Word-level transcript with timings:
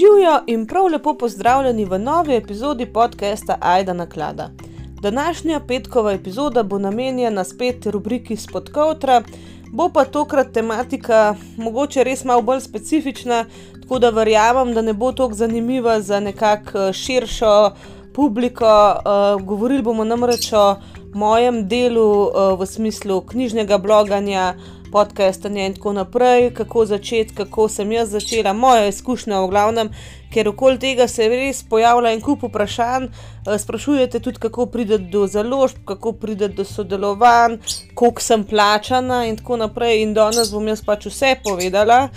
Živijo 0.00 0.40
in 0.46 0.66
prav 0.66 0.86
lepo 0.86 1.14
pozdravljeni 1.14 1.84
v 1.84 1.98
novi 1.98 2.34
epizodi 2.34 2.86
podcasta 2.86 3.56
Aida 3.60 3.92
na 3.92 4.06
klada. 4.06 4.50
Današnja 5.02 5.60
petkova 5.68 6.12
epizoda 6.12 6.62
bo 6.62 6.78
namenjena 6.78 7.44
spet 7.44 7.86
rubriki 7.86 8.36
Spodkovtra, 8.36 9.22
bo 9.72 9.88
pa 9.88 10.04
tokrat 10.04 10.52
tematika 10.52 11.34
mogoče 11.56 12.04
res 12.04 12.24
malo 12.24 12.42
bolj 12.42 12.60
specifična, 12.60 13.44
tako 13.82 13.98
da 13.98 14.10
verjamem, 14.10 14.74
da 14.74 14.82
ne 14.82 14.92
bo 14.92 15.12
tako 15.12 15.34
zanimiva 15.34 16.00
za 16.00 16.20
nekako 16.20 16.92
širšo 16.92 17.70
publiko. 18.14 18.94
Uh, 18.94 19.42
govorili 19.46 19.82
bomo 19.82 20.04
namreč 20.04 20.52
o 20.52 20.76
mojem 21.14 21.68
delu 21.68 22.22
uh, 22.22 22.60
v 22.60 22.66
smislu 22.66 23.20
knjižnega 23.20 23.78
bloganja 23.78 24.54
podcastanje 24.92 25.66
in 25.66 25.74
tako 25.74 25.92
naprej, 25.92 26.50
kako 26.54 26.84
začeti, 26.86 27.34
kako 27.34 27.68
sem 27.68 27.92
jaz 27.92 28.10
začela, 28.10 28.52
moja 28.52 28.86
izkušnja 28.88 29.40
v 29.40 29.48
glavnem, 29.50 29.90
ker 30.32 30.48
okoli 30.48 30.78
tega 30.78 31.08
se 31.08 31.28
res 31.28 31.62
pojavlja 31.70 32.12
en 32.14 32.20
kup 32.20 32.44
vprašanj. 32.48 33.08
Eh, 33.08 33.58
sprašujete 33.58 34.20
tudi, 34.20 34.38
kako 34.38 34.66
prideti 34.66 35.10
do 35.12 35.26
založb, 35.26 35.82
kako 35.84 36.12
prideti 36.12 36.54
do 36.54 36.64
sodelovanj, 36.64 37.58
koliko 37.94 38.22
sem 38.22 38.44
plačana 38.44 39.24
in 39.26 39.36
tako 39.36 39.56
naprej. 39.56 40.02
In 40.02 40.14
danes 40.14 40.52
bom 40.52 40.68
jaz 40.68 40.84
pač 40.86 41.06
vse 41.10 41.36
povedala, 41.44 42.08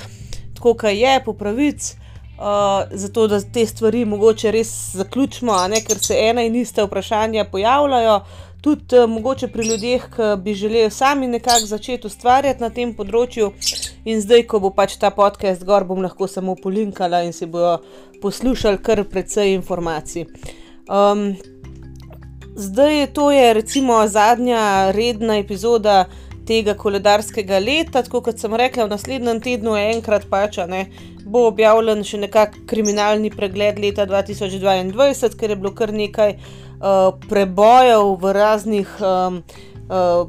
tako 0.55 0.73
kaj 0.73 0.97
je, 0.99 1.19
po 1.25 1.33
pravici. 1.33 1.97
Uh, 2.33 2.89
zato, 2.91 3.27
da 3.27 3.37
te 3.39 3.61
stvari 3.65 4.05
mogoče 4.05 4.51
res 4.51 4.69
zaključimo, 4.97 5.53
ker 5.87 5.99
se 6.01 6.15
ena 6.17 6.41
in 6.41 6.55
ista 6.55 6.83
vprašanja 6.83 7.45
pojavljajo, 7.51 8.15
tudi 8.63 8.95
uh, 8.95 9.09
mogoče 9.09 9.47
pri 9.51 9.67
ljudeh, 9.67 10.03
ki 10.15 10.29
bi 10.43 10.53
želeli 10.55 10.91
sami 10.91 11.27
nekako 11.27 11.65
začeti 11.65 12.07
ustvarjati 12.07 12.63
na 12.63 12.69
tem 12.71 12.93
področju. 12.95 13.51
In 14.07 14.21
zdaj, 14.23 14.45
ko 14.47 14.61
bo 14.63 14.71
pač 14.71 14.95
ta 14.99 15.11
podcast 15.11 15.65
gor, 15.67 15.83
bom 15.87 15.99
lahko 16.03 16.27
samo 16.31 16.55
polinkala 16.55 17.23
in 17.27 17.35
si 17.35 17.45
bojo 17.45 17.81
poslušali 18.23 18.79
kar 18.83 19.03
precej 19.03 19.53
informacij. 19.57 20.27
Um, 20.87 21.33
zdaj 22.55 23.07
to 23.13 23.31
je 23.31 23.53
recimo 23.53 23.99
zadnja 24.07 24.91
redna 24.95 25.41
epizoda. 25.43 26.05
Tega 26.43 26.73
koledarskega 26.75 27.55
leta, 27.63 28.01
tako 28.03 28.19
kot 28.25 28.39
sem 28.39 28.51
rekla, 28.59 28.83
v 28.83 28.91
naslednjem 28.91 29.37
tednu 29.39 29.77
je 29.79 29.83
enkrat 29.93 30.25
pač, 30.27 30.57
ne, 30.67 30.81
bo 31.33 31.47
objavljen 31.49 32.03
še 32.05 32.21
nekakšen 32.27 32.67
kriminalni 32.69 33.33
pregled 33.33 33.81
leta 33.81 34.05
2022, 34.05 35.33
ker 35.39 35.49
je 35.49 35.57
bilo 35.57 35.73
kar 35.73 35.93
nekaj 35.93 36.37
uh, 36.37 36.63
uh, 36.83 37.15
prebojev 37.29 38.15
v 38.19 38.33
raznih 38.33 38.89
um, 38.99 39.43
uh, 39.89 40.27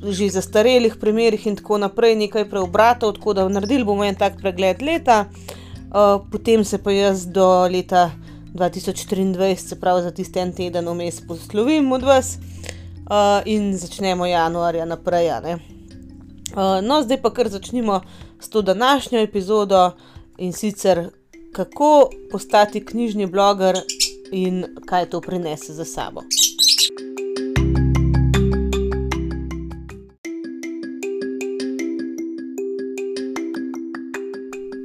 že 0.00 0.32
zastarelih 0.32 0.96
primerih 0.96 1.46
in 1.46 1.56
tako 1.60 1.76
naprej, 1.76 2.16
nekaj 2.16 2.48
preobratov, 2.48 3.20
tako 3.20 3.36
da 3.36 3.48
naredili 3.48 3.84
bomo 3.84 4.04
en 4.04 4.16
tak 4.16 4.40
pregled 4.40 4.80
leta, 4.82 5.28
uh, 5.28 6.24
potem 6.32 6.64
se 6.64 6.80
pa 6.80 6.92
jaz 6.92 7.26
do 7.28 7.68
leta 7.68 8.10
2023, 8.56 9.56
se 9.56 9.76
pravi 9.80 10.02
za 10.02 10.10
tisti 10.10 10.40
en 10.40 10.52
teden 10.56 10.88
vmes 10.88 11.20
poslovim 11.28 11.92
od 11.92 12.02
vas 12.02 12.38
uh, 12.40 13.44
in 13.44 13.76
začnemo 13.76 14.26
januarja 14.26 14.88
naprej. 14.88 15.28
Uh, 16.50 16.80
no, 16.82 17.02
zdaj 17.04 17.20
pa 17.20 17.30
kar 17.30 17.52
začnimo 17.52 18.00
s 18.40 18.48
to 18.48 18.62
današnjo 18.62 19.20
epizodo 19.20 19.92
in 20.40 20.52
sicer 20.52 21.08
kako 21.52 22.10
postati 22.30 22.84
knjižni 22.84 23.26
bloger 23.26 23.78
in 24.32 24.64
kaj 24.86 25.10
to 25.10 25.20
prinese 25.20 25.72
za 25.72 25.84
sabo. 25.84 26.22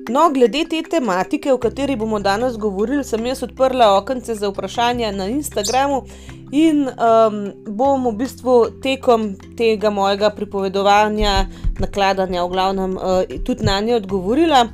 No, 0.10 0.30
glede 0.34 0.66
te 0.70 0.82
tematike, 0.90 1.54
o 1.54 1.58
kateri 1.58 1.96
bomo 1.96 2.20
danes 2.20 2.58
govorili, 2.58 3.04
sem 3.04 3.26
jaz 3.26 3.44
odprla 3.44 3.98
okence 3.98 4.36
za 4.36 4.48
vprašanja 4.50 5.12
na 5.12 5.28
Instagramu 5.28 6.04
in 6.52 6.86
um, 6.88 7.40
bom 7.68 8.06
v 8.08 8.14
bistvu 8.22 8.56
tekom 8.84 9.34
tega 9.58 9.90
mojega 9.90 10.30
pripovedovanja, 10.30 11.34
nakladanja, 11.80 12.46
v 12.46 12.54
glavnem, 12.54 12.96
uh, 12.96 13.44
tudi 13.44 13.66
na 13.66 13.80
nje 13.82 13.96
odgovorila. 13.96 14.68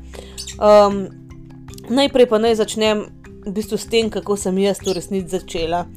Um, 0.61 1.09
najprej 1.89 2.29
pa 2.29 2.37
naj 2.37 2.61
začnem 2.61 3.09
v 3.41 3.51
bistvu 3.51 3.81
s 3.81 3.89
tem, 3.89 4.13
kako 4.13 4.37
sem 4.37 4.53
jaz 4.61 4.77
to 4.77 4.93
resnici 4.93 5.33
začela. 5.33 5.87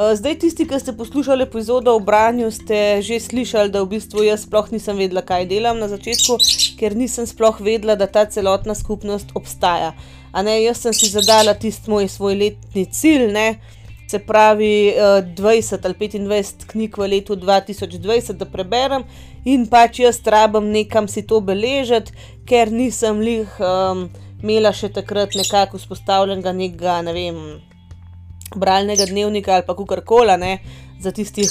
Eh, 0.00 0.16
zdaj, 0.16 0.38
tisti, 0.38 0.64
ki 0.66 0.78
ste 0.80 0.92
poslušali 0.96 1.42
epizodo 1.42 1.94
o 1.94 2.00
branju, 2.00 2.50
ste 2.50 3.02
že 3.02 3.20
slišali, 3.20 3.70
da 3.70 3.82
v 3.82 3.94
bistvu 3.94 4.22
jaz 4.22 4.46
sploh 4.46 4.70
nisem 4.72 4.96
vedela, 4.96 5.22
kaj 5.22 5.46
delam 5.50 5.78
na 5.78 5.90
začetku, 5.90 6.38
ker 6.78 6.96
nisem 6.96 7.26
sploh 7.26 7.60
vedela, 7.60 7.94
da 7.94 8.06
ta 8.06 8.24
celotna 8.24 8.74
skupnost 8.74 9.34
obstaja. 9.34 9.92
Ne, 10.32 10.62
jaz 10.62 10.86
sem 10.86 10.94
si 10.94 11.10
zadala 11.10 11.54
tisti 11.54 11.90
moj 11.90 12.08
svoj 12.08 12.38
letni 12.38 12.86
cilj, 12.86 13.28
ne, 13.34 13.58
se 14.10 14.18
pravi 14.18 14.94
20 14.96 15.74
eh, 15.74 15.80
ali 15.84 15.94
25 15.94 16.66
knjig 16.72 16.98
v 16.98 17.08
letu 17.14 17.36
2020, 17.36 18.38
da 18.40 18.48
preberem 18.50 19.06
in 19.44 19.68
pač 19.70 20.02
jaz 20.02 20.18
rabim 20.26 20.72
nekam 20.74 21.08
si 21.08 21.22
to 21.22 21.40
beležiti, 21.40 22.12
ker 22.46 22.72
nisem 22.72 23.22
lih. 23.22 23.54
Um, 23.60 24.08
imela 24.40 24.72
še 24.72 24.88
takrat 24.92 25.36
nekako 25.36 25.80
vzpostavljenega 25.80 26.52
nekega, 26.56 27.00
ne 27.04 27.12
vem, 27.12 27.42
bralnega 28.56 29.06
dnevnika 29.10 29.58
ali 29.58 29.66
pa 29.66 29.76
kar 29.76 30.00
koli, 30.04 30.56
za 31.00 31.12
tistih 31.12 31.50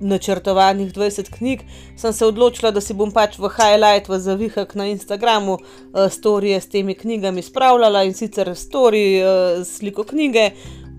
načrtovanih 0.00 0.90
20 0.92 1.30
knjig, 1.38 1.62
sem 1.96 2.12
se 2.12 2.26
odločila, 2.26 2.72
da 2.74 2.80
si 2.82 2.94
bom 2.94 3.12
pač 3.14 3.38
v 3.38 3.48
highlight, 3.56 4.08
v 4.10 4.18
zavihak 4.20 4.74
na 4.74 4.88
Instagramu, 4.90 5.58
uh, 5.58 6.08
storije 6.10 6.60
s 6.60 6.68
temi 6.68 6.94
knjigami 6.98 7.42
spravljala 7.42 8.04
in 8.04 8.14
sicer 8.14 8.50
storije, 8.58 9.22
uh, 9.22 9.62
sliko 9.66 10.04
knjige, 10.04 10.50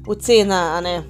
ocena, 0.08 0.78
a 0.78 0.82
ne. 0.82 1.04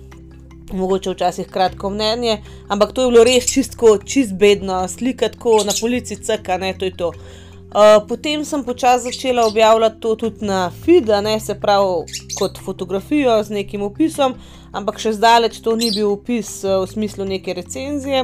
Mogoče 0.73 1.11
včasih 1.13 1.47
kratko 1.47 1.89
mnenje, 1.93 2.39
ampak 2.67 2.91
to 2.91 3.03
je 3.05 3.11
bilo 3.11 3.23
res 3.23 3.45
čistko, 3.45 3.97
čist 4.01 4.33
bedno, 4.33 4.87
slika 4.87 5.29
tako 5.29 5.59
na 5.65 5.75
polici, 5.81 6.17
cka, 6.17 6.57
ne, 6.57 6.73
to 6.73 6.89
je 6.89 6.95
to. 6.97 7.07
Uh, 7.07 7.45
Uh, 7.75 7.99
potem 8.07 8.45
sem 8.45 8.63
počasi 8.63 9.03
začela 9.03 9.45
objavljati 9.45 9.99
to 9.99 10.15
tudi 10.15 10.45
na 10.45 10.71
feed, 10.85 11.09
ne 11.23 11.39
se 11.39 11.59
pravi 11.59 12.05
kot 12.39 12.57
fotografijo 12.65 13.43
z 13.43 13.51
nekim 13.51 13.81
opisom, 13.83 14.37
ampak 14.71 15.01
še 15.03 15.11
zdaleč 15.17 15.57
to 15.59 15.73
ni 15.75 15.89
bil 15.91 16.13
opis 16.13 16.61
uh, 16.63 16.85
v 16.85 16.87
smislu 16.87 17.27
neke 17.27 17.51
recenzije. 17.53 18.21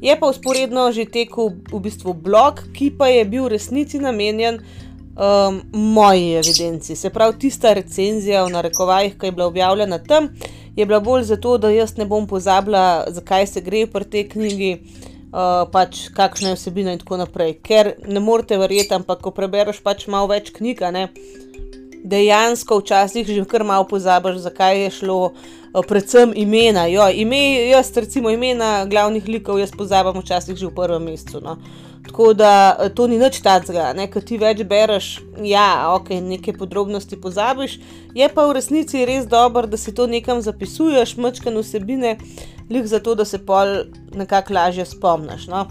Je 0.00 0.16
pa 0.16 0.30
usporedno 0.32 0.86
že 0.92 1.04
tekel 1.04 1.52
v 1.68 1.82
bistvu 1.84 2.14
blog, 2.16 2.64
ki 2.72 2.94
pa 2.96 3.10
je 3.12 3.28
bil 3.28 3.44
resnici 3.52 4.00
namenjen 4.00 4.62
um, 5.16 5.62
moji 5.72 6.34
evidenci. 6.34 6.96
Se 6.96 7.10
pravi, 7.10 7.38
tista 7.38 7.72
recenzija 7.72 8.44
v 8.44 8.52
narekovajih, 8.52 9.18
ki 9.18 9.26
je 9.26 9.32
bila 9.32 9.46
objavljena 9.46 9.98
tam, 9.98 10.28
je 10.76 10.86
bila 10.86 11.00
bolj 11.00 11.22
zato, 11.22 11.58
da 11.58 11.70
jaz 11.70 11.96
ne 11.96 12.06
bom 12.06 12.26
pozabila, 12.26 13.04
zakaj 13.08 13.46
se 13.46 13.60
gre 13.60 13.86
pri 13.86 14.04
tej 14.04 14.28
knjigi 14.28 14.72
uh, 15.34 15.64
pač 15.70 16.08
kakšna 16.14 16.52
je 16.52 16.58
vsebina 16.58 16.94
in 16.94 17.02
tako 17.02 17.18
naprej. 17.22 17.58
Ker 17.62 17.94
ne 18.06 18.20
morete 18.20 18.58
verjeti, 18.58 18.94
ampak 18.94 19.22
ko 19.22 19.30
prebereš 19.34 19.82
pač 19.82 20.06
malo 20.10 20.30
več 20.32 20.50
knjig, 20.54 20.82
ne, 20.94 21.08
dejansko 22.04 22.82
včasih 22.82 23.26
že 23.26 23.44
kar 23.48 23.64
malo 23.64 23.86
pozabiš, 23.88 24.42
zakaj 24.48 24.82
je 24.86 24.90
šlo. 25.00 25.20
Uh, 25.74 25.82
predvsem 25.82 26.30
imena, 26.38 26.86
jo, 26.86 27.06
ime, 27.10 27.66
jaz 27.70 27.90
recimo 27.96 28.30
imena 28.30 28.84
glavnih 28.86 29.26
likov, 29.26 29.58
jaz 29.58 29.72
pozabim 29.74 30.22
včasih 30.22 30.54
že 30.54 30.70
v 30.70 30.74
prvem 30.74 31.10
mesecu. 31.10 31.42
No. 31.42 31.58
Tako 32.04 32.34
da 32.34 32.76
uh, 32.78 32.88
to 32.94 33.06
ni 33.06 33.18
nič 33.18 33.40
tacga, 33.40 33.92
ker 34.12 34.24
ti 34.24 34.36
več 34.38 34.60
bereš, 34.68 35.22
ja, 35.40 35.88
ok, 35.96 36.12
neke 36.20 36.52
podrobnosti 36.52 37.16
pozabiš, 37.20 37.78
je 38.14 38.28
pa 38.28 38.44
v 38.44 38.56
resnici 38.58 39.06
res 39.08 39.24
dobro, 39.26 39.66
da 39.66 39.80
si 39.80 39.94
to 39.94 40.06
nekam 40.06 40.42
zapisuješ, 40.44 41.16
mačkane 41.16 41.62
vsebine, 41.64 42.18
lih 42.70 42.86
zato, 42.86 43.16
da 43.16 43.24
se 43.24 43.40
pol 43.40 43.88
nekako 44.12 44.54
lažje 44.54 44.84
spomniš. 44.92 45.48
No? 45.48 45.64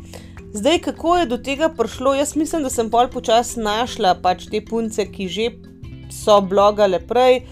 Zdaj, 0.54 0.82
kako 0.90 1.18
je 1.18 1.30
do 1.30 1.38
tega 1.38 1.70
prišlo, 1.70 2.16
jaz 2.18 2.36
mislim, 2.36 2.66
da 2.66 2.74
sem 2.74 2.90
pol 2.90 3.08
počasi 3.14 3.62
našla 3.62 4.18
pač 4.22 4.50
te 4.50 4.62
punce, 4.62 5.06
ki 5.09 5.29
že 5.29 5.50
so 6.14 6.41
blogale 6.41 7.00
prej. 7.00 7.44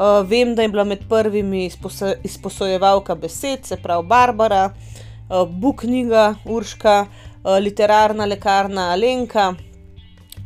Uh, 0.00 0.24
vem, 0.24 0.54
da 0.56 0.64
je 0.64 0.72
bila 0.72 0.84
med 0.88 1.04
prvimi 1.08 1.66
izposojevalka 2.24 3.14
besed, 3.20 3.66
se 3.68 3.76
pravi 3.76 4.06
Barbara, 4.08 4.70
uh, 5.28 5.44
Buknjiga, 5.48 6.34
Urška, 6.48 7.02
uh, 7.04 7.29
literarna 7.44 8.24
lekarna 8.24 8.90
Alenka. 8.92 9.54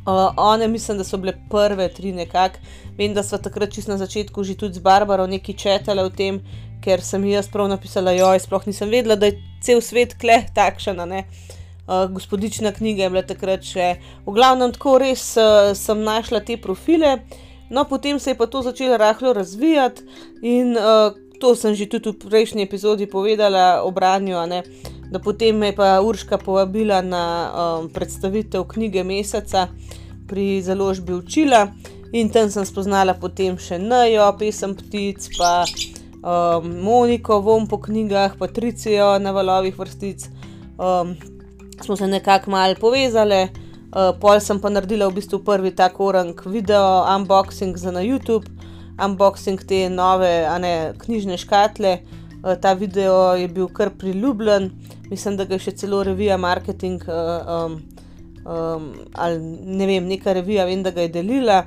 Uh, 0.07 0.33
one 0.37 0.69
mislim, 0.69 0.99
da 0.99 1.05
so 1.05 1.17
bile 1.17 1.33
prve 1.51 1.89
tri 1.89 2.13
nekako. 2.13 2.59
Vem, 2.99 3.15
da 3.15 3.23
so 3.23 3.39
takrat 3.39 3.73
čist 3.73 3.89
na 3.89 3.97
začetku 3.99 4.45
že 4.45 4.55
tudi 4.55 4.79
z 4.79 4.83
Barbaro 4.85 5.27
nekaj 5.27 5.57
četale 5.57 6.05
o 6.05 6.11
tem, 6.11 6.43
ker 6.85 7.01
sem 7.01 7.25
jaz 7.25 7.49
prav 7.49 7.69
napisala, 7.69 8.13
joj, 8.13 8.39
sploh 8.45 8.67
nisem 8.69 8.91
vedela, 8.93 9.17
da 9.17 9.33
je 9.33 9.41
cel 9.65 9.81
svet 9.81 10.15
kle 10.21 10.45
takšen. 10.55 11.01
Uh, 11.01 12.07
gospodična 12.13 12.73
knjiga 12.73 13.03
je 13.03 13.11
bila 13.11 13.23
takrat 13.23 13.65
še. 13.65 13.97
V 14.27 14.37
glavnem, 14.37 14.73
tako 14.77 14.99
res 15.01 15.25
uh, 15.41 15.73
sem 15.73 16.05
našla 16.05 16.45
te 16.45 16.61
profile, 16.61 17.19
no 17.71 17.85
potem 17.89 18.21
se 18.21 18.31
je 18.31 18.39
pa 18.39 18.47
to 18.47 18.63
začelo 18.63 19.01
rahlo 19.01 19.33
razvijati 19.33 20.05
in 20.43 20.77
uh, 20.77 21.17
to 21.41 21.55
sem 21.57 21.75
že 21.75 21.89
tudi 21.89 22.13
v 22.13 22.29
prejšnji 22.29 22.63
epizodi 22.63 23.09
povedala 23.09 23.83
o 23.83 23.91
branju, 23.91 24.37
da 25.11 25.19
potem 25.19 25.57
me 25.57 25.73
je 25.73 25.77
pa 25.77 26.01
Urška 26.01 26.39
povabila 26.39 27.03
na 27.03 27.25
um, 27.51 27.89
predstavitev 27.89 28.65
knjige 28.65 29.05
Meseca 29.05 29.69
pri 30.27 30.63
založbi 30.63 31.15
Učila 31.15 31.69
In 32.15 32.29
tam 32.31 32.47
sem 32.47 32.63
spoznala 32.63 33.17
potem 33.19 33.57
še 33.59 33.75
Najo, 33.83 34.29
pesem 34.39 34.77
ptic, 34.79 35.25
pa 35.35 35.65
um, 36.23 36.69
Moniko, 36.87 37.41
vom 37.43 37.67
po 37.67 37.81
knjigah, 37.83 38.37
Patricijo 38.39 39.17
na 39.19 39.33
valovih 39.35 39.75
vrstic. 39.75 40.29
Um, 40.79 41.17
smo 41.83 41.97
se 41.99 42.07
nekako 42.07 42.55
malo 42.55 42.79
povezali, 42.79 43.41
uh, 43.91 44.13
pol 44.23 44.39
sem 44.39 44.63
pa 44.63 44.71
naredila 44.71 45.11
v 45.11 45.19
bistvu 45.19 45.43
prvi 45.43 45.75
tak 45.75 45.99
orang 45.99 46.39
video, 46.47 47.03
unboxing 47.17 47.75
za 47.75 47.91
na 47.91 48.07
YouTube, 48.07 48.47
unboxing 48.95 49.67
te 49.67 49.89
nove, 49.91 50.31
a 50.47 50.55
ne 50.63 50.95
knjižne 51.03 51.35
škatle. 51.43 51.99
Uh, 51.99 52.24
ta 52.61 52.75
video 52.77 53.35
je 53.41 53.49
bil 53.49 53.69
kar 53.73 53.91
priljubljen, 53.99 54.71
mislim, 55.11 55.37
da 55.37 55.45
ga 55.49 55.57
je 55.57 55.67
še 55.69 55.77
celo 55.85 56.03
revija 56.05 56.37
marketing. 56.37 57.05
Um, 57.09 57.83
Um, 58.45 58.93
ali 59.13 59.39
ne 59.41 59.87
vem, 59.87 60.05
neka 60.05 60.33
revija, 60.37 60.67
vem, 60.69 60.83
da 60.85 60.91
ga 60.93 61.07
je 61.07 61.09
delila. 61.15 61.63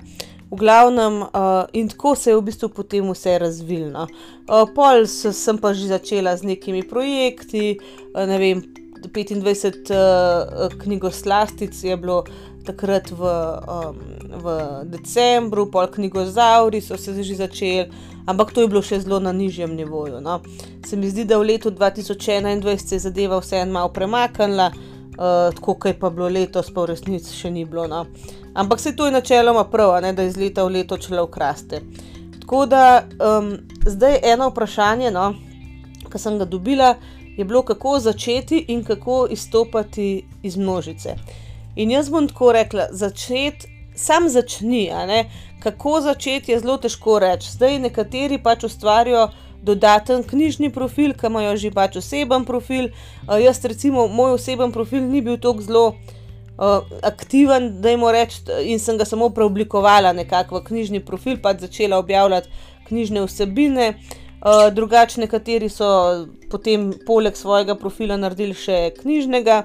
V 0.51 0.59
glavnem, 0.61 1.23
uh, 1.25 1.65
in 1.73 1.89
tako 1.89 2.13
se 2.15 2.29
je 2.29 2.35
v 2.37 2.43
bistvu 2.45 2.69
potem 2.69 3.07
vse 3.09 3.33
razvilno. 3.41 4.05
Uh, 4.45 4.61
pol 4.75 5.07
sem 5.09 5.57
pa 5.57 5.73
že 5.73 5.89
začela 5.89 6.37
z 6.37 6.53
nekimi 6.53 6.83
projekti, 6.87 7.79
uh, 8.13 8.27
ne 8.29 8.37
vem, 8.37 8.61
25 9.03 9.91
uh, 9.91 10.77
knjigoslastic 10.77 11.83
je 11.83 11.97
bilo 11.97 12.23
takrat 12.67 13.11
v, 13.11 13.21
um, 13.23 13.95
v 14.43 14.45
decembru, 14.91 15.69
pol 15.71 15.87
knjigozauri 15.87 16.81
so 16.81 16.97
se 16.97 17.15
že 17.23 17.35
začeli, 17.35 17.87
ampak 18.27 18.51
to 18.51 18.61
je 18.61 18.67
bilo 18.67 18.81
še 18.83 18.99
zelo 19.05 19.19
na 19.23 19.31
nižjem 19.31 19.75
nivoju. 19.75 20.19
No. 20.21 20.41
Se 20.85 20.99
mi 20.99 21.09
zdi, 21.09 21.23
da 21.23 21.39
v 21.39 21.55
letu 21.55 21.71
2021 21.71 22.77
se 22.77 22.95
je 22.95 22.99
zadeva 23.07 23.39
vseeno 23.39 23.71
malo 23.71 23.89
premaknila, 23.89 24.71
uh, 24.71 25.55
tako 25.55 25.77
je 25.87 25.95
pa 25.99 26.09
bilo 26.09 26.27
letos, 26.27 26.71
pa 26.73 26.83
v 26.83 26.91
resnici 26.91 27.31
še 27.31 27.51
ni 27.51 27.65
bilo. 27.65 27.87
No. 27.87 28.05
Ampak 28.53 28.79
se 28.79 28.95
to 28.95 29.05
je 29.05 29.15
načeloma 29.15 29.63
prav, 29.71 30.01
ne, 30.01 30.13
da 30.13 30.27
iz 30.27 30.37
leta 30.37 30.65
v 30.67 30.79
leto 30.81 30.97
čelo 30.97 31.23
ukraste. 31.23 31.81
Tako 32.41 32.65
da 32.65 33.03
um, 33.03 33.57
zdaj 33.85 34.19
eno 34.23 34.49
vprašanje, 34.49 35.11
no, 35.11 35.33
ki 36.07 36.19
sem 36.19 36.39
ga 36.39 36.45
dobila 36.47 36.95
je 37.37 37.45
bilo, 37.45 37.61
kako 37.61 37.99
začeti 37.99 38.65
in 38.67 38.83
kako 38.83 39.27
izstopati 39.31 40.25
iz 40.43 40.57
množice. 40.57 41.15
In 41.75 41.91
jaz 41.91 42.09
bom 42.09 42.27
tako 42.27 42.51
rekla, 42.51 42.87
začeti, 42.91 43.67
sam 43.95 44.29
začni. 44.29 44.89
Kako 45.59 46.01
začeti 46.01 46.51
je 46.51 46.59
zelo 46.59 46.77
težko 46.77 47.19
reči. 47.19 47.51
Zdaj 47.51 47.79
nekateri 47.79 48.37
pač 48.43 48.63
ustvarijo 48.63 49.29
dodaten 49.61 50.23
knjižni 50.23 50.69
profil, 50.73 51.13
ki 51.13 51.29
imajo 51.29 51.55
že 51.57 51.71
pač 51.71 51.97
oseben 52.01 52.45
profil. 52.45 52.89
Uh, 53.27 53.37
jaz, 53.41 53.61
recimo, 53.65 54.07
moj 54.07 54.37
oseben 54.37 54.71
profil 54.71 55.05
ni 55.05 55.21
bil 55.21 55.37
tako 55.37 55.61
zelo 55.61 55.85
uh, 55.87 56.85
aktiven, 57.03 57.81
da 57.81 57.89
jim 57.89 58.05
rečem, 58.05 58.53
in 58.63 58.79
sem 58.79 58.97
ga 58.97 59.05
samo 59.05 59.29
preoblikovala 59.29 60.13
nekako 60.13 60.59
v 60.59 60.69
knjižni 60.69 61.05
profil, 61.05 61.37
pa 61.41 61.53
začela 61.53 61.97
objavljati 61.97 62.49
knjižne 62.89 63.25
vsebine. 63.25 63.89
Uh, 63.89 64.26
Uh, 64.37 64.73
drugače, 64.73 65.21
nekateri 65.21 65.69
so 65.69 65.87
potem 66.51 66.91
poleg 67.05 67.35
svojega 67.35 67.73
profila 67.75 68.17
naredili 68.21 68.53
še 68.53 68.91
knjižnega. 68.99 69.63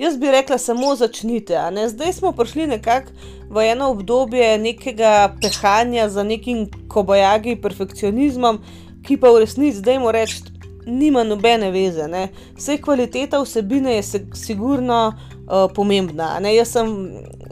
Jaz 0.00 0.16
bi 0.20 0.30
rekla, 0.32 0.56
samo 0.58 0.94
začnite. 0.96 1.56
Zdaj 1.92 2.12
smo 2.12 2.32
prišli 2.32 2.66
nekako 2.66 3.12
v 3.52 3.66
eno 3.72 3.90
obdobje 3.92 4.58
nekega 4.58 5.36
pehanja 5.40 6.08
za 6.08 6.24
nekim 6.24 6.66
kobajagi, 6.88 7.56
perfekcionizmom, 7.60 8.60
ki 9.04 9.16
pa 9.20 9.30
v 9.32 9.44
resnici, 9.44 9.78
zdaj 9.78 10.00
moramo 10.00 10.16
reči, 10.16 10.42
nima 10.86 11.24
nobene 11.24 11.70
veze. 11.70 12.08
Ne? 12.08 12.28
Vse 12.56 12.80
kvaliteta 12.80 13.40
vsebine 13.44 13.98
je 13.98 14.02
se, 14.02 14.24
sigurno 14.34 15.12
uh, 15.12 15.68
pomembna. 15.74 16.38
Ne? 16.40 16.56
Jaz 16.56 16.72
sem 16.72 16.92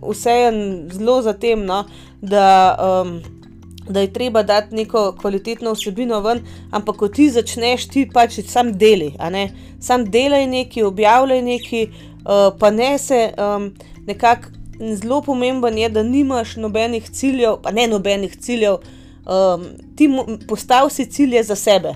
vseeno 0.00 0.88
zelo 0.92 1.20
za 1.22 1.36
tem, 1.36 1.64
no, 1.64 1.84
da. 2.20 2.48
Um, 3.04 3.33
da 3.88 4.00
je 4.00 4.12
treba 4.12 4.42
dati 4.42 4.74
neko 4.74 5.14
kvalitetno 5.20 5.72
vsebino 5.72 6.20
ven, 6.20 6.40
ampak 6.70 6.96
ko 6.96 7.08
ti 7.08 7.30
začneš, 7.30 7.88
ti 7.88 8.08
pač 8.12 8.40
sam 8.46 8.72
deli, 8.78 9.12
sam 9.80 10.04
delaj 10.10 10.46
neki, 10.46 10.82
objavljaj 10.82 11.42
neki, 11.42 11.88
uh, 11.88 12.58
pa 12.58 12.70
ne 12.70 12.98
se 12.98 13.32
um, 13.38 13.72
nekako. 14.06 14.48
Zelo 14.74 15.20
pomemben 15.22 15.78
je, 15.78 15.88
da 15.88 16.02
nimaš 16.02 16.56
nobenih 16.56 17.10
ciljev, 17.10 17.60
pa 17.62 17.70
ne 17.70 17.86
nobenih 17.86 18.36
ciljev, 18.36 18.74
um, 18.74 19.64
ti 19.96 20.08
postavi 20.48 21.06
cilje 21.06 21.42
za 21.42 21.54
sebe 21.54 21.94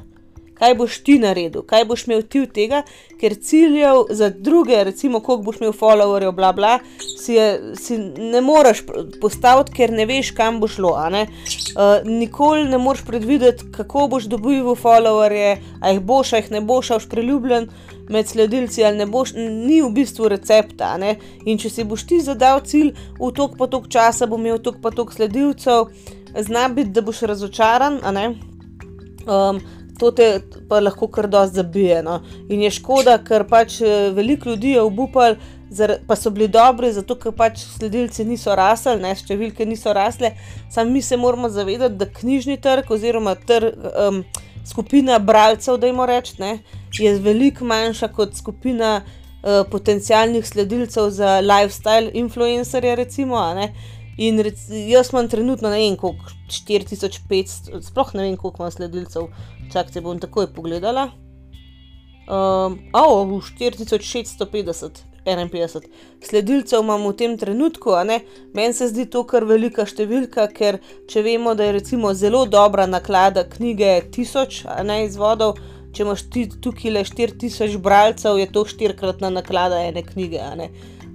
kaj 0.58 0.74
boš 0.74 0.98
ti 1.06 1.18
naredil, 1.18 1.62
kaj 1.62 1.84
boš 1.84 2.06
imel 2.06 2.22
ti 2.22 2.42
od 2.44 2.52
tega, 2.54 2.82
ker 3.20 3.34
ciljev 3.42 4.04
za 4.10 4.30
druge, 4.30 4.84
recimo, 4.84 5.20
koliko 5.20 5.42
boš 5.42 5.60
imel 5.60 5.72
followerjev, 5.72 6.32
bla, 6.32 6.52
bla, 6.52 6.78
si, 7.24 7.34
je, 7.34 7.74
si 7.76 7.98
ne 8.18 8.40
moreš 8.40 8.82
postaviti, 9.20 9.74
ker 9.76 9.92
ne 9.92 10.06
veš, 10.06 10.32
kam 10.36 10.60
bo 10.60 10.68
šlo. 10.68 10.94
Uh, 10.98 12.06
nikoli 12.06 12.64
ne 12.68 12.78
moreš 12.78 13.04
predvideti, 13.06 13.70
kako 13.72 14.08
boš 14.08 14.24
dobil 14.30 14.74
followerje, 14.74 15.56
a 15.80 15.92
jih 15.92 16.00
boš, 16.00 16.32
a 16.32 16.42
jih 16.42 16.50
ne 16.50 16.60
boš, 16.60 16.90
a 16.90 16.98
boš 16.98 17.08
priljubljen. 17.08 17.68
Med 18.08 18.24
sledilci 18.28 18.84
ali 18.84 18.96
ne 18.96 19.06
boš, 19.06 19.34
ni 19.36 19.82
v 19.82 19.90
bistvu 19.92 20.30
recepta. 20.32 20.94
Ne? 20.96 21.18
In 21.44 21.58
če 21.60 21.68
si 21.68 21.84
boš 21.84 22.06
ti 22.08 22.22
zadal 22.24 22.62
cilj, 22.64 22.94
v 23.20 23.28
tok 23.36 23.58
pa 23.58 23.68
tok 23.68 23.90
časa 23.92 24.26
bo 24.26 24.38
imel 24.40 24.62
tok 24.64 24.78
pa 24.80 24.88
tok 24.90 25.12
sledilcev, 25.12 25.90
zna 26.32 26.68
biti, 26.72 26.94
da 26.96 27.04
boš 27.04 27.26
razočaran. 27.28 28.00
Um, 29.28 29.60
to 29.98 30.10
te 30.10 30.40
pa 30.68 30.80
lahko 30.80 31.08
kar 31.12 31.28
dosti 31.28 31.60
zabije. 31.60 32.02
No. 32.02 32.20
In 32.48 32.62
je 32.62 32.70
škoda, 32.78 33.18
ker 33.24 33.44
pač 33.48 33.80
eh, 33.80 34.10
veliko 34.14 34.50
ljudi 34.50 34.76
je 34.76 34.82
obupal, 34.82 35.38
pa 36.06 36.16
so 36.16 36.30
bili 36.30 36.48
dobri, 36.48 36.92
zato 36.92 37.16
ker 37.20 37.32
pač 37.36 37.60
sledilci 37.76 38.24
niso 38.24 38.54
rasli, 38.56 38.96
ne 39.02 39.12
številke 39.16 39.66
niso 39.68 39.92
rasle. 39.92 40.32
Sam 40.72 40.92
mi 40.92 41.02
se 41.02 41.16
moramo 41.16 41.50
zavedati, 41.52 41.98
da 42.00 42.08
knjižni 42.08 42.60
trg 42.64 42.90
oziroma 42.90 43.36
trg. 43.46 43.88
Um, 44.08 44.22
Skupina 44.68 45.16
bralcev, 45.18 45.78
da 45.80 45.88
jim 45.88 46.00
rečem, 46.04 46.58
je 46.92 47.14
veliko 47.24 47.64
manjša 47.64 48.10
kot 48.12 48.34
skupina 48.36 48.98
uh, 49.00 49.62
potencijalnih 49.70 50.44
sledilcev 50.44 51.08
za 51.16 51.38
lifestyle 51.40 52.10
influencerje. 52.12 52.96
Recimo, 53.00 53.38
In 54.18 54.40
rec, 54.42 54.58
jaz 54.68 55.12
imam 55.12 55.28
trenutno 55.30 55.70
ne 55.70 55.78
vem, 55.78 55.96
koliko 55.96 56.32
4500, 56.50 57.82
sploh 57.86 58.14
ne 58.18 58.24
vem, 58.26 58.36
koliko 58.36 58.64
imam 58.64 58.72
sledilcev, 58.74 59.28
čak 59.72 59.92
se 59.94 60.02
bom 60.02 60.18
takoj 60.18 60.48
pogledala. 60.54 61.10
Um, 62.28 62.80
oh, 62.92 63.30
4650, 63.60 64.98
51 65.24 65.86
sledilcev 66.24 66.82
imam 66.82 67.06
v 67.06 67.14
tem 67.16 67.38
trenutku, 67.38 67.94
meni 68.54 68.74
se 68.74 68.88
zdi 68.90 69.06
to 69.06 69.22
kar 69.22 69.46
velika 69.46 69.86
številka, 69.86 70.48
ker 70.52 70.80
če 71.08 71.22
vemo, 71.22 71.54
da 71.54 71.68
je 71.68 71.78
recimo 71.78 72.12
zelo 72.14 72.44
dobra 72.46 72.88
naklada 72.90 73.46
knjige 73.48 74.10
1000 74.10 74.82
ne, 74.84 75.04
izvodov. 75.06 75.60
Če 75.94 76.04
imaš 76.04 76.26
ti 76.28 76.42
tukaj 76.62 76.90
le 76.92 77.00
4000 77.06 77.78
bralcev, 77.80 78.36
je 78.36 78.50
to 78.52 78.66
štirikratna 78.68 79.30
naklada 79.32 79.78
ene 79.86 80.02
knjige. 80.04 80.42
Ne. 80.58 80.68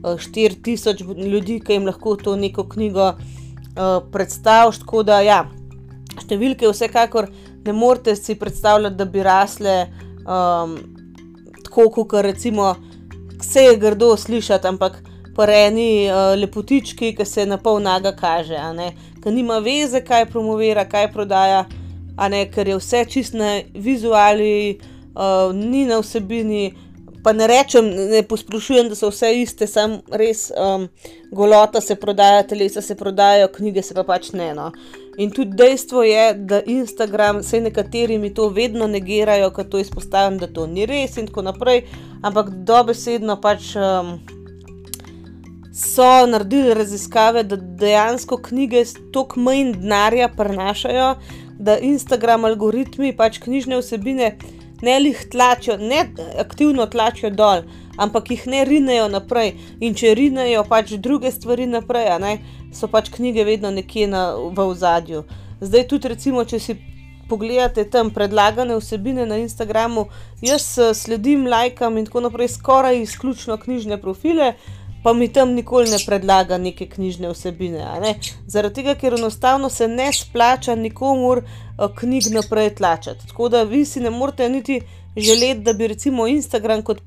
4000 0.03 1.27
ljudi, 1.27 1.60
ki 1.60 1.74
jim 1.74 1.86
lahko 1.88 2.15
to 2.15 2.36
neko 2.36 2.67
knjigo 2.69 3.13
uh, 3.13 4.03
predstaviš. 4.12 4.81
Tako 4.83 5.03
da, 5.07 5.22
ja, 5.24 5.43
številke 6.24 6.67
vsekakor 6.69 7.29
ne 7.63 7.74
morete 7.74 8.15
si 8.15 8.36
predstavljati, 8.36 8.95
da 9.00 9.05
bi 9.05 9.24
rasle 9.24 9.77
um, 10.27 10.75
tako, 11.63 11.89
kot 11.89 12.22
recimo 12.25 12.74
vse 13.39 13.67
je 13.69 13.77
grdo 13.77 14.17
slišati, 14.17 14.67
ampak 14.67 15.00
poreni 15.36 16.10
uh, 16.10 16.36
lepotički, 16.38 17.13
ki 17.15 17.25
se 17.25 17.45
na 17.45 17.57
pol 17.57 17.79
naga 17.81 18.13
kaže, 18.15 18.60
ki 19.24 19.31
nima 19.31 19.60
veze, 19.63 20.03
kaj 20.05 20.27
promovira, 20.29 20.86
kaj 20.86 21.12
prodaja, 21.12 21.65
ker 22.53 22.67
je 22.67 22.77
vse 22.77 23.05
čist 23.10 23.33
na 23.33 23.62
vizuali, 23.74 24.79
uh, 25.15 25.50
ni 25.55 25.86
na 25.86 26.00
vsebini 26.00 26.74
pa 27.24 27.34
ne 27.34 27.48
rečem, 27.48 27.88
ne 28.12 28.24
posplošujem, 28.27 28.89
da 28.92 28.96
so 28.96 29.10
vse 29.12 29.32
iste, 29.42 29.68
sam 29.68 30.00
res 30.12 30.50
um, 30.51 30.89
golota 31.32 31.82
se 31.82 31.96
prodaja, 31.96 32.44
telesa 32.48 32.82
se 32.82 32.96
prodajajo, 33.00 33.48
knjige 33.56 33.84
se 33.84 33.96
pa 33.96 34.03
pač 34.03 34.32
ne. 34.36 34.51
No. 34.58 34.72
In 35.18 35.32
tudi 35.32 35.56
dejstvo 35.58 36.03
je, 36.03 36.25
da 36.34 36.62
Instagram, 36.65 37.39
vse 37.44 37.62
nekateri 37.62 38.18
mi 38.20 38.34
to 38.34 38.50
vedno 38.50 38.88
negirajo, 38.88 39.51
ko 39.56 39.63
to 39.63 39.80
izpostavljam, 39.80 40.39
da 40.42 40.51
to 40.51 40.68
ni 40.68 40.86
res 40.89 41.18
in 41.18 41.30
tako 41.30 41.46
naprej, 41.50 41.86
ampak 42.22 42.53
dobesedno 42.68 43.39
pač. 43.42 43.75
Um, 43.80 44.18
So 45.74 46.06
naredili 46.30 46.75
raziskave, 46.77 47.42
da 47.50 47.58
dejansko 47.58 48.38
knjige 48.46 48.84
toliko 49.12 49.39
manj 49.42 49.72
denarja 49.74 50.27
prenašajo, 50.30 51.08
da 51.58 51.77
Instagram 51.82 52.46
algoritmi 52.46 53.10
pač 53.18 53.39
knjižne 53.42 53.80
vsebine 53.82 54.36
ne 54.82 54.98
jih 55.01 55.25
tlačijo, 55.32 55.77
ne 55.77 56.06
aktivno 56.39 56.86
tlačijo 56.86 57.30
dol, 57.30 57.63
ampak 57.98 58.32
jih 58.32 58.48
ne 58.48 58.63
rinejo 58.65 59.08
naprej. 59.08 59.53
In 59.80 59.96
če 59.96 60.15
rinejo 60.15 60.63
pač 60.70 60.96
druge 60.98 61.32
stvari 61.32 61.68
naprej, 61.68 62.10
ne, 62.20 62.38
so 62.74 62.88
pač 62.88 63.12
knjige 63.13 63.46
vedno 63.46 63.72
nekje 63.72 64.08
na, 64.08 64.25
v 64.36 64.68
ozadju. 64.68 65.24
Zdaj 65.62 65.88
tudi, 65.88 66.12
recimo, 66.12 66.44
če 66.44 66.60
si 66.60 66.77
pogledate 67.30 67.86
tam 67.89 68.12
predlagane 68.12 68.75
vsebine 68.77 69.25
na 69.25 69.38
Instagramu, 69.39 70.08
jaz 70.44 70.65
sledim, 70.94 71.48
lajkam 71.48 71.98
in 71.98 72.06
tako 72.06 72.25
naprej, 72.27 72.51
skoraj 72.58 73.01
izključno 73.01 73.58
knjižne 73.58 74.01
profile. 74.01 74.53
Pa 75.03 75.13
mi 75.13 75.27
tam 75.27 75.53
nikoli 75.53 75.89
ne 75.89 75.98
predlaga 76.05 76.57
neke 76.57 76.88
knjižne 76.89 77.29
vsebine. 77.29 77.86
Ne? 78.01 78.15
Zaradi 78.48 78.81
tega, 78.81 78.95
ker 78.95 79.17
enostavno 79.17 79.69
se 79.69 79.88
ne 79.88 80.12
splača 80.13 80.75
nikomur 80.75 81.43
uh, 81.43 81.89
knjig 82.00 82.31
naprej 82.31 82.75
tlačati. 82.75 83.27
Tako 83.27 83.50
da 83.50 83.63
vi 83.63 83.86
si 83.86 84.00
ne 84.00 84.10
morete 84.10 84.50
niti 84.50 84.81
želeti, 85.17 85.60
da 85.60 85.74
bi 85.74 85.88
recimo 85.88 86.27
Instagram 86.27 86.81
kot 86.81 87.01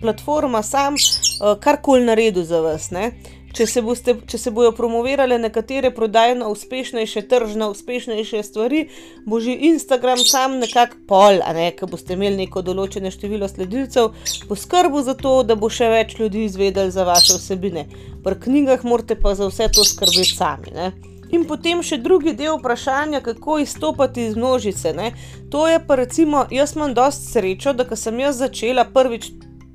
platforma 0.00 0.62
sam 0.62 0.94
uh, 0.94 1.60
karkoli 1.60 2.04
naredil 2.04 2.44
za 2.44 2.60
vas. 2.60 2.90
Ne? 2.90 3.12
Če 3.50 3.66
se, 3.66 3.82
boste, 3.82 4.14
če 4.30 4.38
se 4.38 4.52
bojo 4.54 4.70
promovirale 4.76 5.38
nekatere 5.42 5.90
prodajno 5.94 6.52
uspešnejše, 6.54 7.24
tržno 7.28 7.70
uspešnejše 7.74 8.42
stvari, 8.46 8.84
bo 9.26 9.40
že 9.42 9.56
Instagram 9.72 10.22
sam 10.22 10.58
nekako 10.62 11.00
pol, 11.10 11.42
a 11.42 11.52
ne, 11.56 11.70
ker 11.74 11.90
boste 11.90 12.14
imeli 12.14 12.44
neko 12.44 12.62
določeno 12.62 13.10
število 13.10 13.50
sledilcev, 13.50 14.12
poskrbi 14.48 15.02
za 15.02 15.16
to, 15.18 15.40
da 15.42 15.58
bo 15.58 15.70
še 15.70 15.90
več 15.90 16.16
ljudi 16.22 16.46
izvedeli 16.46 16.94
za 16.94 17.04
vaše 17.08 17.40
vsebine. 17.40 17.88
Pri 18.22 18.38
knjigah 18.46 18.86
morate 18.86 19.18
pa 19.18 19.34
za 19.34 19.50
vse 19.50 19.70
to 19.74 19.84
skrbeti 19.84 20.30
sami. 20.30 20.70
Ne? 20.76 20.92
In 21.34 21.44
potem 21.46 21.82
še 21.82 22.00
drugi 22.02 22.34
del 22.38 22.56
vprašanja, 22.58 23.20
kako 23.22 23.60
izstopati 23.62 24.30
iz 24.30 24.38
množice. 24.38 24.94
Ne? 24.94 25.12
To 25.50 25.66
je 25.70 25.78
pa 25.86 25.98
recimo, 25.98 26.46
jaz 26.50 26.74
imam 26.76 26.94
dosti 26.94 27.34
srečo, 27.34 27.74
da 27.74 27.86
sem 27.96 28.18
jaz 28.18 28.42
začela 28.42 28.86
prvič 28.94 29.30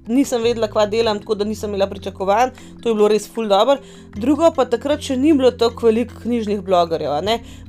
nisem 0.07 0.43
vedela, 0.43 0.69
kva 0.71 0.85
delam, 0.89 1.19
tako 1.19 1.35
da 1.35 1.47
nisem 1.47 1.69
imela 1.69 1.87
pričakovanj, 1.89 2.53
to 2.81 2.89
je 2.89 2.95
bilo 2.95 3.07
res 3.11 3.27
full 3.31 3.49
dobro. 3.49 3.77
Drugo 4.15 4.51
pa 4.55 4.65
takrat 4.69 5.03
še 5.05 5.17
ni 5.17 5.33
bilo 5.33 5.51
tako 5.51 5.89
veliko 5.89 6.21
knjižnih 6.23 6.61
blogerjev. 6.65 7.17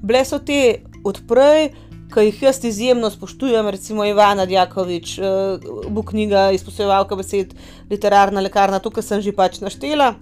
Bile 0.02 0.24
so 0.24 0.38
te 0.38 0.82
odprej, 1.06 1.70
ki 2.12 2.28
jih 2.28 2.42
jaz 2.46 2.62
izjemno 2.64 3.10
spoštujem, 3.10 3.68
recimo 3.74 4.04
Ivana 4.06 4.46
Djakovič, 4.46 5.18
uh, 5.18 5.90
bo 5.90 6.04
knjiga 6.06 6.50
izposojevalka 6.54 7.18
besed, 7.18 7.54
literarna 7.90 8.44
lekarna, 8.44 8.78
tukaj 8.82 9.02
sem 9.02 9.22
že 9.24 9.34
pač 9.34 9.60
naštela. 9.64 10.14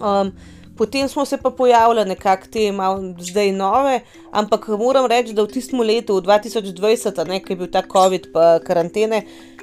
Um, 0.00 0.34
Potem 0.74 1.06
smo 1.06 1.22
se 1.22 1.36
pa 1.38 1.52
pojavili 1.54 2.02
nekako 2.04 2.48
te 2.50 2.72
malo 2.72 3.14
zdaj 3.22 3.52
nove, 3.54 4.00
ampak 4.32 4.66
moram 4.68 5.06
reči, 5.06 5.30
da 5.30 5.44
v 5.44 5.52
tistem 5.52 5.78
letu, 5.86 6.16
v 6.18 6.24
2020, 6.26 7.20
nekaj 7.30 7.54
je 7.54 7.58
bil 7.60 7.70
ta 7.70 7.84
COVID, 7.86 8.26
pa 8.34 8.58
karantene, 8.58 9.20
uh, 9.22 9.53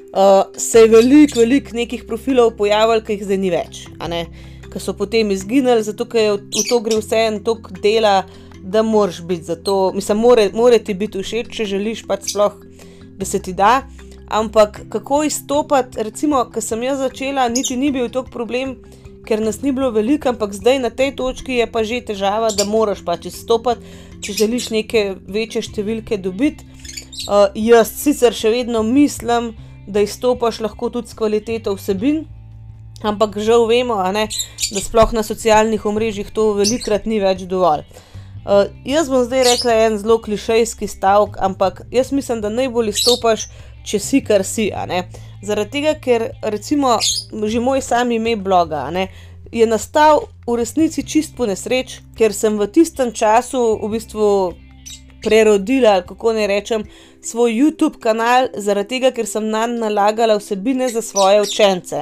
se 0.57 0.79
je 0.79 0.87
veliko, 0.87 1.39
veliko 1.39 1.75
nekih 1.75 2.03
profilov 2.07 2.55
pojavilo, 2.57 3.01
ki 3.01 3.15
jih 3.15 3.25
zdaj 3.25 3.39
ni 3.39 3.51
več, 3.51 3.85
ki 4.71 4.79
so 4.79 4.93
potem 4.95 5.31
izginili, 5.31 5.83
zato 5.83 6.05
ker 6.07 6.33
v, 6.35 6.37
v 6.51 6.63
to 6.67 6.79
gre 6.83 6.99
vse 6.99 7.25
en 7.27 7.39
tok 7.43 7.71
dela, 7.83 8.21
da 8.61 8.83
moraš 8.85 9.21
biti 9.25 9.43
za 9.49 9.55
to. 9.55 9.91
Mislim, 9.95 10.21
more, 10.21 10.49
more 10.53 10.79
ti 10.79 10.93
biti 10.93 11.23
všeč, 11.23 11.49
če 11.55 11.65
želiš 11.65 12.05
pač 12.07 12.31
sploh, 12.31 12.59
da 13.17 13.25
se 13.25 13.41
ti 13.41 13.55
da. 13.57 13.81
Ampak 14.31 14.83
kako 14.91 15.23
izstopati, 15.27 16.03
recimo, 16.03 16.43
ko 16.53 16.61
sem 16.61 16.83
jaz 16.83 17.01
začela, 17.01 17.49
niti 17.49 17.75
ni 17.75 17.91
bil 17.91 18.11
tok 18.11 18.29
problem. 18.31 18.77
Ker 19.27 19.41
nas 19.41 19.59
ni 19.61 19.69
bilo 19.71 19.91
veliko, 19.93 20.31
ampak 20.31 20.53
zdaj 20.55 20.79
na 20.81 20.89
tej 20.89 21.11
točki 21.15 21.59
je 21.59 21.67
pa 21.69 21.83
že 21.85 21.99
težava, 22.05 22.49
da 22.57 22.65
moraš 22.65 23.03
pač 23.05 23.27
izstopati, 23.29 23.83
če 24.21 24.33
želiš 24.33 24.69
neke 24.73 25.03
večje 25.27 25.61
številke 25.67 26.17
dobiti. 26.17 26.65
Uh, 27.21 27.53
jaz 27.53 27.91
sicer 27.93 28.33
še 28.33 28.49
vedno 28.49 28.81
mislim, 28.83 29.51
da 29.51 29.70
izstopaš 29.99 30.61
lahko 30.63 30.89
tudi 30.89 31.11
s 31.11 31.13
kvaliteto 31.13 31.73
vsebin, 31.75 32.23
ampak 33.03 33.35
žal 33.43 33.67
vemo, 33.67 33.97
ne, 34.15 34.27
da 34.71 34.79
sploh 34.79 35.11
na 35.11 35.23
socialnih 35.23 35.85
omrežjih 35.85 36.31
to 36.31 36.53
velikrat 36.55 37.05
ni 37.05 37.19
več 37.19 37.43
dovolj. 37.49 37.83
Uh, 38.41 38.71
jaz 38.87 39.09
bom 39.11 39.21
zdaj 39.21 39.43
rekla 39.45 39.73
en 39.85 39.97
zelo 40.01 40.17
klišejski 40.17 40.87
stavek, 40.87 41.35
ampak 41.37 41.83
jaz 41.91 42.13
mislim, 42.15 42.39
da 42.41 42.49
najbolj 42.49 42.89
izstopaš, 42.95 43.49
če 43.85 43.99
si 43.99 44.21
kar 44.23 44.45
si. 44.47 44.71
Zaradi 45.43 45.71
tega, 45.73 45.93
ker 45.97 46.31
recimo 46.41 46.97
že 47.49 47.59
moj 47.59 47.81
sam 47.81 48.11
ime 48.13 48.35
bloga 48.37 48.87
ne, 48.93 49.09
je 49.51 49.65
nastal 49.67 50.29
v 50.47 50.55
resnici 50.57 51.03
čist 51.03 51.35
po 51.35 51.45
nesreč, 51.45 51.99
ker 52.15 52.33
sem 52.33 52.57
v 52.57 52.67
tistem 52.71 53.11
času 53.11 53.77
v 53.83 53.91
bistvu 53.91 54.27
prerodila, 55.23 56.01
kako 56.01 56.33
ne 56.33 56.47
rečem, 56.47 56.83
svoj 57.21 57.53
YouTube 57.53 57.99
kanal, 57.99 58.47
zaradi 58.57 58.97
tega, 58.97 59.11
ker 59.11 59.27
sem 59.29 59.45
na 59.49 59.67
njega 59.67 59.81
nalagala 59.81 60.37
vsebine 60.37 60.89
za 60.89 61.01
svoje 61.01 61.41
učence. 61.41 61.95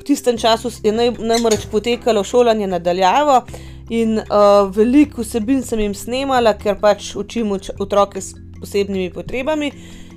V 0.00 0.04
tistem 0.04 0.38
času 0.38 0.70
je 0.82 0.92
namreč 1.18 1.66
potekalo 1.70 2.24
šolanje 2.24 2.66
nadaljavo 2.66 3.42
in 3.90 4.18
uh, 4.18 4.76
veliko 4.76 5.22
vsebin 5.22 5.62
sem 5.62 5.80
jim 5.80 5.94
snemala, 5.94 6.54
ker 6.54 6.78
pač 6.80 7.14
učim 7.16 7.52
uč 7.52 7.70
otroke 7.78 8.20
s 8.20 8.34
posebnimi 8.60 9.10
potrebami. 9.12 9.72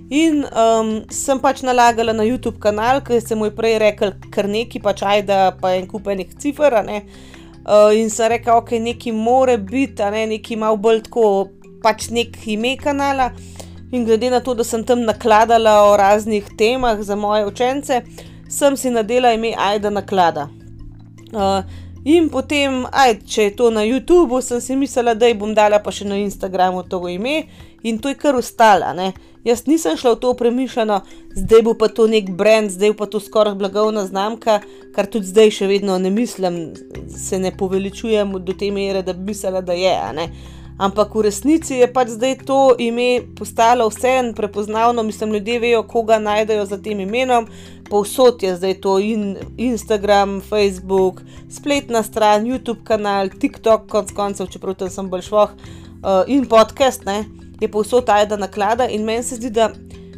In 0.10 0.44
um, 0.46 0.90
sem 1.10 1.40
pač 1.40 1.63
nalagala 1.63 2.13
na 2.13 2.24
YouTube 2.24 2.60
kanal, 2.60 3.02
ki 3.02 3.22
sem 3.22 3.40
mu 3.40 3.50
prej 3.52 3.80
rekel, 3.82 4.13
kar 4.32 4.50
neki 4.50 4.82
pač 4.84 5.02
ajda, 5.02 5.56
pa 5.62 5.74
en 5.74 5.88
kupenih 5.90 6.36
cifr. 6.38 6.75
Uh, 6.84 7.90
in 7.96 8.10
sem 8.13 8.30
rekel, 8.30 8.58
ok, 8.60 8.75
neki 8.78 9.12
more 9.12 9.58
biti, 9.58 10.04
ne, 10.12 10.28
neki 10.36 10.60
malo 10.60 10.78
bolj 10.78 11.06
tako 11.08 11.50
pač 11.84 12.10
nek 12.10 12.38
ime 12.48 12.78
kanala. 12.78 13.32
In 13.94 14.06
glede 14.08 14.32
na 14.34 14.40
to, 14.42 14.56
da 14.58 14.63
sem 14.66 14.82
tam 14.84 15.04
nakladala 15.06 15.84
o 15.86 15.98
raznih 15.98 16.48
temah 16.58 17.02
za 17.02 17.16
moje 17.16 17.46
učence, 17.46 18.02
sem 18.50 18.78
si 18.78 18.90
nadela 18.90 19.34
ime 19.34 19.54
Aida 19.58 19.90
naklada. 19.94 20.48
Uh, 21.34 21.62
in 22.06 22.30
potem, 22.30 22.86
aj, 22.90 23.20
če 23.30 23.50
je 23.50 23.54
to 23.60 23.70
na 23.74 23.84
YouTubu, 23.86 24.42
sem 24.42 24.62
si 24.62 24.78
mislila, 24.78 25.13
da 25.13 25.30
bom 25.38 25.54
dala 25.54 25.78
pa 25.78 25.94
še 25.94 26.10
na 26.10 26.18
Instagramu 26.22 26.82
to 26.90 27.02
ime 27.10 27.44
in 27.84 28.00
to 28.00 28.10
je 28.10 28.18
kar 28.18 28.36
ustala. 28.36 28.94
Ne? 28.98 29.12
Jaz 29.44 29.66
nisem 29.68 29.98
šla 30.00 30.16
v 30.16 30.20
to 30.24 30.34
premišljeno, 30.40 31.02
zdaj 31.36 31.62
bo 31.68 31.74
pa 31.75 31.90
to 31.92 32.08
nek 32.08 32.30
brand, 32.32 32.72
zdaj 32.72 32.94
pa 32.98 33.06
to 33.12 33.20
skoraj 33.20 33.58
blagovna 33.60 34.06
znamka, 34.08 34.62
kar 34.96 35.10
tudi 35.12 35.28
zdaj 35.28 35.52
še 35.60 35.68
vedno 35.68 35.98
ne 36.00 36.10
mislim, 36.10 36.62
se 37.12 37.40
ne 37.40 37.52
poveličujem 37.52 38.32
do 38.40 38.56
te 38.56 38.72
mere, 38.72 39.04
da 39.04 39.13
bi 39.13 39.34
mislila, 39.34 39.62
da 39.62 39.75
je. 39.75 39.96
Ampak 40.77 41.13
v 41.15 41.22
resnici 41.30 41.77
je 41.77 41.88
pač 41.88 42.15
zdaj 42.15 42.39
to 42.50 42.74
ime 42.82 43.22
postalo 43.38 43.86
vseeno 43.89 44.34
prepoznavno, 44.34 45.03
mislim, 45.03 45.34
ljudje 45.34 45.60
vejo, 45.60 45.84
koga 45.84 46.18
najdejo 46.20 46.65
za 46.65 46.77
tem 46.82 47.00
imenom. 47.00 47.48
Povsod 47.89 48.44
je 48.44 48.56
zdaj 48.58 48.74
to 48.82 48.98
in 49.00 49.38
Instagram, 49.58 50.42
Facebook, 50.42 51.22
spletna 51.50 52.03
stran, 52.03 52.46
YouTube 52.50 52.82
kanal, 52.84 53.30
TikTok, 53.30 53.86
konc 53.88 54.12
koncev, 54.12 54.50
čeprav 54.50 54.75
tam 54.75 54.89
sem 54.89 55.10
bolj 55.10 55.27
šloh, 55.30 55.53
uh, 55.53 56.24
in 56.27 56.50
podcast, 56.50 57.06
ne, 57.06 57.24
je 57.62 57.70
povsod 57.70 58.10
ajda 58.10 58.38
naklada. 58.38 58.89
In 58.89 59.06
meni 59.06 59.24
se 59.24 59.38
zdi, 59.38 59.53
da 59.53 59.70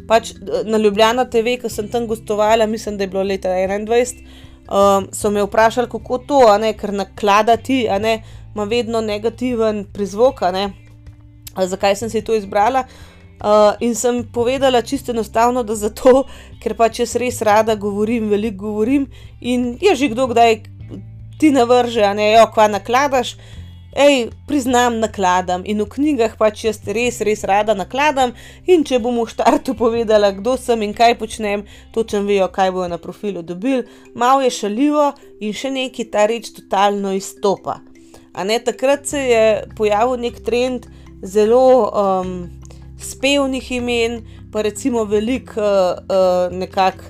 pač 0.08 0.32
eh, 0.32 0.64
na 0.64 0.78
Ljubljana 0.78 1.26
TV, 1.28 1.58
ko 1.60 1.68
sem 1.68 1.88
tam 1.92 2.06
gostovala, 2.06 2.66
mislim, 2.66 2.96
da 2.96 3.04
je 3.04 3.12
bilo 3.12 3.22
leta 3.22 3.52
2021, 3.52 4.24
um, 4.70 5.08
so 5.12 5.30
me 5.30 5.44
vprašali, 5.44 5.90
kako 5.90 6.18
to, 6.18 6.40
ne, 6.58 6.72
ker 6.78 6.94
nakladati, 6.94 7.84
a 7.90 7.98
ne 7.98 8.20
ima 8.56 8.64
vedno 8.64 9.00
negativen 9.04 9.84
prizvok, 9.92 10.40
zakaj 11.56 11.96
sem 11.96 12.10
si 12.10 12.24
to 12.24 12.34
izbrala. 12.34 12.86
Uh, 13.36 13.76
in 13.84 13.94
sem 13.94 14.22
povedala 14.32 14.80
čisto 14.82 15.12
enostavno, 15.12 15.60
da 15.62 15.74
zato, 15.76 16.24
ker 16.62 16.72
pač 16.72 17.02
jaz 17.02 17.18
res 17.20 17.42
rada 17.44 17.74
govorim, 17.76 18.30
veliko 18.32 18.70
govorim 18.70 19.04
in 19.40 19.74
je 19.80 19.92
že 19.94 20.08
kdo 20.08 20.24
kdaj 20.32 20.62
ti 21.38 21.50
navrže, 21.52 22.00
a 22.00 22.14
ne, 22.16 22.30
jo, 22.32 22.46
kva 22.54 22.68
nakladaš. 22.72 23.34
Ej, 23.96 24.30
priznam, 24.48 24.96
nakladam 25.00 25.62
in 25.64 25.84
v 25.84 25.88
knjigah 25.88 26.36
pač 26.40 26.64
jaz 26.64 26.80
res, 26.84 27.20
res 27.20 27.44
rada 27.44 27.76
nakladam. 27.76 28.32
In 28.64 28.84
če 28.84 29.00
bom 29.04 29.20
v 29.20 29.28
štartu 29.28 29.76
povedala, 29.76 30.32
kdo 30.36 30.56
sem 30.56 30.84
in 30.84 30.96
kaj 30.96 31.18
počnem, 31.20 31.64
točno 31.92 32.24
vejo, 32.24 32.48
kaj 32.48 32.72
bojo 32.72 32.88
na 32.92 32.96
profilu 33.00 33.44
dobili. 33.44 33.84
Malo 34.14 34.40
je 34.44 34.52
šaljivo 34.52 35.12
in 35.40 35.52
še 35.52 35.72
neki 35.76 36.08
ta 36.08 36.24
reč 36.28 36.52
totalno 36.56 37.12
izstopa. 37.16 37.80
Ne, 38.44 38.58
takrat 38.58 39.06
se 39.06 39.18
je 39.18 39.64
pojavil 39.76 40.20
nek 40.20 40.40
trend 40.44 40.86
zelo 41.22 41.88
um, 41.88 42.50
spevnih 42.98 43.70
imen, 43.72 44.20
pa 44.52 44.62
recimo 44.62 45.04
veliko 45.04 45.60
uh, 45.60 45.98
uh, 46.04 46.58
nekako 46.58 47.04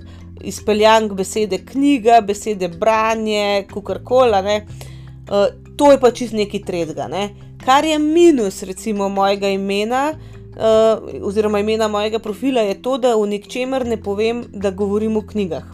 izpeljan 0.45 1.09
besede 1.09 1.59
knjiga, 1.59 2.21
besede 2.21 2.69
branje, 2.69 3.67
kukorkola. 3.73 4.43
Uh, 4.43 5.47
to 5.77 5.91
je 5.93 6.01
pa 6.01 6.11
čist 6.11 6.33
neki 6.33 6.63
tredga. 6.63 7.09
Ne. 7.09 7.29
Kar 7.65 7.85
je 7.85 7.99
minus 7.99 8.63
recimo 8.63 9.09
mojega 9.09 9.49
imena. 9.49 10.13
Uh, 10.57 11.27
oziroma, 11.27 11.61
imena 11.61 11.89
mojega 11.89 12.19
profila 12.19 12.61
je 12.61 12.83
to, 12.83 12.97
da 12.99 13.17
v 13.17 13.27
ničemer 13.29 13.87
ne 13.87 13.99
povem, 14.03 14.45
da 14.53 14.71
govorim 14.71 15.17
o 15.17 15.21
knjigah. 15.21 15.65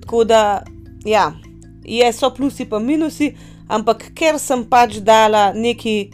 Tako 0.00 0.24
da, 0.24 0.62
ja, 1.04 1.32
je, 1.84 2.12
so 2.12 2.30
plusi 2.34 2.64
in 2.70 2.84
minusi, 2.84 3.34
ampak 3.68 4.10
ker 4.14 4.38
sem 4.38 4.64
pač 4.68 4.98
dala 5.04 5.52
neki, 5.52 6.10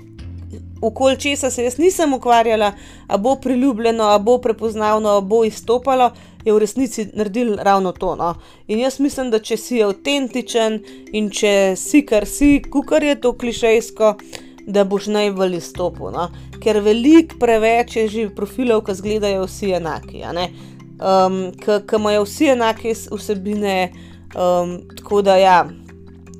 okoli 0.82 1.16
česa 1.16 1.50
se 1.50 1.64
jaz 1.64 1.78
nisem 1.78 2.12
ukvarjala, 2.14 2.72
a 3.06 3.18
bo 3.18 3.36
priljubljeno, 3.36 4.04
a 4.04 4.18
bo 4.18 4.38
prepoznavno, 4.38 5.16
a 5.16 5.20
bo 5.20 5.44
izstopalo, 5.44 6.10
je 6.44 6.52
v 6.52 6.58
resnici 6.58 7.06
naredil 7.14 7.56
ravno 7.56 7.92
to. 7.92 8.14
No. 8.16 8.34
In 8.68 8.78
jaz 8.78 8.98
mislim, 9.00 9.30
da 9.30 9.40
če 9.40 9.56
si 9.56 9.82
avtentičen 9.82 10.80
in 11.12 11.30
če 11.32 11.74
si 11.80 12.04
kar 12.06 12.26
si, 12.28 12.58
kukar 12.70 13.04
je 13.04 13.20
to 13.20 13.32
klišejsko. 13.32 14.16
Da 14.64 14.80
boš 14.88 15.10
najbolj 15.12 15.58
izstopil, 15.58 16.08
no? 16.14 16.30
ker 16.64 16.78
veliko 16.80 17.36
preveč 17.36 17.98
je 17.98 18.04
že 18.08 18.22
profilov, 18.32 18.80
ki 18.86 18.94
izgledajo 18.96 19.42
vsi 19.44 19.74
enaki, 19.76 20.22
um, 20.24 21.34
ki 21.60 21.98
imajo 21.98 22.22
vsi 22.24 22.48
enake 22.54 22.94
vsebine. 23.12 23.92
Um, 24.32 24.78
tako 24.96 25.20
da, 25.22 25.36
ja, 25.36 25.58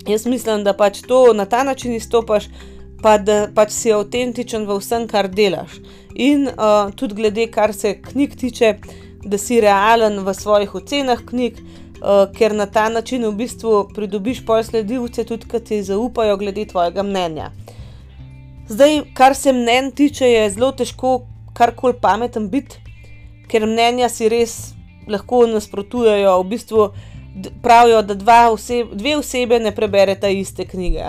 Jaz 0.08 0.26
mislim, 0.26 0.64
da 0.64 0.72
pač 0.76 1.00
to 1.08 1.32
na 1.32 1.44
ta 1.44 1.62
način 1.64 1.94
izstopaš, 1.94 2.48
pa 3.02 3.18
da 3.18 3.48
pač 3.54 3.72
si 3.72 3.92
avtentičen 3.92 4.66
v 4.68 4.76
vsem, 4.80 5.06
kar 5.08 5.28
delaš. 5.28 5.78
In 6.14 6.48
uh, 6.48 6.92
tudi 6.96 7.14
glede, 7.14 7.46
kar 7.52 7.72
se 7.74 7.94
knjig 8.02 8.36
tiče, 8.40 8.74
da 9.24 9.38
si 9.38 9.60
realen 9.60 10.20
v 10.24 10.34
svojih 10.34 10.74
ocenah 10.74 11.24
knjig, 11.26 11.58
uh, 11.58 12.28
ker 12.36 12.54
na 12.54 12.66
ta 12.66 12.88
način 12.88 13.24
v 13.24 13.32
bistvu 13.40 13.88
pridobiš 13.94 14.44
pol 14.46 14.62
sledilce, 14.62 15.24
tudi 15.24 15.48
ki 15.48 15.60
ti 15.60 15.82
zaupajo 15.82 16.36
glede 16.36 16.66
tvojega 16.68 17.02
mnenja. 17.02 17.50
Zdaj, 18.68 19.00
kar 19.14 19.34
se 19.36 19.52
mnen 19.52 19.90
tiče, 19.92 20.28
je 20.28 20.50
zelo 20.50 20.72
težko 20.72 21.18
karkoli 21.56 21.96
pameten 22.00 22.48
biti, 22.48 22.80
ker 23.48 23.66
mnenja 23.66 24.08
si 24.08 24.28
res 24.28 24.74
lahko 25.08 25.44
nasprotujejo. 25.46 26.38
V 26.42 26.48
bistvu 26.52 26.88
pravijo, 27.62 28.02
da 28.02 28.50
oseb, 28.50 28.88
dve 28.92 29.16
osebe 29.16 29.58
ne 29.60 29.74
prebereta 29.74 30.28
iste 30.28 30.64
knjige. 30.64 31.02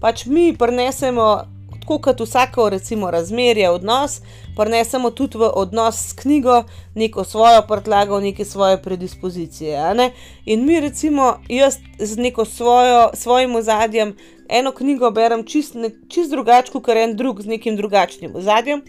Pač 0.00 0.26
mi 0.26 0.56
prenesemo, 0.58 1.42
tako 1.80 1.98
kot 1.98 2.20
vsako, 2.20 2.68
recimo, 2.70 3.10
razmerje, 3.10 3.70
odnos, 3.70 4.20
prenesemo 4.56 5.10
tudi 5.10 5.38
v 5.38 5.50
odnos 5.54 5.96
s 6.08 6.12
knjigo 6.12 6.64
neko 6.94 7.24
svojo 7.24 7.62
prtlago, 7.68 8.20
neke 8.20 8.44
svoje 8.44 8.82
predispozicije. 8.82 9.94
Ne? 9.94 10.10
In 10.44 10.66
mi, 10.66 10.80
recimo, 10.80 11.38
jaz 11.48 11.78
z 11.98 12.16
neko 12.16 12.44
svojo, 12.44 13.10
svojim 13.14 13.56
ozadjem. 13.56 14.16
Eno 14.48 14.72
knjigo 14.72 15.10
berem 15.10 15.44
čist, 15.44 15.76
čist 16.08 16.30
drugače, 16.30 16.72
kot 16.72 16.88
en 16.88 17.16
drug 17.16 17.42
z 17.42 17.46
nekim 17.46 17.76
drugačnim 17.76 18.36
ozadjem. 18.36 18.82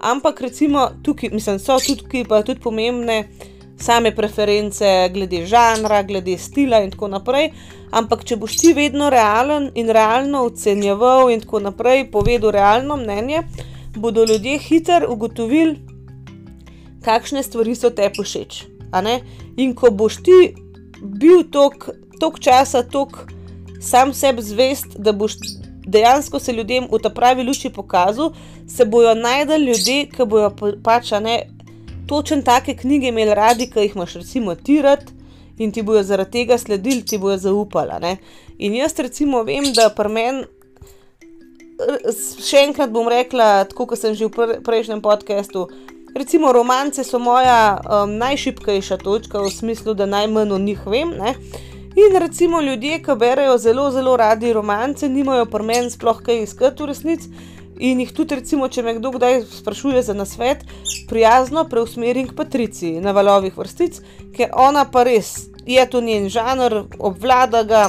Ampak, 0.00 0.40
recimo, 0.40 0.90
tukaj, 1.02 1.30
mislim, 1.30 1.58
so 1.58 1.78
tudi, 1.78 2.24
pa 2.28 2.42
tudi 2.42 2.60
pomembne 2.60 3.24
same 3.80 4.14
preference, 4.14 5.08
glede 5.12 5.46
žanra, 5.46 6.02
glede 6.02 6.38
stila 6.38 6.80
in 6.84 6.90
tako 6.90 7.08
naprej. 7.08 7.50
Ampak, 7.94 8.24
če 8.24 8.36
boš 8.36 8.56
ti 8.58 8.72
vedno 8.74 9.10
realen 9.10 9.70
in 9.74 9.90
realno 9.92 10.44
ocenjeval 10.48 11.30
in 11.30 11.40
tako 11.44 11.60
naprej, 11.60 12.08
povedal 12.10 12.50
realno 12.54 12.96
mnenje, 12.96 13.44
bodo 13.96 14.24
ljudje 14.24 14.58
hitro 14.58 15.10
ugotovili, 15.12 15.76
kakšne 17.04 17.42
stvari 17.42 17.74
so 17.74 17.90
te 17.90 18.10
pošeč. 18.16 18.64
In 19.56 19.74
ko 19.74 19.90
boš 19.90 20.22
ti 20.22 20.54
bil 21.02 21.44
tok 21.50 22.40
časa, 22.40 22.82
tok 22.82 23.26
sam 23.80 24.14
sebi 24.14 24.42
zvest, 24.42 24.96
da 24.98 25.12
boš 25.12 25.36
dejansko 25.86 26.38
se 26.38 26.52
ljudem 26.52 26.86
v 26.90 26.98
ta 27.02 27.10
pravi 27.10 27.42
luči 27.42 27.70
pokazal, 27.70 28.32
se 28.68 28.84
bojo 28.84 29.14
najdel 29.14 29.60
ljudje, 29.60 30.06
ki 30.10 30.24
bojo 30.26 30.50
pač 30.82 31.10
ne 31.20 31.53
točen 32.08 32.42
take 32.42 32.76
knjige 32.76 33.08
imeli 33.08 33.34
radi, 33.34 33.68
ki 33.70 33.86
jih 33.86 33.96
imaš 33.96 34.14
recimo 34.22 34.54
tirat 34.54 35.10
in 35.58 35.72
ti 35.72 35.82
bojo 35.82 36.02
zaradi 36.02 36.30
tega 36.30 36.58
sledili, 36.58 37.04
ti 37.06 37.18
bojo 37.18 37.36
zaupali. 37.38 38.16
In 38.58 38.74
jaz 38.74 38.98
recimo 38.98 39.42
vem, 39.42 39.72
da 39.74 39.88
pri 39.94 40.10
meni, 40.10 40.44
še 42.42 42.64
enkrat 42.68 42.90
bom 42.94 43.08
rekla, 43.10 43.64
tako 43.70 43.86
kot 43.90 44.00
sem 44.00 44.14
že 44.14 44.28
v 44.30 44.60
prejšnjem 44.62 45.02
podkastu. 45.02 45.68
Recimo, 46.14 46.52
romance 46.54 47.02
so 47.02 47.18
moja 47.18 47.74
um, 47.82 48.12
najšipkejša 48.22 49.00
točka, 49.02 49.40
v 49.42 49.50
smislu, 49.50 49.96
da 49.98 50.06
najmanj 50.06 50.52
o 50.54 50.58
njih 50.62 50.84
vem. 50.86 51.10
Ne? 51.18 51.34
In 51.98 52.14
recimo 52.22 52.60
ljudje, 52.62 53.00
ki 53.02 53.16
berajo 53.18 53.58
zelo, 53.58 53.88
zelo 53.90 54.14
radi 54.16 54.52
romance, 54.52 55.08
nimajo 55.08 55.48
pri 55.50 55.66
meni 55.66 55.90
sploh 55.90 56.22
kaj 56.22 56.44
iskati 56.46 56.82
v 56.82 56.86
resnici. 56.92 57.30
In 57.78 58.00
jih 58.00 58.12
tudi, 58.14 58.38
recimo, 58.38 58.68
če 58.70 58.84
me 58.86 58.94
kdo 58.98 59.10
kdaj 59.16 59.42
sprašuje 59.50 60.02
za 60.06 60.14
nasvet, 60.14 60.62
prijazno 61.10 61.64
preusmerim 61.70 62.28
k 62.30 62.36
Patrici 62.38 62.92
na 63.02 63.12
valovih 63.12 63.56
vrstic, 63.58 63.98
ker 64.36 64.54
ona 64.54 64.84
pa 64.86 65.02
res 65.08 65.48
je 65.66 65.86
to 65.90 66.00
njen 66.00 66.28
žanr, 66.30 66.84
obvlada 66.98 67.64
ga 67.66 67.84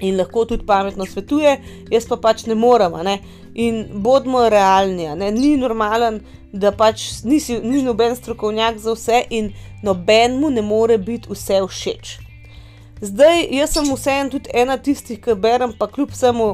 in 0.00 0.16
lahko 0.16 0.44
tudi 0.44 0.66
pametno 0.66 1.06
svetuje, 1.06 1.58
jaz 1.90 2.06
pa 2.08 2.16
pač 2.16 2.46
ne 2.46 2.54
morem. 2.54 2.94
Ne? 3.04 3.18
In 3.54 3.86
bodimo 4.02 4.48
realni, 4.48 5.08
ne? 5.18 5.30
ni 5.30 5.56
normalen, 5.56 6.20
da 6.52 6.72
pač 6.72 7.22
nisi, 7.24 7.58
ni 7.62 7.82
noben 7.82 8.16
strokovnjak 8.16 8.78
za 8.82 8.94
vse 8.94 9.24
in 9.30 9.52
nobenemu 9.82 10.50
ne 10.50 10.62
more 10.62 10.98
biti 10.98 11.30
vse 11.30 11.60
všeč. 11.66 12.16
Zdaj, 13.00 13.44
jaz 13.54 13.76
sem 13.76 13.90
vseeno 13.94 14.30
tudi 14.30 14.50
ena 14.54 14.78
tistih, 14.78 15.20
ki 15.22 15.36
berem, 15.38 15.74
pa 15.78 15.86
kljub 15.86 16.10
vsemu 16.10 16.48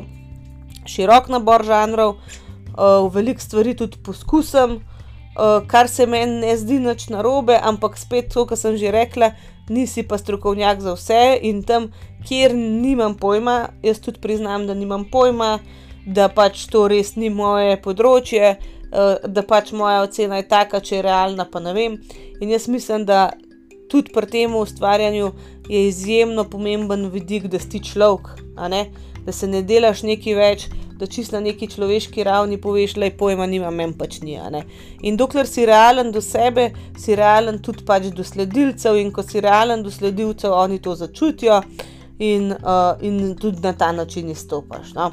širok 0.87 1.29
nabor 1.33 1.65
žanrov, 1.67 2.17
uh, 2.17 3.07
veliko 3.15 3.41
stvari 3.41 3.75
tudi 3.79 4.01
poskusim, 4.05 4.79
uh, 4.81 5.61
kar 5.67 5.89
se 5.89 6.07
meni 6.07 6.41
ne 6.45 6.57
zdi 6.57 6.81
nič 6.83 7.09
narobe, 7.13 7.59
ampak 7.63 7.99
spet 7.99 8.33
to, 8.35 8.47
kar 8.47 8.59
sem 8.61 8.77
že 8.81 8.93
rekla, 8.95 9.33
nisi 9.69 10.03
pa 10.03 10.19
strokovnjak 10.19 10.81
za 10.81 10.95
vse 10.95 11.23
in 11.43 11.63
tam, 11.63 11.91
kjer 12.29 12.55
nimam 12.57 13.17
pojma, 13.17 13.69
jaz 13.83 14.01
tudi 14.01 14.21
priznam, 14.21 14.67
da 14.67 14.75
nimam 14.75 15.05
pojma, 15.11 15.59
da 16.07 16.29
pač 16.29 16.67
to 16.69 16.89
res 16.89 17.17
ni 17.17 17.31
moje 17.33 17.77
področje. 17.81 18.57
Da 18.95 19.43
pač 19.43 19.73
moja 19.75 20.05
ocena 20.05 20.37
je 20.39 20.45
taka, 20.47 20.79
če 20.79 21.01
je 21.01 21.03
realna, 21.03 21.49
pa 21.51 21.59
ne 21.59 21.73
vem. 21.75 21.97
In 22.39 22.53
jaz 22.53 22.69
mislim, 22.71 23.03
da 23.09 23.33
tudi 23.91 24.13
pri 24.15 24.27
tem 24.31 24.55
ustvarjanju 24.55 25.33
je 25.69 25.89
izjemno 25.89 26.45
pomemben 26.45 27.09
vidik, 27.11 27.49
da 27.51 27.59
si 27.59 27.81
človek, 27.83 28.29
da 29.27 29.33
se 29.33 29.49
ne 29.49 29.63
delaš 29.63 30.03
nekaj 30.03 30.35
več, 30.35 30.67
da 30.99 31.07
čist 31.07 31.33
na 31.33 31.41
neki 31.41 31.69
človeški 31.71 32.25
ravni 32.25 32.59
poveš, 32.61 32.95
da 32.99 33.09
je 33.09 33.17
pojma, 33.19 33.47
nima 33.51 33.71
meni 33.71 33.97
pač 33.99 34.21
ni. 34.23 34.37
In 35.03 35.17
dokler 35.17 35.47
si 35.47 35.67
realen 35.67 36.13
do 36.13 36.21
sebe, 36.23 36.71
si 36.99 37.17
realen 37.19 37.59
tudi 37.63 37.85
pač 37.85 38.11
do 38.15 38.25
sledilcev, 38.25 38.99
in 39.01 39.11
ko 39.13 39.23
si 39.23 39.43
realen 39.43 39.83
do 39.83 39.91
sledilcev, 39.91 40.53
oni 40.53 40.79
to 40.83 40.95
začutijo 40.95 41.63
in, 42.19 42.53
uh, 42.53 42.95
in 43.03 43.35
tudi 43.41 43.63
na 43.63 43.73
ta 43.73 43.93
način 43.93 44.31
izstopaš. 44.31 44.95
No? 44.95 45.11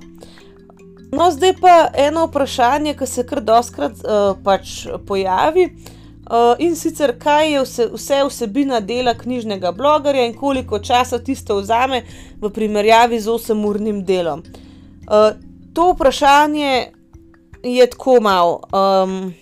No, 1.12 1.32
zdaj 1.32 1.58
pa 1.60 1.89
eno 1.97 2.28
vprašanje, 2.28 2.93
ki 3.00 3.08
se 3.08 3.26
kar 3.28 3.41
doskrat 3.43 3.97
uh, 4.06 4.38
pač 4.43 4.86
pojavi. 5.08 5.65
Uh, 5.71 5.97
in 6.60 6.76
sicer, 6.76 7.12
kaj 7.20 7.52
je 7.54 7.62
vse, 7.62 7.88
vse 7.94 8.22
vsebina 8.30 8.80
dela 8.80 9.13
knjižnega 9.13 9.72
blogerja 9.72 10.26
in 10.26 10.34
koliko 10.34 10.80
časa 10.80 11.20
tisto 11.20 11.58
vzame 11.60 12.04
v 12.41 12.50
primerjavi 12.50 13.20
z 13.20 13.28
8-urnim 13.28 14.06
delom. 14.06 14.39
Uh, 14.39 15.36
to 15.74 15.91
vprašanje 15.91 16.91
je 17.63 17.89
tako 17.89 18.22
malo. 18.22 18.62
Um, 18.72 19.34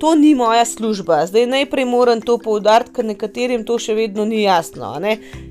to 0.00 0.14
ni 0.14 0.34
moja 0.34 0.64
služba. 0.64 1.26
Zdaj 1.26 1.46
najprej 1.46 1.84
moram 1.84 2.20
to 2.20 2.38
poudariti, 2.38 2.92
ker 2.92 3.04
nekaterim 3.04 3.64
to 3.64 3.78
še 3.78 3.94
vedno 3.94 4.24
ni 4.24 4.42
jasno. 4.42 4.98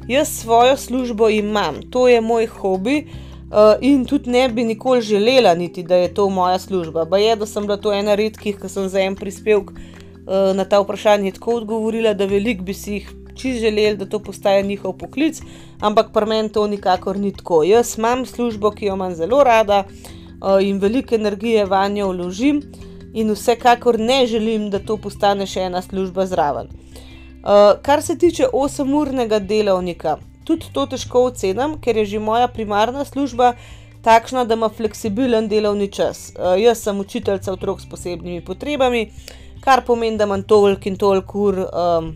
Jaz 0.08 0.36
svojo 0.44 0.78
službo 0.78 1.30
imam, 1.30 1.80
to 1.92 2.08
je 2.08 2.22
moj 2.22 2.46
hobi. 2.48 3.06
Uh, 3.08 3.33
in 3.82 4.06
tudi 4.06 4.30
ne 4.30 4.48
bi 4.50 4.64
nikoli 4.64 5.02
želela, 5.02 5.54
niti 5.56 5.84
da 5.84 5.96
je 5.96 6.14
to 6.14 6.30
moja 6.30 6.60
služba. 6.60 7.06
Pa 7.06 7.18
je, 7.18 7.36
da 7.36 7.46
sem 7.46 7.68
bila 7.68 7.78
to 7.78 7.94
ena 7.94 8.16
redkih, 8.16 8.58
ki 8.62 8.70
sem 8.70 8.90
za 8.90 9.00
en 9.00 9.16
prispevek 9.16 9.72
Eh, 10.28 10.54
na 10.54 10.64
ta 10.66 10.80
vprašanje 10.80 11.32
tako 11.32 11.56
odgovorila, 11.56 12.14
da 12.14 12.26
velik 12.26 12.62
bi 12.62 12.74
si 12.74 12.94
jih 12.94 13.10
čist 13.36 13.60
želeli, 13.60 13.98
da 13.98 14.06
to 14.06 14.20
postaje 14.20 14.64
njihov 14.64 14.94
poklic, 14.98 15.42
ampak 15.80 16.14
pri 16.14 16.26
meni 16.26 16.50
to 16.50 16.68
nikakor 16.68 17.20
ni 17.20 17.32
tako. 17.32 17.64
Jaz 17.64 17.98
imam 17.98 18.26
službo, 18.26 18.72
ki 18.72 18.86
jo 18.86 18.94
imam 18.96 19.16
zelo 19.16 19.44
rada 19.44 19.84
eh, 19.84 20.68
in 20.68 20.80
veliko 20.80 21.16
energije 21.16 21.66
v 21.66 21.90
njo 21.90 22.08
vložim, 22.08 22.62
in 23.14 23.32
vsekakor 23.32 24.00
ne 24.00 24.26
želim, 24.28 24.70
da 24.70 24.80
to 24.80 24.98
postane 24.98 25.46
še 25.46 25.68
ena 25.68 25.82
služba 25.82 26.26
zraven. 26.26 26.68
Eh, 26.68 27.76
kar 27.82 28.02
se 28.02 28.18
tiče 28.18 28.48
8-urnega 28.54 29.40
delovnika, 29.40 30.18
tudi 30.44 30.72
to 30.74 30.86
težko 30.86 31.28
ocenim, 31.30 31.78
ker 31.82 31.98
je 31.98 32.06
že 32.16 32.20
moja 32.20 32.48
primarna 32.48 33.06
služba. 33.06 33.54
Takšna, 34.04 34.44
da 34.44 34.58
ima 34.60 34.68
fleksibilen 34.68 35.48
delovni 35.48 35.88
čas. 35.88 36.34
Uh, 36.36 36.58
jaz 36.60 36.82
sem 36.84 37.00
učiteljica 37.00 37.54
otrok 37.54 37.80
s 37.82 37.88
posebnimi 37.88 38.42
potrebami, 38.44 39.06
kar 39.64 39.86
pomeni, 39.88 40.18
da 40.18 40.28
imam 40.28 40.44
toliko 40.44 40.90
in 40.90 40.98
toliko 41.00 41.40
ur 41.40 41.60
um, 41.64 42.10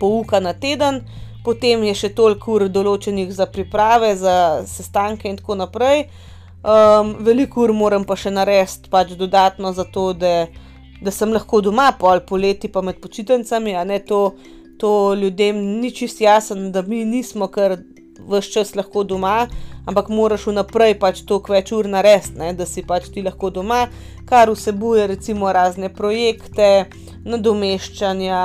pouka 0.00 0.40
na 0.40 0.52
teden, 0.52 1.00
potem 1.44 1.84
je 1.88 1.94
še 2.02 2.12
toliko 2.16 2.58
ur 2.58 2.66
določenih 2.68 3.32
za 3.32 3.46
priprave, 3.48 4.12
za 4.16 4.34
sestanke 4.68 5.28
in 5.30 5.40
tako 5.40 5.56
naprej. 5.62 6.10
Um, 6.60 7.14
veliko 7.24 7.64
ur 7.64 7.72
moram 7.72 8.04
pa 8.04 8.18
še 8.20 8.32
narediti, 8.36 8.90
pač 8.92 9.14
dodatno 9.16 9.72
za 9.72 9.86
to, 9.88 10.10
da, 10.12 10.50
da 11.00 11.12
sem 11.14 11.32
lahko 11.32 11.62
doma, 11.64 11.88
pol 11.96 12.20
poleti 12.28 12.68
pa 12.68 12.84
med 12.84 13.00
počitnicami, 13.00 13.72
a 13.72 13.86
ne 13.88 14.02
to, 14.04 14.34
to 14.80 15.14
ljudem 15.14 15.56
ni 15.80 15.90
čist 15.92 16.20
jasno, 16.20 16.70
da 16.70 16.82
mi 16.82 17.04
nismo 17.04 17.48
kar 17.52 17.76
vse 18.28 18.52
čas 18.52 18.74
lahko 18.74 19.04
doma, 19.04 19.48
ampak 19.86 20.08
moraš 20.08 20.46
vnaprej 20.48 20.94
pač 21.00 21.22
toliko 21.28 21.52
več 21.52 21.72
ur 21.76 21.88
narediti, 21.88 22.52
da 22.56 22.66
si 22.66 22.84
pač 22.86 23.10
ti 23.12 23.24
lahko 23.24 23.50
doma, 23.52 23.86
kar 24.28 24.52
vsebuje 24.52 25.06
recimo 25.10 25.52
razne 25.52 25.90
projekte, 25.92 26.86
nadomeščanja, 27.24 28.44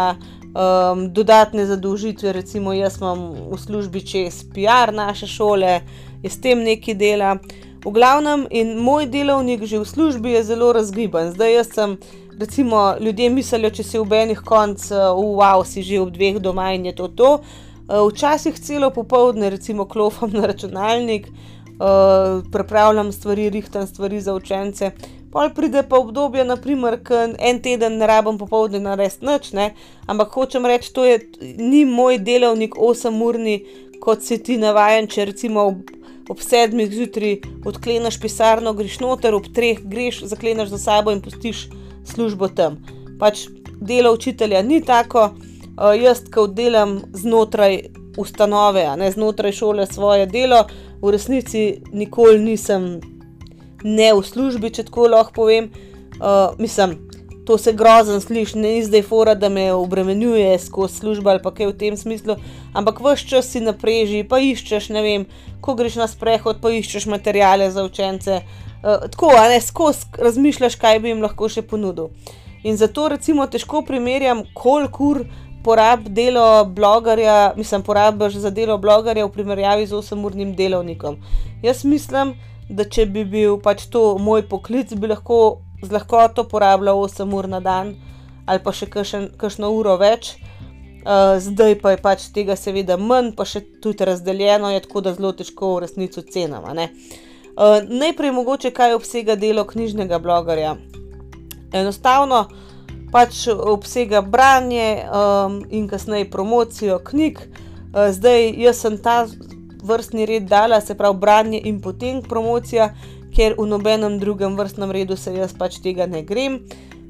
um, 0.55 1.05
dodatne 1.13 1.67
zadolžitve. 1.71 2.33
Recimo 2.41 2.73
jaz 2.73 2.99
imam 2.99 3.29
v 3.51 3.59
službi 3.59 4.03
čez 4.03 4.43
PR 4.55 4.93
naše 4.95 5.27
šole, 5.27 5.79
je 6.23 6.29
s 6.29 6.41
tem 6.41 6.63
nekaj 6.63 6.99
dela. 6.99 7.37
V 7.85 7.93
glavnem, 7.93 8.47
in 8.49 8.75
moj 8.81 9.05
delovnik 9.05 9.63
že 9.63 9.79
v 9.79 9.87
službi 9.87 10.35
je 10.39 10.43
zelo 10.51 10.73
razgiban. 10.73 11.31
Zdaj 11.31 11.53
jaz 11.53 11.73
sem. 11.73 11.97
Recimo, 12.39 12.95
ljudje 12.99 13.29
mislijo, 13.29 13.69
če 13.71 13.83
si 13.83 13.99
v 13.99 14.17
enih 14.25 14.39
koncih, 14.43 14.91
uh, 14.91 15.19
wow, 15.39 15.61
si 15.63 15.83
že 15.83 16.01
ob 16.03 16.09
dveh 16.11 16.41
doma 16.43 16.73
in 16.75 16.89
je 16.89 16.95
to 16.95 17.07
to. 17.07 17.29
včasih 17.87 18.57
celo 18.59 18.89
popoldne, 18.89 19.49
recimo, 19.49 19.85
klopam 19.85 20.33
na 20.33 20.47
računalnik, 20.49 21.27
uh, 21.29 22.43
pripravljam 22.51 23.11
stvari, 23.11 23.49
rihtam 23.49 23.87
stvari 23.87 24.21
za 24.21 24.33
učence. 24.33 24.91
Pol 25.31 25.49
pride 25.55 25.83
pa 25.83 25.97
obdobje, 25.97 26.43
naprimer, 26.45 26.97
ko 27.03 27.15
en 27.39 27.61
teden 27.61 27.97
ne 27.97 28.07
rabim 28.07 28.37
popoldne 28.37 28.79
narediti 28.79 29.25
nič, 29.25 29.51
ne? 29.53 29.73
ampak 30.07 30.35
hočem 30.35 30.65
reči, 30.65 30.91
to 30.93 31.05
je, 31.05 31.19
ni 31.57 31.85
moj 31.85 32.19
delovnik 32.19 32.75
8-urni, 32.75 33.61
kot 34.01 34.23
si 34.23 34.41
ti 34.43 34.57
navajen, 34.57 35.07
če 35.07 35.29
recimo 35.31 35.69
ob, 35.71 35.91
ob 36.29 36.41
sedmih 36.41 36.91
zjutraj 36.91 37.39
odkleneš 37.63 38.19
pisarno, 38.19 38.73
greš 38.73 38.99
noter, 38.99 39.35
ob 39.35 39.47
treh 39.55 39.79
greš, 39.83 40.25
zakleneš 40.27 40.75
za 40.75 40.83
sabo 40.89 41.15
in 41.15 41.21
pustiš 41.21 41.67
službo 42.05 42.47
tam. 42.47 42.79
Pač 43.19 43.47
delo 43.81 44.13
učitelja 44.13 44.61
ni 44.61 44.81
tako, 44.81 45.29
uh, 45.29 45.93
jaz, 46.01 46.23
ko 46.33 46.47
delam 46.47 47.01
znotraj 47.13 47.79
ustanove, 48.17 48.85
ne 48.97 49.11
znotraj 49.11 49.51
šole 49.51 49.87
svoje 49.87 50.25
delo, 50.25 50.65
v 51.01 51.11
resnici 51.11 51.81
nikoli 51.93 52.39
nisem 52.39 52.99
ne 53.83 54.13
v 54.13 54.23
službi, 54.23 54.71
če 54.71 54.87
tako 54.87 55.09
lahko 55.11 55.35
povem. 55.41 55.69
Uh, 56.15 56.55
mislim, 56.57 56.95
to 57.45 57.57
se 57.57 57.73
grozno 57.73 58.19
sliši, 58.19 58.57
ne 58.57 58.75
zdaj 58.83 59.03
fora, 59.05 59.35
da 59.35 59.49
me 59.49 59.67
obremenjuje 59.73 60.59
skozi 60.59 61.01
službo 61.01 61.29
ali 61.29 61.43
pa 61.43 61.51
kaj 61.53 61.67
v 61.67 61.77
tem 61.77 61.97
smislu, 61.97 62.37
ampak 62.73 63.01
vse 63.03 63.27
čas 63.29 63.51
si 63.51 63.61
napreži, 63.61 64.23
pa 64.23 64.39
iščeš, 64.39 64.89
ne 64.95 65.03
vem, 65.05 65.25
ko 65.61 65.75
greš 65.75 65.99
na 66.01 66.07
sprehod, 66.07 66.63
pa 66.63 66.71
iščeš 66.71 67.05
materijale 67.11 67.69
za 67.71 67.83
učence. 67.83 68.41
Uh, 68.41 68.64
tako, 68.85 69.31
a 69.37 69.49
ne 69.49 69.61
skozi 69.61 70.05
razmišljaš, 70.21 70.75
kaj 70.75 70.99
bi 70.99 71.09
jim 71.09 71.23
lahko 71.25 71.49
še 71.49 71.63
ponudil. 71.65 72.11
In 72.65 72.77
zato 72.77 73.07
recimo 73.09 73.45
težko 73.49 73.81
primerjam, 73.85 74.43
koliko 74.53 75.09
ur 75.09 75.19
porab 75.65 76.05
delo 76.13 76.65
blogerja, 76.65 77.53
mislim, 77.57 77.81
porabiš 77.81 78.37
za 78.43 78.49
delo 78.53 78.77
blogerja 78.77 79.25
v 79.25 79.33
primerjavi 79.33 79.87
z 79.89 79.97
8-urnim 79.97 80.53
delovnikom. 80.57 81.17
Jaz 81.65 81.83
mislim, 81.85 82.35
da 82.69 82.85
če 82.85 83.05
bi 83.09 83.25
bil 83.25 83.57
pač 83.61 83.87
to 83.89 84.17
moj 84.21 84.45
poklic, 84.49 84.93
bi 84.93 85.09
lahko 85.09 85.59
z 85.81 85.89
lahkoto 85.93 86.45
porabljal 86.49 87.01
8 87.01 87.33
ur 87.37 87.49
na 87.49 87.59
dan 87.59 87.95
ali 88.45 88.61
pa 88.61 88.69
še 88.69 88.85
kakšno 88.85 89.71
uro 89.73 89.97
več. 89.97 90.35
Uh, 91.05 91.37
zdaj 91.41 91.79
pa 91.81 91.93
je 91.93 91.97
pač 92.01 92.23
tega 92.33 92.53
seveda 92.57 92.97
manj, 92.97 93.31
pa 93.37 93.45
še 93.45 93.61
tudi 93.81 94.05
razdeljeno 94.05 94.69
je 94.73 94.81
tako, 94.85 95.01
da 95.05 95.13
zelo 95.13 95.31
težko 95.37 95.75
v 95.75 95.83
resnici 95.85 96.21
cenama. 96.33 96.73
Uh, 96.73 97.25
najprej 97.87 98.31
mogoče 98.31 98.71
kaj 98.71 98.93
obsega 98.93 99.35
delo 99.35 99.63
knjižnega 99.63 100.19
blogerja. 100.19 100.75
Enostavno, 101.73 102.45
pač 103.11 103.47
obsega 103.47 104.21
branje 104.21 105.05
um, 105.07 105.61
in 105.69 105.87
kasneje 105.87 106.29
promocijo 106.31 106.99
knjig. 106.99 107.39
Uh, 107.39 108.11
zdaj, 108.11 108.51
jaz 108.59 108.81
sem 108.83 108.97
ta 108.97 109.25
vrstni 109.83 110.25
red 110.25 110.49
dala, 110.49 110.81
se 110.81 110.97
pravi 110.97 111.17
branje 111.19 111.61
in 111.63 111.79
potem 111.81 112.21
promocija, 112.21 112.89
ker 113.35 113.55
v 113.57 113.67
nobenem 113.67 114.19
drugem 114.19 114.55
vrstnem 114.55 114.91
redu 114.91 115.15
se 115.15 115.33
jaz 115.35 115.53
pač 115.55 115.79
tega 115.83 116.07
ne 116.07 116.23
grem. 116.23 116.59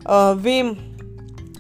Uh, 0.05 0.38
vem, 0.38 0.75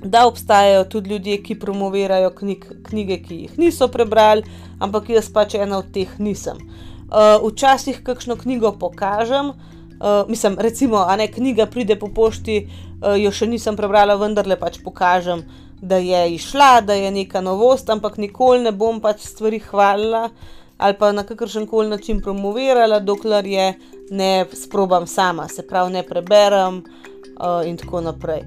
da 0.05 0.27
obstajajo 0.29 0.83
tudi 0.89 1.09
ljudje, 1.09 1.41
ki 1.41 1.59
promovirajo 1.59 2.29
knjig, 2.37 2.65
knjige, 2.85 3.17
ki 3.25 3.35
jih 3.45 3.57
niso 3.57 3.87
prebrali, 3.89 4.45
ampak 4.79 5.09
jaz 5.09 5.31
pač 5.33 5.55
ena 5.57 5.81
od 5.81 5.89
teh 5.93 6.19
nisem. 6.21 6.61
Uh, 6.61 6.94
včasih 7.43 8.03
kakšno 8.03 8.35
knjigo 8.35 8.71
pokažem. 8.79 9.53
Uh, 9.95 10.29
mislim, 10.29 10.57
recimo, 10.59 10.97
a 11.07 11.15
ne 11.15 11.27
knjiga 11.31 11.65
pride 11.65 11.95
po 11.95 12.09
pošti, 12.11 12.67
uh, 12.67 13.15
jo 13.15 13.31
še 13.31 13.47
nisem 13.47 13.77
prebrala, 13.79 14.17
vendar 14.19 14.47
le 14.47 14.57
pač 14.59 14.81
pokažem, 14.83 15.45
da 15.79 16.01
je 16.03 16.35
išla, 16.35 16.81
da 16.83 16.97
je 16.99 17.11
neka 17.15 17.39
novost, 17.41 17.89
ampak 17.89 18.17
nikoli 18.19 18.59
ne 18.65 18.73
bom 18.75 18.99
pač 18.99 19.23
stvari 19.23 19.61
hvalila 19.63 20.29
ali 20.77 20.93
pa 20.99 21.11
na 21.11 21.23
kakršen 21.23 21.67
koli 21.67 21.89
način 21.89 22.21
promovirala, 22.21 22.99
dokler 22.99 23.45
je 23.47 23.73
ne 24.11 24.45
sprobam 24.53 25.07
sama, 25.07 25.47
se 25.47 25.63
pravi, 25.67 25.93
ne 25.93 26.03
preberem 26.03 26.81
uh, 26.83 27.63
in 27.67 27.77
tako 27.77 28.01
naprej. 28.01 28.43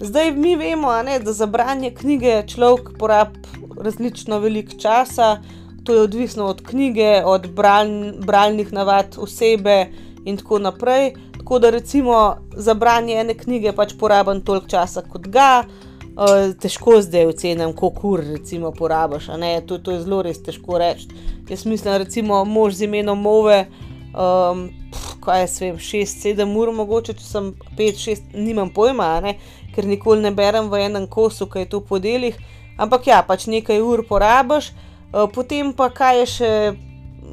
Zdaj 0.00 0.32
mi 0.32 0.56
vemo, 0.56 0.92
ne, 1.02 1.18
da 1.20 1.32
za 1.32 1.46
branje 1.46 1.94
knjige 1.94 2.42
človek 2.48 2.92
porabi 2.98 3.40
različno 3.80 4.38
veliko 4.38 4.76
časa, 4.76 5.38
to 5.84 5.94
je 5.94 6.00
odvisno 6.00 6.46
od 6.46 6.62
knjige, 6.62 7.22
od 7.24 7.50
bralj, 7.50 8.12
bralnih 8.12 8.72
navad 8.72 9.16
osebe 9.18 9.86
in 10.24 10.36
tako 10.36 10.58
naprej. 10.58 11.12
Tako 11.38 11.58
da 11.58 11.70
recimo 11.70 12.36
za 12.56 12.74
branje 12.74 13.14
ene 13.14 13.34
knjige 13.34 13.72
pač 13.72 13.94
porabim 13.98 14.40
toliko 14.40 14.68
časa 14.68 15.02
kot 15.02 15.28
ga. 15.28 15.64
Uh, 16.10 16.52
težko 16.60 16.98
zdaj 17.00 17.26
ocenim, 17.26 17.72
koliko 17.72 18.08
ur 18.08 18.20
recimo 18.20 18.72
porabiš, 18.72 19.28
to, 19.66 19.78
to 19.78 19.90
je 19.90 20.00
zelo 20.00 20.22
res 20.22 20.42
težko 20.42 20.78
reči. 20.78 21.08
Jaz 21.48 21.64
mislim, 21.64 21.94
recimo 21.96 22.44
mož 22.44 22.74
z 22.74 22.84
imenom 22.84 23.20
Move, 23.20 23.66
um, 24.12 24.68
pf, 24.92 25.14
kaj 25.24 25.40
jaz 25.40 25.60
vem, 25.60 25.78
6-7 25.78 26.56
ur, 26.58 26.72
mogoče 26.72 27.14
če 27.14 27.24
sem 27.24 27.54
5-6, 27.78 28.34
nimam 28.34 28.68
pojma, 28.74 29.20
ne? 29.20 29.36
ker 29.74 29.86
nikoli 29.86 30.20
ne 30.20 30.34
berem 30.34 30.68
v 30.68 30.82
enem 30.82 31.06
kosu, 31.06 31.46
kaj 31.46 31.62
je 31.62 31.68
to 31.70 31.80
po 31.80 31.98
delih. 31.98 32.36
Ampak 32.76 33.06
ja, 33.06 33.22
pač 33.22 33.46
nekaj 33.46 33.80
ur 33.80 34.02
porabiš, 34.08 34.72
uh, 34.74 34.89
potem 35.34 35.72
pa 35.72 35.90
kaj 35.90 36.20
je 36.20 36.26
še 36.26 36.52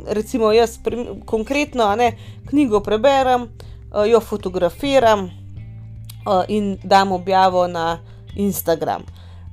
recimo 0.07 0.51
jaz 0.51 0.79
konkretno, 1.25 1.95
ne, 1.95 2.11
knjigo 2.49 2.79
preberem, 2.79 3.41
uh, 3.41 4.07
jo 4.09 4.19
fotografiram 4.19 5.25
uh, 5.25 6.43
in 6.47 6.77
dam 6.83 7.11
objavo 7.11 7.67
na 7.67 7.99
Instagram. 8.35 9.03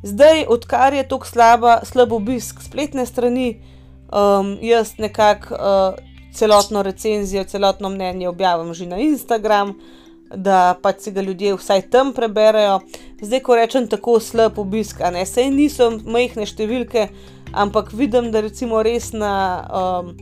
Zdaj, 0.03 0.45
odkar 0.49 0.95
je 0.95 1.09
tako 1.09 1.27
slab 1.83 2.13
obisk 2.13 2.63
spletne 2.63 3.07
strani, 3.07 3.61
um, 4.13 4.59
jaz 4.61 4.99
nekako 4.99 5.55
uh, 5.55 5.95
celotno 6.35 6.83
recenzijo, 6.83 7.45
celotno 7.45 7.89
mnenje 7.89 8.29
objavim 8.29 8.75
že 8.75 8.87
na 8.87 8.99
Instagram, 8.99 9.75
da 10.35 10.75
pač 10.83 11.01
si 11.01 11.11
ga 11.11 11.21
ljudje 11.21 11.55
vsaj 11.55 11.83
tam 11.91 12.13
preberejo. 12.13 12.81
Zdaj, 13.23 13.41
ko 13.41 13.57
rečem 13.57 13.87
tako 13.89 14.21
slab 14.21 14.59
obisk, 14.59 15.01
a 15.01 15.11
ne, 15.11 15.27
sej 15.27 15.51
niso 15.51 15.91
majhne 16.05 16.47
številke, 16.47 17.09
ampak 17.55 17.93
vidim, 17.93 18.31
da 18.35 18.43
recimo 18.45 18.83
res 18.83 19.13
na 19.13 19.35
um, 19.69 20.13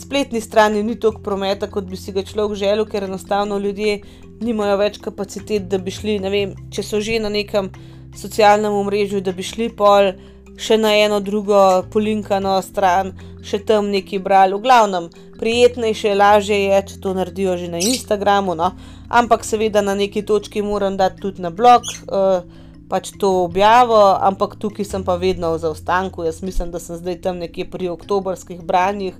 spletni 0.00 0.40
strani 0.40 0.82
ni 0.82 0.96
toliko 1.00 1.22
prometa, 1.22 1.68
kot 1.70 1.86
bi 1.90 1.96
si 1.96 2.12
ga 2.12 2.24
človek 2.26 2.58
želel, 2.58 2.86
ker 2.88 3.06
enostavno 3.06 3.58
ljudje 3.58 4.00
nimajo 4.40 4.76
več 4.80 4.98
kapacitet, 5.02 5.68
da 5.68 5.78
bi 5.78 5.92
šli, 5.92 6.18
ne 6.22 6.30
vem, 6.32 6.54
če 6.72 6.84
so 6.86 7.00
že 7.00 7.20
na 7.20 7.28
nekem 7.32 7.70
socialnem 8.16 8.72
omrežju, 8.72 9.20
da 9.20 9.32
bi 9.36 9.44
šli 9.46 9.70
pol 9.76 10.12
še 10.60 10.76
na 10.80 10.92
eno 10.96 11.20
drugo 11.24 11.58
polinkano 11.92 12.58
stran, 12.64 13.14
še 13.44 13.62
tam 13.64 13.88
neki 13.92 14.20
brali. 14.20 14.56
V 14.56 14.64
glavnem, 14.64 15.08
prijetnejše, 15.40 16.14
lažje 16.16 16.58
je, 16.66 16.80
če 16.90 16.98
to 17.00 17.14
naredijo 17.16 17.56
že 17.56 17.70
na 17.72 17.80
Instagramu, 17.80 18.56
no? 18.56 18.72
ampak 19.08 19.44
seveda 19.44 19.82
na 19.82 19.94
neki 19.96 20.22
točki 20.22 20.62
moram 20.62 20.96
dati 21.00 21.20
tudi 21.22 21.42
na 21.42 21.50
blog. 21.50 21.86
Uh, 22.06 22.59
pač 22.90 23.12
to 23.14 23.30
objavo, 23.44 24.18
ampak 24.18 24.58
tukaj 24.58 24.84
sem 24.84 25.04
pa 25.06 25.14
vedno 25.14 25.54
v 25.54 25.62
zaostanku. 25.62 26.26
Jaz 26.26 26.42
mislim, 26.42 26.72
da 26.74 26.82
sem 26.82 26.98
zdaj 26.98 27.20
tam 27.22 27.38
nekje 27.38 27.68
pri 27.70 27.88
oktobrskih 27.94 28.64
branjih, 28.66 29.14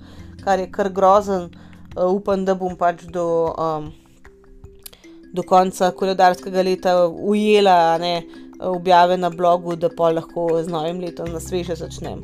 kar 0.45 0.59
je 0.59 0.67
kar 0.71 0.91
grozen. 0.91 1.51
Uh, 1.97 2.11
upam, 2.11 2.45
da 2.45 2.55
bom 2.55 2.77
pač 2.79 3.07
do, 3.11 3.55
um, 3.55 3.91
do 5.35 5.43
konca 5.47 5.91
koledarskega 5.91 6.63
leta 6.63 6.95
ujela 7.07 7.99
ne, 7.99 8.23
objave 8.61 9.17
na 9.17 9.31
blogu, 9.31 9.75
da 9.77 9.89
pa 9.89 10.11
lahko 10.15 10.51
z 10.63 10.71
novim 10.71 11.01
letom 11.01 11.31
na 11.33 11.41
sveže 11.41 11.79
začnem. 11.79 12.23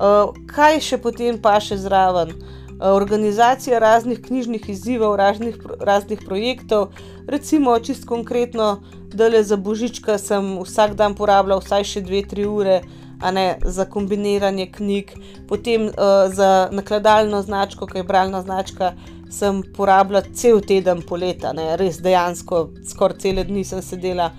Uh, 0.00 0.32
kaj 0.50 0.80
še 0.84 1.00
potem 1.00 1.40
pa 1.40 1.58
še 1.60 1.80
zraven? 1.80 2.32
Organizacija 2.80 3.78
raznih 3.78 4.20
knjižnih 4.22 4.68
izzivov, 4.68 5.16
raznih, 5.16 5.56
raznih 5.80 6.20
projektov, 6.26 6.88
recimo, 7.28 7.78
čist 7.78 8.04
konkretno, 8.04 8.82
da 9.14 9.28
le 9.28 9.42
za 9.42 9.56
božička 9.56 10.18
sem 10.18 10.58
vsak 10.58 10.94
dan 10.98 11.14
porabljal 11.14 11.62
vsaj 11.62 11.84
še 11.86 12.02
2-3 12.02 12.46
ure, 12.50 12.80
a 13.22 13.30
ne 13.30 13.58
za 13.64 13.84
kombiniranje 13.84 14.66
knjig, 14.72 15.12
potem 15.48 15.86
uh, 15.86 16.26
za 16.28 16.68
nakladalno 16.72 17.42
značko, 17.42 17.86
ki 17.86 18.02
je 18.02 18.08
bralna 18.08 18.42
značka, 18.42 18.92
sem 19.30 19.62
porabljal 19.76 20.26
cel 20.34 20.60
teden 20.60 21.02
poleta, 21.02 21.52
ne, 21.52 21.76
res 21.80 22.00
dejansko, 22.02 22.68
skoraj 22.90 23.22
cele 23.22 23.44
dni 23.46 23.64
sem 23.64 23.82
sedela, 23.82 24.30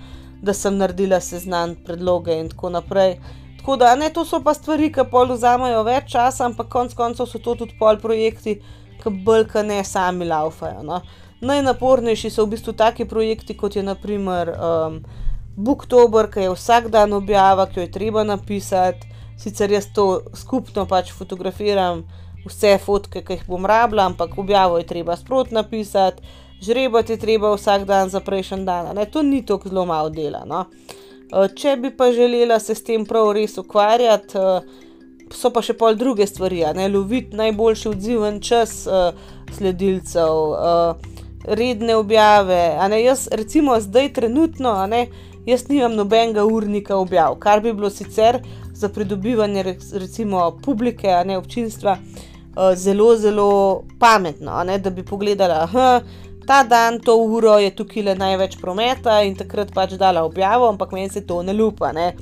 da 0.42 0.52
sem 0.54 0.76
naredila 0.76 1.20
seznam 1.20 1.74
predloge 1.86 2.36
in 2.36 2.52
tako 2.52 2.70
naprej. 2.76 3.16
Tako 3.66 3.76
da, 3.76 3.96
ne, 3.96 4.12
to 4.14 4.22
so 4.24 4.38
pa 4.44 4.52
stvari, 4.54 4.92
ki 4.94 5.02
pol 5.10 5.32
vzamajo 5.32 5.80
več 5.88 6.12
časa, 6.12 6.44
ampak 6.46 6.68
konec 6.70 6.92
koncev 6.94 7.26
so 7.26 7.40
to 7.42 7.56
tudi 7.58 7.74
pol 7.80 7.96
projekti, 7.98 8.52
ki 9.00 9.10
bolj, 9.26 9.48
ki 9.50 9.64
ne 9.66 9.80
sami 9.82 10.28
laufajo. 10.30 10.84
No. 10.86 11.00
Najnapornejši 11.42 12.30
so 12.30 12.44
v 12.44 12.52
bistvu 12.52 12.76
taki 12.78 13.08
projekti, 13.10 13.56
kot 13.58 13.74
je 13.74 13.82
naprimer 13.82 14.52
um, 14.54 15.00
Booktober, 15.58 16.28
ki 16.30 16.44
je 16.44 16.52
vsak 16.52 16.86
dan 16.94 17.16
objava, 17.18 17.64
ki 17.66 17.80
jo 17.80 17.86
je 17.88 17.90
treba 17.96 18.22
napisati. 18.28 19.10
Sicer 19.34 19.74
jaz 19.74 19.88
to 19.96 20.04
skupno 20.38 20.84
pač 20.86 21.10
fotografiram, 21.16 22.04
vse 22.44 22.76
fotke, 22.84 23.24
ki 23.26 23.40
jih 23.40 23.42
bom 23.50 23.66
rabila, 23.66 24.04
ampak 24.12 24.38
objavo 24.38 24.78
je 24.78 24.86
treba 24.92 25.18
sprot 25.18 25.50
napisati, 25.50 26.22
žrebati 26.62 27.16
je 27.16 27.24
treba 27.26 27.50
vsak 27.56 27.90
dan 27.90 28.14
za 28.14 28.22
prejšnji 28.22 28.62
dan. 28.62 28.92
Ne? 28.94 29.08
To 29.10 29.26
ni 29.26 29.42
tako 29.42 29.74
zelo 29.74 29.88
malo 29.90 30.14
dela. 30.14 30.44
No? 30.46 30.68
Uh, 30.70 31.02
če 31.30 31.76
bi 31.76 31.90
pa 31.96 32.10
želela 32.12 32.58
se 32.60 32.74
s 32.74 32.84
tem 32.84 33.06
prav 33.06 33.32
res 33.36 33.58
ukvarjati, 33.58 34.38
uh, 34.38 34.60
so 35.34 35.50
pa 35.50 35.62
še 35.62 35.74
pol 35.74 35.96
druge 35.98 36.26
stvari, 36.26 36.62
ne 36.74 36.88
loviti 36.88 37.36
najboljši 37.36 37.88
odziven 37.88 38.40
čas 38.40 38.84
uh, 38.86 39.10
sledilcev, 39.56 40.54
redne 41.46 41.96
objave. 41.96 42.60
Ne, 42.90 43.00
jaz, 43.02 43.28
recimo, 43.32 43.80
zdaj 43.80 44.12
trenutno, 44.12 44.74
ne, 44.86 45.06
jaz 45.46 45.68
nimam 45.68 45.94
nobenega 45.94 46.44
urnika 46.44 46.96
objav, 46.96 47.38
kar 47.42 47.62
bi 47.62 47.72
bilo 47.72 47.90
sicer 47.90 48.40
za 48.74 48.88
pridobivanje 48.88 49.62
recimo 49.92 50.50
publike, 50.64 51.14
ne 51.24 51.38
občinstva, 51.38 51.96
zelo, 52.74 53.16
zelo 53.16 53.84
pametno, 53.98 54.64
ne, 54.64 54.78
da 54.78 54.90
bi 54.90 55.04
pogledala. 55.04 55.62
Aha, 55.62 56.00
Ta 56.46 56.62
dan, 56.62 57.00
to 57.00 57.16
uro 57.16 57.58
je 57.58 57.72
tukaj 57.74 58.04
le 58.06 58.14
največ 58.14 58.58
prometa 58.60 59.20
in 59.26 59.34
takrat 59.34 59.72
pač 59.74 59.96
dala 59.98 60.22
objavo, 60.24 60.68
ampak 60.70 60.92
meni 60.94 61.10
se 61.10 61.24
to 61.26 61.42
ne 61.42 61.52
lupa. 61.52 61.92
Ne. 61.92 62.12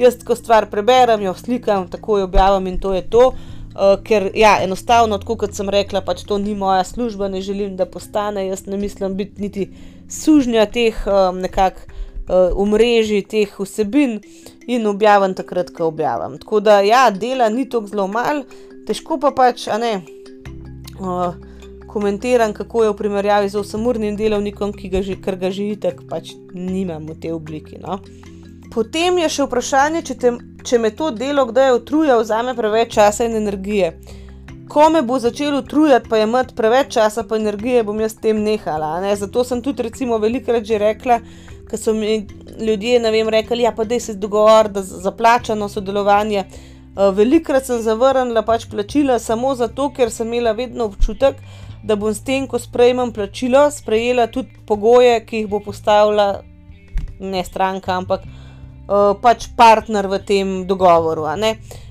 Jaz, 0.00 0.18
ko 0.24 0.36
stvar 0.36 0.68
preberem, 0.70 1.22
jo 1.24 1.34
slikam, 1.36 1.88
tako 1.88 2.18
jo 2.20 2.28
objavim 2.28 2.66
in 2.66 2.78
to 2.80 2.94
je 2.94 3.02
to. 3.10 3.30
Uh, 3.70 3.94
ker, 4.04 4.30
ja, 4.34 4.58
enostavno, 4.64 5.18
tako 5.22 5.36
kot 5.44 5.54
sem 5.56 5.68
rekla, 5.70 6.02
pač 6.04 6.24
to 6.26 6.38
ni 6.42 6.56
moja 6.58 6.82
služba, 6.84 7.28
ne 7.30 7.40
želim, 7.40 7.76
da 7.78 7.86
postane. 7.86 8.48
Jaz 8.48 8.66
ne 8.66 8.76
mislim 8.76 9.16
biti 9.16 9.42
niti 9.42 9.68
sužnja 10.10 10.66
teh 10.66 10.96
um, 11.06 11.38
nekakšnih 11.40 11.98
uh, 12.30 12.56
omrežij, 12.56 13.24
teh 13.28 13.54
vsebin 13.58 14.20
in 14.66 14.86
objavim 14.86 15.34
takrat, 15.34 15.70
ko 15.74 15.90
objavim. 15.90 16.38
Tako 16.38 16.60
da, 16.60 16.80
ja, 16.80 17.10
dela 17.10 17.48
ni 17.48 17.68
tako 17.68 17.86
zelo 17.86 18.06
mal, 18.06 18.44
težko 18.86 19.18
pa 19.20 19.32
pač, 19.36 19.66
a 19.68 19.78
ne. 19.78 19.94
Uh, 21.00 21.34
Komentiram, 21.90 22.52
kako 22.54 22.84
je 22.84 22.90
v 22.90 22.96
primerjavi 22.96 23.48
z 23.50 23.58
osamurnim 23.58 24.16
delovnikom, 24.16 24.72
ki 24.72 24.88
ga 24.88 25.02
že, 25.02 25.16
ga 25.18 25.50
že 25.50 25.72
itek 25.74 26.04
pač 26.06 26.36
nimam 26.54 27.08
v 27.10 27.18
tej 27.18 27.34
obliki. 27.34 27.80
No? 27.82 27.98
Potem 28.70 29.18
je 29.18 29.28
še 29.28 29.46
vprašanje, 29.48 30.02
če, 30.06 30.14
te, 30.14 30.30
če 30.62 30.78
me 30.78 30.92
to 30.94 31.10
delo 31.10 31.48
kdaj 31.48 31.74
utruja, 31.80 32.20
vzame 32.20 32.54
preveč 32.54 32.94
časa 32.94 33.26
in 33.26 33.34
energije. 33.40 33.96
Ko 34.70 34.86
me 34.94 35.02
bo 35.02 35.18
začelo 35.18 35.64
utrujati, 35.64 36.06
pa 36.06 36.20
je 36.20 36.28
imeti 36.28 36.54
preveč 36.54 36.92
časa 36.94 37.24
in 37.26 37.40
energije, 37.40 37.82
bom 37.82 37.98
jaz 37.98 38.14
s 38.14 38.22
tem 38.22 38.38
nehala. 38.38 39.00
Ne? 39.02 39.16
Zato 39.18 39.42
sem 39.44 39.62
tudi, 39.62 39.82
recimo, 39.82 40.18
velikokrat 40.22 40.62
že 40.62 40.78
rekla, 40.78 41.18
ker 41.66 41.78
so 41.78 41.94
mi 41.94 42.20
ljudje, 42.60 43.00
vem, 43.10 43.28
rekli, 43.28 43.64
ja, 43.66 43.72
pa 43.74 43.84
da 43.84 43.98
se 43.98 44.14
dogovor, 44.14 44.70
da 44.70 44.82
za 44.82 45.10
plačano 45.10 45.68
sodelovanje. 45.68 46.44
Uh, 46.94 47.10
velikokrat 47.14 47.66
sem 47.66 47.82
zavrnila 47.82 48.42
pač 48.46 48.68
plačila 48.70 49.18
samo 49.18 49.54
zato, 49.58 49.90
ker 49.90 50.10
sem 50.10 50.30
imela 50.30 50.54
vedno 50.54 50.86
občutek, 50.86 51.42
da 51.82 51.96
bom 51.96 52.14
s 52.14 52.22
tem, 52.24 52.46
ko 52.46 52.58
sprejmem 52.58 53.12
plačilo, 53.12 53.70
sprejela 53.70 54.26
tudi 54.26 54.52
pogoje, 54.66 55.20
ki 55.24 55.42
jih 55.42 55.48
bo 55.48 55.60
postavila 55.64 56.42
ne 57.20 57.44
stranka, 57.44 57.96
ampak 57.96 58.24
uh, 58.24 59.14
pač 59.22 59.48
partner 59.56 60.08
v 60.08 60.18
tem 60.24 60.48
dogovoru. 60.68 61.28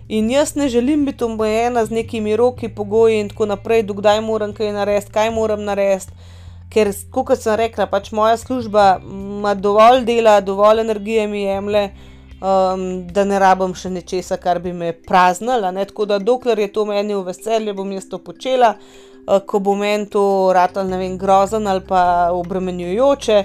In 0.09 0.29
jaz 0.29 0.55
ne 0.55 0.69
želim 0.69 1.05
biti 1.05 1.23
omejena 1.23 1.85
z 1.85 1.93
nekimi 1.93 2.35
roki, 2.35 2.69
pogoji 2.69 3.19
in 3.19 3.29
tako 3.29 3.45
naprej, 3.45 3.83
dokdaj 3.83 4.21
moram 4.21 4.53
kaj 4.53 4.73
narediti, 4.73 5.11
kaj 5.11 5.31
moram 5.31 5.63
narediti. 5.63 6.13
Ker, 6.69 6.91
kot 7.09 7.33
sem 7.41 7.55
rekla, 7.57 7.87
pač 7.89 8.11
moja 8.11 8.37
služba 8.37 9.01
ima 9.01 9.55
dovolj 9.57 10.03
dela, 10.05 10.37
dovolj 10.41 10.81
energije 10.81 11.27
mi 11.27 11.41
jemlje, 11.41 11.89
um, 12.41 12.83
da 13.09 13.23
ne 13.25 13.39
rabim 13.41 13.73
še 13.73 13.89
nečesa, 13.89 14.37
kar 14.37 14.59
bi 14.61 14.73
me 14.73 14.91
praznila. 14.93 15.73
Tako 15.73 16.05
da, 16.05 16.19
dokler 16.19 16.59
je 16.59 16.67
to 16.73 16.85
meni 16.85 17.17
v 17.17 17.23
veselje, 17.31 17.73
bom 17.73 17.89
jaz 17.91 18.05
to 18.09 18.21
počela. 18.21 18.75
Uh, 18.77 19.08
ko 19.45 19.59
bo 19.59 19.75
meni 19.75 20.07
to 20.09 20.51
rado, 20.53 20.83
ne 20.83 20.97
vem, 20.97 21.17
grozen 21.17 21.67
ali 21.67 21.83
pa 21.87 22.29
obremenjujoče, 22.33 23.43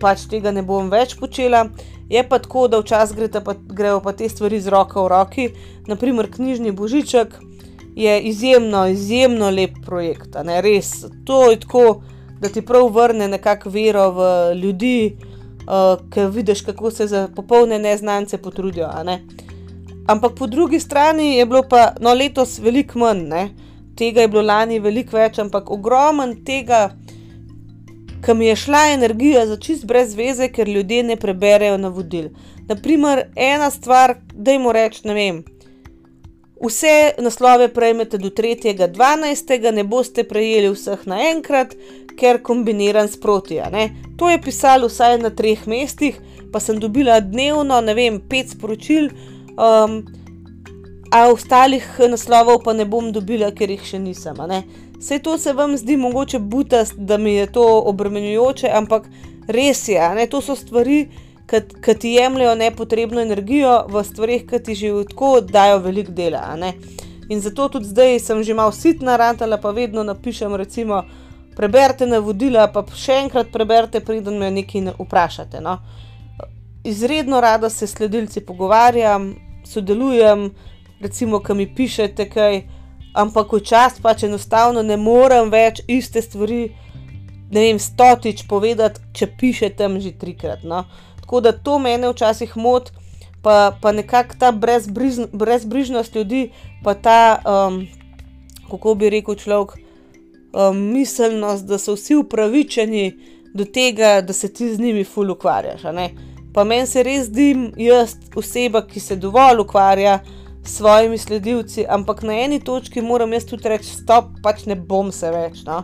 pač 0.00 0.26
tega 0.30 0.50
ne 0.50 0.62
bom 0.66 0.90
več 0.90 1.14
počela. 1.18 1.68
Je 2.10 2.22
pa 2.26 2.40
tako, 2.42 2.66
da 2.68 2.80
včasih 2.80 3.28
pa, 3.44 3.54
grejo 3.54 4.00
pa 4.02 4.12
te 4.12 4.28
stvari 4.28 4.58
z 4.60 4.72
roko 4.74 5.04
v 5.04 5.08
roki. 5.12 5.48
Naprimer, 5.86 6.26
knjižni 6.30 6.72
božiček 6.72 7.36
je 7.94 8.20
izjemno, 8.20 8.86
izjemno 8.88 9.50
lep 9.50 9.78
projekt. 9.86 10.34
Res, 10.62 11.04
to 11.24 11.50
je 11.50 11.60
tako, 11.60 12.02
da 12.40 12.48
ti 12.48 12.62
prav 12.66 12.88
vrne 12.90 13.28
nekako 13.28 13.70
vero 13.70 14.10
v 14.10 14.26
ljudi, 14.54 15.16
uh, 15.70 16.00
ki 16.10 16.26
vidiš, 16.34 16.64
kako 16.66 16.90
se 16.90 17.06
za 17.06 17.28
popolne 17.36 17.78
neznance 17.78 18.38
potrudijo. 18.38 18.90
Ne? 19.04 19.20
Ampak 20.06 20.34
po 20.34 20.46
drugi 20.46 20.80
strani 20.80 21.36
je 21.36 21.46
bilo 21.46 21.62
pa 21.62 21.92
no, 22.00 22.14
letos 22.14 22.58
veliko 22.58 22.98
manj, 22.98 23.26
ne? 23.28 23.48
Tega 24.00 24.24
je 24.24 24.32
bilo 24.32 24.46
lani 24.48 24.80
veliko 24.80 25.20
več, 25.20 25.38
ampak 25.44 25.70
ogromen 25.70 26.38
tega 26.46 26.88
ki 28.24 28.34
mi 28.34 28.46
je 28.46 28.56
šla 28.56 28.88
energija 28.94 29.46
za 29.46 29.56
čist 29.56 29.86
brez 29.86 30.14
veze, 30.14 30.48
ker 30.48 30.68
ljudje 30.68 31.02
ne 31.02 31.16
preberejo 31.16 31.78
navodil. 31.78 32.28
Naprimer, 32.68 33.24
ena 33.36 33.70
stvar, 33.70 34.14
da 34.32 34.52
jim 34.52 34.68
rečem, 34.70 35.08
ne 35.08 35.14
vem. 35.14 35.40
Vse 36.60 37.12
naslove 37.18 37.70
prejmete 37.72 38.18
do 38.18 38.28
3.12., 38.28 39.72
ne 39.72 39.84
boste 39.84 40.24
prejeli 40.28 40.68
vseh 40.74 41.06
naenkrat, 41.08 41.72
ker 42.20 42.42
kombiniran 42.42 43.08
sproti. 43.08 43.60
To 44.18 44.30
je 44.30 44.40
pisalo 44.42 44.88
vsaj 44.88 45.18
na 45.22 45.30
treh 45.30 45.66
mestih, 45.66 46.20
pa 46.52 46.60
sem 46.60 46.78
dobila 46.80 47.20
dnevno, 47.20 47.80
ne 47.80 47.94
vem, 47.94 48.20
pet 48.20 48.52
sporočil, 48.52 49.08
um, 49.56 50.02
a 51.10 51.26
ostalih 51.28 51.84
naslovov 52.08 52.62
pa 52.62 52.72
ne 52.72 52.84
bom 52.84 53.10
dobila, 53.12 53.50
ker 53.50 53.70
jih 53.70 53.82
še 53.82 53.98
nisem. 53.98 54.38
Vse 55.00 55.18
to 55.18 55.38
se 55.38 55.52
vam 55.52 55.76
zdi 55.76 55.96
mogoče 55.96 56.38
butast, 56.38 56.94
da 56.96 57.18
mi 57.18 57.34
je 57.34 57.46
to 57.52 57.64
obremenjujoče, 57.90 58.70
ampak 58.70 59.08
res 59.48 59.88
je, 59.88 60.00
ne? 60.14 60.26
to 60.30 60.40
so 60.40 60.54
stvari, 60.56 61.08
ki 61.50 61.94
ti 61.98 62.14
jemljajo 62.14 62.54
nepotrebno 62.54 63.20
energijo 63.20 63.86
v 63.90 64.04
stvarih, 64.04 64.46
ki 64.46 64.62
ti 64.62 64.74
že 64.74 64.92
tako 65.10 65.40
dajo 65.40 65.80
veliko 65.82 66.12
dela. 66.12 66.44
In 67.30 67.40
zato 67.40 67.68
tudi 67.68 67.90
zdaj 67.90 68.18
sem 68.20 68.42
že 68.42 68.54
malo 68.54 68.72
sitna, 68.72 69.16
rantala 69.16 69.58
pa 69.58 69.70
vedno 69.70 70.02
napišem, 70.02 70.54
recimo, 70.54 71.02
preberite 71.56 72.06
navodila, 72.06 72.68
pa 72.70 72.84
še 72.94 73.18
enkrat 73.24 73.50
preberite, 73.52 74.00
preden 74.00 74.38
me 74.38 74.50
nekaj 74.50 74.94
vprašate. 74.98 75.60
No? 75.60 75.78
Izredno 76.84 77.40
rada 77.40 77.70
se 77.70 77.86
sledilci 77.86 78.40
pogovarjam, 78.40 79.34
sodelujem, 79.66 80.50
recimo, 81.00 81.40
ki 81.40 81.54
mi 81.54 81.66
pišete 81.74 82.28
kaj 82.30 82.62
ampak 83.12 83.52
včasih 83.52 84.02
pač 84.02 84.24
enostavno 84.24 84.82
ne 84.82 84.96
morem 84.96 85.50
več 85.50 85.82
iste 85.88 86.22
stvari, 86.22 86.70
ne 87.50 87.66
vem, 87.66 87.78
stotič 87.82 88.46
povedati, 88.48 89.02
če 89.12 89.30
piše 89.38 89.70
tam 89.74 89.98
že 90.00 90.14
trikrat. 90.14 90.62
No. 90.64 90.84
Tako 91.20 91.40
da 91.40 91.52
to 91.52 91.78
mene 91.78 92.10
včasih 92.10 92.56
moti, 92.56 92.92
pa, 93.42 93.74
pa 93.80 93.92
nekako 93.92 94.38
ta 94.38 94.52
brezbrižn, 94.52 95.32
brezbrižnost 95.32 96.14
ljudi, 96.14 96.50
pa 96.84 96.94
ta, 96.94 97.40
um, 97.42 97.82
kako 98.70 98.94
bi 98.94 99.10
rekel 99.10 99.34
človek, 99.34 99.76
um, 100.54 100.78
miselnost, 100.94 101.66
da 101.66 101.78
so 101.78 101.96
vsi 101.98 102.20
upravičeni 102.22 103.04
do 103.54 103.66
tega, 103.66 104.20
da 104.22 104.32
se 104.32 104.52
ti 104.52 104.70
z 104.70 104.78
njimi 104.78 105.04
ful 105.04 105.32
ukvarjaš. 105.34 105.82
Pa 106.54 106.64
meni 106.64 106.86
se 106.86 107.02
res 107.02 107.26
zdi, 107.26 107.72
jaz 107.78 108.14
oseba, 108.38 108.82
ki 108.86 109.00
se 109.00 109.16
dovolj 109.18 109.62
ukvarja 109.62 110.20
svojimi 110.64 111.18
sledilci, 111.18 111.86
ampak 111.88 112.22
na 112.22 112.36
eni 112.44 112.60
točki 112.60 113.02
moram 113.02 113.32
jaz 113.32 113.46
tudi 113.48 113.68
reči: 113.68 113.94
stop, 114.02 114.32
pač 114.42 114.66
ne 114.66 114.76
bom 114.76 115.12
se 115.12 115.30
več. 115.32 115.64
No? 115.66 115.82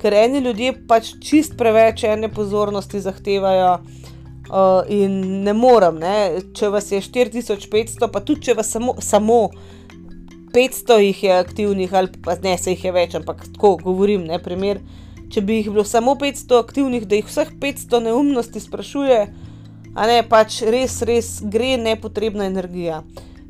Ker 0.00 0.14
eni 0.14 0.42
ljudje 0.44 0.74
pač 0.88 1.14
čist 1.22 1.56
preveč 1.58 2.04
ene 2.04 2.28
pozornosti 2.32 3.00
zahtevajo. 3.00 3.78
Uh, 4.46 4.86
in 4.86 5.42
ne 5.42 5.50
morem, 5.58 5.96
ne? 5.98 6.38
če 6.54 6.68
vas 6.70 6.92
je 6.92 7.00
4500, 7.02 8.06
pa 8.14 8.20
tudi 8.22 8.44
če 8.46 8.54
vas 8.54 8.68
samo, 8.70 8.92
samo 9.02 9.48
500 10.54 11.00
jih 11.02 11.22
je 11.24 11.32
aktivnih, 11.34 11.94
ali 11.94 12.12
pa 12.22 12.36
ne 12.44 12.54
se 12.54 12.70
jih 12.70 12.84
je 12.84 12.92
več, 12.94 13.16
ampak 13.18 13.42
tako 13.56 13.74
govorim, 13.82 14.22
ne 14.28 14.38
primer. 14.38 14.78
Če 15.34 15.42
bi 15.42 15.58
jih 15.58 15.72
bilo 15.72 15.82
samo 15.82 16.14
500 16.14 16.60
aktivnih, 16.62 17.08
da 17.10 17.18
jih 17.18 17.26
vseh 17.26 17.50
500 17.60 18.04
neumnosti 18.06 18.62
sprašuje, 18.62 19.18
a 19.98 20.06
ne 20.06 20.20
pač 20.30 20.60
res, 20.62 21.00
res 21.02 21.40
gre 21.42 21.74
nepotrebna 21.82 22.46
energija. 22.46 23.02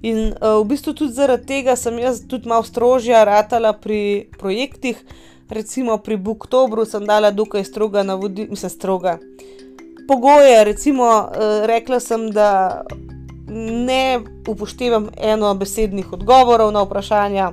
In 0.02 0.34
uh, 0.34 0.60
v 0.60 0.64
bistvu 0.68 0.92
tudi 0.92 1.12
zaradi 1.16 1.46
tega 1.46 1.76
sem 1.76 1.98
jaz 1.98 2.20
tudi 2.28 2.48
malo 2.48 2.62
strožja 2.62 3.24
ratala 3.24 3.72
pri 3.72 4.28
projektih. 4.38 5.00
Recimo 5.48 5.98
pri 5.98 6.16
Booktobru 6.16 6.84
sem 6.84 7.06
dala 7.06 7.30
dokaj 7.30 7.64
stroga 7.64 8.02
navodila, 8.02 8.50
mislim, 8.50 8.70
stroga. 8.70 9.18
Pogoje, 10.08 10.64
recimo, 10.64 11.06
uh, 11.06 11.64
rekla 11.66 12.00
sem, 12.00 12.30
da 12.30 12.82
ne 13.48 14.20
upoštevam 14.48 15.08
eno 15.16 15.54
besednih 15.54 16.12
odgovorov 16.12 16.72
na 16.72 16.82
vprašanja. 16.82 17.52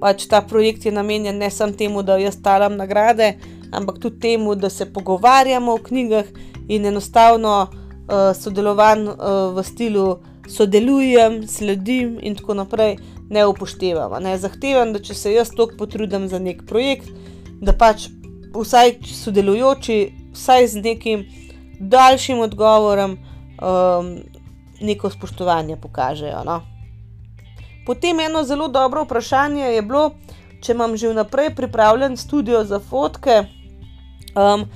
Pač 0.00 0.26
ta 0.28 0.42
projekt 0.42 0.86
je 0.86 0.92
namenjen 0.92 1.38
ne 1.38 1.50
samo 1.50 1.72
temu, 1.72 2.02
da 2.02 2.16
jaz 2.16 2.36
talam 2.42 2.76
nagrade, 2.76 3.34
ampak 3.72 3.98
tudi 3.98 4.20
temu, 4.20 4.54
da 4.54 4.70
se 4.70 4.92
pogovarjamo 4.92 5.74
o 5.74 5.78
knjigah 5.78 6.24
in 6.68 6.86
enostavno 6.86 7.66
uh, 7.68 8.32
sodelovan 8.36 9.08
uh, 9.08 9.16
v 9.56 9.64
stilu 9.64 10.18
sodelujem, 10.48 11.46
sledim 11.48 12.18
in 12.22 12.36
tako 12.36 12.54
naprej, 12.54 12.96
ne 13.30 13.46
upoštevam. 13.46 14.22
Ne? 14.22 14.36
Zahtevam, 14.38 14.92
da 14.92 15.00
če 15.02 15.14
se 15.14 15.32
jaz 15.32 15.50
toliko 15.56 15.78
potrudim 15.84 16.28
za 16.28 16.38
nek 16.38 16.64
projekt, 16.68 17.08
da 17.60 17.72
pač 17.72 18.08
vsaj 18.54 18.98
sodelujoči, 19.08 19.98
vsaj 20.34 20.68
z 20.68 20.84
nekim 20.84 21.24
daljšim 21.80 22.40
odgovorom, 22.44 23.16
um, 23.16 24.14
neko 24.80 25.10
spoštovanje 25.10 25.76
pokažejo. 25.80 26.44
No? 26.44 26.60
Potem 27.86 28.20
eno 28.20 28.44
zelo 28.44 28.68
dobro 28.68 29.04
vprašanje 29.04 29.74
je 29.74 29.82
bilo, 29.82 30.10
če 30.62 30.72
imam 30.72 30.96
že 30.96 31.12
vnaprej 31.12 31.54
pripravljen 31.56 32.16
studio 32.16 32.64
za 32.64 32.80
fotke. 32.80 33.44
Um, 34.34 34.68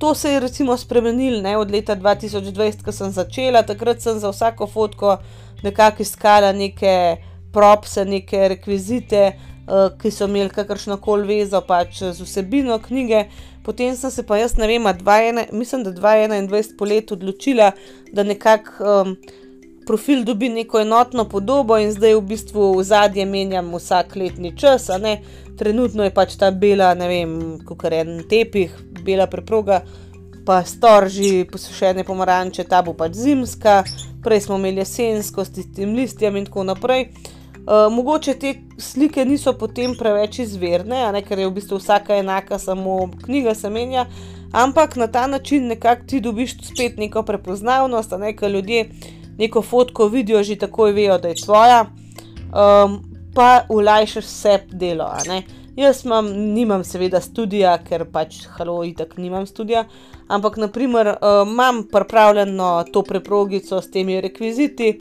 to 0.00 0.14
se 0.14 0.30
je 0.32 0.40
recimo 0.40 0.76
spremenilo 0.76 1.42
ne, 1.42 1.56
od 1.56 1.70
leta 1.70 1.96
2020, 1.96 2.84
ko 2.84 2.92
sem 2.92 3.10
začela. 3.12 3.62
Takrat 3.62 4.00
sem 4.00 4.18
za 4.18 4.30
vsako 4.30 4.66
fotko 4.66 5.18
nekako 5.62 6.02
iskala 6.02 6.52
neke 6.52 7.16
propse, 7.52 8.04
neke 8.04 8.48
rekvizite, 8.48 9.32
uh, 9.32 9.98
ki 10.00 10.10
so 10.10 10.24
imeli 10.24 10.48
kakršno 10.48 10.96
koli 11.04 11.28
vezo 11.28 11.60
pač 11.60 12.00
z 12.00 12.16
vsebino 12.24 12.78
knjige. 12.80 13.26
Potem 13.64 13.92
sem 13.96 14.10
se 14.10 14.24
pa 14.24 14.38
jaz, 14.40 14.56
ne 14.56 14.66
vem, 14.66 14.88
mislim, 15.52 15.84
da 15.84 15.92
2021 15.92 16.76
polet 16.78 17.12
odločila, 17.12 17.72
da 18.12 18.22
nekako 18.24 19.02
um, 19.02 19.16
profil 19.86 20.24
dobi 20.24 20.48
neko 20.48 20.80
enotno 20.80 21.28
podobo 21.28 21.76
in 21.78 21.92
zdaj 21.92 22.14
v 22.14 22.24
bistvu 22.32 22.72
v 22.78 22.84
zadje 22.88 23.26
menjam 23.26 23.68
vsak 23.74 24.16
letni 24.16 24.56
čas. 24.56 24.88
Trenutno 25.60 26.06
je 26.06 26.12
pač 26.16 26.38
ta 26.40 26.48
bela, 26.50 26.94
ne 26.96 27.08
vem, 27.08 27.32
kako 27.68 27.86
je 27.86 27.98
en 28.00 28.22
tepih, 28.28 28.76
bela 29.04 29.26
preproga, 29.28 29.82
pa 30.46 30.62
storži, 30.64 31.44
posušene 31.52 32.04
pomaranče, 32.04 32.64
ta 32.64 32.80
bo 32.82 32.94
pač 32.96 33.18
zimska, 33.20 33.82
prej 34.24 34.46
smo 34.46 34.56
imeli 34.56 34.80
jesensko 34.80 35.44
s 35.44 35.52
tistim 35.58 35.92
listjem 35.98 36.40
in 36.40 36.48
tako 36.48 36.64
naprej. 36.64 37.10
Uh, 37.60 37.92
mogoče 37.92 38.34
te 38.40 38.54
slike 38.80 39.24
niso 39.28 39.52
potem 39.52 39.92
preveč 39.98 40.38
izverne, 40.46 41.02
ne, 41.12 41.20
ker 41.22 41.38
je 41.38 41.50
v 41.50 41.54
bistvu 41.58 41.76
vsaka 41.76 42.16
enaka, 42.16 42.58
samo 42.58 43.10
knjiga 43.26 43.54
se 43.54 43.68
menja, 43.70 44.06
ampak 44.56 44.96
na 44.96 45.06
ta 45.12 45.26
način 45.26 45.68
nekako 45.68 46.08
ti 46.08 46.20
dobiš 46.24 46.56
spet 46.70 46.96
neko 46.96 47.22
prepoznavnost, 47.22 48.16
ne, 48.18 48.32
ker 48.36 48.50
ljudje 48.50 48.88
neko 49.38 49.62
fotko 49.62 50.08
vidijo, 50.08 50.42
že 50.42 50.56
takoj 50.56 50.96
vejo, 50.96 51.18
da 51.18 51.28
je 51.28 51.42
tvoja, 51.44 51.84
um, 52.48 52.96
pa 53.34 53.64
ulajšaš 53.68 54.24
vse 54.24 54.58
delo. 54.72 55.08
Jaz 55.76 56.04
imam, 56.04 56.26
nimam 56.54 56.84
seveda 56.84 57.20
študija, 57.22 57.76
ker 57.86 58.04
pač 58.12 58.42
halo, 58.56 58.80
itak 58.84 59.16
nimam 59.16 59.46
študija, 59.46 59.84
ampak 60.28 60.58
naprimer 60.60 61.14
uh, 61.14 61.42
imam 61.46 61.84
pripravljeno 61.92 62.84
to 62.92 63.02
preprogico 63.02 63.80
s 63.80 63.90
temi 63.90 64.20
rekviziti, 64.20 64.98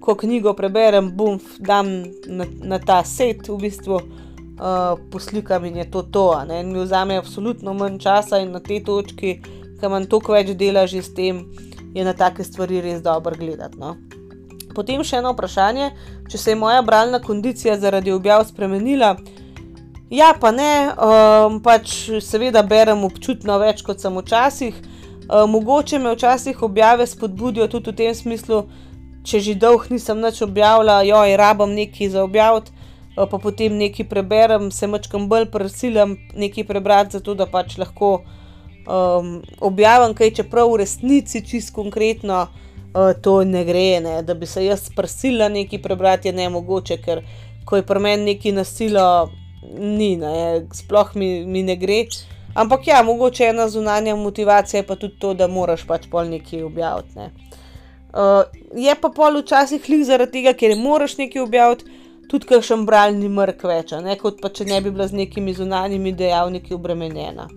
ko 0.00 0.14
knjigo 0.14 0.52
preberem, 0.56 1.10
bum, 1.16 1.40
dam 1.58 1.88
na, 2.26 2.46
na 2.62 2.78
ta 2.78 3.00
set, 3.04 3.48
v 3.48 3.58
bistvu 3.64 3.96
uh, 3.96 5.00
poslikam 5.12 5.64
in 5.64 5.76
je 5.82 5.90
to 5.90 6.02
to. 6.02 6.28
Ne? 6.48 6.60
In 6.60 6.72
mi 6.72 6.84
vzame 6.84 7.18
absolutno 7.18 7.74
manj 7.74 7.98
časa 7.98 8.40
in 8.44 8.52
na 8.52 8.60
tej 8.60 8.84
točki, 8.84 9.34
ki 9.80 9.86
imam 9.88 10.06
toliko 10.06 10.36
več 10.36 10.54
dela 10.56 10.86
že 10.86 11.02
s 11.02 11.14
tem 11.16 11.44
je 11.94 12.04
na 12.04 12.12
take 12.12 12.44
stvari 12.44 12.80
res 12.80 13.02
dobro 13.02 13.36
gledati. 13.36 13.80
No. 13.80 13.96
Potem 14.74 15.02
še 15.04 15.18
eno 15.20 15.32
vprašanje, 15.34 15.90
če 16.30 16.38
se 16.38 16.52
je 16.52 16.58
moja 16.58 16.82
bralna 16.82 17.20
kondicija 17.22 17.78
zaradi 17.80 18.12
objav 18.12 18.44
spremenila. 18.48 19.16
Ja, 20.10 20.32
pa 20.34 20.50
ne, 20.50 20.90
um, 20.90 21.60
pač 21.62 22.10
seveda 22.26 22.64
berem 22.66 23.04
občutno 23.06 23.60
več 23.62 23.84
kot 23.86 24.02
sem 24.02 24.16
včasih. 24.18 24.74
Um, 25.30 25.52
mogoče 25.54 26.00
me 26.02 26.14
včasih 26.16 26.62
objave 26.66 27.06
spodbudijo 27.06 27.68
tudi 27.70 27.92
v 27.92 27.98
tem 28.00 28.16
smislu, 28.18 28.64
če 29.22 29.38
že 29.46 29.54
dolg 29.54 29.86
nisem 29.94 30.18
več 30.18 30.42
objavljala, 30.42 31.04
jo 31.06 31.22
je 31.28 31.36
rabim 31.38 31.76
nekaj 31.76 32.10
za 32.16 32.24
objaviti, 32.26 32.74
uh, 33.14 33.28
pa 33.30 33.38
potem 33.38 33.78
nekaj 33.78 34.08
preberem, 34.10 34.70
se 34.74 34.90
mačkam 34.90 35.28
bolj 35.30 35.46
prisilim 35.54 36.16
nekaj 36.34 36.66
prebrati, 36.66 37.18
zato 37.20 37.38
da 37.38 37.46
pač 37.46 37.78
lahko 37.78 38.24
um, 38.90 39.38
objavim 39.60 40.14
kaj, 40.18 40.34
čeprav 40.42 40.72
v 40.72 40.82
resnici 40.82 41.44
čist 41.46 41.70
konkretno 41.76 42.48
uh, 42.94 43.12
to 43.22 43.44
ne 43.44 43.64
gre, 43.64 44.00
ne? 44.00 44.22
da 44.22 44.34
bi 44.34 44.46
se 44.46 44.64
jaz 44.64 44.88
prsila 44.96 45.48
nekaj 45.48 45.82
prebrati, 45.82 46.28
je 46.28 46.32
ne 46.32 46.48
mogoče, 46.48 46.98
ker 47.02 47.22
ko 47.64 47.76
je 47.76 47.86
pri 47.86 48.00
meni 48.00 48.24
neki 48.24 48.52
nasilo, 48.52 49.30
ni, 49.78 50.16
ne? 50.16 50.66
sploh 50.74 51.14
mi, 51.14 51.44
mi 51.46 51.62
ne 51.62 51.76
gre. 51.76 52.04
Ampak 52.54 52.86
ja, 52.86 53.02
mogoče 53.02 53.44
ena 53.44 53.68
zunanja 53.68 54.16
motivacija 54.16 54.80
je 54.80 54.86
pa 54.86 54.96
tudi 54.96 55.18
to, 55.18 55.34
da 55.34 55.46
moraš 55.46 55.86
pač 55.86 56.08
pol 56.10 56.26
nekaj 56.28 56.62
objaviti. 56.66 57.18
Ne? 57.18 57.30
Uh, 58.10 58.42
je 58.74 58.94
pa 59.00 59.08
pol 59.14 59.38
včasih 59.38 59.86
lih 59.88 60.02
zaradi 60.06 60.40
tega, 60.40 60.54
ker 60.58 60.74
moraš 60.76 61.16
nekaj 61.18 61.42
objaviti. 61.42 61.98
Tudi, 62.30 62.46
ker 62.46 62.62
še 62.62 62.76
bralni 62.86 63.26
mrk 63.26 63.62
več, 63.66 63.94
ne? 64.02 64.14
kot 64.18 64.38
pa 64.42 64.50
če 64.54 64.66
ne 64.66 64.80
bi 64.82 64.90
bila 64.94 65.06
z 65.10 65.18
nekimi 65.18 65.54
zunanjimi 65.54 66.12
dejavniki 66.14 66.74
obremenjena. 66.74 67.48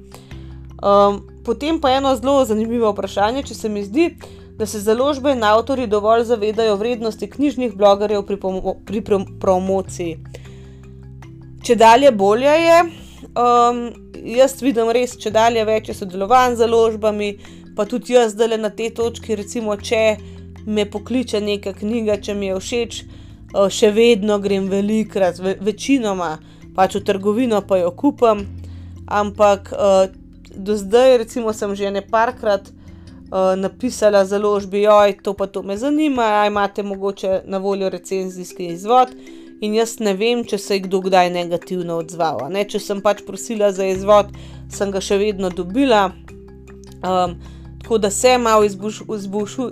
Um, 0.83 1.19
potem 1.45 1.77
pa 1.81 1.91
eno 1.93 2.15
zelo 2.17 2.41
zanimivo 2.45 2.89
vprašanje, 2.91 3.45
če 3.49 3.55
se 3.55 3.69
mi 3.69 3.83
zdi, 3.85 4.07
da 4.57 4.65
se 4.65 4.79
založbe 4.79 5.31
in 5.31 5.43
avtori 5.43 5.87
dovolj 5.87 6.23
zavedajo 6.23 6.75
vrednosti 6.75 7.29
knjižnih 7.29 7.75
blogerjev 7.75 8.25
pri, 8.25 8.37
pri 8.85 9.01
prom 9.01 9.25
promociji. 9.39 10.17
Če 11.63 11.75
dalje 11.75 12.11
bolje 12.11 12.53
je, 12.65 12.79
um, 13.39 13.81
jaz 14.35 14.61
vidim 14.61 14.91
res, 14.93 15.15
če 15.17 15.31
dalje 15.31 15.63
več 15.65 15.89
sodelovanj 15.97 16.57
z 16.57 16.65
založbami, 16.65 17.29
pa 17.75 17.87
tudi 17.89 18.13
jaz 18.13 18.35
zdaj 18.35 18.57
na 18.61 18.69
tej 18.69 18.91
točki, 18.99 19.35
recimo, 19.39 19.77
če 19.77 20.17
me 20.65 20.85
pokliče 20.85 21.41
neka 21.41 21.73
knjiga, 21.79 22.19
če 22.21 22.35
mi 22.37 22.51
je 22.51 22.59
všeč, 22.59 22.99
uh, 23.55 23.69
še 23.71 23.89
vedno 23.95 24.37
grem 24.43 24.69
velikrat, 24.69 25.39
ve 25.39 25.55
večinoma 25.61 26.37
pač 26.75 26.99
v 26.99 27.05
trgovino, 27.07 27.61
pa 27.65 27.79
jo 27.81 27.89
kupam. 27.95 28.45
Ampak 29.07 29.73
uh, 29.73 30.05
do 30.53 30.77
zdaj, 30.77 31.17
recimo, 31.25 31.53
sem 31.53 31.73
že 31.75 31.89
nekajkrat 31.91 32.69
uh, 32.69 32.82
napisala 33.57 34.25
založbi, 34.25 34.87
oj, 34.87 35.17
to 35.23 35.33
pa 35.33 35.47
to 35.47 35.63
me 35.63 35.77
zanima, 35.77 36.23
aj 36.41 36.47
imate 36.47 36.83
mogoče 36.83 37.41
na 37.45 37.57
voljo 37.57 37.89
recenzijski 37.89 38.65
izvod. 38.65 39.15
In 39.61 39.73
jaz 39.73 39.99
ne 39.99 40.13
vem, 40.13 40.43
če 40.43 40.57
se 40.59 40.75
je 40.75 40.83
kdo 40.83 40.99
kdaj 41.05 41.29
negativno 41.31 41.97
odzval. 42.03 42.49
Ne? 42.51 42.65
Če 42.67 42.81
sem 42.83 43.01
pač 43.01 43.23
prosila 43.23 43.71
za 43.71 43.85
izvod, 43.87 44.33
sem 44.69 44.91
ga 44.91 44.99
še 45.01 45.17
vedno 45.21 45.49
dobila. 45.49 46.09
Um, 47.03 47.37
tako 47.81 47.97
da 47.97 48.11
se 48.11 48.37
malo 48.37 48.67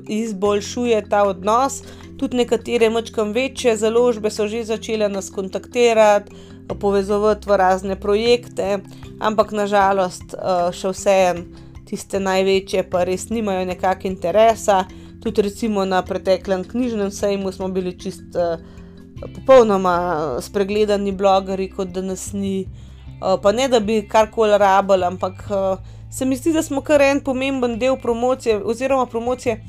izboljšuje 0.07 1.03
ta 1.09 1.25
odnos. 1.27 1.81
Tudi 2.19 2.37
nekatere 2.37 2.89
mačkam 2.89 3.33
večje 3.35 3.75
založbe 3.77 4.31
so 4.31 4.47
že 4.47 4.63
začele 4.63 5.09
nas 5.09 5.29
kontaktirati, 5.29 6.35
povezovati 6.79 7.49
v 7.49 7.57
razne 7.57 7.99
projekte 7.99 8.79
ampak 9.21 9.53
nažalost 9.53 10.33
uh, 10.33 10.69
še 10.73 10.93
vseeno 10.95 11.69
tiste 11.91 12.19
največje 12.23 12.85
pa 12.87 13.03
res 13.03 13.27
nimajo 13.29 13.65
nekakšnega 13.67 14.07
interesa. 14.07 14.83
Tudi 15.21 15.43
recimo 15.43 15.83
na 15.85 15.99
preteklem 16.01 16.63
knjižnem 16.63 17.11
sejmu 17.11 17.51
smo 17.51 17.67
bili 17.67 17.91
čist 17.99 18.37
uh, 18.39 18.55
popolnoma 19.35 20.37
spregledani 20.41 21.11
blogeri, 21.11 21.67
kot 21.69 21.91
da 21.93 22.01
nas 22.01 22.31
ni. 22.33 22.63
Uh, 23.21 23.35
pa 23.43 23.51
ne 23.51 23.67
da 23.69 23.79
bi 23.83 24.01
karkoli 24.07 24.57
rabili, 24.57 25.05
ampak 25.05 25.43
uh, 25.51 25.77
se 26.09 26.25
mi 26.25 26.39
zdi, 26.39 26.55
da 26.55 26.63
smo 26.63 26.81
kar 26.81 27.01
en 27.01 27.21
pomemben 27.21 27.77
del 27.79 27.99
promocije, 28.01 28.57
oziroma 28.63 29.05
promocije, 29.05 29.59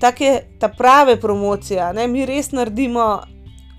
take 0.00 0.42
ta 0.60 0.68
prave 0.68 1.16
promocije. 1.20 1.92
Ne? 1.96 2.06
Mi 2.08 2.26
res 2.26 2.52
naredimo 2.52 3.22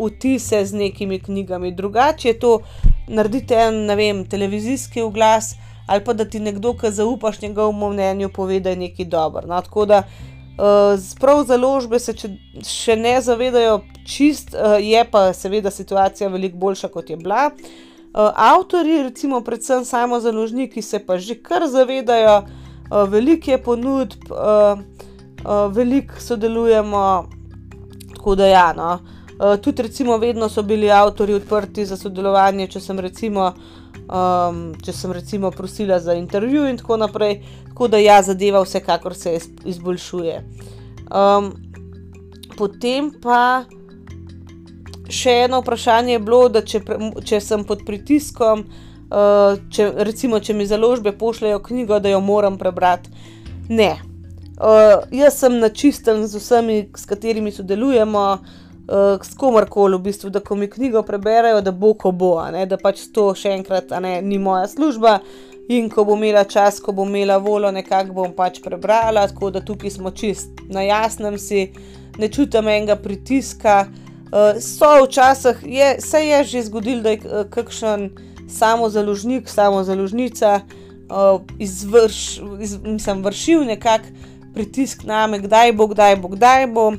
vtise 0.02 0.66
z 0.66 0.74
nekimi 0.76 1.20
knjigami, 1.20 1.72
drugače 1.72 2.30
je 2.30 2.40
to 2.40 2.60
narediti 3.08 3.54
en, 3.54 3.86
ne 3.86 3.96
vem, 3.96 4.26
televizijski 4.26 5.02
oglas 5.02 5.56
ali 5.88 6.04
pa 6.04 6.14
da 6.14 6.26
ti 6.26 6.40
nekdo, 6.40 6.74
ki 6.78 6.92
zaupaš 6.92 7.42
njegovemu 7.42 7.90
mnenju, 7.90 8.30
pove, 8.30 8.60
da 8.60 8.70
je 8.70 8.76
nekaj 8.76 9.06
dobro. 9.06 9.48
No, 9.48 9.62
tako 9.62 9.86
da 9.86 10.04
uh, 10.62 11.00
prav 11.20 11.44
založbe 11.46 12.00
se 12.00 12.14
če, 12.14 12.30
še 12.68 12.96
ne 12.96 13.16
zavedajo 13.22 13.82
čist, 14.08 14.56
uh, 14.56 14.78
je 14.80 15.04
pa 15.12 15.32
seveda 15.34 15.72
situacija 15.72 16.30
veliko 16.30 16.58
boljša, 16.58 16.92
kot 16.94 17.10
je 17.10 17.18
bila. 17.18 17.50
Uh, 18.12 18.30
avtori, 18.36 19.04
recimo, 19.04 19.42
predvsem 19.42 19.86
samo 19.86 20.20
založniki, 20.20 20.82
se 20.82 21.00
pa 21.00 21.18
že 21.18 21.38
kar 21.42 21.68
zavedajo, 21.68 22.42
uh, 22.44 23.04
veliko 23.10 23.52
je 23.52 23.62
ponudb, 23.64 24.32
uh, 24.32 24.80
uh, 25.46 25.68
veliko 25.74 26.20
sodelujemo, 26.20 27.06
tako 28.16 28.36
da 28.36 28.48
ja. 28.48 28.74
No. 28.78 29.00
Uh, 29.42 29.56
tudi, 29.62 29.82
recimo, 29.82 30.18
vedno 30.18 30.50
so 30.50 30.62
bili 30.64 30.92
avtori 30.92 31.34
odprti 31.34 31.86
za 31.86 31.98
sodelovanje, 31.98 32.68
če 32.76 32.80
sem, 32.84 33.00
recimo, 33.00 33.54
um, 34.12 34.62
če 34.84 34.94
sem 34.94 35.12
recimo 35.12 35.52
prosila 35.52 36.00
za 36.00 36.14
intervju 36.14 36.68
in 36.70 36.78
tako 36.78 36.98
naprej. 36.98 37.42
Tako 37.70 37.88
da 37.88 37.98
ja, 37.98 38.22
zadeva 38.22 38.62
vsekakor 38.62 39.16
se 39.16 39.38
izboljšuje. 39.66 40.44
Um, 41.12 41.52
potem 42.58 43.12
pa 43.24 43.64
še 45.12 45.42
eno 45.48 45.62
vprašanje 45.62 46.14
je 46.14 46.24
bilo, 46.24 46.46
da 46.50 46.62
če, 46.64 46.84
če 47.28 47.42
sem 47.44 47.66
pod 47.68 47.84
pritiskom, 47.88 48.64
uh, 48.64 49.58
če, 49.72 49.92
recimo, 50.08 50.40
če 50.40 50.56
mi 50.56 50.68
založbe 50.68 51.12
pošljajo 51.18 51.60
knjigo, 51.68 52.00
da 52.00 52.12
jo 52.14 52.22
moram 52.24 52.60
prebrati. 52.60 53.12
Ne. 53.70 53.94
Uh, 54.62 55.02
jaz 55.16 55.40
sem 55.42 55.58
na 55.60 55.72
čistem 55.74 56.26
z 56.28 56.38
vsemi, 56.38 56.82
s 56.96 57.08
katerimi 57.10 57.52
sodelujemo 57.52 58.26
uh, 58.36 58.61
s 59.24 59.36
komarkoli, 59.38 59.98
v 59.98 60.02
bistvu, 60.02 60.30
da 60.30 60.40
ko 60.40 60.56
mi 60.56 60.68
knjigo 60.70 61.04
preberejo, 61.08 61.62
da 61.62 61.72
bo 61.72 61.94
ko 61.94 62.12
bo, 62.12 62.34
ne, 62.52 62.66
da 62.66 62.78
pač 62.78 63.06
to 63.14 63.32
še 63.36 63.54
enkrat 63.56 63.94
ne, 64.04 64.20
ni 64.22 64.40
moja 64.40 64.68
služba. 64.68 65.20
In 65.72 65.88
ko 65.90 66.04
bom 66.04 66.20
imela 66.20 66.44
čas, 66.44 66.82
ko 66.84 66.92
bom 66.92 67.08
imela 67.08 67.38
voljo, 67.40 67.70
nekako 67.72 68.16
bom 68.18 68.34
pač 68.36 68.60
prebrala, 68.64 69.24
tako 69.32 69.52
da 69.56 69.62
tukaj 69.64 69.94
smo 69.94 70.12
čist 70.12 70.66
na 70.68 70.84
jasnem, 70.84 71.38
si 71.40 71.70
ne 72.20 72.28
čutim 72.28 72.68
enega 72.68 72.98
pritiska. 73.00 73.86
Uh, 74.32 74.60
so 74.64 74.90
včasih, 75.06 75.64
je, 75.64 75.96
se 76.02 76.20
je 76.26 76.44
že 76.44 76.66
zgodilo, 76.68 77.04
da 77.04 77.16
je 77.16 77.22
uh, 77.24 77.48
kakšen 77.52 78.10
samozaložnik, 78.52 79.48
samozaložnica 79.48 80.62
uh, 80.64 81.40
izvrš, 81.60 82.20
iz, 82.60 82.78
mislim, 82.84 83.24
vršil 83.24 83.64
nekakšen 83.72 84.30
pritisk 84.54 85.04
na 85.04 85.28
me, 85.28 85.40
kdaj 85.40 85.74
bo, 85.74 85.88
kdaj 85.88 86.16
bo, 86.16 86.28
kdaj 86.36 86.68
bo. 86.68 86.92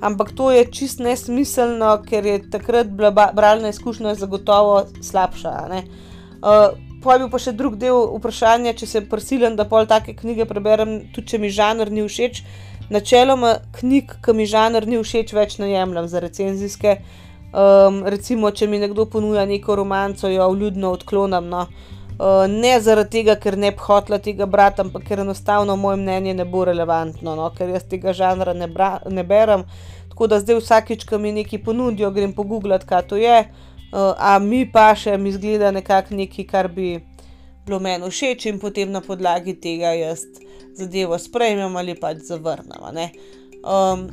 Ampak 0.00 0.32
to 0.36 0.50
je 0.52 0.66
čist 0.68 1.00
nesmiselno, 1.00 1.96
ker 2.04 2.26
je 2.26 2.40
takrat 2.50 2.90
bila 2.92 3.10
bralna 3.10 3.72
izkušnja 3.72 4.14
zagotovo 4.14 4.84
slabša. 5.00 5.52
Uh, 5.72 6.76
pa 7.02 7.14
je 7.14 7.22
bil 7.22 7.30
pa 7.32 7.40
še 7.40 7.54
drug 7.56 7.78
del 7.80 8.12
vprašanja, 8.18 8.76
če 8.76 8.86
se 8.86 9.04
prisilim, 9.08 9.56
da 9.56 9.64
pol 9.64 9.88
take 9.88 10.12
knjige 10.18 10.44
preberem, 10.44 10.98
tudi 11.14 11.32
če 11.32 11.40
mi 11.40 11.50
žanr 11.50 11.90
ni 11.90 12.04
všeč. 12.04 12.42
Načeloma 12.92 13.56
knjig, 13.80 14.18
ki 14.22 14.36
mi 14.36 14.46
žanr 14.46 14.86
ni 14.86 15.00
všeč, 15.00 15.32
več 15.34 15.58
ne 15.62 15.72
jemljem 15.72 16.08
za 16.12 16.20
recenzijske. 16.22 16.98
Um, 17.56 18.02
recimo, 18.04 18.52
če 18.52 18.68
mi 18.68 18.82
nekdo 18.82 19.08
ponuja 19.08 19.46
neko 19.48 19.78
romanco, 19.80 20.28
jo 20.28 20.50
vljudno 20.52 20.92
odklonim. 20.98 21.48
No. 21.48 21.64
Uh, 21.66 21.95
ne 22.48 22.80
zaradi 22.80 23.10
tega, 23.10 23.36
ker 23.36 23.58
ne 23.60 23.70
bi 23.72 23.82
hotela 23.84 24.18
tega 24.22 24.46
brati, 24.46 24.80
ampak 24.80 25.04
ker 25.04 25.20
enostavno 25.20 25.76
moje 25.76 26.00
mnenje 26.00 26.34
ne 26.34 26.44
bo 26.44 26.64
relevantno, 26.64 27.34
no, 27.36 27.50
ker 27.56 27.68
jaz 27.74 27.84
tega 27.90 28.14
žanra 28.16 28.54
ne, 28.56 28.68
bra, 28.68 28.98
ne 29.10 29.24
berem. 29.24 29.66
Tako 30.10 30.30
da 30.32 30.40
zdaj 30.40 30.60
vsakič, 30.62 31.04
ko 31.04 31.18
mi 31.18 31.32
nekaj 31.36 31.60
ponudijo, 31.64 32.10
grem 32.10 32.32
pogooglati, 32.32 32.88
kaj 32.88 33.02
to 33.10 33.20
je. 33.20 33.44
Uh, 33.92 34.14
a 34.16 34.38
mi 34.40 34.64
pa 34.72 34.88
še 34.96 35.18
mi 35.20 35.30
zgleda 35.32 35.70
nekako 35.70 36.16
nekaj, 36.16 36.46
kar 36.48 36.68
bi 36.72 36.96
bilo 37.66 37.80
meni 37.84 38.08
všeč, 38.08 38.48
in 38.48 38.60
potem 38.62 38.90
na 38.92 39.02
podlagi 39.04 39.54
tega 39.60 39.92
jaz 39.96 40.24
zadevo 40.76 41.18
sprejmem 41.18 41.76
ali 41.76 41.94
pač 41.98 42.24
zavrnem. 42.28 42.80
Um, 43.66 44.06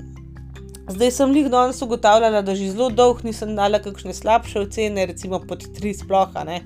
zdaj 0.92 1.12
sem 1.12 1.36
jih 1.38 1.50
danes 1.52 1.82
ugotavljala, 1.82 2.42
da 2.42 2.56
že 2.56 2.72
zelo 2.72 2.90
dolgo 2.90 3.24
nisem 3.24 3.56
dala 3.56 3.80
kakšne 3.80 4.14
slabše 4.14 4.66
ocene, 4.68 5.06
recimo 5.08 5.40
pod 5.40 5.64
tri 5.76 5.94
sploha. 5.96 6.44
Ne? 6.48 6.62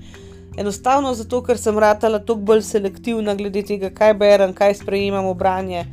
Enostavno 0.58 1.14
zato, 1.14 1.38
ker 1.46 1.58
sem 1.58 1.78
ratala 1.78 2.18
toliko 2.18 2.50
bolj 2.50 2.64
selektivna 2.66 3.34
glede 3.38 3.62
tega, 3.62 3.92
kaj 3.94 4.14
berem, 4.18 4.52
kaj 4.54 4.74
sprejemam 4.80 5.28
v 5.30 5.34
branje. 5.38 5.84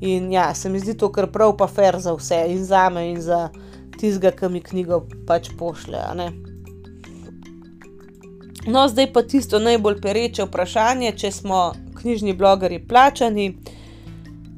In 0.00 0.32
ja, 0.32 0.54
se 0.54 0.68
mi 0.68 0.80
zdi 0.80 0.94
to 0.96 1.10
kar 1.12 1.28
prav, 1.32 1.52
pa 1.56 1.66
fair 1.68 1.98
za 2.00 2.14
vse, 2.16 2.38
in 2.48 2.64
za 2.64 2.88
me, 2.90 3.10
in 3.10 3.20
za 3.22 3.48
tistega, 4.00 4.32
ki 4.32 4.48
mi 4.48 4.62
knjigo 4.64 5.02
pač 5.28 5.50
pošlje. 5.58 6.00
No, 8.66 8.88
zdaj 8.88 9.12
pa 9.12 9.22
tisto 9.22 9.60
najbolj 9.60 10.00
pereče 10.00 10.48
vprašanje, 10.48 11.12
če 11.20 11.30
smo 11.32 11.60
knjižni 12.00 12.32
blogeri 12.32 12.80
plačani. 12.88 13.50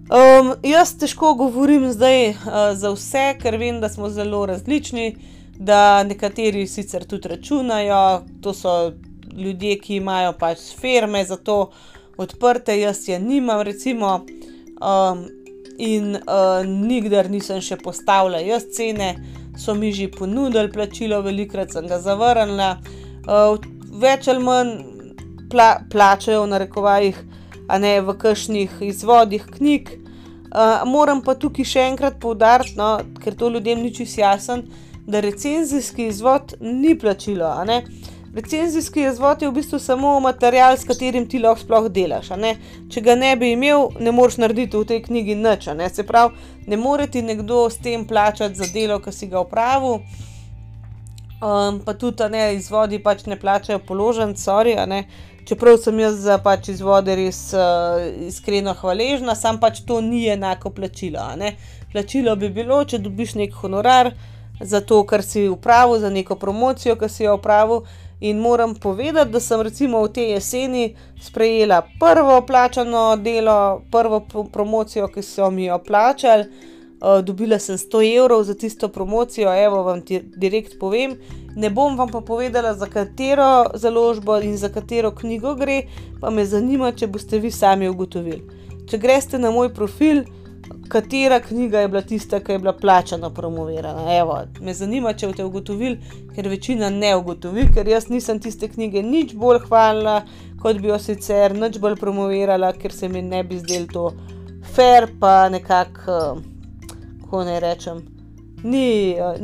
Um, 0.07 0.53
jaz 0.63 0.95
težko 0.95 1.35
govorim 1.35 1.89
zdaj 1.93 2.29
uh, 2.31 2.37
za 2.79 2.95
vse, 2.95 3.27
ker 3.43 3.59
vem, 3.59 3.81
da 3.83 3.91
smo 3.91 4.11
zelo 4.15 4.45
različni, 4.47 5.17
da 5.59 6.05
nekateri 6.07 6.67
sicer 6.71 7.05
tudi 7.05 7.35
računajo, 7.35 8.23
to 8.43 8.55
so 8.55 8.77
ljudje, 9.37 9.79
ki 9.79 9.97
imajo 10.01 10.33
pač 10.39 10.59
firme 10.81 11.25
za 11.25 11.37
to 11.37 11.71
odprte, 12.17 12.81
jaz 12.81 13.09
je 13.09 13.19
nimam, 13.21 13.61
recimo, 13.61 14.25
um, 14.81 15.27
in 15.79 16.17
uh, 16.17 16.65
nikdar 16.65 17.31
nisem 17.31 17.61
še 17.61 17.77
postavila 17.77 18.41
jaz 18.41 18.65
cene, 18.73 19.15
so 19.59 19.75
mi 19.75 19.93
že 19.93 20.09
ponudili 20.13 20.73
plačilo, 20.73 21.21
velikrat 21.25 21.73
sem 21.73 21.89
ga 21.89 22.01
zavrnila. 22.01 22.77
Uh, 23.27 23.57
več 24.01 24.29
ali 24.29 24.45
manj 24.45 24.73
pla, 25.51 25.77
plačajo, 25.93 26.45
v 26.45 26.53
narekovajih, 26.55 27.21
a 27.69 27.79
ne 27.83 28.01
v 28.01 28.17
kakšnih 28.17 28.81
izvodih 28.89 29.47
knjig. 29.57 29.93
Uh, 30.47 30.87
moram 30.89 31.21
pa 31.25 31.35
tukaj 31.35 31.67
še 31.69 31.87
enkrat 31.91 32.21
poudariti, 32.23 32.77
no, 32.79 32.97
ker 33.21 33.37
to 33.37 33.51
ljudem 33.53 33.83
ni 33.83 33.93
čisto 33.93 34.23
jasno, 34.23 34.63
da 35.07 35.21
recenzijski 35.21 36.09
izvod 36.11 36.57
ni 36.61 36.97
plačilo. 36.99 37.51
Recenzijski 38.37 39.07
izvod 39.09 39.43
je 39.43 39.49
v 39.49 39.57
bistvu 39.57 39.79
samo 39.81 40.19
material, 40.21 40.77
s 40.77 40.85
katerim 40.85 41.25
ti 41.29 41.39
lahko 41.41 41.65
sploh 41.65 41.89
delaš. 41.89 42.29
Če 42.93 43.01
ga 43.01 43.15
ne 43.17 43.33
bi 43.41 43.55
imel, 43.57 43.89
ne 44.01 44.13
moreš 44.13 44.37
narediti 44.45 44.77
v 44.77 44.85
tej 44.93 45.03
knjigi 45.09 45.35
nič. 45.41 45.69
Se 45.97 46.05
pravi, 46.05 46.37
ne 46.69 46.77
more 46.77 47.07
ti 47.09 47.23
nekdo 47.23 47.65
s 47.71 47.81
tem 47.81 48.05
plačati 48.05 48.55
za 48.55 48.69
delo, 48.75 49.01
ki 49.01 49.13
si 49.13 49.33
ga 49.33 49.41
upravil 49.41 50.03
um, 51.41 51.81
pa 51.85 51.95
tudi 51.95 52.29
ne, 52.31 52.55
izvodi 52.55 52.99
pač 53.03 53.27
ne 53.27 53.37
plačajo 53.41 53.79
položen, 53.87 54.35
sorry, 54.37 54.77
čeprav 55.47 55.79
sem 55.79 56.01
jaz 56.01 56.17
za 56.25 56.39
pač 56.43 56.69
izvode 56.73 57.15
res 57.17 57.53
uh, 57.55 58.01
iskreno 58.27 58.75
hvaležna, 58.75 59.35
sam 59.35 59.61
pač 59.61 59.85
to 59.87 60.01
ni 60.01 60.27
enako 60.29 60.71
plačilo. 60.71 61.29
Plačilo 61.93 62.37
bi 62.37 62.51
bilo, 62.51 62.83
če 62.85 62.99
dobiš 62.99 63.37
nek 63.41 63.55
honorar 63.55 64.13
za 64.61 64.81
to, 64.81 65.05
kar 65.05 65.23
si 65.23 65.49
upravil, 65.49 66.01
za 66.01 66.11
neko 66.11 66.37
promocijo, 66.37 66.97
ki 66.97 67.09
si 67.09 67.25
jo 67.25 67.37
upravil. 67.37 67.85
In 68.21 68.39
moram 68.39 68.75
povedati, 68.75 69.31
da 69.31 69.41
sem 69.41 69.61
recimo 69.61 70.03
v 70.03 70.13
tej 70.13 70.31
jeseni 70.31 70.97
sprejela 71.21 71.83
prvo 72.01 72.41
plačano 72.47 73.17
delo, 73.17 73.83
prvo 73.91 74.25
promocijo, 74.53 75.09
ki 75.09 75.23
so 75.23 75.51
mi 75.51 75.65
jo 75.65 75.79
plačali. 75.79 76.45
Uh, 76.97 77.21
dobila 77.21 77.59
sem 77.59 77.77
100 77.77 78.01
evrov 78.17 78.45
za 78.45 78.55
tisto 78.55 78.89
promocijo, 78.89 79.53
evo 79.65 79.83
vam 79.83 80.01
ti 80.01 80.21
direkt 80.37 80.79
povem. 80.81 81.19
Ne 81.57 81.71
bom 81.71 81.97
vam 81.97 82.09
pa 82.09 82.21
povedala, 82.21 82.75
za 82.75 82.87
katero 82.87 83.65
založbo 83.75 84.41
in 84.41 84.57
za 84.57 84.69
katero 84.69 85.11
knjigo 85.11 85.55
gre, 85.55 85.83
pa 86.21 86.31
me 86.31 86.47
zanima, 86.47 86.93
če 86.93 87.07
boste 87.07 87.39
vi 87.39 87.51
sami 87.51 87.89
ugotovili. 87.89 88.43
Če 88.89 88.99
greste 88.99 89.39
na 89.39 89.51
moj 89.51 89.75
profil, 89.75 90.25
katera 90.89 91.41
knjiga 91.41 91.81
je 91.81 91.89
bila 91.89 92.03
tista, 92.03 92.41
ki 92.41 92.53
je 92.53 92.59
bila 92.59 92.73
plačana, 92.73 93.31
promovirana. 93.31 94.07
Evo, 94.17 94.41
me 94.61 94.75
zanima, 94.75 95.13
če 95.13 95.31
boste 95.31 95.45
ugotovili, 95.45 95.99
ker 96.35 96.49
večina 96.49 96.91
ne 96.91 97.15
ugotovi, 97.17 97.69
ker 97.75 97.89
jaz 97.89 98.09
nisem 98.09 98.41
tiste 98.41 98.69
knjige 98.69 99.03
nič 99.03 99.35
bolj 99.35 99.63
hvalila, 99.69 100.21
kot 100.63 100.83
bi 100.83 100.93
jo 100.93 100.99
sicer, 100.99 101.55
nič 101.55 101.79
bolj 101.83 101.97
promovirala, 102.01 102.73
ker 102.77 102.93
se 102.93 103.09
mi 103.09 103.23
ne 103.23 103.45
bi 103.45 103.63
zdelo 103.63 103.93
to 103.93 104.11
fair, 104.75 105.11
pa 105.21 105.49
nekako. 105.49 106.21
Uh, 106.37 106.53
kako 107.27 107.45
naj 107.45 107.61
rečem. 107.61 108.03
Ni, 108.63 109.11
eh, 109.11 109.35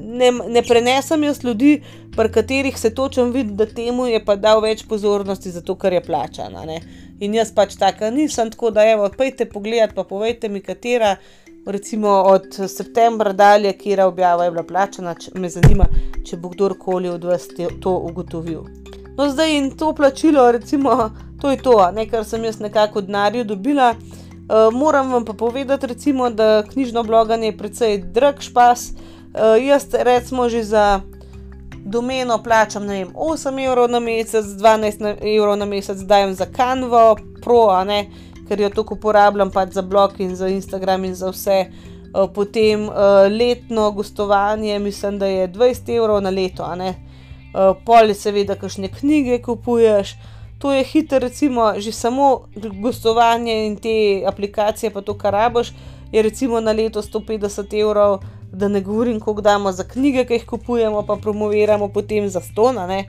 ne, 0.00 0.30
ne 0.48 0.62
prenesem 0.62 1.24
jaz 1.24 1.44
ljudi, 1.44 1.82
pri 2.16 2.32
katerih 2.32 2.78
se 2.78 2.94
točem 2.94 3.32
vidi, 3.32 3.52
da 3.54 3.66
temu 3.66 4.06
je 4.06 4.24
pa 4.24 4.36
dal 4.36 4.60
več 4.60 4.84
pozornosti, 4.88 5.50
zato 5.50 5.74
ker 5.78 5.92
je 5.92 6.02
plačana. 6.04 6.64
Ne? 6.64 6.80
In 7.20 7.34
jaz 7.36 7.52
pač 7.52 7.76
taka 7.76 8.10
nisem, 8.10 8.50
tako 8.50 8.70
da 8.72 8.84
evo, 8.88 9.08
pejte 9.16 9.44
pogledat, 9.48 9.94
pa 9.94 10.04
povejte 10.04 10.48
mi, 10.48 10.62
katera. 10.64 11.16
Recimo 11.66 12.08
od 12.08 12.56
septembra 12.72 13.34
dalje, 13.36 13.72
kjer 13.76 14.00
objava 14.00 14.46
je 14.46 14.50
bila 14.54 14.62
plačana, 14.64 15.12
če 15.14 15.34
me 15.36 15.50
zanima, 15.52 15.84
če 16.24 16.38
bo 16.40 16.48
kdorkoli 16.54 17.10
od 17.12 17.26
vas 17.28 17.44
to 17.52 17.92
ugotovil. 18.08 18.64
No, 19.18 19.26
zdaj 19.28 19.52
in 19.58 19.68
to 19.76 19.92
plačilo, 19.92 20.46
recimo, 20.56 21.10
to 21.40 21.50
je 21.52 21.60
to, 21.60 21.76
ne, 21.92 22.06
kar 22.08 22.24
sem 22.24 22.44
jaz 22.48 22.62
nekako 22.64 23.02
v 23.02 23.10
denarju 23.10 23.44
dobila. 23.44 23.92
Uh, 23.92 24.72
moram 24.72 25.12
vam 25.12 25.24
pa 25.28 25.36
povedati, 25.36 25.86
recimo, 25.86 26.30
da 26.30 26.62
knjižno 26.64 27.02
bloganje 27.04 27.52
je 27.52 27.56
precej 27.58 27.98
drag 28.16 28.40
špas. 28.40 28.90
Uh, 28.90 29.60
jaz, 29.60 29.84
recimo, 29.92 30.48
že 30.48 30.64
za 30.64 31.02
domeno 31.84 32.42
plačam 32.42 32.86
vem, 32.86 33.08
8 33.14 33.64
evrov 33.66 33.90
na 33.90 34.00
mesec, 34.00 34.44
12 34.44 35.36
evrov 35.36 35.56
na 35.58 35.64
mesec 35.64 35.98
dajem 35.98 36.34
za 36.34 36.46
Canvo, 36.56 37.16
Pro, 37.42 37.68
ker 38.48 38.60
jo 38.60 38.68
tako 38.74 38.94
uporabljam 38.94 39.50
pač 39.50 39.76
za 39.78 39.82
blog 39.82 40.18
in 40.18 40.36
za 40.36 40.48
Instagram 40.48 41.04
in 41.04 41.14
za 41.14 41.30
vse. 41.30 41.64
Uh, 42.10 42.26
potem 42.34 42.88
uh, 42.88 42.94
letno 43.30 43.90
gostovanje, 43.90 44.78
mislim, 44.78 45.18
da 45.18 45.26
je 45.26 45.48
20 45.48 45.96
evrov 45.96 46.22
na 46.22 46.30
leto, 46.30 46.66
uh, 46.66 47.76
pol 47.86 48.10
je 48.10 48.14
seveda, 48.14 48.56
kakšne 48.58 48.88
knjige 48.88 49.38
kupuješ. 49.42 50.16
To 50.58 50.72
je 50.72 50.84
hitro, 50.84 51.18
recimo, 51.18 51.72
že 51.78 51.92
samo 51.92 52.50
gostovanje 52.82 53.66
in 53.66 53.76
te 53.76 54.24
aplikacije, 54.26 54.90
pa 54.90 55.00
to, 55.00 55.14
kar 55.14 55.32
rabiš, 55.32 55.72
je 56.12 56.22
recimo 56.22 56.60
na 56.60 56.72
leto 56.72 57.02
150 57.02 57.80
evrov, 57.80 58.18
da 58.52 58.68
ne 58.68 58.80
govorim, 58.80 59.20
koliko 59.20 59.42
damo 59.42 59.72
za 59.72 59.84
knjige, 59.84 60.24
ki 60.24 60.34
jih 60.34 60.46
kupujemo, 60.46 61.02
pa 61.06 61.16
promoviramo 61.16 61.88
potem 61.88 62.28
za 62.28 62.40
stona. 62.40 62.86
Ne? 62.86 63.04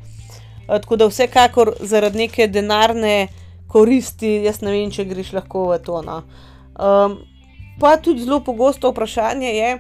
Tako 0.68 0.96
da 0.96 1.08
vsekakor 1.08 1.74
zaradi 1.80 2.18
neke 2.18 2.48
denarne 2.48 3.28
koristi, 3.68 4.42
jaz 4.46 4.62
ne 4.62 4.72
vem, 4.72 4.92
če 4.92 5.06
greš 5.10 5.34
lahko 5.34 5.66
v 5.72 5.80
to. 5.86 6.02
No. 6.06 6.22
Um, 6.76 7.18
pa 7.80 7.96
tudi 7.98 8.26
zelo 8.26 8.42
pogosto 8.46 8.92
vprašanje 8.92 9.52
je, 9.56 9.72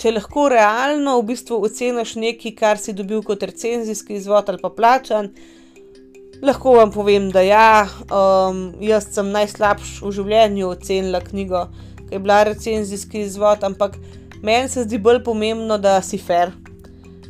če 0.00 0.14
lahko 0.16 0.48
realno 0.52 1.16
v 1.20 1.30
bistvu 1.32 1.60
oceniš 1.66 2.16
nekaj, 2.20 2.54
kar 2.58 2.80
si 2.80 2.94
dobil 2.96 3.22
kot 3.26 3.42
recenzijski 3.46 4.18
izvod 4.18 4.48
ali 4.48 4.62
pa 4.62 4.70
plačan. 4.74 5.32
Lahko 6.40 6.72
vam 6.78 6.92
povem, 6.92 7.28
da 7.32 7.42
ja, 7.44 7.84
um, 8.08 8.70
jaz 8.80 9.10
sem 9.12 9.28
najslabši 9.34 9.98
v 10.06 10.12
življenju 10.16 10.70
ocenila 10.70 11.20
knjigo, 11.20 11.66
ki 12.06 12.16
je 12.16 12.22
bila 12.22 12.40
recenzijski 12.48 13.26
izvod, 13.26 13.66
ampak 13.66 13.98
meni 14.42 14.68
se 14.68 14.84
zdi 14.84 14.98
bolj 14.98 15.22
pomembno, 15.24 15.78
da 15.78 16.00
si 16.02 16.18
fair, 16.18 16.52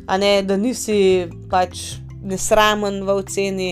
a 0.07 0.17
ne 0.17 0.41
da 0.43 0.57
nisi 0.57 1.27
pač 1.49 2.01
nesramen 2.23 3.01
v 3.05 3.15
oceni, 3.21 3.71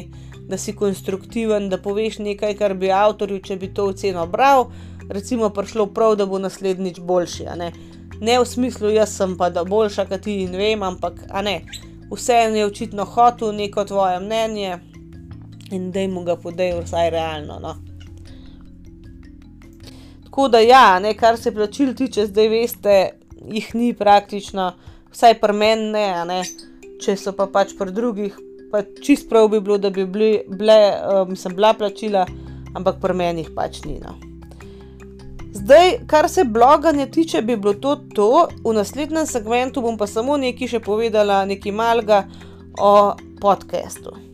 da 0.49 0.57
si 0.57 0.73
konstruktiven, 0.75 1.69
da 1.69 1.77
poveš 1.77 2.17
nekaj, 2.25 2.55
kar 2.57 2.73
bi 2.73 2.91
avtorju, 2.91 3.41
če 3.45 3.57
bi 3.61 3.69
to 3.73 3.91
oceno 3.91 4.25
bral, 4.27 4.71
recimo 5.09 5.49
prišlo 5.53 5.85
prav, 5.93 6.15
da 6.15 6.25
bo 6.25 6.39
naslednjič 6.39 6.99
boljši. 6.99 7.45
ne 8.21 8.39
v 8.39 8.45
smislu, 8.45 8.89
jaz 8.89 9.15
sem 9.15 9.37
pa 9.37 9.49
da 9.49 9.63
boljša 9.63 10.05
kot 10.05 10.21
ti 10.21 10.41
in 10.43 10.51
vem, 10.51 10.83
ampak 10.83 11.21
ne. 11.43 11.61
Vseeno 12.11 12.57
je 12.57 12.65
očitno 12.65 13.05
hotel 13.05 13.51
neko 13.51 13.85
tvoje 13.85 14.19
mnenje 14.19 14.79
in 15.71 15.91
da 15.91 15.99
jim 15.99 16.25
ga 16.25 16.35
podaj 16.35 16.81
vsaj 16.81 17.09
realno. 17.09 17.59
No. 17.59 17.75
Tako 20.23 20.47
da, 20.47 20.59
ja, 20.59 20.99
ne, 20.99 21.13
kar 21.13 21.37
se 21.37 21.53
plačil 21.53 21.93
tiče, 21.93 22.25
zdaj 22.25 22.47
veste, 22.49 23.09
jih 23.47 23.71
ni 23.75 23.93
praktično, 23.93 24.73
vsaj 25.11 25.39
pri 25.41 25.55
meni 25.55 25.91
ne, 25.93 26.07
ne, 26.25 26.39
če 27.01 27.15
so 27.17 27.33
pa 27.35 27.47
pač 27.51 27.73
pri 27.77 27.93
drugih, 27.95 28.37
pa 28.71 28.83
čist 29.03 29.29
prav 29.29 29.49
bi 29.49 29.61
bilo, 29.63 29.77
da 29.81 29.89
bi 29.89 30.05
bili, 30.05 30.31
bile, 30.49 30.79
um, 31.23 31.35
sem 31.35 31.55
bila 31.55 31.73
plačila, 31.73 32.25
ampak 32.75 32.99
pri 33.01 33.15
meni 33.17 33.45
jih 33.45 33.53
pač 33.55 33.83
ni. 33.87 33.99
No. 34.03 34.15
Zdaj, 35.59 36.05
kar 36.07 36.29
se 36.29 36.45
bloganja 36.45 37.07
tiče, 37.09 37.41
bi 37.41 37.57
bilo 37.57 37.73
to 37.73 37.95
to, 38.15 38.47
v 38.63 38.73
naslednjem 38.77 39.25
segmentu 39.25 39.81
bom 39.81 39.97
pa 39.97 40.07
samo 40.07 40.37
nekaj 40.37 40.75
še 40.75 40.79
povedala, 40.85 41.41
nekaj 41.49 41.73
malga 41.73 42.23
o 42.79 43.15
podkastu. 43.41 44.28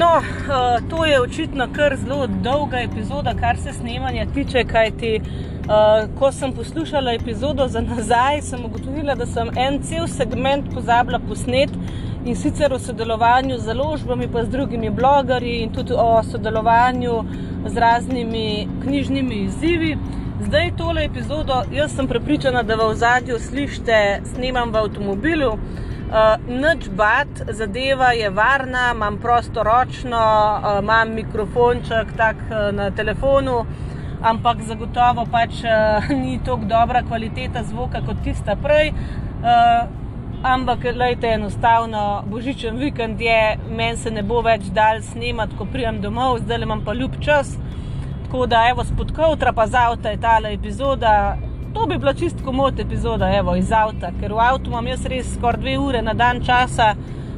No, 0.00 0.16
uh, 0.16 0.88
to 0.90 1.04
je 1.04 1.20
očitno 1.20 1.68
kar 1.72 1.96
zelo 1.96 2.26
dolga 2.26 2.78
epizoda, 2.78 3.34
kar 3.40 3.56
se 3.56 3.72
snemanja 3.72 4.26
tiče. 4.34 4.64
Kajti, 4.64 5.20
uh, 5.20 6.18
ko 6.18 6.32
sem 6.32 6.52
poslušala 6.52 7.12
epizodo 7.12 7.66
za 7.68 7.80
nazaj, 7.80 8.40
sem 8.42 8.64
ugotovila, 8.64 9.14
da 9.14 9.26
sem 9.26 9.50
en 9.58 9.76
cel 9.82 10.06
segment 10.08 10.72
pozabila 10.74 11.20
posnet 11.28 11.76
in 12.24 12.36
sicer 12.36 12.72
o 12.72 12.78
sodelovanju 12.78 13.58
z 13.58 13.64
založbami, 13.64 14.28
pa 14.32 14.44
z 14.44 14.48
drugimi 14.48 14.90
blogerji 14.90 15.60
in 15.66 15.74
tudi 15.74 15.92
o 15.92 16.22
sodelovanju 16.22 17.20
z 17.66 17.76
raznimi 17.76 18.68
knjižnimi 18.82 19.44
izzivi. 19.44 19.98
Zdaj 20.46 20.76
tole 20.76 21.04
epizodo, 21.04 21.62
jaz 21.72 21.92
sem 21.96 22.08
prepričana, 22.08 22.62
da 22.62 22.76
v 22.76 22.94
zadju 22.94 23.38
slišite, 23.38 24.20
snemam 24.32 24.72
v 24.72 24.76
avtomobilu. 24.76 25.52
Uh, 26.10 26.16
Noč 26.60 26.88
bat, 26.90 27.28
zadeva 27.54 28.08
je 28.12 28.30
varna, 28.30 28.90
imam 28.94 29.18
prostoročno, 29.22 30.18
uh, 30.18 30.78
imam 30.82 31.12
mikrofonček 31.14 32.08
tak 32.16 32.36
uh, 32.50 32.74
na 32.74 32.88
telefonu, 32.90 33.60
ampak 34.22 34.64
zagotovo 34.66 35.22
pač 35.30 35.60
uh, 35.62 36.08
ni 36.22 36.40
tako 36.44 36.66
dobra 36.66 37.04
kvaliteta 37.06 37.62
zvoka 37.62 38.02
kot 38.02 38.24
tista 38.24 38.56
prej. 38.58 38.90
Uh, 38.90 39.86
ampak, 40.42 40.82
gledajte, 40.82 41.30
enostavno, 41.36 42.24
božičen 42.26 42.76
vikend 42.82 43.20
je, 43.20 43.58
meni 43.70 43.96
se 43.96 44.10
ne 44.10 44.26
bo 44.26 44.40
več 44.42 44.66
dal 44.74 45.04
snemati, 45.06 45.54
ko 45.56 45.68
prijem 45.70 46.00
domov, 46.02 46.40
zdaj 46.42 46.66
imam 46.66 46.82
pa 46.84 46.94
ljub 46.94 47.20
čas. 47.22 47.54
Tako 48.24 48.50
da, 48.50 48.64
evo, 48.72 48.82
spodkovtra 48.84 49.52
pa 49.52 49.66
za 49.66 49.86
avto 49.92 50.10
je 50.10 50.18
tale 50.20 50.54
epizoda. 50.58 51.36
To 51.74 51.86
bi 51.86 51.98
bila 51.98 52.14
čisto 52.14 52.44
komod 52.44 52.80
epizoda, 52.80 53.30
evo, 53.36 53.54
iz 53.56 53.72
avta, 53.72 54.10
ker 54.20 54.32
v 54.34 54.42
avtu 54.42 54.70
imam 54.70 54.86
jaz 54.90 55.04
res 55.06 55.28
skoraj 55.36 55.60
dve 55.62 55.76
ure 55.78 56.02
na 56.02 56.14
dan 56.18 56.42
časa, 56.42 56.94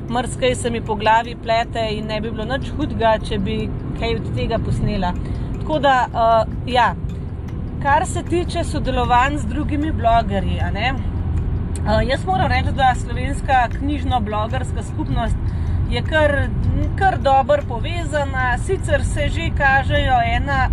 mrzkaj 0.08 0.54
se 0.54 0.70
mi 0.70 0.80
po 0.80 0.94
glavi 0.96 1.34
plete 1.42 1.82
in 1.96 2.06
ne 2.08 2.20
bi 2.20 2.30
bilo 2.30 2.46
nič 2.48 2.70
hudega, 2.76 3.18
če 3.28 3.38
bi 3.38 3.56
kaj 4.00 4.16
od 4.16 4.30
tega 4.36 4.58
posnela. 4.58 5.12
Tako 5.58 5.78
da, 5.84 5.96
uh, 6.08 6.54
ja, 6.66 6.94
kar 7.82 8.06
se 8.08 8.22
tiče 8.28 8.64
sodelovanj 8.64 9.36
z 9.42 9.50
drugimi 9.52 9.92
blogerji, 9.92 10.60
uh, 10.64 12.00
jaz 12.08 12.24
moram 12.26 12.48
reči, 12.48 12.72
da 12.76 12.94
slovenska 12.96 13.66
knjižno-blogerska 13.78 14.86
skupnost 14.92 15.36
je 15.92 16.02
kar, 16.08 16.38
kar 16.98 17.18
dobro 17.20 17.62
povezana, 17.68 18.56
sicer 18.58 19.04
se 19.04 19.28
že 19.28 19.50
kažejo 19.58 20.22
ena 20.36 20.70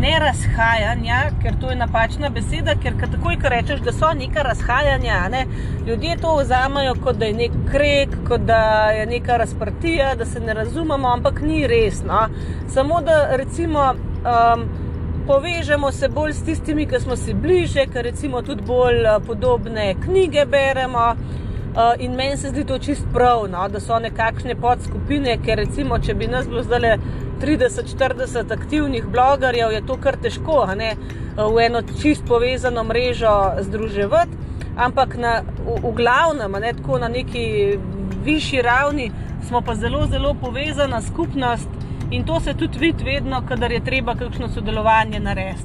ne 0.00 0.18
razhajanja, 0.18 1.20
ker 1.42 1.54
to 1.60 1.70
je 1.70 1.76
napačna 1.76 2.28
beseda, 2.28 2.74
ker 2.82 2.96
takoj, 2.98 3.36
ko 3.42 3.48
rečeš, 3.48 3.80
da 3.80 3.92
so 3.92 4.10
neka 4.18 4.42
razhajanja, 4.42 5.18
ne, 5.30 5.46
ljudje 5.86 6.16
to 6.20 6.36
vzamajo 6.36 6.94
kot 7.04 7.16
da 7.16 7.26
je 7.30 7.32
nek 7.32 7.58
krek, 7.70 8.16
kot 8.28 8.40
da 8.40 8.90
je 8.90 9.06
neka 9.06 9.36
razprtija, 9.36 10.14
da 10.14 10.24
se 10.24 10.40
ne 10.40 10.54
razumemo, 10.54 11.08
ampak 11.08 11.40
ni 11.40 11.66
res. 11.66 12.02
No. 12.04 12.26
Samo 12.68 13.00
da 13.00 13.36
recimo. 13.36 13.94
Um, 14.24 14.68
Povežemo 15.26 15.88
se 15.92 16.08
bolj 16.08 16.32
s 16.32 16.42
tistimi, 16.44 16.84
ki 16.86 16.98
smo 17.00 17.16
si 17.16 17.32
bliže, 17.34 17.86
ker 17.88 18.04
tudi 18.46 18.62
bolj 18.62 19.06
uh, 19.08 19.22
podobne 19.26 19.94
knjige 20.04 20.44
beremo. 20.44 21.14
Uh, 21.74 21.94
in 21.98 22.12
meni 22.12 22.36
se 22.36 22.48
zdi 22.48 22.64
to 22.64 22.78
čist 22.78 23.06
prav, 23.12 23.46
no, 23.50 23.68
da 23.68 23.80
so 23.80 23.98
nekakšne 23.98 24.54
podskupine, 24.54 25.38
ker 25.44 25.58
recimo, 25.58 25.98
če 25.98 26.14
bi 26.14 26.26
nas 26.26 26.46
bilo 26.46 26.62
zdaj 26.62 26.98
30-40 27.40 28.52
aktivnih 28.52 29.04
blogerjev, 29.06 29.72
je 29.72 29.86
to 29.86 29.96
kar 30.00 30.16
težko 30.16 30.66
v 31.36 31.66
eno 31.66 31.82
čist 32.02 32.22
povezano 32.28 32.84
mrežo 32.84 33.52
združevati. 33.60 34.42
Ampak 34.76 35.16
na, 35.16 35.42
v, 35.42 35.78
v 35.82 35.92
glavnem, 35.94 36.52
ne, 36.60 36.72
tako 36.74 36.98
na 36.98 37.08
neki 37.08 37.78
višji 38.24 38.62
ravni, 38.62 39.12
smo 39.48 39.60
pa 39.60 39.74
zelo, 39.74 40.06
zelo 40.06 40.34
povezana 40.34 41.02
skupnost. 41.02 41.68
In 42.10 42.24
to 42.24 42.40
se 42.40 42.54
tudi 42.54 42.78
vidi, 42.78 43.04
vedno, 43.04 43.42
kadar 43.48 43.72
je 43.72 43.80
treba 43.84 44.14
kakšno 44.14 44.48
sodelovanje 44.48 45.20
narediti. 45.20 45.64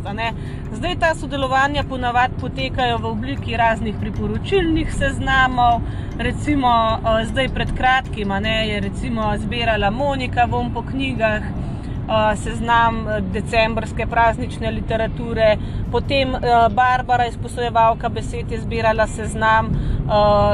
Zdaj 0.71 0.95
ta 0.99 1.15
sodelovanja 1.15 1.83
ponavadi 1.89 2.33
potekajo 2.41 2.97
v 2.97 3.05
obliki 3.05 3.57
raznih 3.57 3.95
priporočilnih 3.99 4.93
seznamov. 4.93 5.81
Recimo, 6.17 6.69
eh, 6.69 7.25
zdaj 7.25 7.49
pred 7.49 7.77
kratkim 7.77 8.31
je 8.45 8.79
recimo 8.79 9.37
zbirala 9.37 9.89
Monika 9.89 10.45
vom 10.45 10.73
po 10.73 10.81
knjigah. 10.81 11.68
Eh, 12.09 12.35
seznam 12.35 13.07
eh, 13.07 13.21
decembrske 13.21 14.07
praznične 14.07 14.71
literature, 14.71 15.57
potem 15.91 16.31
Barbara, 16.73 17.27
izposojevalka 17.29 18.09
besed, 18.09 18.51
je 18.51 18.61
zbirala 18.61 19.07
seznam 19.07 19.69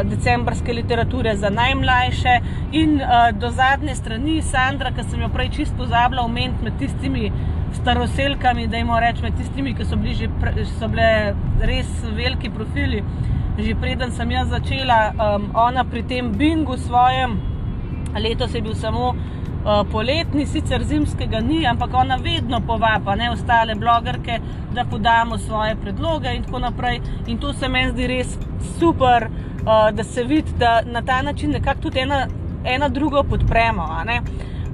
decembrske 0.03 0.73
literature 0.73 1.35
za 1.35 1.49
najmlajše 1.49 2.33
in 2.71 3.01
do 3.39 3.49
zadnje 3.49 3.95
strani 3.95 4.41
Sandra, 4.41 4.91
ki 4.91 5.03
sem 5.09 5.21
jo 5.21 5.29
prej 5.31 5.49
čisto 5.57 5.77
pozabila 5.77 6.23
omeniti 6.23 6.63
med 6.63 6.79
tistimi 6.79 7.31
staroselkami, 7.81 8.67
da 8.67 8.77
jim 8.77 8.91
rečem, 8.99 9.29
med 9.29 9.37
tistimi, 9.37 9.75
ki 9.75 9.85
so, 9.85 9.95
bliži, 9.99 10.29
so 10.79 10.87
bile 10.91 11.35
res 11.61 11.91
veliki 12.15 12.51
profili. 12.51 13.03
Že 13.57 13.75
preden 13.79 14.11
sem 14.11 14.31
jaz 14.31 14.49
začela, 14.51 14.99
um, 15.13 15.47
ona 15.55 15.85
pri 15.87 16.03
tem 16.03 16.33
bingu 16.35 16.75
svojem, 16.77 17.37
letos 18.19 18.55
je 18.55 18.61
bil 18.61 18.75
samo 18.75 19.13
poletni, 19.91 20.45
sicer 20.45 20.83
zimskega 20.83 21.39
ni, 21.41 21.65
ampak 21.65 21.93
ona 21.93 22.15
vedno 22.21 22.59
povaba 22.67 23.15
ne 23.15 23.31
ostale 23.31 23.75
blogerke, 23.75 24.39
da 24.73 24.85
podamo 24.85 25.37
svoje 25.37 25.75
predloge 25.75 26.35
in 26.35 26.43
tako 26.43 26.59
naprej. 26.59 27.01
In 27.27 27.37
to 27.37 27.53
se 27.53 27.69
meni 27.69 27.91
zdi 27.91 28.07
res 28.07 28.37
super, 28.79 29.29
uh, 29.61 29.89
da 29.91 30.03
se 30.03 30.23
vidi, 30.23 30.51
da 30.59 30.81
na 30.85 31.01
ta 31.01 31.21
način 31.21 31.51
nekako 31.51 31.81
tudi 31.81 31.99
ena, 31.99 32.27
ena 32.65 32.89
drugo 32.89 33.23
podpremo. 33.23 33.87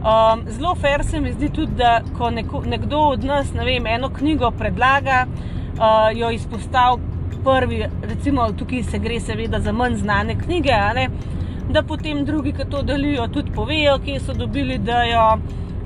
Um, 0.01 0.43
zelo 0.49 0.75
fair 0.75 1.03
se 1.05 1.19
mi 1.21 1.31
zdi 1.31 1.49
tudi, 1.49 1.75
da 1.75 2.01
ko 2.17 2.29
neko, 2.29 2.63
nekdo 2.65 2.97
od 2.97 3.23
nas 3.23 3.53
ne 3.53 3.65
vem, 3.65 3.87
eno 3.87 4.09
knjigo 4.09 4.51
predlaga, 4.51 5.25
uh, 5.27 6.17
jo 6.17 6.31
izpostavi 6.31 7.01
prvi, 7.43 7.85
recimo 8.03 8.51
tukaj 8.51 8.83
se 8.83 8.99
gre 8.99 9.19
seveda 9.19 9.59
za 9.59 9.71
manj 9.71 9.95
znane 9.95 10.35
knjige, 10.39 10.71
da 11.71 11.83
potem 11.83 12.25
drugi, 12.25 12.53
ki 12.53 12.69
to 12.69 12.81
delijo, 12.81 13.27
tudi 13.27 13.51
povejo, 13.51 13.97
kje 14.05 14.19
so 14.19 14.33
dobili, 14.33 14.77
da 14.77 15.03
jo 15.03 15.25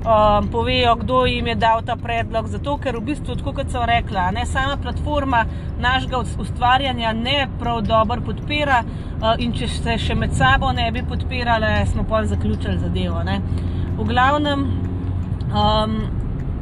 um, 0.06 0.48
povejo, 0.48 0.94
kdo 0.96 1.24
jim 1.26 1.46
je 1.46 1.54
dal 1.54 1.82
ta 1.86 1.96
predlog. 1.96 2.48
Zato, 2.48 2.76
ker 2.82 2.96
v 2.96 3.04
bistvu, 3.10 3.36
kot 3.44 3.70
sem 3.72 3.84
rekla, 3.88 4.30
ne, 4.30 4.46
sama 4.46 4.76
platforma 4.82 5.44
našega 5.80 6.22
ustvarjanja 6.38 7.12
ne 7.12 7.48
prav 7.58 7.82
dobro 7.82 8.20
podpira. 8.26 8.82
Uh, 9.16 9.32
in 9.38 9.52
če 9.56 9.68
se 9.68 9.98
še 9.98 10.14
med 10.14 10.34
sabo 10.36 10.72
ne 10.72 10.90
bi 10.92 11.02
podpirali, 11.08 11.72
smo 11.92 12.04
pa 12.08 12.24
zaključili 12.24 12.78
zadevo. 12.78 13.22
Ne. 13.24 13.40
V 13.96 14.04
glavnem, 14.04 14.66
um, 15.48 16.00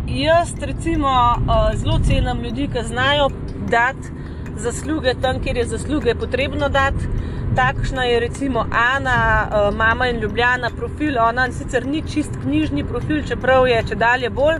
jaz 0.06 0.54
recimo 0.60 1.08
uh, 1.08 1.72
zelo 1.74 1.98
cenim 1.98 2.44
ljudi, 2.44 2.68
ki 2.72 2.86
znajo 2.86 3.28
dati 3.70 4.23
zasluge 4.56 5.14
tam, 5.22 5.42
kjer 5.42 5.56
je 5.56 5.64
zasluge 5.76 6.14
potrebno 6.14 6.68
dati 6.68 7.08
takšna 7.54 8.04
je 8.04 8.20
recimo 8.20 8.66
Ana, 8.72 9.46
uh, 9.46 9.76
mama 9.76 10.08
in 10.08 10.20
Ljubljana 10.20 10.70
profil. 10.76 11.18
Ona 11.18 11.52
sicer 11.52 11.86
ni 11.86 12.02
čist 12.02 12.30
knjižni 12.42 12.84
profil, 12.84 13.22
čeprav 13.28 13.68
je 13.68 13.82
če 13.88 13.94
dalje 13.94 14.30
bolj. 14.30 14.58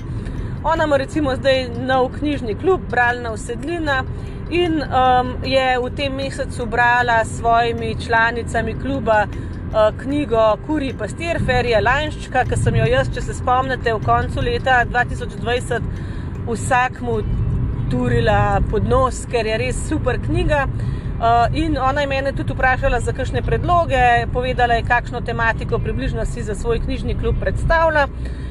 Ona 0.64 0.84
ima 0.84 0.96
recimo 0.96 1.34
zdaj 1.36 1.68
nov 1.86 2.08
knjižni 2.18 2.54
klub, 2.54 2.80
Bralna 2.90 3.32
usedlina. 3.32 4.02
In 4.50 4.82
um, 4.82 5.34
je 5.44 5.78
v 5.80 5.90
tem 5.96 6.14
mesecu 6.14 6.66
brala 6.66 7.24
s 7.24 7.38
svojimi 7.38 7.96
članicami 8.06 8.74
kluba 8.80 9.24
uh, 9.26 10.02
knjigo 10.02 10.56
Kuri 10.66 10.92
Pastir, 10.98 11.40
Ferija 11.46 11.80
Lanščka, 11.80 12.44
ki 12.44 12.56
sem 12.56 12.76
jo 12.76 12.86
jaz, 12.86 13.10
če 13.14 13.24
se 13.24 13.34
spomnite, 13.34 13.94
v 13.94 14.04
koncu 14.04 14.44
leta 14.44 14.82
2020 14.90 15.88
vsakmu 16.46 17.18
turila 17.90 18.60
pod 18.70 18.88
nos, 18.88 19.24
ker 19.30 19.46
je 19.46 19.58
res 19.58 19.88
super 19.88 20.18
knjiga. 20.26 20.66
Uh, 21.14 21.56
in 21.56 21.78
ona 21.78 22.00
je 22.00 22.06
mene 22.06 22.32
tudi 22.32 22.52
vprašala 22.52 22.98
za 23.00 23.12
kakšne 23.14 23.42
predloge, 23.42 24.26
povedala 24.32 24.74
je, 24.74 24.82
kakšno 24.82 25.20
tematiko 25.20 25.78
približno 25.78 26.24
si 26.26 26.42
za 26.42 26.54
svoj 26.54 26.80
knjižni 26.82 27.14
klub 27.18 27.38
predstavlja. 27.40 28.08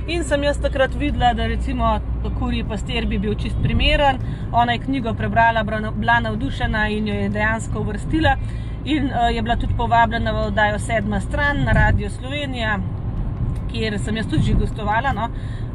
In 0.07 0.23
sem 0.23 0.43
jaz 0.43 0.57
takrat 0.63 0.95
videla, 0.95 1.33
da 1.33 1.47
recimo 1.47 1.99
Kuri 2.39 2.63
Pastir 2.63 3.05
bi 3.05 3.19
bil 3.19 3.35
čist 3.35 3.59
primeren. 3.63 4.17
Ona 4.51 4.73
je 4.73 4.79
knjigo 4.85 5.13
prebrala, 5.13 5.63
bila 5.63 6.19
navdušena 6.19 6.87
in 6.87 7.07
jo 7.07 7.13
je 7.13 7.29
dejansko 7.29 7.79
uvrstila. 7.79 8.37
In 8.85 9.05
uh, 9.05 9.29
je 9.35 9.41
bila 9.41 9.55
tudi 9.55 9.75
povabljena 9.77 10.31
v 10.31 10.47
oddajo 10.47 10.79
Sedma 10.79 11.19
stran 11.21 11.63
na 11.63 11.71
Radio 11.71 12.09
Slovenija, 12.09 12.79
kjer 13.71 13.99
sem 13.99 14.17
jaz 14.17 14.27
tudi 14.27 14.43
že 14.43 14.53
gostovala. 14.53 15.13
No? 15.13 15.29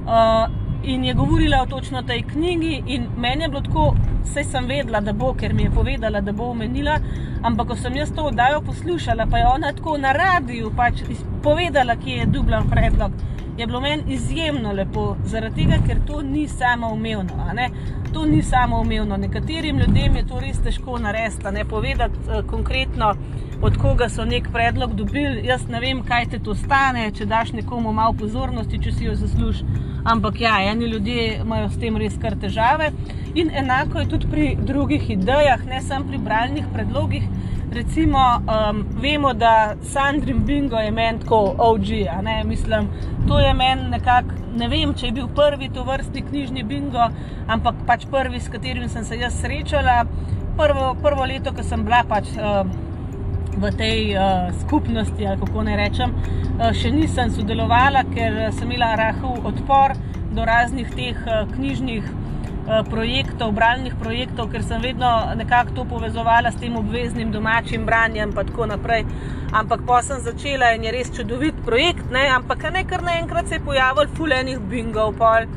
Uh, 0.08 0.57
in 0.82 1.04
je 1.04 1.14
govorila 1.14 1.62
o 1.62 1.66
točno 1.66 2.02
tej 2.02 2.22
knjigi, 2.22 3.00
meni 3.16 3.42
je 3.42 3.48
bilo 3.48 3.60
tako, 3.60 3.94
vse 4.24 4.44
sem 4.44 4.66
vedela, 4.66 5.00
da 5.00 5.12
bo, 5.12 5.34
ker 5.34 5.54
mi 5.54 5.62
je 5.62 5.70
povedala, 5.70 6.20
da 6.20 6.32
bo 6.32 6.50
omenila. 6.50 6.98
Ampak, 7.42 7.68
ko 7.68 7.76
sem 7.76 7.96
jaz 7.96 8.12
to 8.14 8.22
oddajo 8.30 8.60
poslušala, 8.60 9.26
pa 9.30 9.38
je 9.38 9.46
ona 9.46 9.72
tako 9.72 9.98
na 9.98 10.12
radiju 10.12 10.72
pač 10.76 11.02
povedala, 11.42 11.96
ki 11.96 12.10
je 12.10 12.26
dubljal 12.26 12.64
predlog. 12.70 13.12
Je 13.58 13.66
bilo 13.66 13.80
meni 13.80 14.02
izjemno 14.14 14.72
lepo, 14.72 15.16
zaradi 15.24 15.64
tega, 15.64 15.78
ker 15.86 15.98
to 16.06 16.22
ni 16.22 16.48
samo 16.48 16.92
umevno. 16.92 17.34
To 18.12 18.26
ni 18.26 18.42
samo 18.42 18.80
umevno. 18.80 19.16
Nekaterim 19.16 19.78
ljudem 19.78 20.16
je 20.16 20.26
to 20.26 20.40
res 20.40 20.60
težko 20.62 20.98
narediti, 20.98 21.50
ne 21.52 21.64
povedati 21.64 22.18
uh, 22.18 22.44
konkretno, 22.46 23.14
od 23.62 23.76
koga 23.76 24.08
so 24.08 24.24
nek 24.24 24.48
predlog 24.52 24.94
dobili. 24.94 25.46
Jaz 25.46 25.66
ne 25.68 25.80
vem, 25.80 26.04
kaj 26.06 26.26
te 26.30 26.38
to 26.38 26.54
stane, 26.54 27.10
če 27.10 27.26
daš 27.26 27.52
nekomu 27.52 27.92
malo 27.92 28.12
pozornosti, 28.12 28.78
če 28.78 28.92
si 28.92 29.04
jo 29.04 29.14
zaslužiš. 29.14 29.64
Ampak 30.08 30.40
ja, 30.40 30.56
eni 30.70 30.86
ljudje 30.86 31.34
imajo 31.42 31.68
s 31.68 31.76
tem 31.80 31.96
res 32.00 32.14
kar 32.20 32.36
težave. 32.40 32.86
In 33.34 33.50
enako 33.52 34.00
je 34.00 34.08
tudi 34.08 34.30
pri 34.30 34.46
drugih 34.70 35.10
idejah, 35.10 35.66
ne 35.68 35.80
samo 35.84 36.08
pri 36.08 36.18
bralnih 36.18 36.70
predlogih. 36.72 37.26
Recimo, 37.72 38.22
um, 38.38 38.80
vemo, 39.02 39.34
da 39.36 39.74
Sandrin 39.82 40.40
Bingo 40.48 40.80
je 40.80 40.90
meni 40.90 41.20
tako 41.20 41.54
OG. 41.58 41.92
Mislim, 42.48 42.88
to 43.28 43.40
je 43.40 43.52
meni 43.54 43.90
nekako, 43.90 44.40
ne 44.56 44.68
vem, 44.68 44.94
če 44.94 45.10
je 45.10 45.16
bil 45.20 45.28
prvi 45.28 45.68
to 45.74 45.84
vrstni 45.84 46.24
knjižni 46.30 46.64
bingo, 46.64 47.10
ampak 47.46 47.84
pač 47.86 48.08
prvi, 48.10 48.40
s 48.40 48.48
katerim 48.48 48.88
sem 48.88 49.04
se 49.04 49.20
jaz 49.20 49.36
srečala. 49.42 50.04
Prvo, 50.56 50.94
prvo 51.02 51.28
leto, 51.28 51.52
ko 51.52 51.62
sem 51.62 51.84
bila 51.84 52.00
pač. 52.08 52.32
Uh, 52.32 52.87
v 53.56 53.70
tej 53.72 54.14
uh, 54.14 54.50
skupnosti, 54.60 55.26
ali 55.26 55.40
kako 55.40 55.62
naj 55.66 55.76
rečem, 55.76 56.14
uh, 56.14 56.70
še 56.76 56.92
nisem 56.92 57.32
sodelovala, 57.32 58.04
ker 58.12 58.48
sem 58.52 58.70
imela 58.70 58.94
rahel 58.98 59.40
odpor 59.48 59.96
do 60.34 60.44
raznih 60.44 60.90
teh 60.94 61.18
uh, 61.26 61.46
knjižnih 61.54 62.04
uh, 62.04 62.82
projektov, 62.90 63.54
bralnih 63.56 63.96
projektov, 63.98 64.50
ker 64.52 64.62
sem 64.62 64.82
vedno 64.84 65.10
nekako 65.38 65.80
to 65.80 65.86
povezovala 65.88 66.52
s 66.52 66.60
tem 66.60 66.76
obveznim 66.76 67.32
domačim 67.32 67.86
branjem 67.88 68.30
in 68.30 68.36
tako 68.36 68.68
naprej. 68.68 69.06
Ampak 69.52 69.86
pa 69.88 70.02
sem 70.04 70.20
začela 70.20 70.74
in 70.76 70.84
je 70.84 70.92
res 70.92 71.08
čudovit 71.14 71.56
projekt, 71.64 72.10
ne? 72.12 72.28
ampak 72.28 72.68
ne 72.72 72.84
kar 72.84 73.02
naenkrat 73.02 73.48
se 73.48 73.56
je 73.56 73.64
pojavil 73.64 74.12
fulejnih 74.18 74.60
bingov. 74.60 75.16
Pol. 75.16 75.48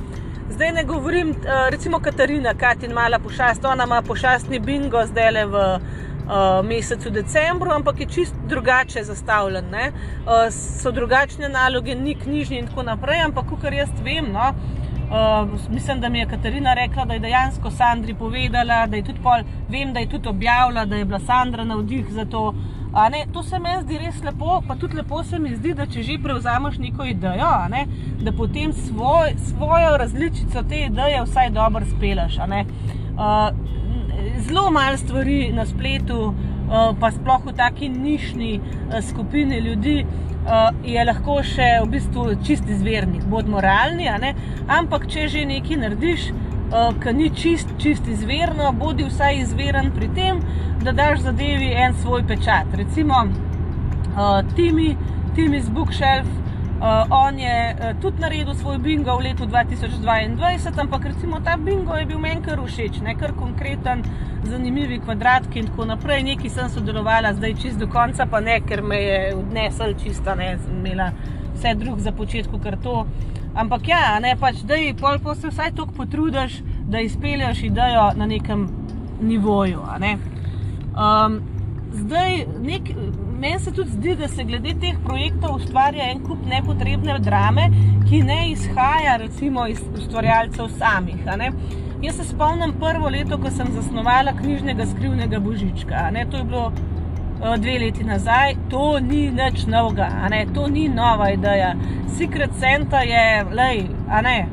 Zdaj 0.51 0.71
ne 0.71 0.83
govorim, 0.83 1.35
recimo 1.71 1.99
Katarina, 1.99 2.53
Katin 2.53 2.93
mala 2.93 3.19
pošast, 3.19 3.65
ona 3.65 3.83
ima 3.83 4.01
pošastni 4.01 4.59
bingo 4.59 5.05
zdaj 5.07 5.31
le 5.31 5.45
v 5.45 5.61
uh, 6.25 6.65
mesecu 6.65 7.09
decembru, 7.09 7.71
ampak 7.71 7.99
je 7.99 8.05
čist 8.05 8.35
drugače 8.47 9.03
zastavljen. 9.03 9.65
Uh, 9.65 10.47
so 10.51 10.91
drugačne 10.91 11.49
naloge, 11.49 11.95
ni 11.95 12.15
knjižni 12.15 12.59
in 12.59 12.67
tako 12.67 12.83
naprej, 12.83 13.25
ampak 13.25 13.45
kar 13.61 13.73
jaz 13.73 13.89
vem. 14.03 14.31
No, 14.31 14.53
Uh, 15.11 15.49
mislim, 15.69 15.99
da 16.01 16.09
mi 16.09 16.19
je 16.19 16.25
Katarina 16.25 16.73
rekla, 16.73 17.05
da 17.05 17.13
je 17.13 17.19
dejansko 17.19 17.71
Sandri 17.71 18.13
povedala, 18.13 18.87
da 18.87 18.95
je 18.95 19.03
tudi 19.03 19.19
pol, 19.23 19.41
vem, 19.69 19.93
da 19.93 19.99
je 19.99 20.09
tudi 20.09 20.29
objavila, 20.29 20.85
da 20.85 20.95
je 20.95 21.05
bila 21.05 21.19
Sandra 21.19 21.63
navdih 21.63 22.05
za 22.09 22.25
to. 22.25 22.53
Ne, 23.11 23.25
to 23.33 23.43
se 23.43 23.59
mi 23.59 23.69
zdi 23.81 23.97
res 23.97 24.23
lepo, 24.23 24.61
pa 24.67 24.75
tudi 24.75 24.95
lepo 24.95 25.23
se 25.23 25.39
mi 25.39 25.55
zdi, 25.55 25.73
da 25.73 25.85
če 25.85 26.03
že 26.03 26.17
prevzameš 26.23 26.77
neko 26.77 27.05
idejo, 27.05 27.51
ne, 27.69 27.85
da 28.23 28.31
potem 28.31 28.73
svoj, 28.73 29.35
svojo 29.49 29.97
različico 29.97 30.63
te 30.69 30.85
ideje 30.85 31.23
vsaj 31.23 31.49
dobro 31.49 31.85
spelaš. 31.85 32.37
Uh, 32.37 33.51
zelo 34.39 34.71
malo 34.71 34.97
stvari 34.97 35.51
na 35.53 35.65
spletu, 35.65 36.33
eh, 36.33 36.95
pa 36.99 37.11
sploh 37.11 37.45
v 37.45 37.53
taki 37.55 37.89
nišni 37.89 38.59
eh, 38.59 39.01
skupini 39.01 39.59
ljudi, 39.59 40.05
eh, 40.05 40.69
je 40.83 41.05
lahko 41.05 41.41
še 41.43 41.69
v 41.83 41.89
bistvu 41.89 42.25
čist 42.45 42.69
izvernih, 42.69 43.25
bodimo 43.25 43.61
realni. 43.61 44.07
Ampak, 44.67 45.07
če 45.07 45.27
že 45.27 45.45
nekaj 45.45 45.77
narediš, 45.77 46.31
ki 46.71 47.11
ni 47.13 47.29
čist, 47.35 47.67
čist 47.77 48.05
izverno, 48.07 48.71
bodi 48.71 49.03
vsaj 49.03 49.41
izveren 49.41 49.89
pri 49.91 50.07
tem, 50.15 50.37
da 50.83 50.93
daš 50.95 51.19
zadevi 51.25 51.73
en 51.75 51.93
svoj 51.99 52.23
pečat. 52.23 52.71
Recimo, 52.79 53.25
Timi, 54.55 54.95
Timi 55.35 55.59
z 55.59 55.69
Bookshelf. 55.69 56.29
Uh, 56.81 57.05
on 57.09 57.39
je 57.39 57.75
uh, 57.75 58.01
tudi 58.01 58.21
naredil 58.21 58.55
svoj 58.57 58.77
bingo 58.81 59.13
v 59.17 59.21
letu 59.21 59.45
2022, 59.45 60.79
ampak 60.81 61.03
recimo 61.05 61.37
ta 61.39 61.53
bingo 61.57 61.93
je 61.93 62.05
bil 62.05 62.17
meni 62.19 62.41
kar 62.41 62.57
všeč, 62.57 63.03
ne 63.05 63.13
kar 63.15 63.35
konkreten, 63.37 64.01
zanimivi 64.49 64.97
kvadratki 64.99 65.59
in 65.59 65.67
tako 65.69 65.85
naprej. 65.85 66.23
Nekaj 66.23 66.49
sem 66.49 66.69
sodelovala, 66.73 67.35
zdaj 67.37 67.53
čist 67.61 67.77
do 67.77 67.85
konca, 67.85 68.25
pa 68.25 68.41
ne, 68.41 68.57
ker 68.65 68.81
me 68.81 68.97
je 68.97 69.19
odnesel 69.35 69.93
čista, 69.93 70.33
ne, 70.35 70.57
imela 70.73 71.11
vse 71.53 71.75
drug 71.77 72.01
za 72.01 72.11
početku, 72.17 72.57
kar 72.57 72.79
to. 72.81 73.05
Ampak 73.53 73.87
ja, 73.87 74.17
ne 74.19 74.33
pač, 74.39 74.65
da 74.65 74.73
je 74.73 74.97
pol 74.97 75.21
po 75.21 75.35
se 75.35 75.53
vsaj 75.53 75.75
toliko 75.77 75.93
potrudiš, 76.01 76.63
da 76.89 76.99
izpelješ 76.99 77.63
idejo 77.69 78.09
na 78.17 78.25
nekem 78.25 78.65
nivoju. 79.21 79.85
Ne. 79.99 80.17
Um, 80.97 81.41
zdaj, 81.93 82.45
nek, 82.65 82.89
meni 83.41 83.59
se 83.59 83.71
tudi 83.71 83.89
zdi, 83.89 84.15
da 84.15 84.27
se 84.27 84.43
glede 84.43 84.73
teh 84.81 84.97
projektov 85.05 85.55
ustvarja 85.55 86.11
en 86.11 86.19
kup 86.23 86.45
nepotrebne 86.45 87.17
drame, 87.19 87.69
ki 88.09 88.21
ne 88.23 88.39
izhaja 88.51 89.15
recimo 89.17 89.65
iz 89.67 89.81
ustvarjalcev 89.97 90.69
samih. 90.77 91.25
Jaz 92.01 92.15
se 92.15 92.23
spomnim 92.23 92.73
prvo 92.79 93.09
leto, 93.09 93.37
ko 93.41 93.49
sem 93.49 93.73
zasnovala 93.73 94.33
knjižnega 94.37 94.85
skrivnega 94.85 95.39
božička. 95.39 96.05
To 96.31 96.37
je 96.37 96.43
bilo 96.43 96.67
uh, 96.67 97.55
dve 97.57 97.79
leti 97.79 98.03
nazaj, 98.03 98.55
to 98.69 98.99
ni 98.99 99.29
nič 99.31 99.65
novega, 99.65 100.09
to 100.53 100.67
ni 100.67 100.87
nova 100.89 101.31
ideja. 101.31 101.73
Secret 102.17 102.53
Santa 102.59 103.01
je, 103.01 103.45
lej, 103.53 103.85
a 104.09 104.21
ne. 104.21 104.47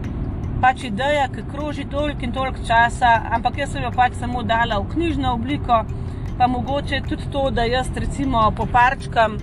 Pač 0.60 0.84
ideja, 0.84 1.28
ki 1.28 1.44
kroži 1.52 1.84
toliko 1.90 2.24
in 2.24 2.32
toliko 2.32 2.64
časa, 2.66 3.20
ampak 3.30 3.58
jaz 3.58 3.72
sem 3.72 3.82
jo 3.82 3.92
pač 3.94 4.16
samo 4.18 4.42
dala 4.42 4.80
v 4.80 4.88
knjižno 4.94 5.32
obliko, 5.32 5.84
pa 6.38 6.46
mogoče 6.46 7.00
tudi 7.08 7.22
to, 7.32 7.50
da 7.50 7.62
jaz 7.62 7.88
recimo 7.96 8.52
poparčkam 8.56 9.38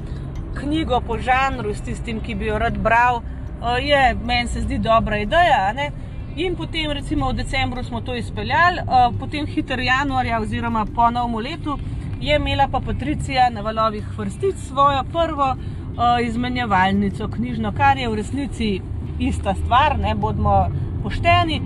knjigo 0.59 1.01
po 1.07 1.17
žanru 1.17 1.73
s 1.73 1.81
tistim, 1.81 2.21
ki 2.23 2.35
bi 2.35 2.45
jo 2.45 2.59
rad 2.59 2.77
bral, 2.77 3.21
eh, 3.21 3.81
je 3.83 4.15
meni 4.25 4.47
se 4.47 4.61
zdi 4.61 4.77
dobra 4.77 5.17
ideja. 5.17 5.73
Ne? 5.75 5.91
In 6.35 6.55
potem, 6.55 6.91
recimo, 6.91 7.29
v 7.29 7.33
decembru 7.33 7.83
smo 7.83 8.01
to 8.01 8.15
izpeljali, 8.15 8.79
eh, 8.79 9.09
potem 9.19 9.45
hiter 9.45 9.79
januarja, 9.79 10.39
oziroma 10.39 10.85
po 10.95 11.09
novem 11.11 11.35
letu, 11.35 11.79
je 12.21 12.35
imela 12.35 12.67
pa 12.71 12.79
Patricija 12.79 13.49
na 13.49 13.61
valovih 13.61 14.07
vrstic 14.17 14.55
svojo 14.55 15.03
prvo 15.11 15.49
uh, 15.51 16.27
izmenjevalnico 16.27 17.27
knjižno, 17.27 17.71
kar 17.77 17.97
je 17.97 18.09
v 18.09 18.15
resnici 18.15 18.81
ista 19.19 19.53
stvar, 19.55 19.99
ne 19.99 20.15
bodimo 20.15 20.67
pošteni. 21.03 21.61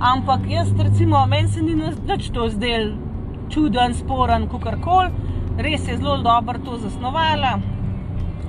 Ampak 0.00 0.40
jaz, 0.48 0.68
recimo, 0.78 1.26
meni 1.26 1.48
se 1.48 1.62
ni 1.62 1.74
nič 2.08 2.30
to 2.30 2.48
zdelo 2.48 3.09
čuden, 3.50 3.94
sporen, 3.94 4.48
kar 4.48 4.78
koli. 4.80 5.10
Res 5.58 5.88
je 5.88 5.96
zelo 5.96 6.16
dobro 6.22 6.58
to 6.64 6.78
zasnovala. 6.78 7.58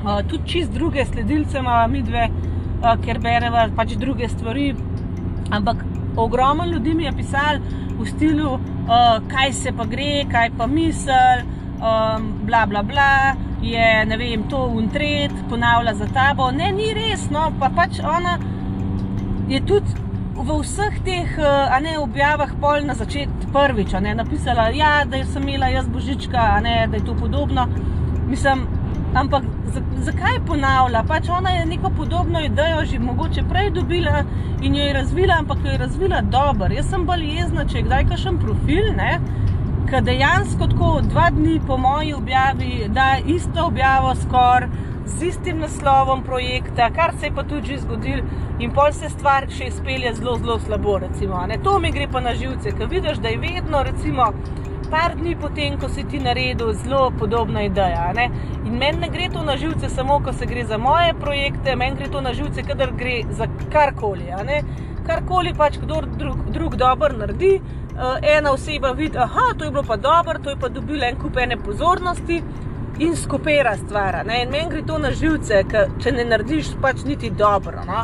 Uh, 0.01 0.21
tudi 0.27 0.47
čist 0.49 0.71
druge 0.73 1.05
sledilce 1.05 1.59
imamo 1.59 1.87
mi 1.87 2.01
dve, 2.01 2.27
uh, 2.29 2.95
ker 3.03 3.19
beremo 3.19 3.67
pač 3.75 3.95
druge 3.99 4.29
stvari. 4.29 4.73
Ampak 5.51 5.83
ogromno 6.17 6.65
ljudi 6.65 6.93
mi 6.95 7.03
je 7.03 7.11
pisalo 7.11 7.59
v 7.99 8.07
stilu, 8.07 8.53
uh, 8.53 9.17
kaj 9.27 9.53
se 9.53 9.73
pa 9.77 9.85
gre, 9.85 10.25
kaj 10.31 10.53
pa 10.57 10.67
misel, 10.67 11.43
um, 11.77 12.31
bla 12.45 12.65
bla 12.65 12.83
bla. 12.83 13.35
Je 13.61 14.05
ne 14.05 14.17
vem, 14.17 14.47
to 14.49 14.63
untret, 14.73 15.33
ponavlja 15.49 15.93
za 15.93 16.07
tabo. 16.13 16.49
Ne, 16.51 16.71
ni 16.71 16.93
res, 16.97 17.27
no, 17.29 17.51
pa 17.59 17.69
pač 17.69 17.99
ona 18.01 18.39
je 19.51 19.59
tudi 19.67 20.10
v 20.41 20.57
vseh 20.61 20.99
teh 21.05 21.37
ne, 21.81 21.97
objavah 21.99 22.49
pol 22.61 22.85
na 22.85 22.93
začetku 22.97 23.51
prvič 23.53 23.93
ne, 24.01 24.15
napisala, 24.17 24.69
ja, 24.73 25.05
da 25.05 25.21
sem 25.25 25.45
imela 25.47 25.69
jaz 25.69 25.87
božička, 25.87 26.59
ne, 26.61 26.87
da 26.87 26.97
je 26.97 27.05
to 27.05 27.15
podobno. 27.15 27.67
Mislim, 28.27 28.65
ampak 29.13 29.43
zakaj 30.01 30.39
ponavlja? 30.47 31.03
Pač 31.07 31.29
ona 31.29 31.49
je 31.49 31.65
neko 31.65 31.91
podobno 31.97 32.41
idejo 32.41 32.85
že 32.85 32.99
mogoče 32.99 33.43
prej 33.49 33.71
dobila 33.71 34.23
in 34.61 34.75
jo 34.75 34.85
je 34.85 34.93
razvila, 34.93 35.37
ampak 35.39 35.57
jo 35.65 35.71
je 35.71 35.77
razvila 35.77 36.21
dobro. 36.21 36.73
Jaz 36.73 36.89
sem 36.89 37.05
bolj 37.05 37.25
jezna, 37.37 37.65
če 37.65 37.77
je 37.77 37.83
kdaj 37.83 38.07
kakšen 38.09 38.39
profil, 38.39 38.93
ne. 38.97 39.19
Ker 39.89 40.03
dejansko 40.03 40.67
tako 40.71 41.01
dva 41.03 41.29
dni 41.29 41.59
po 41.67 41.77
moji 41.77 42.13
objavi, 42.13 42.87
da 42.89 43.17
isto 43.25 43.65
objavo 43.67 44.15
skoraj 44.15 44.90
z 45.05 45.23
istim 45.23 45.59
naslovom 45.59 46.23
projekta, 46.23 46.89
kar 46.95 47.13
se 47.19 47.25
je 47.25 47.35
pa 47.35 47.43
tudi 47.43 47.77
zgodilo, 47.77 48.23
in 48.59 48.71
pol 48.71 48.91
se 48.93 49.09
stvar 49.09 49.47
še 49.49 49.67
izpelje 49.71 50.13
zelo, 50.13 50.37
zelo 50.37 50.59
slabo. 50.59 50.97
Recimo, 51.01 51.41
to 51.63 51.79
mi 51.79 51.91
gre 51.91 52.07
pa 52.07 52.19
na 52.19 52.33
živce, 52.33 52.71
ker 52.77 52.87
vidiš, 52.87 53.17
da 53.17 53.29
je 53.29 53.37
vedno 53.37 53.83
recimo, 53.83 54.31
par 54.91 55.15
dni 55.15 55.35
potem, 55.39 55.77
ko 55.79 55.89
si 55.89 56.03
ti 56.03 56.19
naredil 56.19 56.73
zelo 56.83 57.11
podobna 57.19 57.63
ideja. 57.63 58.11
Ne? 58.15 58.29
In 58.65 58.77
meni 58.77 59.05
ne 59.05 59.09
gre 59.09 59.29
to 59.33 59.43
na 59.43 59.57
živce 59.57 59.89
samo, 59.89 60.19
ko 60.23 60.33
se 60.33 60.45
gre 60.45 60.65
za 60.67 60.77
moje 60.77 61.13
projekte, 61.19 61.75
meni 61.75 61.95
gre 61.95 62.09
to 62.11 62.21
na 62.21 62.33
živce, 62.33 62.63
kadar 62.67 62.91
gre 62.97 63.21
za 63.29 63.47
karkoli. 63.73 64.27
Karkoli 65.07 65.53
pač 65.57 65.79
kdo 65.81 66.01
drug, 66.17 66.43
drug 66.53 66.75
dobro 66.75 67.15
naredi, 67.17 67.55
uh, 67.61 68.19
ena 68.37 68.51
oseba 68.51 68.91
vidi, 68.91 69.17
da 69.17 69.29
je 69.65 69.71
bilo 69.71 69.83
pa 69.87 69.95
dobro, 69.95 70.39
to 70.43 70.49
je 70.49 70.59
pa 70.59 70.69
dobila 70.69 71.07
en 71.07 71.17
kup 71.19 71.37
ene 71.37 71.57
pozornosti. 71.57 72.41
In 73.01 73.15
skupera 73.15 73.77
stvar. 73.77 74.25
Meni 74.25 74.69
gre 74.69 74.81
to 74.85 74.97
na 75.01 75.09
živce, 75.11 75.63
če 76.03 76.11
ne 76.13 76.25
narediš, 76.29 76.75
pač 76.81 77.01
niti 77.07 77.31
dobro. 77.33 77.81
No? 77.87 78.03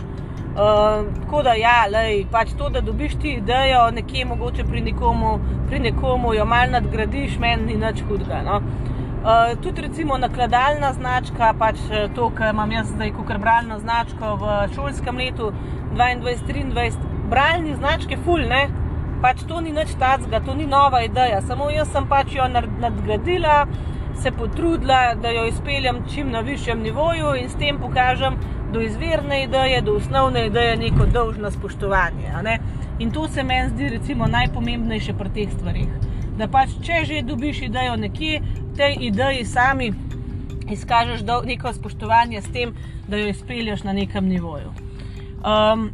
Uh, 0.58 1.04
tako 1.20 1.44
da, 1.46 1.52
ja, 1.54 1.84
lej, 1.86 2.24
pač 2.34 2.56
to, 2.58 2.72
da 2.74 2.82
dobiš 2.82 3.12
ti 3.22 3.36
idejo, 3.38 3.84
nekje 3.94 4.24
mogoče 4.26 4.64
pri 4.66 4.82
nekomu, 4.88 5.36
pri 5.70 5.84
nekomu 5.84 6.32
jo 6.34 6.48
malo 6.50 6.74
nadgradiš, 6.80 7.36
meni 7.38 7.68
ni 7.68 7.76
nič 7.84 8.02
hudega. 8.08 8.40
No? 8.48 8.56
Uh, 9.22 9.54
tudi 9.62 9.84
recimo 9.86 10.18
nakladalna 10.18 10.90
značka, 10.98 11.52
pač 11.60 11.84
eh, 11.92 12.08
to, 12.16 12.32
kar 12.34 12.56
imam 12.56 12.74
jaz 12.74 12.90
zdaj, 12.96 13.12
kot 13.20 13.38
bralno 13.44 13.78
značko 13.84 14.32
v 14.42 14.56
šolskem 14.74 15.22
letu 15.22 15.52
2022-2023, 15.94 17.12
bralni 17.30 17.76
značke, 17.76 18.18
ful, 18.26 18.42
ne. 18.50 18.64
Pač 19.22 19.46
to 19.46 19.62
ni 19.62 19.76
nič 19.78 19.94
tacga, 20.02 20.42
to 20.46 20.58
ni 20.58 20.66
nova 20.66 21.04
ideja, 21.06 21.44
samo 21.46 21.70
jaz 21.70 21.94
sem 21.94 22.10
pač 22.10 22.34
jo 22.34 22.50
nadgradila, 22.50 23.60
se 24.22 24.32
potrudila, 24.32 25.16
da 25.16 25.30
jo 25.30 25.46
izpeljem 25.48 26.04
čim 26.14 26.32
na 26.32 26.40
višjem 26.40 26.82
nivoju 26.82 27.36
in 27.42 27.50
s 27.50 27.56
tem 27.60 27.80
pokažem, 27.80 28.38
do 28.74 28.82
izvirne 28.82 29.44
ideje, 29.44 29.82
do 29.82 29.94
osnovne 29.96 30.48
ideje 30.48 30.78
neko 30.78 31.06
dolžno 31.06 31.52
spoštovanje. 31.52 32.60
In 33.00 33.12
to 33.12 33.28
se 33.28 33.44
meni 33.44 33.70
zdi 33.70 33.90
recimo 33.90 34.28
najpomembnejše 34.28 35.14
pri 35.14 35.30
teh 35.30 35.54
stvarih. 35.54 35.88
Da 36.38 36.48
pač, 36.48 36.76
če 36.84 37.06
že 37.06 37.22
dobiš 37.22 37.62
idejo 37.62 37.96
nekje, 37.96 38.42
tej 38.78 38.98
ideji 39.10 39.46
sami 39.46 39.94
izkažeš 40.72 41.22
neko 41.46 41.74
spoštovanje 41.74 42.42
s 42.42 42.52
tem, 42.52 42.76
da 43.08 43.18
jo 43.18 43.28
izpelješ 43.28 43.84
na 43.84 43.94
nekem 43.94 44.28
nivoju. 44.28 44.74
Um, 45.48 45.90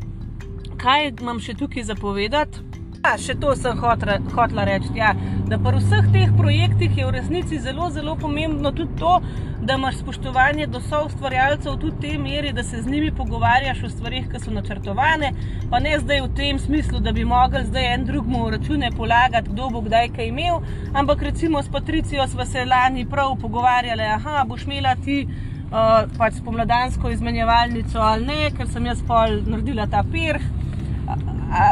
kaj 0.77 1.11
imam 1.21 1.39
še 1.39 1.53
tukaj 1.53 1.83
zapovedati? 1.83 2.72
Ja, 3.03 3.17
še 3.19 3.33
to 3.35 3.51
sem 3.59 3.79
hotela 3.83 4.63
reči. 4.63 4.93
Ja, 4.95 5.09
da 5.51 5.57
pri 5.59 5.81
vseh 5.81 6.05
teh 6.13 6.29
projektih 6.37 6.93
je 6.95 7.03
v 7.03 7.11
resnici 7.11 7.57
zelo, 7.59 7.89
zelo 7.91 8.13
pomembno 8.15 8.71
tudi 8.71 8.95
to, 9.01 9.17
da 9.59 9.75
imaš 9.75 9.97
spoštovanje 9.99 10.69
do 10.71 10.79
soustvarjalcev 10.85 11.75
tudi 11.81 11.91
v 11.97 11.99
tej 12.05 12.15
meri, 12.23 12.53
da 12.55 12.63
se 12.63 12.79
z 12.79 12.93
njimi 12.93 13.11
pogovarjaš 13.17 13.83
o 13.83 13.91
stvarih, 13.91 14.31
ki 14.31 14.39
so 14.39 14.55
načrtovane, 14.55 15.33
pa 15.67 15.83
ne 15.83 15.97
zdaj 15.99 16.23
v 16.23 16.31
tem 16.39 16.63
smislu, 16.63 17.03
da 17.03 17.11
bi 17.11 17.27
mogli 17.27 17.65
zdaj 17.67 17.89
en 17.97 18.07
drugmu 18.07 18.45
račune 18.55 18.93
polagati, 18.95 19.51
kdo 19.51 19.67
bo 19.75 19.83
kdaj 19.83 20.09
kaj 20.15 20.31
imel, 20.31 20.63
ampak 20.95 21.27
recimo 21.27 21.59
s 21.59 21.75
Patricijo 21.75 22.27
smo 22.31 22.47
se 22.47 22.63
lani 22.63 23.03
prav 23.03 23.35
pogovarjali, 23.43 24.07
aha, 24.15 24.45
boš 24.47 24.63
imela 24.63 24.95
ti. 24.95 25.25
Uh, 25.73 26.03
pač 26.19 26.35
spomladansko 26.37 27.09
izmenjevalnico 27.09 27.97
ali 27.97 28.27
ne, 28.27 28.51
ker 28.53 28.67
sem 28.69 28.85
jaz 28.85 28.99
pol 29.07 29.39
naredila 29.49 29.87
ta 29.89 30.03
perh, 30.05 30.43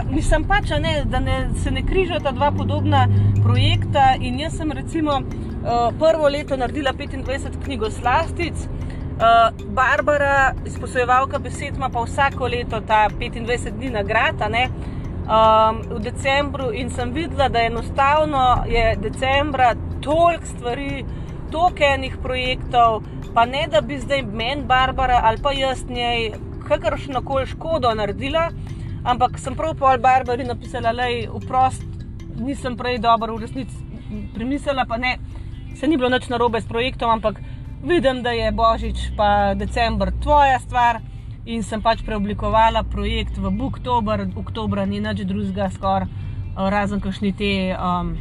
mislim 0.10 0.44
pač, 0.48 0.70
ne, 0.80 1.04
da 1.06 1.20
ne, 1.20 1.50
se 1.64 1.72
ne 1.72 1.82
križata 1.86 2.32
dva 2.32 2.52
podobna 2.52 3.08
projekta. 3.44 4.16
In 4.20 4.40
jaz 4.40 4.58
sem 4.58 4.72
recimo 4.72 5.18
uh, 5.22 5.90
prvo 6.00 6.30
leto 6.30 6.58
naredila 6.58 6.94
25 6.94 7.64
knjigoslastic, 7.64 8.54
uh, 8.54 9.66
Barbara, 9.68 10.54
izposojevalka 10.66 11.40
besed, 11.40 11.76
ima 11.76 11.90
pa 11.90 12.04
vsako 12.04 12.48
leto 12.48 12.82
ta 12.88 13.08
25 13.10 13.72
dni 13.78 13.90
nagrada. 13.90 14.50
Um, 15.22 15.82
v 15.90 16.00
decembru 16.02 16.72
in 16.74 16.90
sem 16.90 17.14
videla, 17.14 17.48
da 17.50 17.62
enostavno 17.62 18.64
je 18.68 18.96
decembra 19.00 19.76
toliko 20.02 20.46
stvari, 20.46 21.06
toliko 21.52 21.84
enih 21.84 22.18
projektov, 22.22 23.04
pa 23.34 23.46
ne 23.46 23.68
da 23.72 23.82
bi 23.82 24.00
zdaj 24.00 24.22
meni, 24.22 24.66
Barbara 24.68 25.22
ali 25.24 25.38
pa 25.44 25.54
jaz 25.54 25.86
njej 25.90 26.32
kakršno 26.68 27.22
koli 27.22 27.46
škodo 27.46 27.94
naredila, 27.96 28.50
Ampak 29.04 29.39
sem 29.39 29.56
prav 29.58 29.76
pol 29.80 29.97
Barbari 29.97 30.43
napisala, 30.45 30.93
da 30.93 31.08
je 31.10 31.30
vprost, 31.30 31.84
nisem 32.38 32.78
prej 32.78 32.99
dobro 33.02 33.36
v 33.36 33.47
resnici 33.47 33.76
premislila, 34.34 34.86
pa 34.86 34.97
ne, 34.97 35.18
se 35.76 35.88
ni 35.88 35.97
bilo 35.97 36.10
nič 36.10 36.30
narobe 36.30 36.62
s 36.62 36.68
projektom, 36.70 37.10
ampak 37.10 37.41
vidim, 37.84 38.22
da 38.22 38.32
je 38.32 38.52
Božič 38.52 39.16
pa 39.18 39.54
decembr 39.58 40.12
tvoja 40.22 40.60
stvar 40.60 41.02
in 41.45 41.64
sem 41.64 41.82
pač 41.82 42.04
preoblikovala 42.06 42.84
projekt 42.84 43.38
v 43.38 43.49
Booktober, 43.49 44.28
oktober 44.36 44.86
ni 44.86 45.02
nič 45.02 45.26
drugega, 45.26 45.72
skoraj 45.74 46.06
razen 46.56 47.02
kakšni 47.02 47.34
te 47.34 47.52
um, 47.74 48.14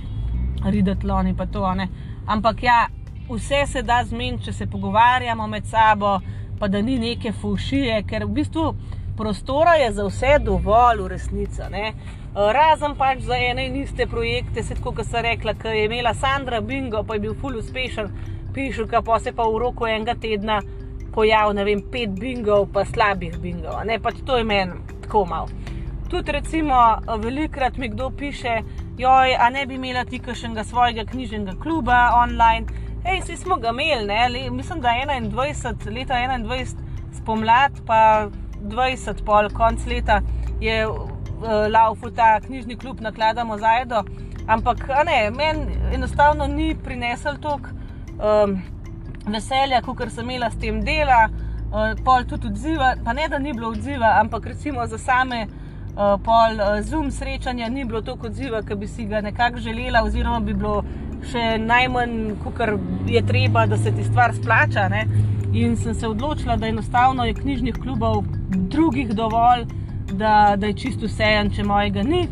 ridetloni 0.64 1.36
pa 1.36 1.46
to. 1.46 1.74
Ne. 1.74 1.88
Ampak 2.26 2.62
ja, 2.62 2.86
vse 3.28 3.66
se 3.66 3.82
da 3.82 4.00
zmeniti, 4.04 4.44
če 4.44 4.52
se 4.52 4.66
pogovarjamo 4.66 5.46
med 5.46 5.66
sabo, 5.66 6.20
pa 6.58 6.68
da 6.68 6.80
ni 6.82 6.98
neke 6.98 7.32
fušije, 7.32 8.02
ker 8.08 8.24
v 8.24 8.40
bistvu 8.40 8.74
prostora 9.20 9.74
je 9.74 9.92
za 9.92 10.04
vse 10.06 10.38
dovolj, 10.44 11.02
v 11.02 11.08
resnici. 11.12 11.62
Ne? 11.70 11.92
Razen 12.34 12.94
pač 12.96 13.20
za 13.28 13.36
ene 13.36 13.66
in 13.68 13.76
iste 13.82 14.06
projekte, 14.06 14.62
se 14.62 14.74
tako, 14.78 14.94
kot 14.96 15.08
sem 15.10 15.24
rekla, 15.26 15.54
ki 15.60 15.74
je 15.76 15.84
imela 15.84 16.14
Sandra 16.14 16.60
Bingo, 16.60 17.02
pa 17.04 17.18
je 17.18 17.26
bil 17.26 17.34
full 17.40 17.58
uspešen, 17.60 18.08
pišu, 18.54 18.86
pa 19.04 19.18
se 19.20 19.32
pa 19.36 19.44
v 19.44 19.58
roku 19.60 19.86
enega 19.86 20.14
tedna 20.14 20.60
pojavil, 21.12 21.52
ne 21.58 21.64
vem, 21.64 21.82
pet 21.92 22.16
bingov, 22.16 22.70
pa 22.72 22.84
slabih 22.84 23.36
bingov. 23.42 23.82
Ne, 23.84 23.98
pač 24.00 24.22
to 24.24 24.38
je 24.38 24.44
meni 24.44 24.78
tako 25.02 25.26
malo. 25.26 25.48
Tudi, 26.10 26.32
recimo, 26.32 26.74
velikrat 27.22 27.76
mi 27.76 27.88
kdo 27.88 28.10
piše, 28.10 28.62
joj, 28.98 29.36
a 29.36 29.50
ne 29.50 29.66
bi 29.66 29.76
imela 29.76 30.04
ti 30.04 30.18
kakšnega 30.18 30.64
svojega 30.64 31.04
knjižnega 31.04 31.58
kluba 31.62 32.10
online. 32.22 32.66
Hej, 33.04 33.20
vsi 33.24 33.36
smo 33.36 33.56
ga 33.56 33.74
imeli, 33.74 34.06
ne? 34.06 34.50
mislim, 34.50 34.80
da 34.80 34.96
21, 35.06 35.92
leta 35.92 36.14
21 36.14 36.74
spomlad, 37.20 37.84
pa 37.86 38.30
20, 38.62 39.24
pol 39.24 39.50
konc 39.54 39.86
leta 39.86 40.20
je 40.60 40.86
uh, 40.86 41.66
laufu 41.68 42.10
ta 42.10 42.40
knjižni 42.40 42.76
klub 42.76 43.00
nakladamo 43.00 43.58
zajdo. 43.58 44.04
Ampak 44.46 44.88
ne, 45.06 45.30
meni 45.30 45.78
enostavno 45.94 46.46
ni 46.46 46.74
prinesel 46.74 47.36
toliko 47.40 47.68
um, 48.18 48.56
veselja, 49.26 49.82
kot 49.82 50.02
sem 50.08 50.24
imela 50.24 50.50
s 50.50 50.58
tem 50.58 50.82
dela, 50.84 51.28
uh, 51.70 51.94
pol 52.04 52.24
tudi 52.28 52.48
odziva. 52.48 52.94
Pa 53.04 53.12
ne, 53.12 53.28
da 53.28 53.38
ni 53.38 53.52
bilo 53.52 53.70
odziva, 53.70 54.16
ampak 54.20 54.46
recimo 54.46 54.86
za 54.86 54.98
same 54.98 55.46
uh, 55.46 56.16
pol 56.24 56.60
uh, 56.60 56.80
zoom 56.82 57.10
srečanja 57.10 57.68
ni 57.68 57.84
bilo 57.84 58.02
toliko 58.02 58.26
odziva, 58.26 58.62
ki 58.62 58.74
bi 58.74 58.88
si 58.88 59.04
ga 59.04 59.20
nekako 59.20 59.58
želela, 59.58 60.02
oziroma 60.04 60.40
bi 60.40 60.54
bilo 60.54 60.82
še 61.28 61.58
najmanj, 61.58 62.36
kot 62.44 62.60
je 63.06 63.22
treba, 63.26 63.66
da 63.66 63.76
se 63.76 63.92
ti 63.92 64.04
stvar 64.04 64.34
splača. 64.34 64.88
Ne? 64.88 65.06
In 65.52 65.76
sem 65.76 65.94
se 65.94 66.08
odločila, 66.08 66.56
da 66.56 66.66
enostavno 66.66 67.24
je 67.24 67.34
knjižnih 67.34 67.74
klubov 67.82 68.24
drugih 68.50 69.14
dovolj, 69.14 69.66
da, 70.12 70.54
da 70.56 70.66
je 70.66 70.74
čisto 70.74 71.06
vsejen, 71.06 71.50
če 71.54 71.64
mojega 71.64 72.02
ni. 72.02 72.28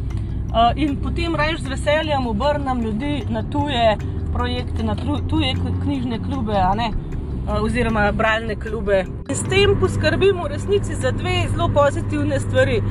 Uh, 0.48 0.72
in 0.80 0.96
potem 0.96 1.34
rečem 1.36 1.58
z 1.66 1.74
veseljem 1.74 2.26
obrnem 2.26 2.80
ljudi 2.80 3.24
na 3.28 3.42
tuje 3.42 3.96
projekte, 4.32 4.82
na 4.82 4.94
tuje 5.28 5.52
knjižne 5.82 6.18
klube, 6.24 6.56
uh, 6.56 7.58
oziroma 7.62 8.12
bralne 8.12 8.56
klube. 8.56 9.04
In 9.28 9.36
s 9.36 9.44
tem 9.50 9.76
poskrbim 9.80 10.40
v 10.40 10.48
resnici 10.54 10.94
za 10.94 11.10
dve 11.10 11.44
zelo 11.52 11.68
pozitivne 11.68 12.40
stvari. 12.40 12.82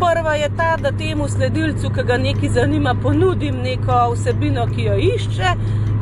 Prva 0.00 0.34
je 0.34 0.48
ta, 0.56 0.76
da 0.76 0.90
temu 0.92 1.28
sledilcu, 1.28 1.90
ki 1.94 2.02
ga 2.02 2.16
nekaj 2.18 2.48
zanima, 2.48 2.94
ponudim 3.02 3.56
neko 3.62 3.98
vsebino, 4.12 4.66
ki 4.74 4.82
jo 4.82 4.96
išče, 4.98 5.52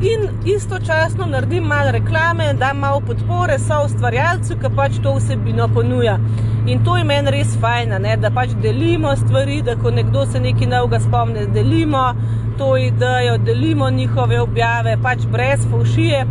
in 0.03 0.29
istočasno 0.55 1.27
naredim 1.27 1.65
malo 1.65 1.91
reklame, 1.91 2.53
da 2.53 2.73
malo 2.73 3.01
podpore 3.07 3.59
so 3.59 3.83
ustvarjalcu, 3.85 4.57
ki 4.61 4.71
pač 4.77 4.97
to 5.03 5.15
vsebino 5.15 5.69
ponuja. 5.75 6.19
In 6.67 6.85
to 6.85 6.97
je 6.97 7.05
meni 7.05 7.31
res 7.31 7.57
fajn, 7.61 7.95
da 8.21 8.31
pač 8.31 8.57
delimo 8.63 9.17
stvari, 9.17 9.63
da 9.63 9.77
ko 9.77 9.91
nekdo 9.91 10.27
se 10.27 10.41
nekaj 10.41 10.67
novega 10.67 11.01
spomne, 11.01 11.47
delimo 11.47 12.05
to 12.59 12.77
idejo, 12.77 13.39
delimo 13.39 13.91
njihove 13.91 14.41
objave, 14.41 14.97
pač 15.03 15.27
brez 15.27 15.67
fušije. 15.71 16.27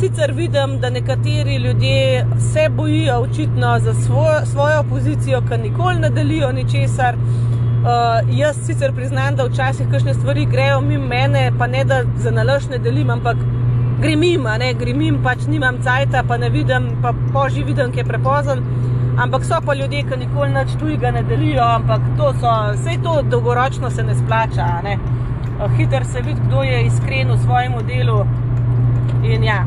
Sicer 0.00 0.32
vidim, 0.32 0.78
da 0.80 0.90
nekateri 0.90 1.56
ljudje 1.56 2.26
se 2.52 2.68
bojijo 2.68 3.18
očitno 3.18 3.78
za 3.78 3.94
svojo, 3.94 4.46
svojo 4.46 4.82
pozicijo, 4.90 5.40
ker 5.48 5.60
nikoli 5.60 5.98
ne 5.98 6.10
delijo 6.10 6.52
ničesar. 6.52 7.16
Uh, 7.16 8.38
jaz 8.38 8.56
sicer 8.66 8.92
priznam, 8.94 9.36
da 9.36 9.44
včasih 9.44 9.86
kakšne 9.90 10.14
stvari 10.14 10.46
grejo 10.46 10.80
mimo 10.80 11.06
mene, 11.06 11.52
pa 11.58 11.66
ne 11.66 11.84
da 11.84 12.02
za 12.16 12.30
nalož 12.30 12.68
ne 12.70 12.78
delim, 12.78 13.10
ampak 13.10 13.36
grem 14.00 14.20
mimo, 14.20 14.56
ne 14.58 14.74
grem 14.74 14.98
mimo, 14.98 15.18
pač 15.22 15.46
nimam 15.48 15.82
cajta, 15.82 16.22
pa 16.28 16.36
ne 16.36 16.50
vidim, 16.50 16.86
pa 17.02 17.12
poži 17.32 17.64
vidim, 17.64 17.90
ki 17.92 17.98
je 17.98 18.04
prepozen. 18.04 18.62
Ampak 19.18 19.44
so 19.44 19.58
pa 19.66 19.74
ljudje, 19.74 20.02
ki 20.02 20.16
nikoli 20.20 20.54
nič 20.54 20.76
tujega 20.80 21.10
ne 21.10 21.22
delijo, 21.22 21.64
ampak 21.64 22.06
to 22.16 22.30
so, 22.40 22.54
vse 22.76 22.94
to 23.02 23.22
dolgoročno 23.30 23.90
se 23.90 24.02
ne 24.02 24.14
splača. 24.14 24.68
Ne? 24.84 24.94
Uh, 25.58 25.66
Hiter 25.76 26.06
se 26.06 26.22
vidi, 26.22 26.40
kdo 26.46 26.62
je 26.62 26.86
iskren 26.86 27.34
v 27.34 27.40
svojem 27.42 27.74
delu. 27.88 28.22
In 29.24 29.44
ja, 29.44 29.64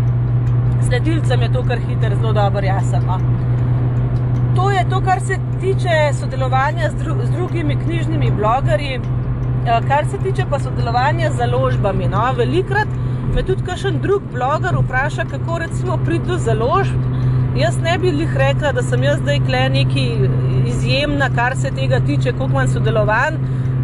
sledilcem 0.87 1.41
je 1.41 1.53
to 1.53 1.63
kar 1.67 1.79
hiter, 1.87 2.15
zelo 2.15 2.33
dobro 2.33 2.65
jasno. 2.65 3.19
To 4.55 4.71
je 4.71 4.85
to, 4.89 5.01
kar 5.01 5.19
se 5.21 5.37
tiče 5.61 6.13
sodelovanja 6.19 6.89
z, 6.89 7.03
dru 7.03 7.15
z 7.23 7.31
drugimi 7.31 7.77
knjižnimi 7.85 8.31
blogerji. 8.31 9.01
kar 9.87 10.05
se 10.11 10.17
tiče 10.17 10.45
pa 10.49 10.59
sodelovanja 10.59 11.31
z 11.31 11.37
založbami, 11.37 12.07
no, 12.07 12.33
velikrat 12.37 12.87
me 13.35 13.43
tudi 13.43 13.63
kakšen 13.63 13.99
drug 14.01 14.21
bloger 14.33 14.75
vpraša, 14.79 15.25
kako 15.31 15.57
recimo 15.57 15.97
priti 16.05 16.25
do 16.27 16.37
založb. 16.37 16.97
Jaz 17.55 17.77
ne 17.77 17.97
bi 17.97 18.07
jih 18.07 18.35
rekla, 18.37 18.71
da 18.71 18.81
sem 18.81 19.03
jaz 19.03 19.19
zdaj 19.19 19.39
neki 19.69 20.29
izjemna, 20.67 21.29
kar 21.35 21.57
se 21.57 21.71
tega 21.71 21.99
tiče, 21.99 22.31
koliko 22.31 22.55
manj 22.55 22.67
sodelovanj, 22.67 23.37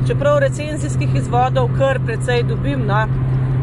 čeprav 0.07 0.39
recenzijskih 0.39 1.15
izvodov 1.15 1.69
kar 1.77 1.99
precej 2.05 2.43
dobim. 2.43 2.85
No. 2.87 3.07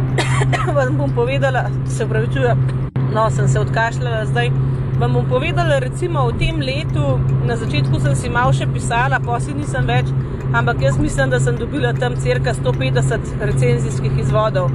vam 0.76 0.96
bom 0.96 1.14
povedala, 1.14 1.66
se 1.86 2.06
pravi, 2.08 2.28
čujem, 2.34 2.83
no, 3.14 3.30
sem 3.30 3.48
se 3.48 3.60
odkašljala 3.60 4.26
zdaj. 4.26 4.50
Vam 4.98 5.12
bom 5.12 5.26
povedala, 5.28 5.78
recimo 5.82 6.26
v 6.28 6.38
tem 6.38 6.60
letu, 6.62 7.18
na 7.46 7.56
začetku 7.56 7.98
sem 8.00 8.14
si 8.14 8.28
malo 8.30 8.52
še 8.54 8.66
pisala, 8.70 9.18
posebej 9.18 9.64
nisem 9.64 9.88
več, 9.90 10.10
ampak 10.54 10.84
jaz 10.86 10.98
mislim, 11.02 11.32
da 11.34 11.40
sem 11.42 11.58
dobila 11.58 11.90
tam 11.98 12.14
crka 12.14 12.54
150 12.54 13.34
recenzijskih 13.42 14.20
izvodov. 14.22 14.70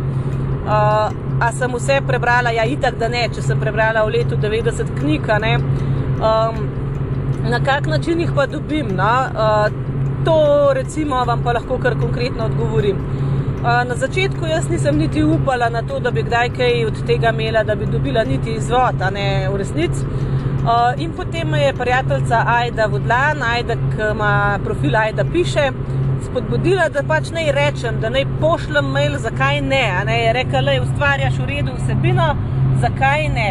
Uh, 0.69 1.07
a 1.39 1.51
sem 1.55 1.71
vse 1.71 2.01
prebrala? 2.07 2.51
Ja, 2.51 2.67
itak, 2.67 2.99
da 2.99 3.07
ne, 3.07 3.23
če 3.31 3.41
sem 3.41 3.59
prebrala 3.63 4.03
v 4.05 4.19
letu 4.19 4.35
90 4.37 4.91
knjig. 4.99 5.31
Um, 6.19 6.59
na 7.47 7.61
kak 7.63 7.87
način 7.87 8.19
jih 8.19 8.35
pa 8.35 8.45
dobim? 8.45 8.91
No? 8.99 9.13
Uh, 9.31 9.71
to, 10.27 10.37
recimo, 10.75 11.23
vam 11.25 11.43
pa 11.43 11.55
lahko 11.55 11.79
kar 11.79 11.95
konkretno 11.99 12.51
odgovorim. 12.51 12.99
Na 13.63 13.95
začetku 13.95 14.45
jaz 14.45 14.69
nisem 14.69 14.97
niti 14.97 15.23
upala 15.23 15.69
na 15.69 15.81
to, 15.81 15.99
da 15.99 16.11
bi 16.11 16.23
kdaj 16.23 16.49
kaj 16.55 16.85
od 16.85 16.99
tega 17.07 17.33
imela, 17.35 17.63
da 17.63 17.75
bi 17.75 17.85
dobila 17.85 18.23
niti 18.23 18.53
izvod, 18.55 19.01
a 19.01 19.09
ne 19.09 19.49
v 19.51 19.57
resnici. 19.59 20.05
In 20.97 21.11
potem 21.11 21.49
me 21.49 21.59
je 21.61 21.73
prijateljica 21.73 22.43
Aida 22.47 22.85
Vodlan, 22.85 23.43
Aida, 23.43 23.75
ki 23.75 24.11
ima 24.11 24.59
profil 24.63 24.95
Aida, 24.95 25.25
piše 25.33 25.71
spodbudila, 26.23 26.87
da 26.89 27.03
pač 27.03 27.33
naj 27.35 27.51
rečem, 27.51 27.99
da 27.99 28.09
naj 28.09 28.25
pošljem 28.39 28.91
mail, 28.95 29.17
zakaj 29.19 29.61
ne. 29.61 29.83
ne 30.05 30.17
je 30.23 30.33
rekla, 30.33 30.61
da 30.61 30.79
ustvarjaš 30.81 31.39
v 31.39 31.49
redu 31.51 31.75
vsebino, 31.81 32.29
zakaj 32.81 33.29
ne. 33.35 33.49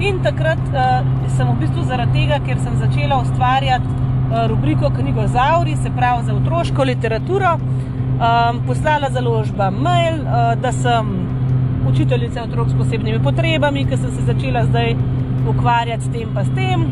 In 0.00 0.20
takrat 0.24 0.60
uh, 0.68 1.00
sem 1.36 1.48
v 1.48 1.58
bistvu 1.62 1.84
zaradi 1.88 2.20
tega, 2.20 2.42
ker 2.44 2.60
sem 2.60 2.76
začela 2.80 3.22
ustvarjati 3.24 3.88
uh, 3.88 4.44
rubriko 4.50 4.90
Knjigo 4.98 5.26
Zauri, 5.32 5.76
se 5.76 5.92
pravi 5.96 6.28
za 6.28 6.34
otroško 6.34 6.84
literaturo, 6.84 7.56
um, 8.16 8.60
poslala 8.66 9.10
založba 9.10 9.70
mail, 9.70 10.22
uh, 10.22 10.54
da 10.60 10.72
sem 10.72 11.12
učiteljica 11.88 12.42
otrok 12.42 12.68
s 12.68 12.78
posebnimi 12.78 13.22
potrebami, 13.22 13.86
ker 13.86 13.98
sem 13.98 14.10
se 14.10 14.26
začela 14.26 14.64
zdaj 14.66 14.96
ukvarjati 15.48 16.04
s 16.04 16.12
tem 16.12 16.34
pa 16.34 16.44
s 16.44 16.50
tem 16.54 16.88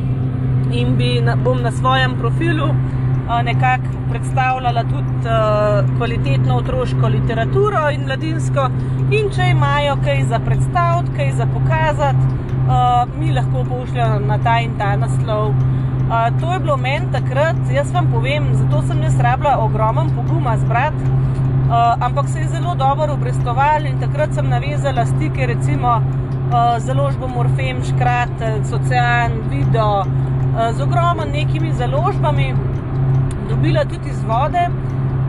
in 0.73 0.97
bi 0.97 1.21
na, 1.21 1.37
bom 1.37 1.63
na 1.63 1.71
svojem 1.73 2.15
profilu 2.19 2.69
nekako 3.45 3.85
predstavljala 4.11 4.83
tudi 4.83 5.29
kvalitetno 5.97 6.57
otroško 6.57 7.09
literaturo 7.09 7.91
in 7.91 8.05
mladinsko. 8.05 8.69
In 9.11 9.31
če 9.37 9.51
imajo 9.51 9.97
kaj 10.05 10.25
za 10.29 10.39
predstaviti, 10.39 11.17
kaj 11.17 11.33
za 11.33 11.47
pokazati, 11.47 12.27
mi 13.19 13.33
lahko 13.33 13.65
pošljajo 13.69 14.21
na 14.27 14.39
ta 14.45 14.59
in 14.61 14.77
ta 14.79 14.97
naslov. 14.97 15.55
To 16.41 16.53
je 16.53 16.59
bilo 16.61 16.77
meni 16.77 17.07
takrat, 17.13 17.57
jaz 17.73 17.93
vam 17.93 18.11
povem, 18.13 18.51
zato 18.55 18.83
sem 18.87 19.03
jaz 19.03 19.21
rabila 19.21 19.57
ogromen 19.65 20.11
poguma 20.17 20.57
zbrati, 20.57 21.05
ampak 22.01 22.29
se 22.29 22.39
je 22.41 22.49
zelo 22.49 22.75
dobro 22.75 23.13
obrestovali 23.13 23.89
in 23.89 24.01
takrat 24.01 24.35
sem 24.35 24.49
navezala 24.49 25.07
stike 25.07 25.47
recimo 25.47 26.03
založbo 26.79 27.29
Morfem, 27.29 27.81
Škrat, 27.85 28.37
Socian, 28.71 29.33
Video, 29.51 30.05
z 30.77 30.83
ogromen 30.83 31.33
nekimi 31.33 31.73
založbami, 31.73 32.55
dobila 33.49 33.85
tudi 33.85 34.11
izvode. 34.11 34.69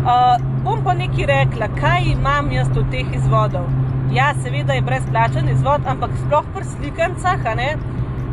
Uh, 0.06 0.38
bom 0.64 0.84
pa 0.86 0.94
nekaj 0.94 1.26
rekla, 1.26 1.68
kaj 1.80 2.04
imam 2.12 2.52
jaz 2.52 2.68
od 2.78 2.92
teh 2.92 3.08
izvodov. 3.18 3.66
Ja, 4.14 4.34
seveda 4.44 4.74
je 4.74 4.82
brezplačen 4.86 5.50
izvod, 5.50 5.82
ampak 5.90 6.12
sploh 6.26 6.46
pri 6.54 6.66
slikanicah, 6.66 7.42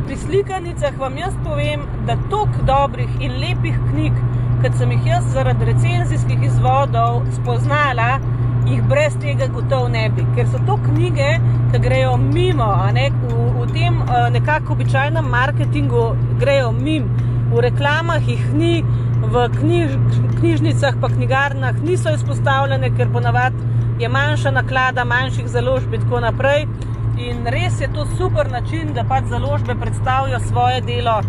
pri 0.05 0.17
slikanicah 0.17 0.99
vam 0.99 1.17
jaz 1.17 1.33
povem, 1.43 1.85
da 2.07 2.17
toliko 2.29 2.65
dobrih 2.67 3.09
in 3.19 3.35
lepih 3.41 3.75
knjig, 3.89 4.13
kot 4.61 4.77
sem 4.77 4.91
jih 4.91 5.05
jaz 5.07 5.27
zaradi 5.33 5.65
recenzijskih 5.71 6.43
izvodov 6.47 7.23
spoznala, 7.37 8.19
jih 8.67 8.83
brez 8.89 9.15
tega 9.21 9.47
gotovo 9.51 9.87
ne 9.91 10.09
bi. 10.15 10.25
Ker 10.35 10.47
so 10.51 10.59
to 10.67 10.77
knjige, 10.87 11.29
ki 11.71 11.81
grejo 11.83 12.17
mimo, 12.17 12.69
ne? 12.95 13.09
v, 13.23 13.49
v 13.59 13.67
tem 13.73 14.01
uh, 14.03 14.27
nekako 14.33 14.77
običajnem 14.77 15.29
marketingu 15.35 16.05
grejo 16.39 16.71
mimo, 16.71 17.31
v 17.53 17.65
reklamah 17.67 18.29
jih 18.29 18.45
ni 18.53 18.75
v 19.23 19.47
knjiž, 19.59 19.93
knjižnicah, 20.39 20.97
pa 21.01 21.09
knjigarnah 21.09 21.79
niso 21.83 22.11
izpostavljene, 22.13 22.91
ker 22.97 23.11
ponavadi 23.13 23.71
je 23.99 24.09
manjša 24.09 24.51
naklada, 24.51 25.05
manjših 25.07 25.47
založb 25.47 25.93
in 25.93 26.01
tako 26.03 26.19
naprej. 26.19 26.67
In 27.17 27.45
res 27.45 27.81
je 27.81 27.87
to 27.93 28.05
super 28.17 28.51
način, 28.51 28.93
da 28.93 29.03
pač 29.03 29.23
založbe 29.29 29.75
predstavijo 29.75 30.39
svoje 30.39 30.81
delo 30.81 31.21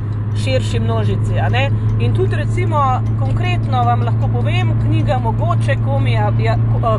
širši 0.44 0.80
množici. 0.80 1.34
In 2.00 2.14
tudi, 2.14 2.36
recimo, 2.36 3.02
konkretno 3.20 3.82
vam 3.84 4.02
lahko 4.02 4.28
povem, 4.32 4.72
knjiga 4.80 5.18
Mogoče, 5.18 5.76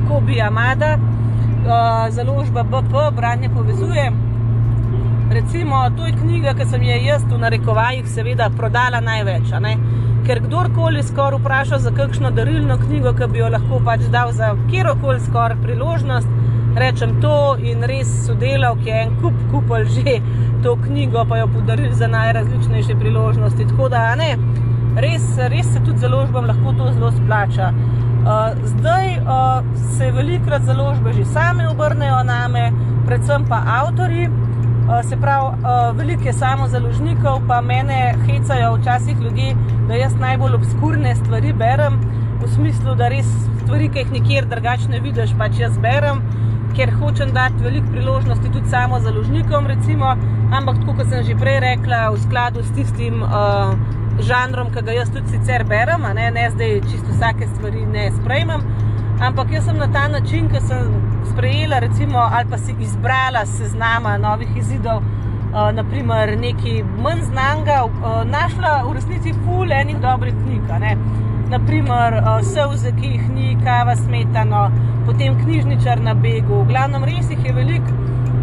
Kobi 0.07 0.41
Amada, 0.41 0.97
založba 2.09 2.63
BP, 2.63 3.15
branje 3.15 3.49
povezuje. 3.49 4.11
Recimo, 5.31 5.89
to 5.97 6.05
je 6.05 6.13
knjiga, 6.13 6.53
ki 6.53 6.65
sem 6.65 6.83
jo 6.83 6.97
jaz 7.05 7.23
v 7.23 7.37
narekovajih, 7.37 8.07
seveda, 8.07 8.49
prodala 8.57 9.01
največ 9.01 9.53
ker 10.25 10.39
kdorkoli 10.41 11.03
skoraj 11.03 11.39
vpraša 11.39 11.77
za 11.79 11.91
kakšno 11.93 12.31
darilno 12.31 12.77
knjigo, 12.77 13.13
ki 13.13 13.27
bi 13.29 13.39
jo 13.39 13.49
lahko 13.53 13.79
pač 13.85 14.07
dal 14.13 14.31
za 14.33 14.55
kjerkoli 14.71 15.19
skoraj 15.21 15.57
priložnost, 15.61 16.27
rečem 16.75 17.21
to 17.21 17.55
in 17.59 17.83
res 17.83 18.09
sodelavk 18.25 18.85
je 18.85 18.93
en 19.03 19.15
kup 19.21 19.35
kupol 19.51 19.85
že 19.85 20.19
to 20.63 20.75
knjigo, 20.75 21.25
pa 21.29 21.37
jo 21.37 21.47
podarili 21.47 21.93
za 21.93 22.07
najrazličnejše 22.07 22.95
priložnosti. 22.99 23.67
Tako 23.67 23.89
da 23.89 24.15
ne, 24.15 24.35
res, 24.95 25.23
res 25.37 25.73
se 25.73 25.79
tudi 25.85 25.99
založbam 25.99 26.45
lahko 26.45 26.73
to 26.77 26.91
zelo 26.93 27.11
splača. 27.11 27.71
Uh, 28.25 28.57
zdaj 28.65 29.19
uh, 29.21 29.61
se 29.97 30.11
velikrat 30.11 30.63
založbe 30.65 31.13
že 31.13 31.25
same 31.25 31.67
obrnejo 31.69 32.23
name, 32.23 32.71
predvsem 33.05 33.45
pa 33.49 33.61
avtori. 33.81 34.27
Uh, 34.27 35.01
se 35.05 35.17
pravi, 35.17 35.45
uh, 35.45 35.97
veliko 35.97 36.27
je 36.27 36.33
samo 36.33 36.67
založnikov, 36.67 37.41
pa 37.47 37.61
mene 37.61 38.15
hecajo 38.25 38.75
včasih 38.75 39.21
ljudje, 39.21 39.55
da 39.87 39.95
jaz 39.95 40.13
najbolj 40.19 40.55
obskurne 40.55 41.15
stvari 41.15 41.53
berem, 41.53 41.99
v 42.41 42.49
smislu, 42.53 42.95
da 42.95 43.07
res 43.09 43.29
stvari, 43.63 43.89
ki 43.89 44.03
jih 44.03 44.11
nikjer 44.11 44.45
drugače 44.45 44.89
ne 44.89 44.99
vidiš, 45.01 45.33
pač 45.37 45.57
jaz 45.59 45.77
berem, 45.81 46.21
ker 46.75 46.91
hočem 46.99 47.31
dati 47.33 47.63
veliko 47.63 47.91
priložnosti 47.91 48.51
tudi 48.51 48.69
samo 48.69 48.99
založnikom, 48.99 49.67
recimo, 49.67 50.15
ampak 50.51 50.79
tako 50.81 50.97
kot 50.99 51.09
sem 51.09 51.23
že 51.23 51.35
prej 51.39 51.59
rekla, 51.63 52.09
v 52.11 52.19
skladu 52.19 52.63
s 52.63 52.71
tistim 52.75 53.23
uh, 53.23 53.75
žanrom, 54.19 54.71
ki 54.73 54.83
ga 54.87 54.95
jaz 54.99 55.11
tudi 55.13 55.37
sicer 55.37 55.63
berem, 55.67 56.03
ne, 56.15 56.29
ne 56.31 56.49
zdaj 56.51 56.81
čisto 56.91 57.15
vsake 57.15 57.47
stvari 57.55 57.85
ne 57.85 58.09
sprejmem. 58.19 58.63
Ampak 59.23 59.51
jaz 59.55 59.65
sem 59.65 59.77
na 59.79 59.87
ta 59.91 60.07
način, 60.11 60.49
ki 60.51 60.59
sem 60.67 60.95
sprejela, 61.31 61.79
recimo, 61.79 62.19
ali 62.19 62.49
pa 62.51 62.57
si 62.57 62.75
izbrala 62.79 63.45
seznama 63.45 64.17
novih 64.17 64.57
izidov, 64.59 64.99
uh, 64.99 65.71
naprimer 65.75 66.35
nekaj 66.39 66.83
manj 67.03 67.23
znanga, 67.31 67.83
uh, 67.87 68.23
našla 68.27 68.81
v 68.87 68.97
resnici 68.99 69.35
ful 69.45 69.71
enih 69.71 70.01
dobrih 70.03 70.35
knjig. 70.43 70.67
Naprimer, 71.49 72.19
uh, 72.21 72.39
Sovze, 72.41 72.91
ki 72.97 73.11
jih 73.15 73.29
ni, 73.29 73.53
kava 73.63 73.95
smetano, 73.95 74.67
potem 75.05 75.37
knjižničar 75.43 76.01
na 76.01 76.15
begu. 76.17 76.63
V 76.63 76.69
glavnem, 76.73 77.05
res 77.05 77.29
jih 77.29 77.43
je 77.45 77.53
veliko 77.53 77.97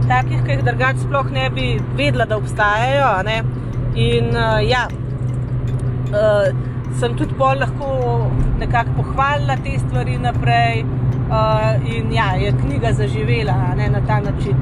takih, 0.09 0.43
ki 0.47 0.57
jih 0.57 0.65
drugače 0.67 1.05
sploh 1.05 1.31
ne 1.35 1.49
bi 1.51 1.69
vedela, 1.99 2.27
da 2.31 2.39
obstajajo. 2.39 3.41
In 3.95 4.31
uh, 4.37 4.61
ja. 4.67 4.87
Uh, 6.13 6.71
sem 7.01 7.15
tudi 7.17 7.35
pol 7.39 7.57
lahko 7.61 7.87
nekako 8.61 8.99
pohvalila 9.01 9.57
te 9.65 9.79
stvari 9.79 10.19
naprej. 10.19 10.85
Uh, 11.33 11.89
in 11.89 12.13
ja, 12.13 12.35
je 12.37 12.53
knjiga 12.61 12.93
zaživela 12.93 13.55
ne, 13.77 13.89
na 13.89 14.01
ta 14.07 14.21
način. 14.21 14.57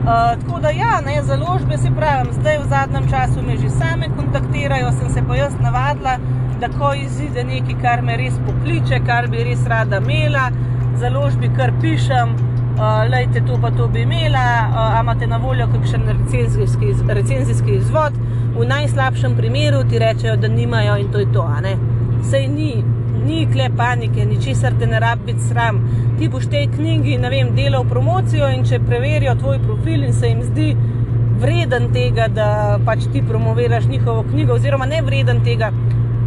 Uh, 0.00 0.36
tako 0.40 0.60
da, 0.60 0.70
ja, 0.70 1.00
ne, 1.06 1.22
založbe 1.22 1.78
se 1.78 1.90
pravim, 1.96 2.32
zdaj 2.32 2.58
v 2.58 2.68
zadnjem 2.68 3.08
času 3.10 3.42
me 3.46 3.56
že 3.56 3.70
same 3.70 4.08
kontaktirajo, 4.16 4.92
sem 4.92 5.08
se 5.14 5.22
pa 5.28 5.36
jaz 5.36 5.54
navadila, 5.60 6.18
da 6.60 6.68
ko 6.78 6.92
izide 6.94 7.44
nekaj, 7.44 7.76
kar 7.82 8.02
me 8.02 8.16
res 8.20 8.36
pokliče, 8.46 9.02
kar 9.06 9.28
bi 9.32 9.44
res 9.48 9.66
rada 9.68 10.00
imela, 10.04 10.50
založbi 11.00 11.50
kar 11.56 11.72
pišem, 11.80 12.34
uh, 12.76 13.04
lejte 13.10 13.44
to 13.46 13.56
pa 13.62 13.70
to 13.76 13.88
bi 13.88 14.04
imela, 14.04 14.46
uh, 14.68 15.00
imate 15.00 15.26
na 15.26 15.40
voljo 15.40 15.68
kakšen 15.72 16.04
recenzijski, 16.10 16.94
recenzijski 17.08 17.78
izvod 17.80 18.18
v 18.60 18.66
najslabšem 18.68 19.36
primeru 19.36 19.84
ti 19.88 19.98
rečejo, 19.98 20.36
da 20.36 20.48
nimajo 20.48 20.96
in 20.96 21.12
to 21.12 21.18
je 21.18 21.32
to. 21.32 21.48
Sej 22.30 22.48
ni, 22.48 22.84
ni 23.26 23.46
kle 23.52 23.70
panike, 23.76 24.24
ničesar 24.24 24.74
te 24.78 24.86
ne 24.86 25.00
rabi 25.00 25.32
biti 25.32 25.40
sram. 25.48 25.80
Ti 26.18 26.28
boš 26.28 26.46
tej 26.50 26.66
knjigi, 26.76 27.18
ne 27.18 27.30
vem, 27.30 27.54
delal 27.56 27.84
promocijo 27.88 28.48
in 28.52 28.64
če 28.64 28.80
preverijo 28.84 29.34
tvoj 29.34 29.58
profil 29.64 30.04
in 30.04 30.12
se 30.12 30.28
jim 30.28 30.42
zdi 30.42 30.74
vreden 31.40 31.88
tega, 31.92 32.28
da 32.28 32.78
pač 32.84 33.06
ti 33.12 33.22
promoviraš 33.28 33.86
njihovo 33.88 34.24
knjigo, 34.30 34.58
oziroma 34.60 34.86
ne 34.86 35.02
vreden 35.02 35.44
tega. 35.44 35.70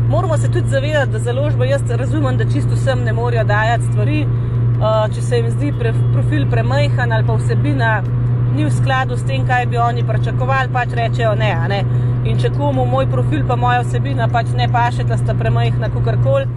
Moramo 0.10 0.38
se 0.38 0.52
tudi 0.52 0.70
zavedati, 0.70 1.12
da 1.12 1.20
založba, 1.20 1.66
jaz 1.66 1.82
razumem, 1.90 2.38
da 2.38 2.46
čisto 2.46 2.76
vsem 2.76 3.04
ne 3.04 3.14
morejo 3.14 3.44
dajati 3.44 3.84
stvari, 3.92 4.26
Uh, 4.84 5.06
če 5.16 5.22
se 5.24 5.38
jim 5.38 5.46
zdi 5.54 5.70
pre, 5.80 5.94
profil 6.12 6.48
premajhen 6.52 7.14
ali 7.16 7.24
pa 7.24 7.38
vsebina 7.40 7.92
ni 8.54 8.66
v 8.66 8.72
skladu 8.74 9.16
s 9.16 9.24
tem, 9.24 9.46
kaj 9.48 9.68
bi 9.72 9.78
oni 9.80 10.02
pričakovali, 10.04 10.72
pač 10.74 10.96
rečejo 10.98 11.32
ne. 11.40 11.52
ne. 11.72 11.78
In 12.28 12.42
če 12.42 12.52
komu 12.58 12.84
moj 12.90 13.08
profil, 13.12 13.46
pa 13.48 13.56
moja 13.60 13.84
vsebina 13.86 14.28
pač 14.34 14.52
ne 14.58 14.68
paše, 14.74 15.06
da 15.08 15.16
sta 15.18 15.38
premajhna, 15.40 15.88
kako 15.94 16.18
koli, 16.26 16.50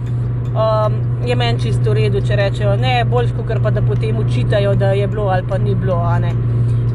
um, 0.51 0.97
je 1.29 1.37
meni 1.39 1.63
čisto 1.63 1.93
v 1.93 2.01
redu, 2.01 2.21
če 2.25 2.35
rečejo 2.41 2.75
ne, 2.81 2.97
bolj 3.07 3.31
kot 3.37 3.63
pa 3.63 3.71
da 3.71 3.85
potem 3.85 4.19
učitajo, 4.19 4.75
da 4.75 4.91
je 4.97 5.07
bilo 5.07 5.29
ali 5.31 5.47
pa 5.47 5.57
ni 5.57 5.75
bilo. 5.75 6.01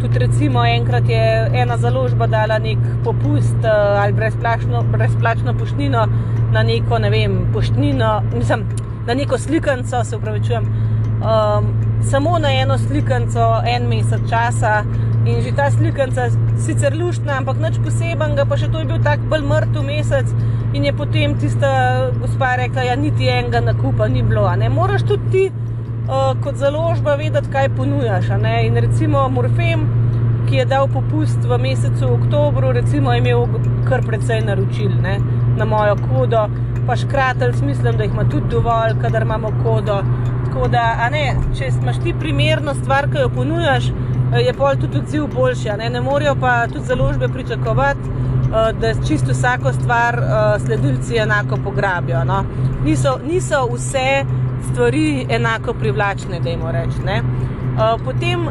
Tudi 0.02 0.18
recimo 0.18 0.66
enkrat 0.66 1.08
je 1.08 1.24
ena 1.62 1.78
založba 1.78 2.26
dala 2.26 2.58
nek 2.58 2.78
popust 3.06 3.64
uh, 3.64 4.02
ali 4.04 4.12
brezplačno, 4.12 4.84
brezplačno 4.92 5.56
poštnino 5.56 6.06
na 6.52 6.62
neko, 6.62 6.98
ne 6.98 7.10
vem, 7.10 7.38
poštnino, 7.52 8.22
mislim, 8.34 8.66
na 9.06 9.14
neko 9.14 9.38
slikanco, 9.38 10.04
se 10.04 10.16
upravičujem 10.16 10.64
um, 10.64 11.66
samo 12.10 12.38
na 12.38 12.52
eno 12.52 12.78
slikanco, 12.78 13.62
en 13.66 13.88
mesec 13.88 14.20
časa. 14.30 14.82
In 15.26 15.38
že 15.42 15.52
ta 15.56 15.70
slikanca, 15.70 16.28
sicer 16.58 16.96
luštna, 16.98 17.36
ampak 17.38 17.56
nič 17.62 17.78
posebenega, 17.84 18.42
pa 18.44 18.56
še 18.58 18.72
to 18.72 18.80
je 18.82 18.88
bil 18.90 18.98
tak 19.04 19.22
bolj 19.30 19.44
mrtev 19.46 19.84
mesec. 19.86 20.32
In 20.74 20.84
je 20.84 20.92
potem 20.92 21.36
tista 21.38 22.10
gospa 22.18 22.56
rekla, 22.58 22.82
da 22.82 22.88
ja, 22.88 22.96
niti 22.96 23.28
enega 23.30 23.60
nakupa 23.60 24.08
ni 24.08 24.22
bilo. 24.22 24.48
Moraš 24.70 25.06
tudi 25.06 25.30
ti, 25.30 25.44
uh, 26.08 26.32
kot 26.42 26.58
založba, 26.58 27.14
vedeti, 27.16 27.52
kaj 27.52 27.70
ponujaš. 27.76 28.32
In 28.66 28.76
recimo 28.82 29.28
Morfem, 29.28 29.86
ki 30.48 30.56
je 30.56 30.64
dal 30.66 30.88
popust 30.90 31.44
v 31.46 31.58
mesecu 31.58 32.14
oktobru, 32.16 32.72
recimo, 32.72 33.12
je 33.12 33.22
imel 33.22 33.46
kar 33.88 34.02
precej 34.02 34.42
naročil 34.42 34.90
ne, 35.02 35.20
na 35.62 35.76
mojo 35.76 35.96
kodo, 35.96 36.48
pa 36.86 36.96
škratelj, 36.96 37.52
mislim, 37.62 37.96
da 37.96 38.02
jih 38.02 38.12
ima 38.12 38.24
tudi 38.30 38.48
dovolj, 38.50 39.00
kadar 39.02 39.22
imamo 39.22 39.52
kodo. 39.64 40.02
Tako 40.46 40.68
da, 40.68 41.08
ne, 41.10 41.36
če 41.58 41.68
imaš 41.82 42.00
ti 42.02 42.14
primerno 42.20 42.74
stvar, 42.74 43.06
ki 43.12 43.22
jo 43.22 43.28
ponujaš, 43.28 43.86
eh, 43.88 44.40
je 44.46 44.52
pol 44.52 44.74
tudi 44.80 44.98
odziv 44.98 45.28
boljši. 45.34 45.76
Ne, 45.78 45.90
ne 45.90 46.00
morajo 46.00 46.34
pa 46.40 46.66
tudi 46.66 46.84
založbe 46.86 47.28
pričakovati, 47.28 48.10
eh, 48.10 48.72
da 48.80 48.94
čisto 49.08 49.32
vsako 49.32 49.72
stvar 49.72 50.18
eh, 50.18 50.58
sledilci 50.66 51.16
enako 51.16 51.56
pograbijo. 51.64 52.24
No. 52.24 52.44
Niso, 52.84 53.18
niso 53.26 53.66
vse 53.74 54.24
stvari 54.72 55.26
enako 55.28 55.72
privlačne, 55.74 56.40
da 56.40 56.50
jim 56.50 56.66
rečem. 56.70 57.38
Potem 58.04 58.42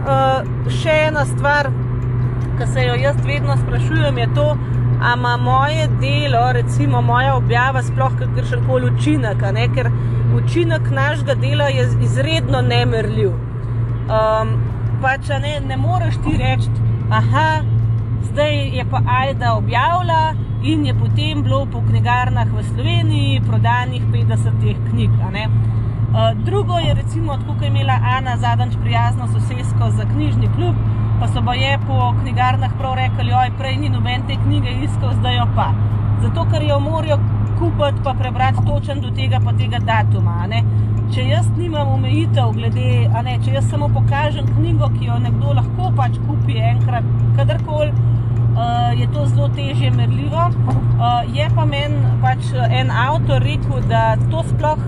še 0.81 0.93
ena 1.07 1.25
stvar, 1.25 1.67
ki 2.57 2.67
se 2.73 2.85
jo 2.87 2.95
jaz 2.97 3.19
vedno 3.25 3.57
sprašujem, 3.57 4.17
je 4.17 4.27
to, 4.35 4.45
ali 4.51 4.80
ima 5.01 5.37
moje 5.37 5.87
delo, 5.87 6.51
recimo 6.51 7.01
moja 7.01 7.35
objava, 7.35 7.81
sploh 7.83 8.11
kakršen 8.19 8.67
koli 8.67 8.91
učinek. 8.91 9.37
Ker 9.75 9.89
učinek 10.35 10.89
našega 10.91 11.35
dela 11.35 11.67
je 11.67 11.87
izredno 12.01 12.61
nemerljiv. 12.61 13.31
Um, 13.31 14.55
pač 15.01 15.29
ne, 15.41 15.59
ne 15.67 15.77
moreš 15.77 16.15
ti 16.23 16.37
reči, 16.37 16.69
da 17.09 17.21
zdaj 18.31 18.77
je 18.77 18.85
pa 18.91 19.01
Aida 19.07 19.53
objavila 19.53 20.33
in 20.63 20.85
je 20.85 20.93
potem 20.93 21.43
bilo 21.43 21.65
po 21.65 21.81
knjigarnah 21.81 22.47
v 22.53 22.63
Sloveniji 22.63 23.41
prodanih 23.47 24.03
50 24.13 24.89
knjig. 24.89 25.09
Uh, 25.09 26.43
drugo 26.45 26.77
je, 26.77 26.93
recimo, 26.93 27.37
tako 27.37 27.55
je 27.61 27.67
imela 27.67 27.99
Ana 28.17 28.37
zadnjič 28.37 28.73
prijazno 28.83 29.27
sosedsko 29.27 29.89
za 29.89 30.05
knjižni 30.13 30.49
klub, 30.55 30.75
pa 31.21 31.27
so 31.27 31.41
pa 31.45 31.53
je 31.53 31.77
po 31.87 32.13
knjigarnah 32.21 32.71
prav 32.77 32.95
rekli, 32.97 33.33
oj, 33.33 33.51
prej 33.57 33.75
ni 33.77 33.89
noben 33.93 34.23
te 34.27 34.35
knjige 34.43 34.71
iskal, 34.85 35.11
zdaj 35.19 35.35
jo 35.37 35.43
pa. 35.55 35.67
Zato, 36.21 36.45
ker 36.49 36.63
jo 36.65 36.79
morajo 36.81 37.17
kupiti, 37.59 38.01
pa 38.03 38.13
prebrati 38.17 38.63
točen 38.65 39.03
do 39.03 39.11
tega, 39.13 39.37
pa 39.45 39.53
tega 39.53 39.79
datuma. 39.85 40.47
Če 41.13 41.27
jaz 41.27 41.45
nimam 41.57 41.91
omejitev, 41.93 42.55
glede, 42.55 42.87
ne, 43.27 43.35
če 43.45 43.53
jaz 43.53 43.69
samo 43.69 43.91
pokažem 43.93 44.47
knjigo, 44.55 44.89
ki 44.95 45.11
jo 45.11 45.19
nekdo 45.21 45.53
lahko 45.59 45.91
pač 45.99 46.17
kupi 46.25 46.57
enkrat, 46.71 47.05
kadarkoli, 47.37 47.93
uh, 48.55 48.89
je 48.97 49.05
to 49.13 49.27
zelo 49.35 49.51
težje 49.59 49.91
merljivo. 49.93 50.47
Uh, 50.71 51.21
je 51.37 51.45
pa 51.53 51.67
meni 51.69 52.01
pač 52.23 52.49
en 52.65 52.89
avtor 53.05 53.45
rekel, 53.45 53.77
da 53.91 54.15
to 54.31 54.41
sploh 54.49 54.81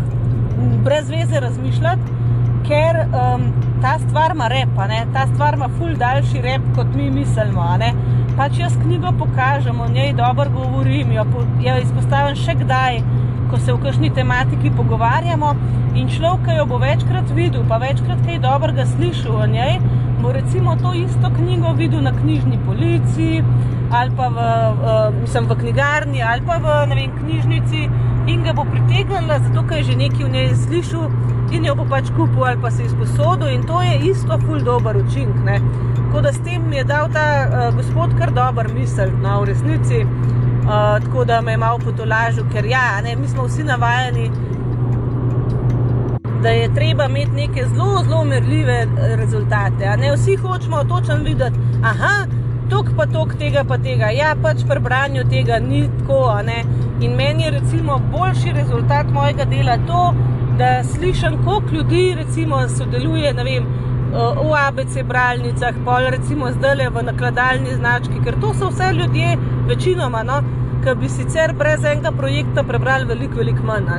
brez 0.82 1.14
veze 1.14 1.46
razmišljati, 1.46 2.23
ker 2.68 3.04
um, 3.06 3.48
ta 3.82 3.98
stvar 4.00 4.36
ima 4.36 4.48
rep, 4.48 4.76
ta 5.14 5.28
stvar 5.34 5.60
ima 5.60 5.70
ful 5.78 5.96
daljši 6.00 6.42
rep, 6.42 6.62
kot 6.76 6.96
mi 6.96 7.10
mislimo 7.12 7.64
pač 8.38 8.58
jaz 8.58 8.76
knjigo 8.82 9.12
pokažem, 9.20 9.82
o 9.82 9.88
njej 9.88 10.14
dobro 10.14 10.50
govorim, 10.50 11.12
jo, 11.12 11.26
jo 11.62 11.76
izpostavim 11.82 12.36
še 12.36 12.56
kdaj, 12.64 13.02
ko 13.52 13.60
se 13.60 13.74
v 13.74 13.82
kakšni 13.84 14.10
tematiki 14.16 14.72
pogovarjamo. 14.78 15.54
In 15.94 16.10
človek, 16.10 16.48
ki 16.48 16.56
jo 16.58 16.66
bo 16.72 16.80
večkrat 16.82 17.30
videl, 17.38 17.66
pa 17.70 17.78
večkrat 17.84 18.24
kaj 18.26 18.40
dobrega 18.42 18.88
slišal 18.96 19.44
o 19.44 19.50
njej, 19.52 19.78
bo 20.24 20.32
recimo 20.34 20.74
to 20.82 20.94
isto 20.98 21.30
knjigo 21.38 21.76
videl 21.78 22.02
na 22.02 22.14
knjižni 22.16 22.58
policiji 22.66 23.44
ali 23.94 24.12
pa 24.18 24.28
v, 24.28 24.38
uh, 25.38 25.50
v 25.50 25.60
knjigarni 25.60 26.24
ali 26.24 26.42
pa 26.48 26.58
v 26.58 26.68
vem, 26.90 27.12
knjižnici 27.20 27.90
in 28.28 28.44
ga 28.44 28.54
bo 28.54 28.66
pritegnila, 28.66 29.40
zato 29.40 29.64
ker 29.68 29.78
je 29.78 29.84
že 29.92 29.96
nekaj 30.00 30.26
v 30.26 30.32
njej 30.34 30.56
slišal 30.56 31.10
in 31.52 31.66
jo 31.66 31.76
bo 31.76 31.86
pač 31.86 32.10
kupil 32.18 32.46
ali 32.46 32.62
pa 32.62 32.72
se 32.72 32.84
izposodil 32.84 33.54
in 33.54 33.64
to 33.68 33.82
je 33.82 33.98
isto 34.10 34.40
ful 34.46 34.60
dober 34.60 34.98
učinek. 34.98 35.62
Tako 35.98 36.22
da 36.22 36.34
s 36.34 36.40
tem 36.46 36.74
je 36.74 36.84
dal 36.84 37.10
ta 37.14 37.28
uh, 37.46 37.76
gospod 37.76 38.18
kar 38.18 38.32
dober 38.32 38.74
misel, 38.74 39.12
no, 39.22 39.42
v 39.42 39.52
resnici. 39.52 40.06
Uh, 40.64 40.98
tako 41.04 41.26
da 41.26 41.42
me 41.42 41.52
je 41.52 41.58
malo 41.58 41.78
potolažil, 41.78 42.46
ker 42.54 42.66
ja, 42.66 43.02
ne, 43.04 43.16
mi 43.16 43.28
smo 43.28 43.44
vsi 43.44 43.64
navajeni, 43.64 44.30
da 46.44 46.50
je 46.50 46.74
treba 46.74 47.06
imeti 47.06 47.32
neke 47.32 47.66
zelo, 47.66 48.04
zelo 48.04 48.24
merljive 48.24 48.74
eh, 48.74 49.16
rezultate. 49.16 49.98
Ne, 49.98 50.14
vsi 50.16 50.36
hočemo 50.36 50.84
točno 50.84 51.16
videti, 51.16 51.60
aha, 51.84 52.26
tok 52.70 52.94
pa 52.98 53.06
tok 53.06 53.36
tega, 53.40 53.64
pa 53.64 53.78
tega. 53.78 54.12
Ja, 54.16 54.36
pač 54.42 54.64
pri 54.70 54.80
branju 54.80 55.24
tega 55.30 55.60
ni 55.60 55.88
tako. 56.00 56.40
In 57.02 57.16
meni 57.16 57.44
je 57.44 57.52
recimo 57.52 58.00
boljši 58.12 58.54
rezultat 58.56 59.10
mojega 59.12 59.46
dela 59.46 59.78
to, 59.88 60.14
da 60.58 60.84
slišim, 60.84 61.44
koliko 61.46 61.76
ljudi 61.76 62.16
recimo 62.16 62.68
sodeluje, 62.70 63.34
ne 63.34 63.44
vem 63.44 63.66
v 64.14 64.54
ABC 64.68 65.04
bralnicah, 65.08 65.76
pol 65.86 66.10
recimo 66.14 66.52
zdaj 66.52 66.76
le 66.76 66.90
v 66.90 67.04
nakladalni 67.04 67.74
znački, 67.76 68.22
ker 68.24 68.38
to 68.42 68.54
so 68.54 68.70
vse 68.70 68.92
ljudje, 68.94 69.38
večinoma, 69.68 70.22
no, 70.24 70.42
ki 70.84 70.94
bi 71.00 71.10
sicer 71.10 71.54
brez 71.58 71.86
enega 71.86 72.12
projekta 72.12 72.64
prebrali 72.64 73.10
veliko, 73.10 73.42
veliko 73.42 73.64
manj. 73.66 73.90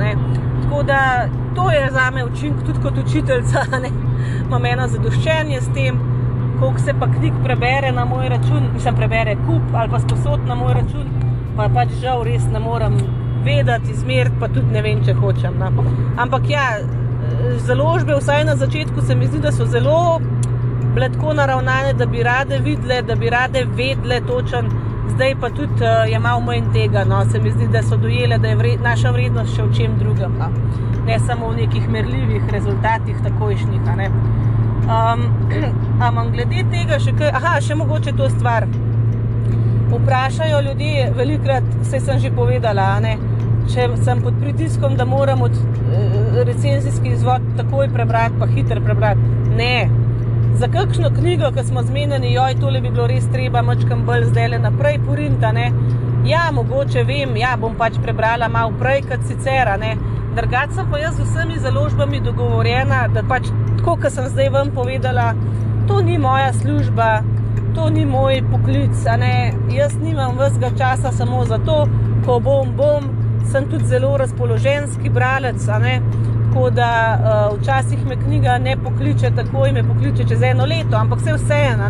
Tako 0.63 0.83
da 0.83 1.27
to 1.55 1.71
je 1.71 1.89
za 1.91 2.09
me 2.11 2.25
učinek, 2.25 2.63
tudi 2.65 2.79
kot 2.83 2.97
učiteljica, 2.97 3.65
imam 4.47 4.65
eno 4.65 4.87
zadoščenje 4.87 5.61
s 5.61 5.73
tem, 5.75 5.99
koliko 6.59 6.79
se 6.79 6.93
pa 6.99 7.07
knjig 7.07 7.33
prebere 7.43 7.91
na 7.91 8.05
moj 8.05 8.29
račun, 8.29 8.69
mislim, 8.73 8.95
prebere 8.95 9.35
kup 9.35 9.73
ali 9.73 9.89
pa 9.89 9.99
sposod 9.99 10.47
na 10.47 10.55
moj 10.55 10.73
račun, 10.73 11.07
pa 11.57 11.69
pač 11.73 11.93
žal 12.01 12.23
res 12.23 12.43
ne 12.53 12.59
morem 12.59 12.97
vedeti, 13.45 13.91
izmeriti, 13.91 14.35
pa 14.39 14.47
tudi 14.47 14.73
ne 14.73 14.81
vem, 14.81 15.03
če 15.05 15.13
hočem. 15.13 15.59
No. 15.59 15.85
Ampak 16.17 16.49
ja, 16.49 16.65
založbe, 17.67 18.15
vsaj 18.17 18.45
na 18.45 18.55
začetku, 18.55 19.01
se 19.01 19.15
mi 19.15 19.27
zdi, 19.27 19.39
da 19.39 19.51
so 19.51 19.65
zelo 19.65 20.19
bile 20.95 21.09
tako 21.09 21.33
naravnane, 21.33 21.93
da 21.93 22.05
bi 22.05 22.23
rade 22.23 22.59
videle, 22.63 23.01
da 23.01 23.15
bi 23.15 23.29
rade 23.29 23.65
vedele 23.75 24.21
točen. 24.27 24.69
Zdaj 25.15 25.35
pa 25.41 25.49
tudi 25.49 25.83
uh, 25.83 26.11
je 26.11 26.19
malo 26.19 26.41
manj 26.41 26.71
tega. 26.73 27.03
No. 27.03 27.25
Se 27.31 27.39
mi 27.39 27.51
zdi, 27.51 27.67
da 27.67 27.83
so 27.83 27.97
dojele, 27.97 28.37
da 28.37 28.47
je 28.47 28.55
vred, 28.55 28.81
naša 28.81 29.11
vrednost 29.11 29.55
še 29.55 29.63
v 29.63 29.75
čem 29.77 29.97
drugem. 29.99 30.39
No. 30.39 30.49
Ne 31.05 31.19
samo 31.19 31.51
v 31.51 31.61
nekih 31.61 31.89
merljivih 31.89 32.49
rezultatih, 32.51 33.19
takojšnjih. 33.23 33.81
Um, 34.85 35.29
Ampak 36.05 36.33
glede 36.33 36.63
tega, 36.71 36.99
še, 36.99 37.13
kaj, 37.17 37.31
aha, 37.39 37.55
še 37.63 37.77
mogoče 37.79 38.13
to 38.17 38.27
stvar. 38.33 38.67
Vprašajo 39.89 40.59
ljudje, 40.65 41.05
velikrat 41.15 41.69
se 41.87 42.01
sem 42.03 42.19
že 42.19 42.31
povedala, 42.35 42.87
ne, 42.99 43.15
če 43.71 43.87
sem 44.03 44.21
pod 44.21 44.35
pritiskom, 44.41 44.97
da 44.99 45.05
moram 45.07 45.45
od 45.47 45.55
eh, 45.55 46.41
recenzijski 46.49 47.13
izvod 47.15 47.45
takoj 47.57 47.87
prebrati, 47.93 48.35
pa 48.39 48.49
hitro 48.51 48.83
prebrati. 48.83 49.31
Ne. 49.55 49.87
Za 50.59 50.67
kakšno 50.71 51.11
knjigo, 51.15 51.51
ki 51.55 51.63
smo 51.67 51.83
zmenjeni, 51.83 52.33
joj, 52.33 52.57
tole 52.59 52.81
bi 52.83 52.91
bilo 52.91 53.07
res 53.11 53.25
treba, 53.31 53.63
mačkam 53.65 54.03
bolj 54.07 54.29
zdaj 54.33 54.51
le 54.53 54.59
naprej 54.67 54.99
porinta. 55.07 55.51
Ja, 56.25 56.51
mogoče 56.51 57.03
vem, 57.03 57.35
ja, 57.37 57.51
bom 57.61 57.75
pač 57.77 57.99
prebrala 58.01 58.47
malo 58.49 58.73
prej, 58.79 59.03
kot 59.05 59.27
sicer. 59.29 59.69
Drugače 60.35 60.73
sem 60.73 60.87
pa 60.91 60.97
jaz 60.97 61.19
z 61.19 61.27
vsemi 61.27 61.59
založbami 61.61 62.19
dogovorjena, 62.25 63.03
da 63.13 63.21
pač 63.29 63.51
tako, 63.77 63.93
kot 64.01 64.11
sem 64.11 64.25
zdaj 64.33 64.49
vam 64.55 64.71
povedala, 64.73 65.33
to 65.87 66.01
ni 66.01 66.17
moja 66.17 66.49
služba, 66.53 67.21
to 67.75 67.89
ni 67.93 68.07
moj 68.09 68.41
poklic. 68.51 69.05
Jaz 69.77 69.93
nimam 70.01 70.33
vsega 70.41 70.73
časa 70.77 71.11
samo 71.13 71.45
za 71.45 71.61
to, 71.61 71.85
ko 72.25 72.39
bom, 72.39 72.73
bom, 72.73 73.05
sem 73.51 73.69
tudi 73.69 73.85
zelo 73.85 74.17
razpoloženski 74.17 75.09
bralec. 75.09 75.61
Tako 75.61 76.69
da 76.69 76.89
uh, 77.19 77.59
včasih 77.59 78.05
me 78.07 78.15
knjiga 78.15 78.57
ne 78.57 78.77
pokliče 78.83 79.31
tako, 79.35 79.67
in 79.67 79.77
me 79.77 79.83
pokliče 79.83 80.25
čez 80.27 80.41
eno 80.41 80.65
leto, 80.65 80.97
ampak 80.97 81.21
vse 81.21 81.37
vseeno, 81.37 81.89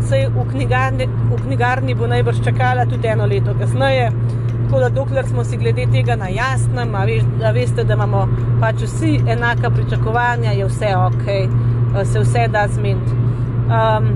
vse 0.00 0.28
v 0.34 0.44
knjigarni, 0.50 1.06
v 1.06 1.38
knjigarni 1.44 1.94
bo 1.94 2.06
najbrž 2.06 2.44
čakala 2.44 2.86
tudi 2.86 3.08
eno 3.08 3.26
leto 3.26 3.54
kasneje. 3.58 4.10
Tako 4.64 4.80
da, 4.80 4.88
dokler 4.88 5.26
smo 5.26 5.44
si 5.44 5.56
glede 5.56 5.86
tega 5.92 6.16
na 6.16 6.28
jasnem, 6.28 6.94
a, 6.94 7.04
veš, 7.04 7.24
a 7.44 7.50
veste, 7.50 7.84
da 7.84 7.94
imamo 7.94 8.26
pač 8.60 8.84
vsi 8.84 9.16
enaka 9.28 9.70
pričakovanja, 9.70 10.52
je 10.52 10.66
vse 10.66 10.92
ok, 10.96 11.24
se 12.06 12.20
vse 12.20 12.46
da 12.48 12.68
zmeniti. 12.68 13.16
Um, 13.70 14.12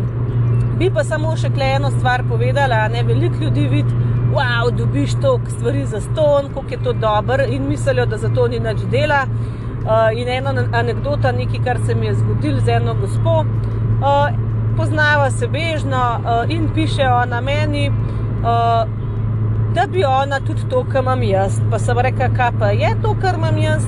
bi 0.79 0.91
pa 0.95 1.05
samo 1.05 1.37
še 1.37 1.51
eno 1.75 1.91
stvar 1.91 2.23
povedala, 2.29 2.89
ne 2.89 3.03
veliko 3.03 3.45
ljudi 3.45 3.69
vidi. 3.69 4.01
Wow, 4.35 4.71
dobiš 4.71 5.15
toliko 5.23 5.51
stvari 5.51 5.85
za 5.87 6.01
ston, 6.01 6.49
kako 6.55 6.71
je 6.71 6.83
to 6.83 6.93
dobro, 6.93 7.45
in 7.45 7.69
mislijo, 7.69 8.07
da 8.07 8.17
za 8.17 8.29
to 8.29 8.49
ni 8.49 8.61
nič 8.61 8.87
dela. 8.91 9.27
Uh, 9.85 10.11
in 10.15 10.29
ena 10.29 10.55
anekdota, 10.73 11.33
nekaj, 11.33 11.65
kar 11.65 11.79
se 11.87 11.95
mi 11.95 12.07
je 12.07 12.15
zgodilo 12.15 12.61
z 12.61 12.69
eno 12.79 12.95
gospo. 12.95 13.41
Uh, 13.41 13.74
poznava 14.95 15.31
se 15.31 15.49
bežno 15.49 16.21
uh, 16.21 16.51
in 16.51 16.69
piše 16.75 17.03
ona 17.03 17.41
meni, 17.41 17.89
uh, 17.89 18.89
da 19.75 19.87
bi 19.87 20.05
ona 20.05 20.41
tudi 20.41 20.69
to, 20.71 20.85
kar 20.93 21.03
imam 21.03 21.23
jaz. 21.23 21.61
Pa 21.71 21.79
sem 21.79 21.99
rekla, 21.99 22.29
kaj 22.37 22.51
pa 22.59 22.69
je 22.71 22.95
to, 23.03 23.17
kar 23.21 23.35
imam 23.35 23.59
jaz, 23.59 23.87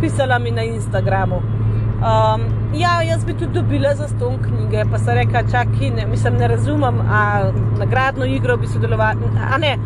pisala 0.00 0.38
mi 0.38 0.50
na 0.50 0.62
Instagramu. 0.62 1.36
Um, 1.36 2.42
ja, 2.74 3.02
jaz 3.02 3.24
bi 3.24 3.34
tudi 3.34 3.52
dobila 3.52 3.94
za 3.94 4.08
ston 4.08 4.38
knjige, 4.42 4.84
pa 4.90 4.98
se 4.98 5.14
reka, 5.14 5.42
čakaj, 5.50 5.90
ne, 5.90 6.06
mislim, 6.06 6.34
ne 6.34 6.48
razumem, 6.48 7.00
a 7.00 7.50
nagradno 7.78 8.24
igro 8.24 8.56
bi 8.56 8.66
sodelovala. 8.66 9.14
A 9.52 9.58
ne, 9.58 9.76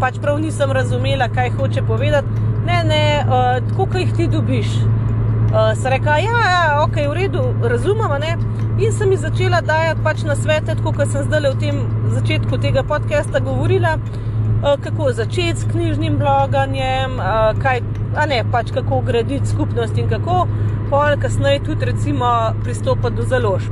pač 0.00 0.20
prav 0.22 0.38
nisem 0.38 0.70
razumela, 0.72 1.28
kaj 1.34 1.50
hoče 1.50 1.82
povedati. 1.82 2.28
Ne, 2.66 2.84
ne, 2.84 3.24
uh, 3.26 3.68
tako, 3.68 3.86
kaj 3.86 4.00
jih 4.00 4.14
ti 4.16 4.28
dobiš. 4.28 4.66
Uh, 4.76 5.74
se 5.82 5.90
reka, 5.90 6.16
ja, 6.16 6.42
ja, 6.50 6.82
ok, 6.84 6.96
v 7.10 7.12
redu, 7.12 7.42
razumem, 7.62 8.20
ne. 8.20 8.51
In 8.82 8.92
sem 8.92 9.10
ji 9.10 9.16
začela 9.16 9.60
dajati 9.62 10.02
pač 10.02 10.22
na 10.26 10.34
svete, 10.34 10.74
tako 10.74 10.90
kot 10.96 11.10
sem 11.12 11.22
zdaj 11.22 11.44
v 11.52 11.58
tem 11.60 11.76
začetku 12.10 12.58
tega 12.58 12.82
podcasta 12.82 13.38
govorila, 13.38 13.92
uh, 13.94 14.74
kako 14.82 15.12
začeti 15.14 15.60
s 15.60 15.68
knjižnim 15.70 16.16
bloganjem, 16.18 17.14
uh, 17.14 17.52
kaj, 17.62 17.78
ne, 18.26 18.40
pač 18.50 18.72
kako 18.74 18.98
graditi 19.06 19.46
skupnost 19.46 20.02
in 20.02 20.10
kako 20.10 20.48
pol 20.90 21.14
kasneje 21.22 21.62
tudi 21.68 21.92
recimo 21.92 22.26
pristopa 22.64 23.14
do 23.14 23.22
založb. 23.22 23.70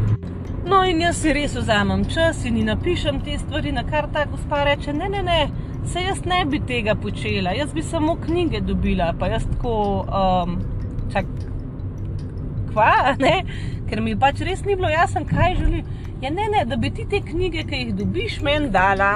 No, 0.71 0.85
in 0.87 1.03
jaz 1.03 1.19
si 1.19 1.35
res 1.35 1.59
vzamem 1.59 2.07
čas 2.07 2.45
in 2.47 2.63
napišem 2.71 3.19
te 3.27 3.35
stvari, 3.43 3.75
na 3.75 3.83
kar 3.83 4.07
ta 4.15 4.29
gospa 4.31 4.63
reče: 4.69 4.95
Ne, 4.95 5.11
ne, 5.11 5.27
ne, 5.27 5.41
se 5.91 6.07
jaz 6.07 6.23
ne 6.23 6.45
bi 6.47 6.63
tega 6.63 6.95
počela, 6.95 7.51
jaz 7.51 7.75
bi 7.75 7.83
samo 7.83 8.15
knjige 8.15 8.63
dobila, 8.63 9.11
pa 9.19 9.35
jaz 9.35 9.51
tako, 9.57 9.75
um, 10.07 10.61
čak, 11.11 11.27
kva, 12.71 13.17
ne, 13.21 13.35
ker 13.91 14.03
mi 14.05 14.17
pač 14.19 14.45
res 14.47 14.65
ni 14.65 14.79
bilo 14.79 14.91
jasno, 14.93 15.25
kaj 15.29 15.59
želi. 15.59 15.85
Ja, 16.21 16.31
ne, 16.31 16.49
ne, 16.53 16.65
da 16.69 16.77
bi 16.77 16.91
ti 16.95 17.07
te 17.09 17.23
knjige, 17.25 17.65
ki 17.69 17.85
jih 17.85 17.93
dobiš, 18.03 18.41
meni 18.45 18.71
dala. 18.73 19.15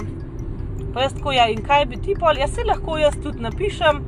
Pa 0.94 1.04
jaz 1.04 1.16
tako, 1.16 1.34
ja, 1.34 1.48
in 1.52 1.62
kaj 1.64 1.88
bi 1.90 1.98
ti 2.00 2.14
pol, 2.18 2.38
jaz 2.40 2.54
se 2.56 2.64
lahko 2.64 2.98
jaz 2.98 3.18
tudi 3.22 3.42
napišem. 3.44 4.04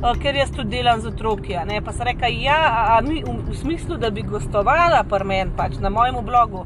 Eh, 0.00 0.14
ker 0.16 0.36
jaz 0.36 0.48
tudi 0.50 0.78
delam 0.78 1.00
z 1.00 1.10
otroki. 1.12 1.56
Pa 1.84 1.92
se 1.92 2.04
reka, 2.04 2.26
ja, 2.26 2.56
a, 2.56 2.96
a, 2.96 3.00
v, 3.04 3.20
v 3.50 3.54
smislu, 3.54 3.98
da 4.00 4.10
bi 4.10 4.22
gostovala 4.22 5.02
pri 5.04 5.24
meni 5.24 5.52
pač, 5.56 5.76
na 5.76 5.90
mojem 5.90 6.24
blogu. 6.24 6.64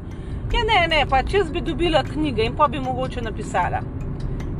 Ja, 0.53 0.63
ne, 0.63 0.87
ne, 0.87 1.01
pač 1.09 1.33
jaz 1.33 1.49
bi 1.51 1.61
dobila 1.61 2.03
knjige 2.03 2.45
in 2.45 2.55
pa 2.55 2.67
bi 2.67 2.79
mogoče 2.79 3.21
napisala. 3.21 3.81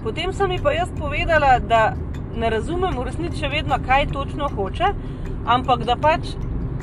Potem 0.03 0.33
sem 0.33 0.51
ji 0.51 0.59
pa 0.59 0.73
jaz 0.75 0.91
povedala, 0.99 1.59
da 1.59 1.93
ne 2.35 2.49
razumem 2.51 2.97
v 2.97 3.05
resnici 3.07 3.39
še 3.39 3.47
vedno, 3.53 3.79
kaj 3.79 4.09
točno 4.11 4.49
hoče, 4.51 4.91
ampak 5.47 5.85
da 5.87 5.95
pač 5.95 6.35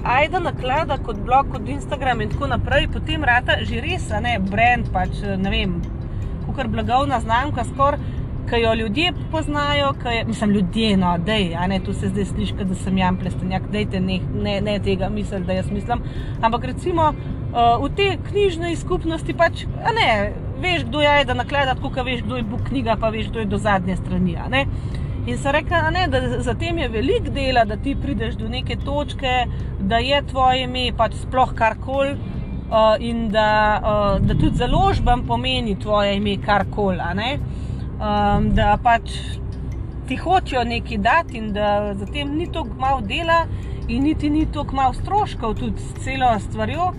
ajda 0.05 0.41
naklada 0.41 0.99
kot 0.99 1.21
blog, 1.27 1.53
kot 1.53 1.69
Instagram 1.69 2.21
in 2.21 2.33
tako 2.33 2.51
naprej, 2.53 2.89
potem 2.93 3.25
rata 3.25 3.61
že 3.63 3.81
res, 3.81 4.11
a 4.11 4.21
ne 4.21 4.39
brand, 4.39 4.91
pač 4.93 5.23
ne 5.23 5.51
vem, 5.51 5.79
kukar 6.47 6.69
blagovna 6.69 7.21
znamka 7.21 7.65
skoraj 7.71 8.21
ki 8.51 8.61
jo 8.61 8.75
ljudje 8.75 9.13
poznajo, 9.31 9.95
je, 10.15 10.25
mislim, 10.25 10.51
ljudje, 10.51 10.97
no, 10.97 11.19
dej, 11.19 11.57
ne, 11.69 11.81
tu 11.81 11.93
se 11.93 12.09
zdaj 12.09 12.25
sliši, 12.25 12.55
da 12.65 12.75
sem 12.75 12.99
jam 12.99 13.17
plestenjak, 13.17 13.63
dejte 13.73 14.01
ne, 14.01 14.19
ne, 14.35 14.61
ne 14.61 14.79
tega 14.79 15.09
misliti, 15.09 15.47
da 15.47 15.53
jaz 15.53 15.71
mislim. 15.71 16.03
Ampak 16.43 16.65
recimo 16.65 17.03
uh, 17.09 17.85
v 17.85 17.91
te 17.97 18.17
knjižne 18.29 18.77
skupnosti 18.77 19.35
pač, 19.35 19.65
ne, 19.97 20.33
veš, 20.61 20.85
kdo 20.89 21.01
je, 21.01 21.25
da 21.25 21.35
naklada, 21.35 21.75
tako 21.75 22.05
veš, 22.05 22.23
kdo 22.27 22.37
je 22.37 22.43
book 22.43 22.67
knjiga, 22.69 22.97
pa 23.01 23.09
veš, 23.09 23.31
kdo 23.31 23.39
je 23.39 23.47
do 23.47 23.59
zadnje 23.59 23.97
strani. 23.97 24.37
In 25.27 25.39
se 25.39 25.53
reka, 25.53 25.91
ne, 25.91 26.07
da 26.11 26.41
za 26.43 26.55
tem 26.59 26.79
je 26.79 26.89
velik 26.89 27.29
dela, 27.31 27.65
da 27.65 27.77
ti 27.77 27.97
prideš 28.03 28.35
do 28.35 28.49
neke 28.49 28.77
točke, 28.77 29.47
da 29.79 29.99
je 30.03 30.23
tvoje 30.27 30.65
ime 30.65 30.89
pač 30.97 31.15
sploh 31.23 31.55
karkoli. 31.55 32.17
Uh, 32.73 32.97
in 33.05 33.27
da, 33.29 33.81
uh, 33.85 34.27
da 34.27 34.35
tudi 34.35 34.57
založbam 34.57 35.27
pomeni 35.27 35.75
tvoje 35.79 36.17
ime 36.17 36.39
karkoli 36.41 36.97
um, 38.03 38.51
da 38.55 38.79
pač 38.83 39.13
ti 40.09 40.17
hočejo 40.17 40.65
nekaj 40.65 40.99
dati 40.99 41.39
in 41.39 41.53
da 41.53 41.95
za 41.95 42.07
tem 42.07 42.37
ni 42.37 42.47
tako 42.53 42.75
malo 42.79 43.01
dela 43.01 43.47
in 43.89 44.03
niti 44.03 44.31
ni 44.31 44.47
tako 44.53 44.77
malo 44.77 44.93
stroškov 44.93 45.55
tudi 45.55 45.81
s 45.81 46.05
celo 46.05 46.39
stvarjo. 46.41 46.93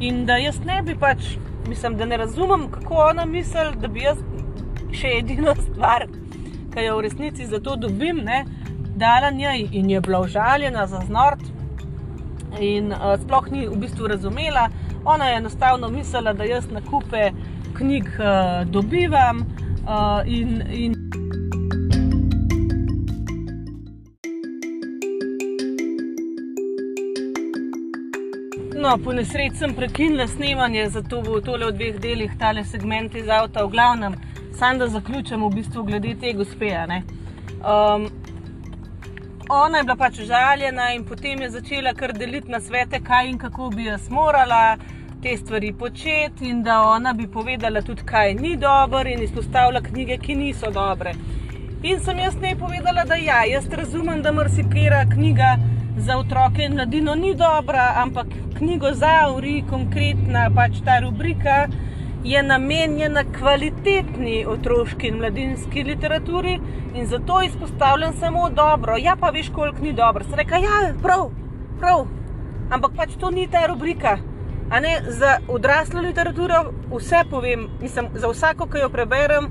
In 0.00 0.26
da 0.26 0.36
jaz 0.36 0.60
ne 0.64 0.82
bi 0.82 0.94
pač, 0.98 1.36
mislim, 1.68 1.96
da 1.96 2.04
ne 2.04 2.16
razumem, 2.16 2.70
kako 2.70 2.94
ona 2.94 3.24
misli, 3.24 3.76
da 3.80 3.88
bi 3.88 4.00
jaz 4.02 4.18
še 4.92 5.12
edino 5.18 5.54
stvar, 5.54 6.06
ki 6.74 6.84
jo 6.86 6.96
v 6.96 7.06
resnici 7.08 7.46
za 7.46 7.60
to 7.60 7.76
dobim, 7.76 8.16
ne, 8.24 8.44
dala 8.96 9.30
njej 9.30 9.68
in 9.72 9.90
je 9.90 10.00
bila 10.00 10.20
užaljena 10.20 10.86
za 10.86 11.00
znort. 11.06 11.40
In 12.60 12.92
uh, 12.92 13.16
sploh 13.22 13.50
ni 13.50 13.68
v 13.68 13.76
bistvu 13.76 14.06
razumela, 14.06 14.68
ona 15.04 15.28
je 15.28 15.36
enostavno 15.36 15.88
mislila, 15.88 16.32
da 16.32 16.44
jaz 16.44 16.70
na 16.70 16.80
kupe 16.80 17.30
knjig 17.78 18.04
uh, 18.04 18.70
dobivam, 18.70 19.46
Uh, 19.90 20.22
in, 20.26 20.62
in 20.70 20.94
No, 28.80 28.98
po 28.98 29.12
nesreči 29.12 29.56
sem 29.56 29.74
prekinila 29.74 30.26
snemanje, 30.26 30.88
zato 30.88 31.20
bo 31.22 31.40
tole 31.40 31.66
v 31.68 31.74
dveh 31.76 31.98
delih, 32.00 32.36
tale 32.38 32.64
segment 32.64 33.14
iz 33.14 33.28
avta, 33.28 33.64
v 33.64 33.72
glavnem, 33.74 34.14
sam 34.60 34.78
da 34.78 34.86
zaključim 34.88 35.44
v 35.44 35.48
bistvu 35.54 35.82
glede 35.82 36.14
te 36.20 36.32
gospe. 36.32 36.70
Um, 36.76 38.02
ona 39.48 39.78
je 39.78 39.84
bila 39.84 39.96
pač 39.96 40.20
žaljena 40.20 40.90
in 40.94 41.04
potem 41.04 41.40
je 41.42 41.50
začela 41.50 41.94
kar 41.94 42.12
deliti 42.12 42.52
na 42.52 42.60
svete, 42.60 43.00
kaj 43.00 43.30
in 43.30 43.38
kako 43.38 43.70
bi 43.70 43.84
jaz 43.84 44.10
morala 44.10 44.76
te 45.22 45.36
stvari 45.36 45.72
početi, 45.72 46.50
in 46.50 46.62
da 46.62 46.82
ona 46.82 47.12
bi 47.12 47.26
povedala 47.26 47.82
tudi, 47.82 48.04
kaj 48.04 48.34
ni 48.34 48.56
dobro, 48.56 49.08
in 49.08 49.22
izpostavila 49.22 49.80
knjige, 49.80 50.18
ki 50.18 50.34
niso 50.34 50.70
dobre. 50.70 51.14
In 51.82 52.00
sem 52.04 52.18
jaz 52.18 52.36
ne 52.40 52.54
povedala, 52.56 53.04
da 53.04 53.16
ja, 53.16 53.44
jaz 53.48 53.68
razumem, 53.72 54.22
da 54.22 54.32
marsikera 54.32 55.06
knjiga 55.14 55.56
za 55.96 56.18
otroke 56.18 56.64
in 56.64 56.74
mladino 56.76 57.14
ni 57.14 57.34
dobra, 57.34 57.92
ampak 57.96 58.26
knjigo 58.58 58.92
za 58.92 59.16
uri, 59.36 59.62
konkretna 59.70 60.50
pač 60.56 60.84
ta 60.84 61.00
rubrika. 61.00 61.64
Je 62.24 62.42
namenjena 62.42 63.24
kvalitetni 63.38 64.46
otroški 64.46 65.08
in 65.08 65.16
mladinski 65.18 65.82
literaturi, 65.82 66.58
in 66.94 67.06
zato 67.06 67.42
izpostavljam 67.42 68.12
samo 68.20 68.50
dobro. 68.50 68.96
Ja, 68.98 69.16
pa 69.20 69.30
veš, 69.30 69.48
koliko 69.54 69.78
ni 69.82 69.92
dobro. 69.92 70.24
Se 70.24 70.36
reka, 70.36 70.56
ja, 70.56 70.94
prav, 71.02 71.30
prav. 71.80 72.06
Ampak 72.70 72.90
pač 72.96 73.16
to 73.20 73.30
ni 73.30 73.48
ta 73.50 73.66
rubrika. 73.66 74.18
Ne, 74.82 75.00
za 75.08 75.38
odraslo 75.48 76.00
literaturo 76.00 76.72
vse 76.96 77.24
povem, 77.30 77.68
mislim, 77.80 78.08
za 78.14 78.28
vsako, 78.28 78.66
ki 78.66 78.78
jo 78.78 78.88
preberem, 78.88 79.48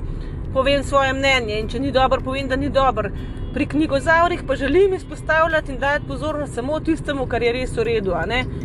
povem 0.53 0.83
svoje 0.83 1.13
mnenje. 1.13 1.59
In 1.59 1.67
če 1.67 1.79
ni 1.79 1.91
dobro, 1.91 2.21
povem, 2.21 2.47
da 2.47 2.55
ni 2.55 2.69
dobro. 2.69 3.09
Pri 3.53 3.65
knjigozavrih 3.65 4.43
pa 4.47 4.55
želim 4.55 4.93
izpostavljati 4.93 5.71
in 5.71 5.79
dati 5.79 6.07
pozornost 6.07 6.53
samo 6.53 6.79
tistemu, 6.79 7.25
kar 7.25 7.43
je 7.43 7.51
res 7.51 7.77
v 7.77 7.83
redu. 7.83 8.13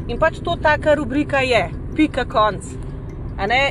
In 0.09 0.19
pač 0.19 0.39
to 0.45 0.57
taka 0.63 0.95
rubrika 0.95 1.41
je, 1.41 1.71
pika 1.97 2.25
konc. 2.25 2.84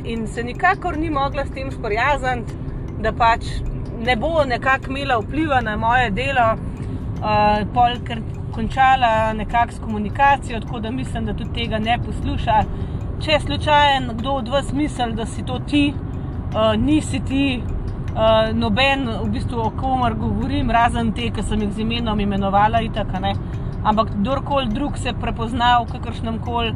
In 0.03 0.27
se 0.27 0.43
nikakor 0.43 0.97
ni 0.97 1.09
mogla 1.09 1.45
s 1.45 1.51
tem 1.51 1.71
sprijazniti, 1.71 2.53
da 2.99 3.11
pač 3.11 3.45
ne 4.05 4.15
bo 4.15 4.43
nekako 4.45 4.89
imela 4.89 5.19
vpliva 5.19 5.61
na 5.61 5.77
moje 5.77 6.09
delo, 6.11 6.47
uh, 6.53 7.63
pol, 7.73 7.95
ker 8.03 8.19
končala 8.51 9.33
nekako 9.33 9.71
s 9.71 9.79
komunikacijo, 9.79 10.59
tako 10.59 10.79
da 10.79 10.91
mislim, 10.91 11.25
da 11.25 11.33
tudi 11.33 11.53
tega 11.53 11.79
ne 11.79 11.97
posluša. 12.05 12.63
Če 13.23 13.39
slučajno 13.39 14.13
kdo 14.13 14.31
od 14.31 14.49
vas 14.49 14.73
misli, 14.73 15.13
da 15.13 15.25
si 15.25 15.45
to 15.45 15.59
ti, 15.59 15.93
uh, 15.93 16.75
nisi 16.77 17.19
ti, 17.19 17.61
uh, 17.63 18.51
noben, 18.55 19.07
v 19.21 19.29
bistvu 19.31 19.61
o 19.61 19.69
komer 19.79 20.13
govorim, 20.19 20.71
razen 20.71 21.13
te, 21.13 21.29
ki 21.31 21.43
sem 21.43 21.61
jih 21.63 21.71
z 21.71 21.85
imenom 21.87 22.19
imenovala, 22.19 22.81
itak, 22.83 23.15
ampak 23.83 24.11
kdorkoli 24.17 24.67
drug 24.75 24.97
se 24.97 25.13
prepozna 25.21 25.79
v 25.79 25.91
kakršnem 25.91 26.39
koli 26.39 26.75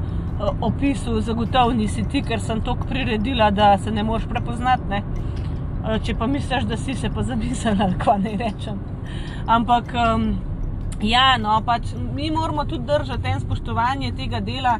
opisu, 0.61 1.21
zagotovo 1.21 1.73
nisi 1.73 2.03
ti, 2.11 2.21
ker 2.21 2.41
sem 2.41 2.61
toliko 2.61 2.87
priredila, 2.89 3.51
da 3.51 3.77
se 3.77 3.91
ne 3.91 4.03
moreš 4.03 4.27
prepoznati. 4.29 4.89
Ne? 4.89 5.01
Uh, 5.83 5.95
če 6.03 6.15
pa 6.19 6.27
misliš, 6.27 6.67
da 6.69 6.77
si 6.77 6.95
se 6.95 7.09
pa 7.13 7.23
zamislila, 7.23 7.93
kaj 8.03 8.21
naj 8.25 8.37
rečem. 8.43 8.85
Ampak. 9.47 9.95
Um, 9.95 10.29
Ja, 10.97 11.35
no, 11.37 11.59
pač 11.61 11.91
mi 12.15 12.31
moramo 12.33 12.63
tudi 12.65 12.87
držati 12.89 13.29
en 13.29 13.39
spoštovanje 13.39 14.15
tega 14.17 14.39
dela, 14.41 14.79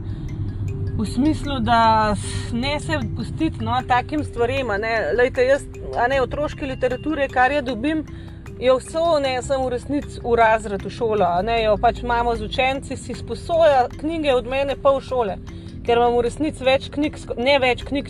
v 0.97 1.05
smislu, 1.05 1.59
da 1.59 2.15
ne 2.53 2.79
se 2.79 2.97
pustiti 3.15 3.63
no, 3.63 3.77
takim 3.87 4.23
stvarem. 4.25 4.71
Lejte, 5.17 5.45
jaz, 5.45 5.67
ne 6.09 6.21
otroške 6.21 6.65
literature, 6.65 7.27
kar 7.29 7.51
je 7.51 7.61
dobim, 7.61 8.01
jo 8.59 8.77
vso 8.77 9.19
ne 9.19 9.41
sem 9.41 9.61
v 9.61 9.69
resnici 9.69 10.19
v 10.23 10.35
razred 10.35 10.85
v 10.85 10.91
šolo, 10.93 11.29
ne 11.45 11.61
jo 11.63 11.75
pač 11.81 12.01
imamo 12.03 12.35
z 12.35 12.49
učenci, 12.49 12.97
si 12.97 13.13
sposoja 13.13 13.87
knjige 13.93 14.33
od 14.33 14.49
mene 14.49 14.75
v 14.75 14.99
šole. 15.01 15.37
Ker 15.85 15.97
imamo 15.97 16.19
v 16.19 16.25
resnici 16.27 16.65
več 16.67 16.89
knjig, 16.91 17.19
ne 17.37 17.59
več 17.63 17.85
knjig, 17.87 18.09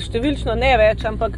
številčno 0.00 0.54
ne 0.56 0.72
več, 0.80 1.04
ampak 1.04 1.36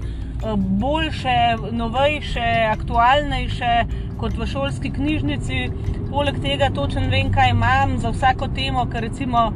boljše, 0.80 1.72
novejše, 1.72 2.46
aktualnejše 2.70 3.72
kot 4.20 4.36
v 4.38 4.46
šolski 4.46 4.92
knjižnici. 4.94 5.64
Poleg 6.12 6.38
tega 6.44 6.68
točno 6.70 7.08
vem, 7.10 7.32
kaj 7.34 7.50
imam 7.50 7.96
za 7.98 8.12
vsako 8.14 8.52
temo, 8.54 8.84
ker 8.92 9.02
recimo 9.08 9.48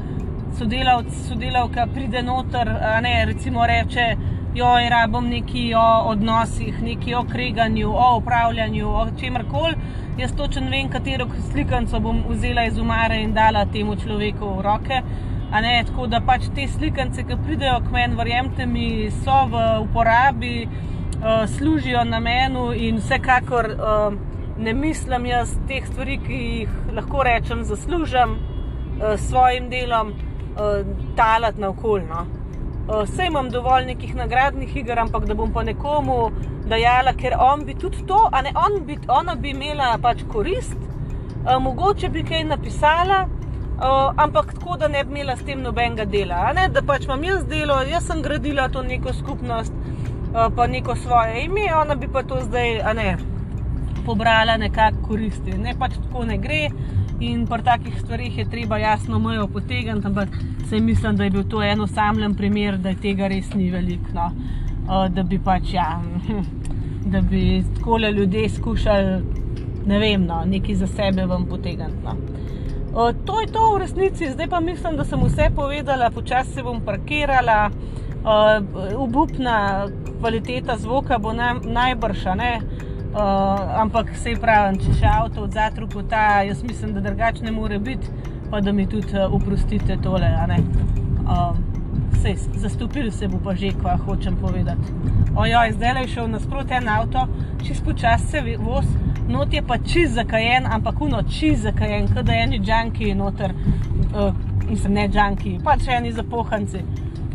sodelavc, 0.58 1.12
sodelavka 1.28 1.86
pride 1.94 2.24
noter, 2.26 2.72
ne 3.04 3.14
recimo 3.28 3.66
reče 3.68 4.08
joj, 4.54 4.88
rabim 4.88 5.28
neki 5.28 5.74
o 5.74 6.02
odnosih, 6.10 6.82
neki 6.82 7.14
o 7.14 7.24
kreganju, 7.24 7.90
o 7.90 8.16
upravljanju, 8.16 8.88
o 8.88 9.06
čemer 9.20 9.44
koli. 9.50 9.74
Jaz 10.18 10.32
točno 10.36 10.70
vem, 10.70 10.90
katero 10.90 11.26
slikanco 11.52 12.00
bom 12.00 12.22
vzela 12.28 12.64
iz 12.64 12.78
umare 12.78 13.20
in 13.22 13.34
dala 13.34 13.66
temu 13.72 13.96
človeku 13.96 14.54
v 14.58 14.62
roke. 14.62 15.02
Ne, 15.62 15.84
tako 15.86 16.06
da 16.06 16.20
pač 16.20 16.48
te 16.54 16.66
slikance, 16.68 17.22
ki 17.24 17.36
pridejo 17.44 17.78
k 17.86 17.92
meni, 17.92 18.16
verjemite 18.16 18.66
mi, 18.66 19.10
so 19.24 19.36
v 19.48 19.62
uporabi, 19.84 20.66
uh, 20.66 21.46
služijo 21.48 22.04
namenu 22.04 22.72
in 22.72 22.98
vsekakor 22.98 23.70
uh, 23.72 24.18
ne 24.58 24.74
mislim 24.74 25.26
jaz 25.26 25.54
teh 25.68 25.86
stvari, 25.86 26.18
ki 26.26 26.40
jih 26.42 26.74
lahko 26.96 27.22
rečem, 27.22 27.64
zaslužim 27.64 28.36
uh, 28.36 29.14
svojim 29.16 29.70
delom, 29.70 30.12
uh, 30.12 30.84
talati 31.16 31.60
na 31.60 31.68
okoljno. 31.68 32.26
Vse 32.88 33.26
imam 33.26 33.50
dovolj 33.50 33.84
nekih 33.84 34.14
nagradnih 34.16 34.76
iger, 34.76 34.98
ampak 34.98 35.26
da 35.28 35.34
bom 35.34 35.50
pa 35.52 35.62
nekomu 35.62 36.30
dajala, 36.68 37.12
ker 37.12 37.34
on 37.40 37.64
bi 37.68 37.74
tudi 37.74 38.04
to, 38.08 38.20
a 38.32 38.40
ne 38.42 38.52
on 38.56 38.78
bi, 38.86 38.96
ona 39.08 39.34
bi 39.36 39.52
imela 39.52 39.90
pač 40.02 40.22
korist, 40.32 40.76
a, 41.44 41.58
mogoče 41.60 42.08
bi 42.08 42.22
kaj 42.24 42.46
napisala, 42.48 43.18
a, 43.28 43.90
ampak 44.24 44.54
tako, 44.54 44.78
da 44.80 44.88
ne 44.88 45.04
bi 45.04 45.18
imela 45.18 45.36
s 45.36 45.44
tem 45.44 45.60
nobenega 45.60 46.08
dela. 46.08 46.46
Ne, 46.56 46.68
da 46.72 46.82
pač 46.82 47.04
imam 47.04 47.24
jaz 47.28 47.44
delo, 47.50 47.76
jaz 47.90 48.08
sem 48.08 48.22
gradila 48.24 48.70
to 48.72 48.82
neko 48.82 49.12
skupnost, 49.20 49.76
a, 50.32 50.48
pa 50.56 50.66
neko 50.66 50.96
svoje 50.96 51.44
ime, 51.44 51.68
ona 51.76 51.94
bi 51.94 52.08
pa 52.08 52.24
to 52.24 52.40
zdaj, 52.46 52.80
a 52.80 52.96
ne, 52.96 53.10
pobrala 54.06 54.56
nekako 54.56 55.10
koristi. 55.10 55.60
Ne 55.60 55.76
pač 55.78 56.00
tako 56.00 56.24
ne 56.24 56.40
gre. 56.40 56.70
In 57.20 57.46
pri 57.46 57.62
takih 57.62 58.00
stvarih 58.00 58.38
je 58.38 58.44
treba 58.50 58.78
jasno 58.78 59.18
mejo 59.18 59.48
potegniti, 59.48 60.06
ampak 60.06 60.28
se 60.68 60.80
mislim, 60.80 61.16
da 61.16 61.24
je 61.24 61.30
bil 61.30 61.44
to 61.44 61.62
eno 61.62 61.86
samljen 61.86 62.34
primer, 62.34 62.78
da 62.78 62.94
tega 62.94 63.28
res 63.28 63.54
ni 63.54 63.70
veliko. 63.70 64.12
No. 64.14 64.30
Da 65.08 65.22
bi 65.22 65.38
pač, 65.38 65.72
ja, 65.72 66.00
da 67.12 67.20
bi 67.20 67.64
tako 67.76 67.98
ljudje 67.98 68.48
skušali, 68.48 69.22
ne 69.86 69.98
vem, 69.98 70.24
no, 70.26 70.44
nekaj 70.46 70.74
za 70.74 70.86
sebe 70.86 71.26
vam 71.26 71.46
potegniti. 71.46 72.04
No. 72.04 72.16
To 73.26 73.40
je 73.40 73.46
to 73.46 73.74
v 73.74 73.78
resnici, 73.78 74.30
zdaj 74.30 74.48
pa 74.48 74.60
mislim, 74.60 74.96
da 74.96 75.04
sem 75.04 75.20
vse 75.22 75.50
povedala, 75.56 76.10
počasi 76.10 76.52
se 76.52 76.62
bom 76.62 76.80
parkirala, 76.80 77.70
obupna 78.96 79.86
kvaliteta 80.20 80.76
zvoka 80.78 81.18
bo 81.18 81.32
najbrž, 81.32 82.24
ne. 82.36 82.60
Uh, 82.62 82.77
ampak 83.14 84.12
se 84.16 84.34
pravi, 84.40 84.78
če 84.84 84.94
še 85.00 85.06
avto 85.08 85.46
od 85.46 85.52
zadaj 85.52 85.88
pota, 85.92 86.42
jaz 86.44 86.62
mislim, 86.62 86.92
da 86.94 87.00
drugače 87.00 87.44
ne 87.44 87.52
more 87.52 87.78
biti, 87.78 88.08
pa 88.50 88.60
da 88.60 88.72
mi 88.72 88.86
tudi 88.86 89.16
uh, 89.16 89.32
oprostite 89.32 89.96
tole. 90.02 90.28
Uh, 91.28 91.56
sej, 92.22 92.36
zastopili 92.54 93.10
se 93.10 93.28
bo 93.28 93.38
pa 93.44 93.54
že, 93.54 93.72
kva 93.80 93.96
hočem 93.96 94.36
povedati. 94.36 94.92
Ojoj, 95.36 95.72
zdaj 95.72 96.02
je 96.02 96.08
šel 96.08 96.28
nasproti 96.28 96.74
en 96.74 96.88
avto, 96.88 97.26
čist 97.64 97.84
počasi 97.84 98.26
se 98.26 98.56
voz, 98.58 98.86
not 99.28 99.52
je 99.52 99.62
pa 99.62 99.78
čist 99.78 100.14
zakajen, 100.14 100.66
ampak 100.66 101.00
uno 101.00 101.22
čist 101.22 101.62
zakajen, 101.62 102.08
kot 102.14 102.26
da 102.26 102.32
eni 102.32 102.60
džanki 102.60 103.14
noter, 103.14 103.52
uh, 104.14 104.34
mislim, 104.68 104.92
ne 104.92 105.08
džanki, 105.08 105.58
pač 105.64 105.88
eni 105.88 106.12
zapohanci 106.12 106.84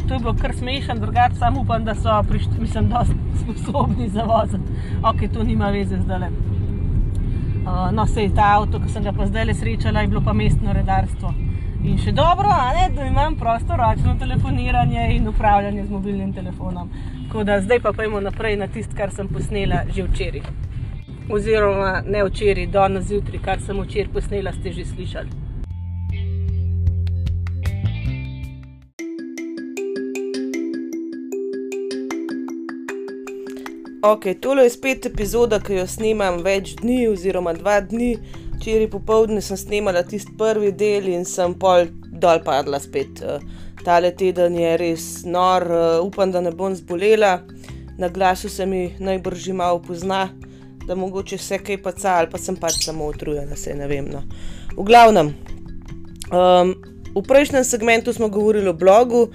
to 0.08 0.14
je 0.14 0.20
bilo 0.20 0.34
kar 0.42 0.56
smešen, 0.56 1.00
drugače 1.00 1.36
samo 1.36 1.62
upam, 1.62 1.86
da 1.86 1.96
so 1.96 2.24
prišli, 2.30 2.52
mislim, 2.60 2.90
da 2.90 3.06
so 3.06 3.14
sposobni 3.44 4.10
za 4.10 4.24
voziti. 4.24 4.64
Ok, 5.04 5.34
to 5.34 5.44
nima 5.44 5.70
veze 5.70 5.98
zdaj. 5.98 6.30
Uh, 7.64 7.92
no, 7.92 8.06
sej 8.06 8.30
ta 8.36 8.58
avto, 8.58 8.80
ki 8.80 8.90
sem 8.92 9.04
ga 9.04 9.14
pa 9.16 9.26
zdaj 9.26 9.46
le 9.46 9.54
srečala, 9.56 10.02
je 10.02 10.08
bilo 10.08 10.22
pa 10.22 10.34
mestno 10.34 10.74
redarstvo. 10.74 11.34
In 11.84 11.98
še 12.00 12.12
dobro, 12.16 12.52
ne, 12.76 12.90
da 12.96 13.06
imam 13.06 13.36
prosto 13.36 13.78
ročno 13.80 14.16
telefoniranje 14.20 15.08
in 15.16 15.28
upravljanje 15.28 15.86
z 15.86 15.92
mobilnim 15.92 16.34
telefonom. 16.34 16.90
Tako 17.28 17.44
da 17.44 17.62
zdaj 17.62 17.80
pa 17.80 17.92
pojmo 17.94 18.20
naprej 18.20 18.58
na 18.58 18.68
tisto, 18.68 18.96
kar 18.98 19.12
sem 19.12 19.28
posnela 19.28 19.84
že 19.96 20.04
včeraj. 20.04 20.42
Oziroma 21.32 22.02
ne 22.06 22.24
včeraj, 22.24 22.68
do 22.68 22.88
na 22.88 23.02
zjutraj, 23.02 23.42
kar 23.44 23.64
sem 23.64 23.80
včeraj 23.80 24.14
posnela, 24.14 24.54
ste 24.60 24.72
že 24.72 24.86
slišali. 24.86 25.53
Ok, 34.04 34.26
tole 34.42 34.64
je 34.64 34.70
spet 34.70 35.06
epizoda, 35.06 35.62
ki 35.64 35.78
jo 35.78 35.84
snemam 35.88 36.42
več 36.44 36.74
dni, 36.82 37.06
oziroma 37.08 37.54
dva 37.56 37.78
dni. 37.88 38.10
Včeraj 38.58 38.90
popoldne 38.92 39.40
sem 39.40 39.56
snemala 39.56 40.02
tisti 40.04 40.34
prvi 40.36 40.74
del 40.76 41.06
in 41.08 41.22
sem 41.24 41.54
pol 41.56 41.86
dol 42.12 42.42
padla 42.44 42.82
spet. 42.84 43.22
Tale 43.86 44.10
teden 44.20 44.58
je 44.60 44.74
res 44.82 45.06
nor, 45.24 45.64
upam, 46.04 46.34
da 46.36 46.42
ne 46.44 46.52
bom 46.52 46.76
zbolela. 46.76 47.38
Na 47.96 48.10
glasu 48.12 48.52
se 48.52 48.68
mi 48.68 48.90
najbrž 49.00 49.46
malo 49.56 49.80
pozna, 49.88 50.26
da 50.84 51.00
mogoče 51.00 51.40
vse 51.40 51.62
kaj 51.64 51.80
paca 51.86 52.18
ali 52.18 52.32
pa 52.34 52.42
sem 52.44 52.60
pač 52.60 52.82
samo 52.84 53.08
utrujena, 53.08 53.56
se 53.56 53.72
ne 53.72 53.88
vem. 53.88 54.12
No. 54.12 54.26
V 54.76 54.84
glavnem, 54.84 55.32
um, 56.28 56.76
v 57.16 57.24
prejšnjem 57.24 57.64
segmentu 57.64 58.12
smo 58.12 58.28
govorili 58.28 58.68
o 58.68 58.76
blogu, 58.76 59.30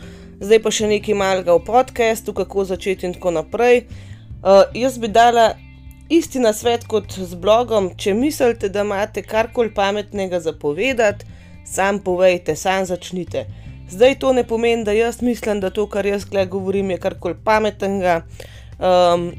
zdaj 0.45 0.61
pa 0.61 0.75
še 0.77 0.93
nekaj 0.93 1.17
malega 1.17 1.57
o 1.57 1.65
podkastu, 1.65 2.37
kako 2.37 2.69
začeti 2.69 3.09
in 3.09 3.17
tako 3.17 3.33
naprej. 3.41 3.87
Uh, 4.43 4.63
jaz 4.75 4.99
bi 4.99 5.09
dala 5.09 5.55
isti 6.09 6.39
na 6.39 6.53
svet 6.53 6.85
kot 6.87 7.13
z 7.13 7.35
blogom. 7.35 7.91
Če 7.97 8.15
mislite, 8.15 8.69
da 8.69 8.85
imate 8.87 9.23
karkoli 9.23 9.73
pametnega 9.75 10.41
za 10.41 10.53
povedati, 10.53 11.27
sam 11.67 11.99
povejte, 11.99 12.57
sam 12.57 12.87
začnite. 12.87 13.47
Zdaj 13.91 14.19
to 14.21 14.33
ne 14.33 14.45
pomeni, 14.45 14.85
da 14.85 14.93
jaz 14.93 15.23
mislim, 15.23 15.61
da 15.61 15.71
to, 15.71 15.87
kar 15.89 16.07
jaz 16.07 16.25
gledam, 16.25 16.51
govorim, 16.51 16.91
je 16.91 16.99
karkoli 16.99 17.35
pametnega. 17.45 18.23
Um, 18.79 19.31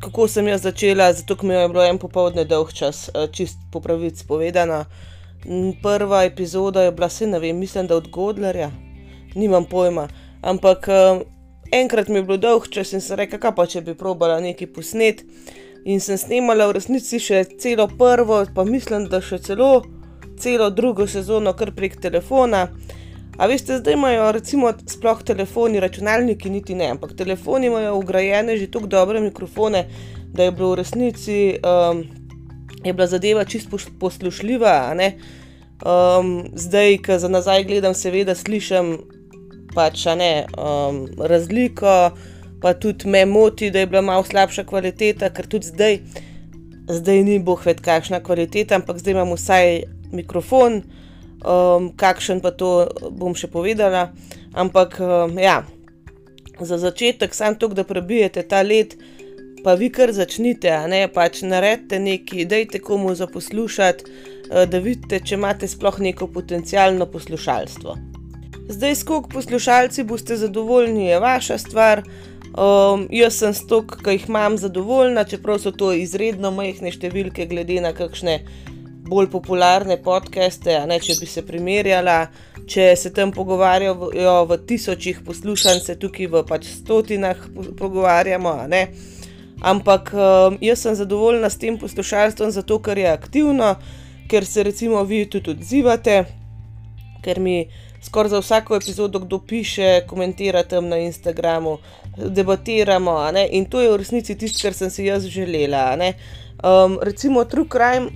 kako 0.00 0.28
sem 0.28 0.48
jaz 0.48 0.62
začela, 0.62 1.12
zato 1.12 1.36
mi 1.42 1.54
je 1.54 1.68
bilo 1.68 1.84
en 1.84 1.98
popoldne 1.98 2.44
dolg 2.44 2.72
čas, 2.72 3.08
uh, 3.08 3.26
čist 3.32 3.58
po 3.72 3.80
pravici 3.80 4.26
povedano. 4.28 4.84
Prva 5.82 6.24
epizoda 6.24 6.82
je 6.82 6.92
bila, 6.92 7.08
se 7.08 7.26
ne 7.26 7.38
vem, 7.38 7.58
mislim, 7.58 7.86
da 7.86 7.96
od 7.96 8.08
Godlerja, 8.08 8.70
nimam 9.34 9.64
pojma. 9.64 10.08
Ampak 10.42 10.88
um, 10.88 11.24
enkrat 11.80 12.08
mi 12.08 12.20
je 12.20 12.26
bilo 12.28 12.38
dolg, 12.40 12.68
če 12.72 12.84
sem 12.84 13.00
se 13.00 13.16
rekel, 13.16 13.40
kaj 13.42 13.54
pa 13.56 13.66
če 13.66 13.84
bi 13.86 13.94
probala 13.98 14.40
nekaj 14.40 14.72
posnet. 14.72 15.22
In 15.86 16.00
sem 16.02 16.18
snimala 16.18 16.66
v 16.66 16.78
resnici 16.80 17.20
še 17.22 17.44
celo 17.62 17.86
prvo, 17.86 18.42
pa 18.54 18.64
mislim, 18.66 19.06
da 19.10 19.20
še 19.22 19.38
celo 19.38 19.84
celo 20.38 20.70
drugo 20.70 21.06
sezono, 21.06 21.52
kar 21.56 21.72
prek 21.76 21.96
telefona. 22.00 22.66
A 23.38 23.46
veste, 23.46 23.78
zdaj 23.78 23.94
imajo 23.94 24.30
recimo 24.32 24.72
sploh 24.88 25.22
telefoni, 25.22 25.80
računalniki 25.80 26.50
niti 26.50 26.74
ne, 26.74 26.90
ampak 26.94 27.12
telefoni 27.16 27.68
imajo 27.68 27.98
ugrajene 27.98 28.56
že 28.56 28.70
tako 28.72 28.86
dobre 28.86 29.20
mikrofone, 29.20 29.84
da 30.32 30.44
je 30.44 30.52
bilo 30.52 30.70
v 30.72 30.78
resnici 30.80 31.58
um, 31.60 32.04
je 32.84 32.92
bila 32.92 33.06
zadeva 33.06 33.44
čisto 33.44 33.78
poslušljiva. 34.00 34.94
Um, 35.84 36.48
zdaj, 36.54 36.98
ko 37.04 37.18
za 37.18 37.28
nazaj 37.28 37.64
gledam, 37.64 37.94
seveda 37.94 38.34
slišim 38.34 38.96
pač 39.76 40.06
ne, 40.16 40.46
um, 40.56 41.04
razliko, 41.20 41.96
pa 42.62 42.72
tudi 42.74 43.08
me 43.08 43.24
moti, 43.28 43.70
da 43.70 43.82
je 43.82 43.86
bila 43.86 44.02
malo 44.02 44.24
slabša 44.24 44.64
kvaliteta, 44.64 45.30
ker 45.30 45.46
tudi 45.46 45.68
zdaj, 45.68 45.98
zdaj 46.88 47.22
ni 47.26 47.38
boh 47.38 47.60
ved, 47.66 47.82
kakšna 47.84 48.22
kvaliteta, 48.24 48.80
ampak 48.80 49.02
zdaj 49.02 49.16
imam 49.16 49.34
vsaj 49.36 49.82
mikrofon, 50.16 50.80
um, 51.44 51.90
kakšen 51.96 52.40
pa 52.40 52.54
to 52.56 52.88
bom 53.12 53.36
še 53.36 53.50
povedala. 53.52 54.08
Ampak 54.56 54.96
um, 55.04 55.36
ja, 55.38 55.60
za 56.60 56.80
začetek, 56.80 57.34
samo 57.36 57.60
to, 57.60 57.68
da 57.76 57.84
prebijete 57.84 58.46
ta 58.48 58.62
let. 58.64 58.96
Pa 59.64 59.74
vi 59.74 59.88
kar 59.90 60.12
začnite, 60.14 60.70
ne 60.88 61.06
pač 61.12 61.42
naredite 61.42 61.98
nekaj, 61.98 62.44
dajte 62.46 62.80
komu 62.80 63.14
za 63.18 63.26
poslušati, 63.26 64.04
uh, 64.50 64.64
da 64.64 64.80
vidite, 64.80 65.20
če 65.20 65.36
imate 65.36 65.68
sploh 65.68 66.00
neko 66.00 66.30
potencijalno 66.32 67.10
poslušalstvo. 67.10 68.15
Zdaj, 68.68 68.94
skok 68.94 69.28
poslušalci 69.32 70.02
boste 70.04 70.36
zadovoljni, 70.36 71.06
je 71.06 71.20
vaša 71.20 71.58
stvar. 71.58 72.02
Um, 72.58 73.06
jaz 73.10 73.36
sem 73.38 73.52
stok, 73.54 74.00
ki 74.02 74.16
jih 74.16 74.24
imam 74.28 74.56
zadovoljna, 74.58 75.22
čeprav 75.24 75.60
so 75.62 75.70
to 75.70 75.92
izredno 75.94 76.50
majhne 76.50 76.90
številke, 76.90 77.46
glede 77.46 77.76
na 77.84 77.92
kakšne 77.94 78.40
bolj 79.06 79.28
popularne 79.30 80.00
podcaste. 80.02 80.80
Ne, 80.90 80.98
če 80.98 81.14
bi 81.20 81.30
se 81.30 81.46
primerjala, 81.46 82.16
če 82.66 82.88
se 82.98 83.14
tam 83.14 83.30
pogovarjajo 83.36 84.42
v 84.50 84.58
tisočih 84.66 85.22
poslušanj, 85.22 85.84
se 85.86 85.98
tukaj 86.02 86.32
v 86.34 86.42
pač 86.50 86.66
stotinah 86.80 87.46
pogovarjamo. 87.78 88.58
Ampak 89.62 90.10
um, 90.10 90.58
jaz 90.58 90.82
sem 90.82 90.98
zadovoljna 90.98 91.54
s 91.54 91.62
tem 91.62 91.78
poslušalstvom, 91.78 92.50
zato 92.50 92.82
ker 92.82 92.98
je 92.98 93.14
aktivno, 93.14 93.76
ker 94.26 94.42
se 94.42 94.66
recimo 94.66 95.06
vi 95.06 95.22
tudi 95.30 95.54
odzivate, 95.54 96.24
ker 97.22 97.38
mi 97.38 97.60
skoraj 98.06 98.30
za 98.30 98.38
vsako 98.38 98.76
epizodo 98.76 99.18
kdo 99.18 99.38
piše, 99.38 100.00
komentira 100.06 100.62
tam 100.62 100.88
na 100.88 100.96
Instagramu, 100.96 101.78
debatiramo. 102.16 103.30
In 103.50 103.64
to 103.64 103.80
je 103.80 103.90
v 103.90 103.96
resnici 103.96 104.38
tisto, 104.38 104.62
kar 104.62 104.74
sem 104.74 104.90
si 104.90 105.04
jaz 105.04 105.26
želela. 105.26 105.96
Um, 106.62 106.98
recimo 107.02 107.44
True 107.44 107.66
Crime 107.68 108.10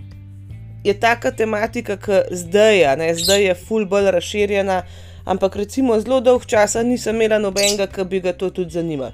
je 0.84 0.94
taka 1.00 1.30
tematika, 1.30 1.96
ki 1.96 2.22
zdaj, 2.30 3.14
zdaj 3.14 3.44
je 3.44 3.54
full 3.54 3.86
bolj 3.86 4.10
razširjena. 4.10 4.82
Ampak 5.24 5.56
recimo 5.56 6.00
zelo 6.00 6.20
dolg 6.20 6.46
časa 6.46 6.82
nisem 6.82 7.16
imela 7.16 7.38
nobenega, 7.38 7.86
ki 7.86 8.04
bi 8.04 8.20
ga 8.20 8.32
to 8.32 8.50
tudi 8.50 8.70
zanimalo. 8.70 9.12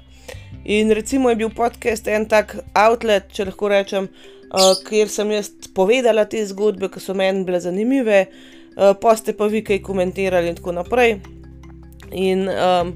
In 0.65 0.91
recimo 0.91 1.29
je 1.29 1.35
bil 1.35 1.49
podcast 1.49 2.07
en 2.07 2.25
tak 2.25 2.55
outlet, 2.75 3.31
če 3.33 3.49
lahko 3.49 3.67
rečem, 3.71 4.07
uh, 4.51 4.75
kjer 4.87 5.09
sem 5.09 5.31
jaz 5.31 5.49
povedala 5.75 6.25
te 6.25 6.45
zgodbe, 6.45 6.89
ki 6.91 7.03
so 7.03 7.13
meni 7.13 7.43
bile 7.47 7.59
zanimive, 7.59 8.21
uh, 8.27 8.56
pa 9.01 9.15
ste 9.17 9.33
pa 9.33 9.47
vi 9.49 9.63
kaj 9.65 9.81
komentirali 9.81 10.51
in 10.51 10.55
tako 10.55 10.71
naprej. 10.71 11.17
In 12.11 12.47
um, 12.49 12.93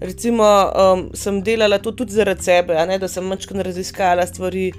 recimo 0.00 0.44
um, 0.44 1.08
sem 1.14 1.42
delala 1.42 1.78
to 1.78 1.92
tudi 1.92 2.12
zaradi 2.12 2.42
sebe, 2.42 2.76
ne, 2.86 2.98
da 2.98 3.08
sem 3.08 3.24
mačkano 3.24 3.62
raziskala 3.62 4.26
stvari. 4.26 4.72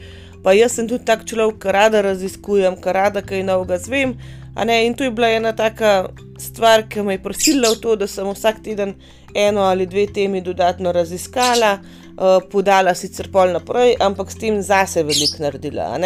Pa 0.45 0.53
jaz 0.53 0.75
sem 0.77 0.87
tudi 0.87 1.05
tak 1.05 1.25
človek, 1.25 1.57
ki 1.63 1.71
rada 1.73 2.03
raziskujem, 2.05 2.77
ki 2.77 2.93
rada 2.93 3.23
kaj 3.25 3.41
novega 3.43 3.79
zvem. 3.81 4.13
In 4.55 4.93
to 4.93 5.03
je 5.03 5.11
bila 5.11 5.31
ena 5.33 5.51
taka 5.51 6.09
stvar, 6.39 6.85
ki 6.87 7.01
me 7.01 7.17
je 7.17 7.23
prosila 7.23 7.71
v 7.73 7.79
to, 7.81 7.95
da 7.95 8.07
sem 8.07 8.29
vsak 8.29 8.61
teden 8.63 8.93
eno 9.35 9.65
ali 9.67 9.85
dve 9.85 10.05
temi 10.07 10.41
dodatno 10.41 10.91
raziskala, 10.91 11.79
uh, 11.81 12.37
podala 12.51 12.93
sicer 12.95 13.27
pol 13.31 13.51
naprej, 13.51 13.97
ampak 13.99 14.31
s 14.31 14.39
tem 14.39 14.61
zase 14.61 15.03
veliko 15.03 15.43
naredila. 15.43 15.97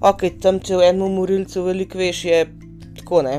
Ok, 0.00 0.26
tam 0.42 0.58
če 0.58 0.80
v 0.80 0.88
enem 0.88 1.14
morilcu 1.20 1.62
veliko 1.68 2.00
veš, 2.00 2.24
je 2.24 2.40
tako 2.98 3.22
ne, 3.22 3.36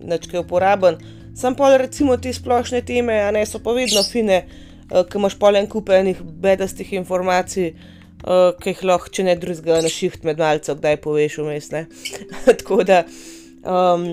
nečkaj 0.00 0.40
uporaben. 0.40 0.98
Sam 1.36 1.54
pa 1.54 1.76
recimo 1.76 2.16
te 2.16 2.32
splošne 2.34 2.82
teme, 2.86 3.20
a 3.22 3.30
ne 3.34 3.44
so 3.46 3.60
pa 3.62 3.74
vedno 3.76 4.02
fine, 4.02 4.42
uh, 4.90 5.04
ki 5.06 5.20
imaš 5.20 5.38
polen 5.38 5.68
kupenih 5.70 6.22
bedastih 6.22 6.92
informacij. 6.98 7.72
Uh, 8.18 8.50
ki 8.58 8.72
jih 8.72 8.80
lahko, 8.82 9.12
če 9.14 9.28
ne 9.28 9.36
drugega, 9.38 9.76
na 9.78 9.90
šiht 9.92 10.24
med 10.26 10.40
malce, 10.42 10.74
kdaj 10.74 10.96
poveš, 11.04 11.36
vmes. 11.38 11.68
Tako 12.48 12.82
da, 12.82 13.04
um, 13.62 14.08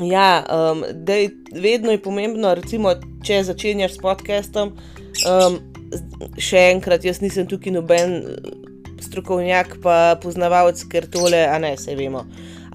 Ja, 0.00 0.44
um, 0.72 0.84
dej, 0.92 1.30
vedno 1.52 1.90
je 1.90 2.02
pomembno, 2.02 2.52
recimo, 2.54 2.92
če 3.24 3.40
začenjaš 3.48 3.94
s 3.96 4.02
podcastom. 4.02 4.74
Um, 5.24 5.56
še 6.36 6.66
enkrat, 6.74 7.06
jaz 7.06 7.22
nisem 7.22 7.46
tukaj 7.48 7.72
noben 7.72 8.18
strokovnjak, 9.00 9.78
pa 9.80 10.18
poznavalec, 10.20 10.82
ker 10.92 11.08
tole, 11.08 11.40
a 11.48 11.56
ne, 11.62 11.72
vse 11.78 11.96
vemo. 11.96 12.26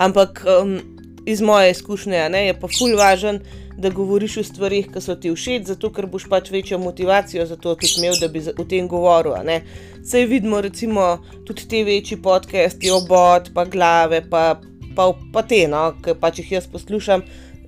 Ampak 0.01 0.41
um, 0.49 0.79
iz 1.25 1.41
moje 1.41 1.71
izkušnje 1.71 2.29
ne, 2.29 2.45
je 2.47 2.59
pa 2.59 2.67
ful 2.67 2.95
važen, 2.97 3.41
da 3.77 3.89
govoriš 3.89 4.37
o 4.37 4.43
stvarih, 4.43 4.87
ki 4.93 5.01
so 5.01 5.15
ti 5.15 5.31
všeč, 5.31 5.69
zato 5.71 5.89
ker 5.93 6.05
boš 6.05 6.27
pač 6.29 6.51
večjo 6.51 6.77
motivacijo 6.77 7.45
za 7.45 7.55
to 7.55 7.75
tudi 7.75 7.93
imel, 7.97 8.17
da 8.21 8.27
bi 8.27 8.41
o 8.57 8.65
tem 8.65 8.87
govoril. 8.87 9.37
Sej 10.05 10.25
vidimo, 10.25 10.61
recimo, 10.61 11.21
tudi 11.47 11.67
te 11.69 11.83
večji 11.83 12.21
podcasti, 12.21 12.91
obod, 12.91 13.49
pa 13.55 13.65
glave, 13.65 14.21
pa 14.29 14.59
pa, 14.95 15.13
pa 15.33 15.43
te, 15.47 15.65
no, 15.71 15.91
ki 16.03 16.15
pač 16.19 16.41
jih 16.41 16.57
jaz 16.57 16.67
poslušam, 16.71 17.23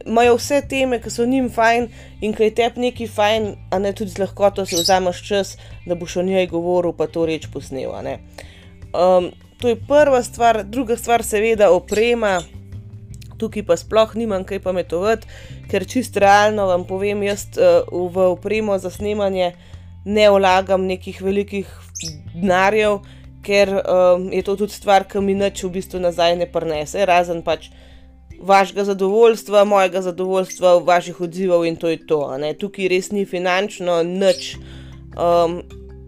imajo 0.05 0.35
vse 0.37 0.61
teme, 0.69 0.99
ki 1.01 1.11
so 1.13 1.25
njim 1.29 1.49
fajn 1.53 1.87
in 2.21 2.33
ki 2.35 2.49
je 2.49 2.55
tebi 2.59 2.87
neki 2.87 3.07
fajn, 3.07 3.47
a 3.71 3.79
ne 3.79 3.93
tudi 3.95 4.11
z 4.13 4.23
lahkoto 4.23 4.65
si 4.67 4.79
vzameš 4.79 5.21
čas, 5.27 5.55
da 5.87 5.95
boš 5.99 6.17
o 6.19 6.25
njej 6.27 6.49
govoril, 6.51 6.95
pa 6.97 7.07
to 7.07 7.25
reč 7.29 7.47
posnel. 7.53 7.93
Um, 7.93 9.31
to 9.61 9.71
je 9.71 9.79
prva 9.87 10.23
stvar, 10.23 10.63
druga 10.67 10.97
stvar, 10.99 11.23
seveda, 11.23 11.71
oprema. 11.71 12.41
Tukaj 13.43 13.65
pa 13.67 13.75
sploh 13.75 14.15
nimam 14.15 14.45
kaj 14.47 14.61
pametovati, 14.63 15.27
ker 15.67 15.83
čist 15.83 16.15
realno 16.21 16.69
vam 16.69 16.87
povem, 16.87 17.25
jaz 17.27 17.49
uh, 17.57 17.83
v 17.91 18.29
opremo 18.31 18.77
za 18.79 18.91
snemanje 18.93 19.51
ne 20.05 20.29
vlagam 20.31 20.87
nekih 20.87 21.19
velikih 21.21 21.67
denarjev, 22.35 23.01
ker 23.43 23.69
um, 23.83 24.29
je 24.31 24.43
to 24.47 24.55
tudi 24.55 24.71
stvar, 24.71 25.03
ki 25.07 25.19
mi 25.19 25.35
nič 25.35 25.63
v 25.63 25.73
bistvu 25.75 25.99
nazaj 25.99 26.37
ne 26.39 26.47
prenese, 26.47 27.03
razen 27.05 27.43
pač 27.43 27.67
vašega 28.43 28.87
zadovoljstva, 28.87 29.63
mojega 29.67 30.01
zadovoljstva, 30.03 30.77
vaših 30.87 31.21
odzivov 31.21 31.67
in 31.67 31.75
to 31.79 31.91
je 31.91 31.99
to. 32.07 32.23
Tukaj 32.59 32.91
res 32.91 33.11
ni 33.11 33.25
finančno 33.27 34.01
nič. 34.07 34.55
Um, 35.19 35.61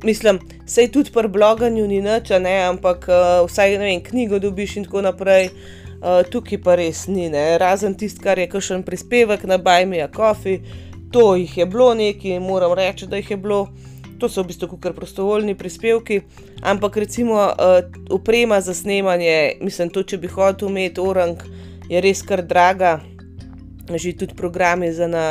mislim, 0.04 0.40
sej 0.68 0.92
tudi 0.92 1.12
pri 1.12 1.28
bloganju 1.32 1.88
ni 1.88 2.00
nič, 2.04 2.32
ampak 2.32 3.08
uh, 3.12 3.44
vsaj 3.48 3.78
ne 3.80 3.88
vem, 3.92 4.04
knjigo 4.04 4.40
dobiš 4.40 4.80
in 4.80 4.88
tako 4.88 5.04
naprej. 5.04 5.52
Uh, 5.52 5.85
tukaj 6.32 6.62
pa 6.62 6.76
res 6.76 7.08
ni, 7.08 7.30
ne? 7.30 7.58
razen 7.58 7.96
tisto, 7.98 8.22
kar 8.24 8.40
je 8.40 8.50
kakšen 8.50 8.84
prispevek 8.86 9.44
na 9.50 9.58
Bajmija 9.58 10.08
Coffee, 10.16 10.62
to 11.12 11.36
jih 11.36 11.58
je 11.58 11.66
bilo 11.66 11.94
nekaj, 11.94 12.40
moram 12.40 12.74
reči, 12.74 13.08
da 13.08 13.18
jih 13.18 13.32
je 13.32 13.38
bilo. 13.38 13.68
To 14.20 14.30
so 14.32 14.46
v 14.46 14.48
bistvu 14.48 14.78
kar 14.80 14.94
prostovoljni 14.96 15.58
prispevki, 15.60 16.22
ampak 16.64 16.98
recimo 17.04 17.36
uh, 17.36 17.82
oprema 18.10 18.62
za 18.62 18.74
snemanje, 18.74 19.58
mislim, 19.62 19.90
to, 19.90 20.06
če 20.08 20.18
bi 20.18 20.30
hotel 20.32 20.70
imeti 20.70 21.04
orang, 21.04 21.42
je 21.90 22.00
res 22.02 22.22
kar 22.24 22.46
draga, 22.48 23.00
že 23.92 24.16
tudi 24.16 24.38
programi 24.38 24.94
za 24.94 25.08
na 25.08 25.26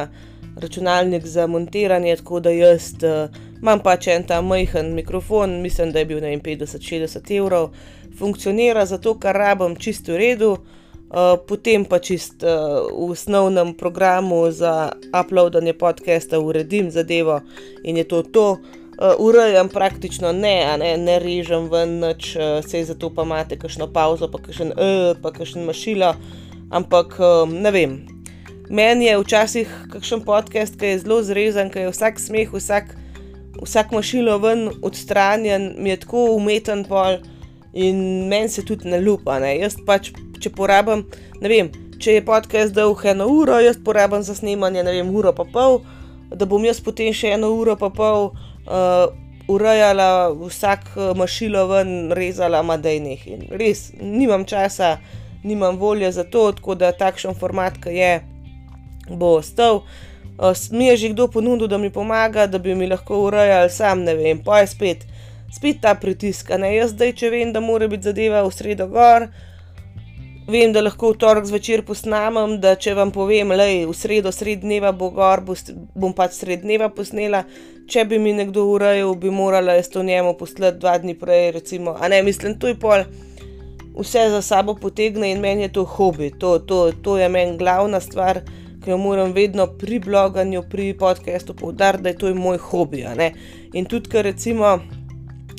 računalnik 0.60 1.24
za 1.26 1.46
montiranje, 1.46 2.16
tako 2.16 2.40
da 2.44 2.52
jaz 2.52 2.92
uh, 3.00 3.32
imam 3.64 3.80
pač 3.80 4.10
en 4.12 4.26
ta 4.28 4.42
majhen 4.44 4.92
mikrofon, 4.92 5.62
mislim, 5.64 5.92
da 5.92 6.02
je 6.02 6.04
bil 6.04 6.20
50-60 6.20 7.30
evrov, 7.38 7.70
funkcionira 8.18 8.84
za 8.86 8.98
to, 8.98 9.14
kar 9.18 9.36
rabim, 9.40 9.76
čisto 9.76 10.12
v 10.12 10.20
redu. 10.20 10.56
Uh, 11.14 11.36
potem 11.46 11.84
pa 11.86 12.00
čist 12.02 12.42
uh, 12.42 12.90
v 12.90 13.12
osnovnem 13.14 13.74
programu 13.78 14.50
za 14.50 14.92
uploadanje 15.14 15.72
podcasta 15.78 16.40
uredim 16.40 16.90
zadevo 16.90 17.40
in 17.84 17.96
je 17.96 18.04
to 18.04 18.22
to. 18.22 18.46
Uh, 18.50 19.14
urejam 19.18 19.68
praktično 19.68 20.32
ne, 20.32 20.76
ne, 20.78 20.96
ne 20.96 21.18
režem 21.18 21.68
ven, 21.70 22.00
noč, 22.02 22.34
uh, 22.36 22.58
se 22.66 22.82
zato 22.84 23.12
pa 23.14 23.22
imate 23.22 23.58
kakšno 23.58 23.86
pauzo, 23.92 24.28
pa 24.28 24.42
kakšen 24.42 24.74
uh, 24.74 25.14
pa 25.22 25.30
kakšen 25.32 25.64
mašilo. 25.64 26.14
Ampak 26.70 27.16
um, 27.20 27.54
ne 27.62 27.70
vem. 27.70 27.96
Meni 28.68 29.06
je 29.06 29.18
včasih 29.20 29.70
kakšen 29.92 30.24
podcast, 30.26 30.76
ki 30.80 30.96
je 30.96 30.98
zelo 31.04 31.22
zrezan, 31.22 31.70
ki 31.70 31.86
je 31.86 31.94
vsak 31.94 32.18
smeh, 32.18 32.50
vsak, 32.50 32.96
vsak 33.64 33.92
mašilo 33.92 34.38
ven 34.38 34.68
odstranjen, 34.82 35.74
mi 35.78 35.90
je 35.90 36.00
tako 36.04 36.26
umeten 36.36 36.84
pol 36.88 37.18
in 37.74 38.28
meni 38.28 38.48
se 38.48 38.64
tudi 38.64 38.88
ne 38.88 39.00
lupa. 39.00 39.38
Ne. 39.42 39.56
Jaz 39.58 39.76
pač 39.86 40.12
če 40.40 40.52
porabim, 40.54 41.04
ne 41.40 41.50
vem, 41.50 41.70
če 41.98 42.18
je 42.18 42.24
podcast 42.26 42.74
dolg 42.76 43.02
eno 43.08 43.26
uro, 43.30 43.58
jaz 43.62 43.78
porabim 43.84 44.22
za 44.22 44.36
snemanje, 44.36 44.84
ne 44.84 44.94
vem, 44.94 45.10
uro 45.14 45.32
pa 45.34 45.46
pol, 45.48 45.80
da 46.34 46.46
bom 46.46 46.62
jaz 46.64 46.80
potem 46.84 47.12
še 47.14 47.34
eno 47.38 47.52
uro 47.56 47.76
pa 47.80 47.90
pol 47.94 48.30
uh, 48.30 49.06
urejala 49.48 50.32
vsak 50.36 50.94
uh, 50.94 51.12
mašilo 51.16 51.66
ven, 51.70 52.12
rezala, 52.16 52.62
madejnih. 52.66 53.26
In 53.30 53.46
res, 53.60 53.88
nimam 54.00 54.46
časa, 54.48 54.98
nimam 55.44 55.78
volje 55.80 56.12
za 56.12 56.24
to, 56.24 56.50
tako 56.56 56.76
da 56.80 56.94
takšen 56.96 57.36
format, 57.38 57.78
ki 57.80 57.96
je, 57.96 58.12
bo 59.10 59.36
ostal. 59.40 59.82
Mi 60.70 60.86
je 60.86 60.96
že 60.96 61.08
kdo 61.14 61.28
ponudil, 61.28 61.68
da 61.68 61.78
mi 61.78 61.90
pomaga, 61.90 62.46
da 62.46 62.58
bi 62.58 62.74
mi 62.74 62.86
lahko 62.90 63.22
urejal, 63.26 63.68
sam 63.70 64.02
ne 64.02 64.14
vem, 64.14 64.42
pa 64.44 64.60
je 64.60 64.66
spet. 64.66 65.06
Spet 65.54 65.80
ta 65.82 65.94
pritisk, 65.94 66.50
ne 66.58 66.74
jaz 66.74 66.90
zdaj, 66.90 67.12
če 67.14 67.30
vem, 67.30 67.52
da 67.54 67.60
mora 67.60 67.88
biti 67.88 68.10
zadeva 68.10 68.42
v 68.42 68.50
sredo 68.50 68.88
gor, 68.90 69.28
Vem, 70.44 70.74
da 70.76 70.82
lahko 70.82 71.14
v 71.14 71.16
torek 71.22 71.46
zvečer 71.48 71.80
posnamem, 71.88 72.58
da 72.60 72.74
če 72.76 72.92
vam 72.98 73.08
povem, 73.12 73.54
je 73.56 73.86
v 73.88 73.94
sredo, 73.96 74.28
sred 74.28 74.60
dneva 74.60 74.90
bo 74.92 75.08
gor, 75.08 75.40
bom 75.40 76.12
pač 76.12 76.36
sred 76.36 76.60
dneva 76.60 76.90
posnela. 76.92 77.46
Če 77.88 78.04
bi 78.04 78.18
mi 78.20 78.34
nekdo 78.36 78.66
urejal, 78.68 79.14
bi 79.16 79.32
morala 79.32 79.78
jaz 79.78 79.88
to 79.88 80.02
njemu 80.04 80.34
poslati 80.36 80.80
dva 80.82 80.98
dni 81.00 81.14
prej. 81.16 81.50
Recimo. 81.56 81.96
A 81.96 82.08
ne, 82.12 82.20
mislim, 82.22 82.58
to 82.60 82.68
je 82.68 82.76
pol. 82.76 83.06
Vse 83.96 84.26
za 84.34 84.42
sabo 84.44 84.74
potegne 84.76 85.32
in 85.32 85.40
meni 85.40 85.64
je 85.64 85.72
to 85.80 85.84
hobi. 85.88 86.28
To, 86.40 86.58
to, 86.58 86.92
to 86.92 87.16
je 87.16 87.28
meni 87.28 87.56
glavna 87.56 88.00
stvar, 88.00 88.42
jo 88.86 88.98
moram 88.98 89.32
vedno 89.32 89.66
pri 89.66 89.98
bloganju, 89.98 90.62
pri 90.70 90.94
podkastu 90.98 91.54
poudariti, 91.54 92.02
da 92.02 92.08
je 92.08 92.18
to 92.18 92.34
moj 92.34 92.58
hobi. 92.58 93.04
In 93.72 93.84
tudi, 93.84 94.10
ker 94.10 94.24
recimo 94.24 94.78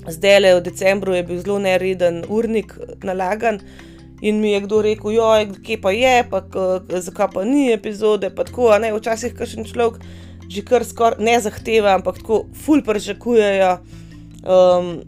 zdaj 0.07 0.39
le 0.39 0.53
v 0.55 0.61
decembru 0.61 1.15
je 1.15 1.23
bil 1.23 1.41
zelo 1.41 1.59
nereden 1.59 2.23
urnik 2.29 2.77
nalagan. 3.03 3.59
In 4.21 4.39
mi 4.41 4.51
je 4.51 4.61
kdo 4.63 4.81
rekel, 4.81 5.11
joj, 5.11 5.49
kje 5.63 5.81
pa 5.81 5.91
je, 5.91 6.23
pa 6.29 6.41
zakaj 6.99 7.27
pa 7.33 7.43
ni 7.43 7.71
epizode. 7.73 8.29
Pa 8.29 8.43
tako, 8.43 8.71
ne, 8.79 8.93
včasih 8.93 9.35
kažen 9.35 9.65
človek 9.65 9.99
že 10.49 10.61
kar 10.61 10.85
skoraj 10.85 11.23
ne 11.25 11.39
zahteva, 11.41 11.95
ampak 11.97 12.21
tako 12.21 12.45
ful 12.53 12.83
pričakujejo. 12.85 13.71
Um, 14.45 15.01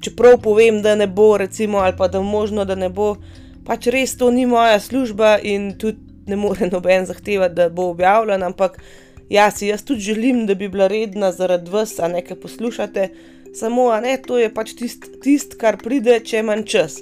čeprav 0.00 0.38
povem, 0.40 0.80
da 0.82 0.94
ne 0.96 1.06
bo, 1.06 1.36
recimo, 1.36 1.78
ali 1.78 1.96
pa 1.96 2.08
da 2.08 2.22
možno, 2.24 2.64
da 2.64 2.74
ne 2.74 2.88
bo, 2.88 3.16
pač 3.66 3.90
res 3.92 4.16
to 4.16 4.30
ni 4.30 4.46
moja 4.48 4.80
služba 4.80 5.36
in 5.44 5.74
tudi 5.78 6.09
ne 6.26 6.36
more 6.36 6.68
noben 6.72 7.06
zahtevati, 7.06 7.54
da 7.54 7.68
bo 7.68 7.90
objavljen. 7.90 8.42
Ampak 8.42 8.80
ja, 9.30 9.50
si 9.50 9.70
jaz 9.70 9.84
tudi 9.84 10.00
želim, 10.00 10.46
da 10.46 10.54
bi 10.54 10.68
bila 10.68 10.88
redna 10.88 11.32
zaradi 11.32 11.70
vas, 11.70 11.98
a 11.98 12.08
nekaj 12.08 12.40
poslušate 12.40 13.08
samo 13.54 14.00
ne, 14.00 14.16
to 14.26 14.38
je 14.38 14.50
pač 14.54 14.74
tisto, 14.78 15.08
tist, 15.22 15.56
kar 15.60 15.78
pride, 15.80 16.20
če 16.24 16.42
imam 16.44 16.62
čas. 16.64 17.00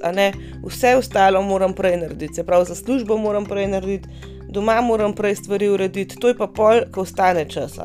Vse 0.65 0.95
ostalo 0.97 1.43
moram 1.43 1.75
prej 1.77 1.99
narediti, 2.03 2.41
se 2.41 2.45
pravi, 2.47 2.69
za 2.69 2.75
službo 2.75 3.19
moram 3.19 3.47
prej 3.47 3.69
narediti, 3.69 4.09
doma 4.49 4.81
moram 4.81 5.13
prej 5.13 5.37
stvari 5.43 5.69
urediti, 5.69 6.17
to 6.17 6.33
je 6.33 6.39
pa 6.39 6.49
pol, 6.49 6.87
ko 6.93 7.05
ostane 7.05 7.45
čas. 7.51 7.79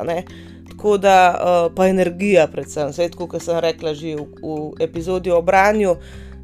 Tako 0.70 0.96
da, 0.98 1.16
uh, 1.32 1.72
pa 1.76 1.86
energija, 1.88 2.46
predvsem, 2.48 2.90
vse 2.92 3.08
tako, 3.12 3.28
kot 3.34 3.44
sem 3.44 3.60
rekla 3.60 3.94
že 3.94 4.16
v, 4.16 4.24
v 4.42 4.84
epizodi 4.84 5.32
o 5.32 5.42
branju. 5.42 5.96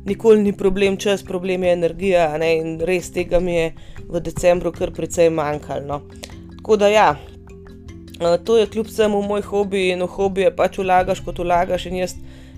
Nikoli 0.04 0.42
ni 0.42 0.52
problem 0.56 0.96
čas, 0.96 1.22
problem 1.22 1.64
je 1.64 1.72
energija, 1.72 2.30
res 2.88 3.10
tega 3.12 3.40
mi 3.40 3.54
je 3.54 3.72
v 4.08 4.20
decembru 4.20 4.72
kar 4.72 4.92
precej 4.96 5.30
manjkalo. 5.30 5.86
No? 5.86 6.00
Tako 6.56 6.76
da, 6.76 6.88
ja, 6.88 7.16
to 8.44 8.56
je 8.58 8.66
kljub 8.66 8.86
vsemu 8.86 9.22
moj 9.22 9.42
hobi 9.42 9.88
in 9.90 10.02
v 10.02 10.06
hobi 10.06 10.46
je 10.46 10.56
pač 10.56 10.78
vlagaš, 10.78 11.20
kot 11.24 11.38
vlagaš. 11.38 11.86
In 11.86 12.00
jaz 12.00 12.14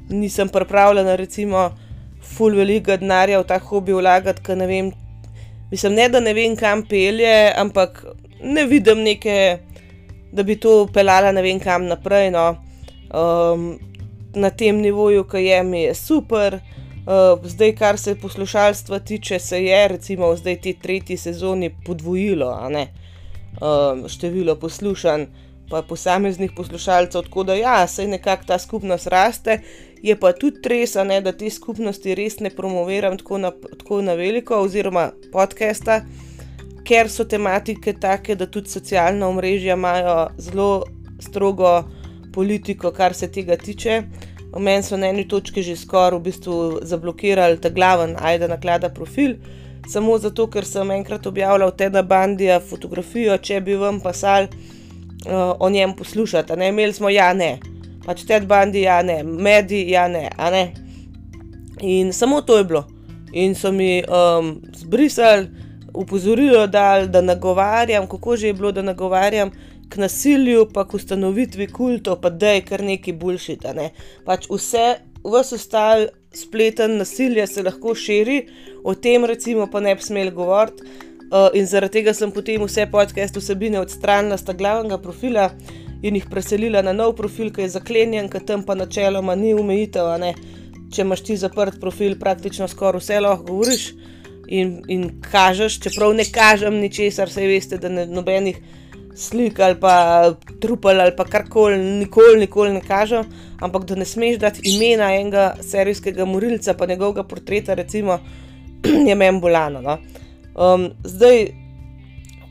nisem 0.09 0.49
pripravljena, 0.49 1.17
recimo, 1.17 1.71
ful 2.23 2.55
veliko 2.55 2.97
denarja 2.97 3.41
v 3.41 3.47
ta 3.47 3.59
hobi 3.59 3.95
vlagati, 3.95 4.43
ker 4.43 4.59
ne 4.59 4.67
vem, 4.67 4.91
mislim, 5.71 5.95
ne 5.99 6.09
da 6.09 6.21
ne 6.21 6.35
vem, 6.35 6.57
kam 6.57 6.87
pelje, 6.87 7.53
ampak 7.59 8.05
ne 8.43 8.67
vidim 8.67 9.03
neke, 9.03 9.59
da 10.33 10.43
bi 10.43 10.57
to 10.57 10.87
pelala 10.95 11.33
ne 11.33 11.43
vem 11.43 11.61
kam 11.61 11.87
naprej. 11.91 12.31
No. 12.31 12.55
Um, 13.13 13.79
na 14.35 14.51
tem 14.51 14.81
nivoju, 14.81 15.25
ki 15.29 15.45
je 15.45 15.63
mi 15.63 15.83
je 15.83 15.95
super. 15.95 16.59
Uh, 17.03 17.47
zdaj, 17.49 17.75
kar 17.75 17.99
se 17.99 18.15
poslušalstva 18.15 18.99
tiče, 18.99 19.39
se 19.39 19.65
je 19.65 19.89
recimo 19.89 20.31
v 20.31 20.37
zdaj 20.37 20.61
ti 20.61 20.73
tretji 20.83 21.17
sezoni 21.17 21.75
podvojilo, 21.87 22.51
uh, 22.71 24.09
število 24.09 24.55
poslušanj 24.57 25.27
pa 25.71 25.83
posameznih 25.83 26.53
poslušalcev, 26.57 27.23
tako 27.23 27.43
da 27.43 27.55
ja, 27.55 27.87
se 27.87 28.07
nekako 28.09 28.45
ta 28.47 28.59
skupnost 28.59 29.07
raste. 29.07 29.61
Je 30.03 30.17
pa 30.21 30.33
tudi 30.33 30.69
res, 30.69 30.95
ne, 30.95 31.21
da 31.21 31.33
te 31.33 31.51
skupnosti 31.51 32.15
res 32.15 32.41
ne 32.41 32.51
promoviram 32.51 33.17
tako 33.19 33.39
na, 33.39 33.51
tako 33.51 34.03
na 34.03 34.15
veliko, 34.19 34.59
oziroma 34.63 35.11
podcasta, 35.33 36.03
ker 36.85 37.09
so 37.11 37.25
tematike 37.25 37.95
take, 38.01 38.37
da 38.37 38.47
tudi 38.47 38.69
socialna 38.69 39.29
omrežja 39.29 39.79
imajo 39.79 40.17
zelo 40.39 40.85
strogo 41.21 41.85
politiko, 42.35 42.93
kar 42.93 43.15
se 43.15 43.31
tega 43.33 43.57
tiče. 43.57 44.03
Meni 44.59 44.83
so 44.83 44.97
na 44.97 45.09
eni 45.09 45.25
točki 45.29 45.63
že 45.63 45.77
skoraj 45.77 46.19
v 46.19 46.23
bistvu 46.23 46.57
zablokirali 46.83 47.61
ta 47.61 47.71
glaven, 47.71 48.17
ajda 48.21 48.49
naklada 48.49 48.91
profil, 48.93 49.37
samo 49.89 50.19
zato, 50.19 50.47
ker 50.47 50.65
sem 50.65 50.91
enkrat 50.91 51.27
objavljal 51.27 51.73
te 51.77 51.91
na 51.91 52.03
bandija 52.03 52.61
fotografijo, 52.61 53.39
če 53.39 53.61
bi 53.61 53.75
vam 53.81 54.01
pasal 54.01 54.49
uh, 54.51 55.57
o 55.59 55.71
njem 55.71 55.97
poslušati. 55.97 56.57
Ne? 56.57 56.69
Imeli 56.69 56.93
smo, 56.93 57.09
ja, 57.09 57.33
ne, 57.35 57.59
pač 58.05 58.27
te 58.29 58.41
bandi, 58.41 58.85
ja, 58.85 59.01
ne, 59.03 59.23
mediji, 59.23 59.91
ja, 59.91 60.09
ne, 60.09 60.29
ne. 60.39 60.65
In 61.81 62.13
samo 62.13 62.43
to 62.43 62.59
je 62.59 62.65
bilo. 62.65 62.85
In 63.33 63.55
so 63.55 63.73
mi 63.73 64.03
um, 64.05 64.61
zbrisali, 64.77 65.49
upozorili, 65.95 66.69
da, 66.69 67.07
da 67.07 67.21
nagovarjam, 67.21 68.07
kako 68.07 68.37
že 68.37 68.47
je 68.47 68.53
bilo, 68.53 68.73
da 68.73 68.83
nagovarjam 68.83 69.51
k 69.93 70.01
nasilju, 70.01 70.67
pa 70.73 70.87
k 70.89 70.97
ustanovitvi 70.97 71.69
kultov, 71.69 72.21
pa 72.25 72.31
da 72.31 72.57
je 72.57 72.65
kar 72.65 72.83
neki 72.85 73.13
bulšita. 73.13 73.75
Ne? 73.77 73.91
Pač 74.25 74.49
vse, 74.51 74.87
vse 75.21 75.57
ostalo 75.59 76.09
spleten 76.33 76.97
nasilje 76.97 77.47
se 77.47 77.63
lahko 77.63 77.95
širi, 77.95 78.39
o 78.85 78.95
tem 78.95 79.25
recimo 79.29 79.69
pa 79.71 79.81
ne 79.85 79.95
bi 79.95 80.03
smeli 80.03 80.33
govoriti. 80.33 80.89
Uh, 81.33 81.49
in 81.57 81.65
zaradi 81.65 82.01
tega 82.01 82.13
sem 82.13 82.33
potem 82.33 82.61
vse 82.61 82.85
podcast 82.93 83.37
vsebine 83.37 83.79
odstranila 83.81 84.37
z 84.37 84.53
glavnega 84.57 84.99
profila 85.01 85.47
in 86.05 86.19
jih 86.19 86.27
preselila 86.29 86.83
na 86.83 86.93
nov 86.93 87.15
profil, 87.17 87.49
ki 87.53 87.65
je 87.65 87.75
zaklenjen, 87.79 88.29
ki 88.29 88.43
tam 88.47 88.65
pa 88.69 88.77
načeloma 88.77 89.37
ni 89.37 89.55
umejitev. 89.57 90.11
Če 90.93 91.07
imaš 91.07 91.23
ti 91.25 91.37
zaprt 91.41 91.79
profil, 91.81 92.19
praktično 92.21 92.69
skoraj 92.69 93.01
vse 93.01 93.21
lahko 93.25 93.49
govoriš 93.49 93.87
in, 94.53 94.83
in 94.93 95.09
kažeš, 95.25 95.79
čeprav 95.87 96.13
ne 96.13 96.27
kažem 96.29 96.77
ničesar, 96.83 97.33
saj 97.33 97.49
veste, 97.49 97.79
da 97.81 97.89
ne 97.89 98.05
nobenih 98.07 98.61
slik 99.15 99.61
ali 99.61 99.77
pa 99.81 100.35
trupel 100.61 101.01
ali 101.01 101.13
pa 101.17 101.25
karkoli, 101.25 101.79
nikoli, 101.79 102.39
nikoli 102.41 102.73
ne 102.73 102.81
kažem, 102.81 103.25
ampak 103.61 103.85
da 103.85 103.95
ne 103.95 104.05
smeš 104.05 104.39
dati 104.39 104.61
imena 104.65 105.13
enega 105.15 105.53
serijskega 105.61 106.25
morilca, 106.25 106.75
pa 106.75 106.87
njegovega 106.87 107.25
portreta, 107.25 107.75
recimo, 107.75 108.19
je 109.09 109.15
meni 109.15 109.41
bolano. 109.41 109.81
No? 109.81 109.99
Um, 110.55 110.91
zdaj, 111.05 111.47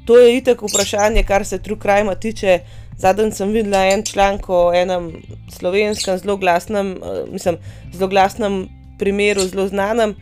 to 0.06 0.18
je 0.18 0.38
itek 0.38 0.62
vprašanje, 0.62 1.24
kar 1.24 1.46
se 1.46 1.62
True 1.62 1.80
Crime 1.82 2.16
tiče. 2.20 2.60
Zadnjič 3.02 3.34
sem 3.34 3.50
videla 3.50 3.80
en 3.90 4.04
članek 4.06 4.50
o 4.50 4.74
enem 4.78 5.08
slovenskem, 5.50 6.20
zelo 6.22 6.38
glasnem, 6.38 6.92
uh, 7.02 7.24
mislim, 7.32 7.58
zelo 7.94 8.10
glasnem 8.10 8.68
primeru, 9.00 9.48
zelo 9.50 9.68
znanem. 9.68 10.14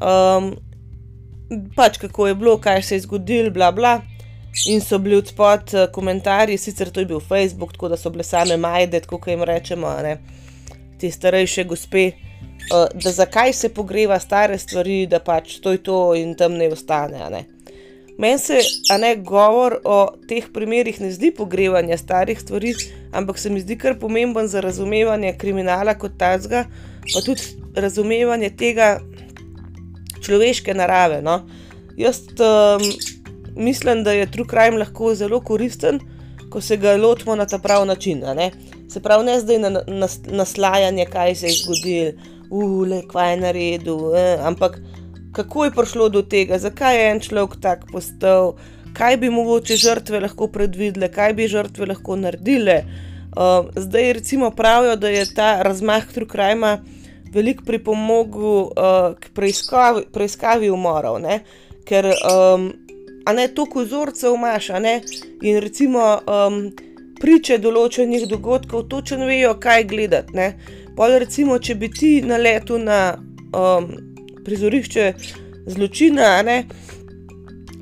Um, 0.00 0.50
pač 1.76 1.96
kako 1.98 2.28
je 2.28 2.34
bilo, 2.34 2.58
kaj 2.60 2.82
se 2.82 2.94
je 2.98 3.06
zgodilo, 3.06 3.50
bla 3.50 3.72
bla. 3.72 4.00
In 4.66 4.80
so 4.80 4.98
bili 4.98 5.16
odspod 5.16 5.74
uh, 5.74 5.86
komentarji, 5.92 6.58
sicer 6.58 6.90
to 6.90 7.00
je 7.00 7.06
bil 7.06 7.20
Facebook, 7.20 7.72
tako 7.72 7.88
da 7.88 7.96
so 7.96 8.10
bile 8.10 8.24
same 8.24 8.56
majde, 8.56 9.00
kot 9.06 9.28
jim 9.28 9.42
rečemo, 9.46 9.92
ne, 10.02 10.16
te 11.00 11.10
starejše 11.10 11.64
gospe. 11.64 12.10
Uh, 12.70 12.84
da 12.94 13.10
zakaj 13.12 13.52
se 13.52 13.68
pogreva 13.74 14.18
stare 14.20 14.58
stvari, 14.58 15.06
da 15.06 15.18
pač 15.18 15.58
to 15.62 15.72
je 15.72 15.82
to 15.82 16.14
in 16.14 16.34
tam 16.38 16.58
ne 16.58 16.68
ostane. 16.68 17.44
Meni 18.20 18.38
se, 18.38 18.58
a 18.92 18.98
ne 18.98 19.14
govor 19.16 19.78
o 19.84 19.96
teh 20.28 20.44
primerih, 20.52 20.98
ne 21.00 21.08
zdi 21.12 21.30
pogrevanje 21.32 21.96
starih 21.98 22.40
stvari, 22.40 22.74
ampak 23.16 23.38
se 23.38 23.50
mi 23.50 23.62
zdi 23.64 23.78
kar 23.80 23.96
pomemben 23.98 24.48
za 24.48 24.60
razumevanje 24.60 25.32
kriminala 25.40 25.94
kot 25.98 26.18
tazga, 26.20 26.66
pa 27.14 27.22
tudi 27.24 27.56
razumevanje 27.74 28.50
tega 28.60 28.90
človeške 30.20 30.74
narave. 30.76 31.22
No? 31.24 31.40
Jaz 31.96 32.20
um, 32.36 32.84
mislim, 33.56 34.04
da 34.04 34.12
je 34.12 34.30
true 34.30 34.46
crime 34.50 34.78
lahko 34.78 35.14
zelo 35.14 35.40
koristen, 35.40 36.00
ko 36.50 36.60
se 36.60 36.76
ga 36.76 36.96
lotimo 36.96 37.36
na 37.36 37.46
ta 37.46 37.58
pravi 37.58 37.86
način. 37.86 38.24
Se 38.88 39.00
pravi, 39.00 39.24
ne 39.24 39.40
zdaj 39.40 39.58
na, 39.58 39.70
na, 39.70 40.08
naslajanje, 40.26 41.06
kaj 41.06 41.34
se 41.34 41.46
je 41.46 41.52
zgodilo 41.52 42.12
ule, 42.50 43.02
kva 43.08 43.24
je 43.24 43.36
naredil. 43.36 44.14
Eh, 44.16 44.38
ampak 44.42 44.80
kako 45.32 45.64
je 45.64 45.70
prišlo 45.70 46.08
do 46.08 46.22
tega, 46.22 46.58
zakaj 46.58 46.96
je 46.96 47.10
en 47.10 47.20
človek 47.20 47.60
tak 47.62 47.86
postal, 47.92 48.56
kaj 48.92 49.16
bi 49.16 49.30
mogoče 49.30 49.76
žrtve 49.76 50.20
lahko 50.20 50.48
predvidele, 50.50 51.08
kaj 51.12 51.34
bi 51.38 51.48
žrtve 51.48 51.86
lahko 51.86 52.16
naredile. 52.16 52.82
Uh, 53.30 53.70
zdaj, 53.76 54.12
recimo, 54.12 54.50
pravijo, 54.50 54.96
da 54.96 55.08
je 55.08 55.34
ta 55.34 55.62
razmah 55.62 56.06
Trukrajma 56.14 56.80
veliko 57.32 57.64
pripomogel 57.64 58.42
uh, 58.42 59.14
k 59.20 59.30
preiskavi, 59.34 60.08
preiskavi 60.12 60.70
umorov, 60.70 61.20
ne? 61.22 61.40
ker 61.86 62.06
um, 62.06 62.68
ne 63.32 63.48
toliko 63.48 63.84
vzorcev 63.84 64.34
imaš, 64.34 64.68
in 65.42 65.58
recimo 65.60 66.20
um, 66.26 66.70
priče 67.20 67.58
določenih 67.58 68.26
dogodkov 68.28 68.88
točno 68.88 69.26
vejo, 69.28 69.54
kaj 69.60 69.84
gledati. 69.84 70.48
Pol, 70.96 71.18
recimo, 71.22 71.58
če 71.58 71.74
bi 71.74 71.90
ti 71.92 72.12
na 72.22 72.36
letu 72.36 72.78
na 72.78 73.16
um, 73.52 73.90
prizorišče 74.44 75.12
zločina, 75.66 76.40
ne, 76.42 76.64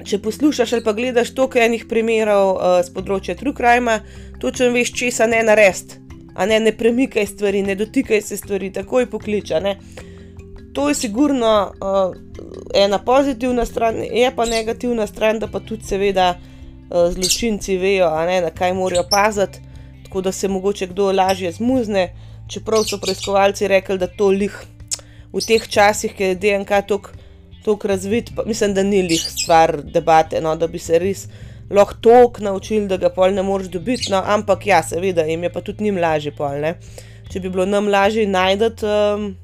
če 0.09 0.21
poslušaš 0.25 0.73
ali 0.73 0.85
pa 0.85 0.93
gledaš 0.97 1.33
toliko 1.35 1.61
enih 1.63 1.87
primerov 1.89 2.51
uh, 2.57 2.81
z 2.85 2.93
področja 2.95 3.37
Crime, 3.39 4.01
točno 4.41 4.71
veš, 4.75 4.93
česa 4.93 5.27
ne 5.27 5.43
narediti. 5.43 6.05
A 6.39 6.47
ne, 6.47 6.61
ne 6.63 6.71
premikaj 6.71 7.27
stvari, 7.27 7.65
ne 7.67 7.75
dotikaj 7.75 8.23
se 8.23 8.37
stvari, 8.39 8.71
takoj 8.71 9.09
pokliča. 9.11 9.59
Ne. 9.61 9.79
To 10.73 10.89
je 10.89 10.95
sigurno 10.95 11.73
uh, 11.73 12.17
ena 12.75 12.99
pozitivna 12.99 13.65
stran, 13.67 14.03
je 14.03 14.33
pa 14.37 14.47
negativna 14.47 15.07
stran, 15.07 15.39
da 15.39 15.47
pa 15.47 15.61
tudi, 15.61 15.85
seveda, 15.85 16.35
uh, 16.37 17.09
zločinci 17.13 17.77
vejo, 17.77 18.11
ne, 18.27 18.41
na 18.41 18.51
kaj 18.51 18.75
morajo 18.75 19.07
paziti, 19.11 19.61
tako 20.05 20.21
da 20.21 20.33
se 20.33 20.49
mogoče 20.49 20.87
kdo 20.87 21.13
lažje 21.13 21.53
zmuzne 21.53 22.09
čeprav 22.49 22.85
so 22.85 22.99
preiskovalci 22.99 23.69
rekli, 23.69 23.99
da 23.99 24.07
to 24.07 24.29
lih 24.29 24.55
v 25.33 25.43
teh 25.45 25.69
časih, 25.69 26.15
ki 26.17 26.33
je 26.33 26.39
DNK 26.43 26.85
tako 26.89 27.89
razvit, 27.89 28.31
pa 28.37 28.45
mislim, 28.47 28.75
da 28.75 28.83
ni 28.83 29.03
lih 29.03 29.21
stvar 29.21 29.83
debate, 29.83 30.41
no, 30.41 30.57
da 30.57 30.67
bi 30.67 30.79
se 30.79 30.99
res 30.99 31.27
lahko 31.71 31.99
tok 32.01 32.41
naučili, 32.41 32.87
da 32.89 32.97
ga 32.97 33.11
pol 33.13 33.35
ne 33.37 33.43
moreš 33.43 33.69
dobiti, 33.69 34.09
no, 34.13 34.23
ampak 34.25 34.67
ja, 34.67 34.81
seveda 34.83 35.27
jim 35.29 35.43
je 35.43 35.53
pa 35.53 35.61
tudi 35.61 35.85
njim 35.85 35.99
lažje 36.01 36.33
pol, 36.33 36.57
ne. 36.63 36.79
Če 37.29 37.41
bi 37.45 37.51
bilo 37.53 37.67
nam 37.69 37.91
lažje 37.93 38.25
najti 38.27 38.89
um, 38.89 39.35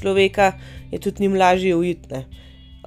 človeka, 0.00 0.52
je 0.90 1.00
tudi 1.00 1.26
njim 1.26 1.36
lažje 1.36 1.76
ujitne. 1.76 2.24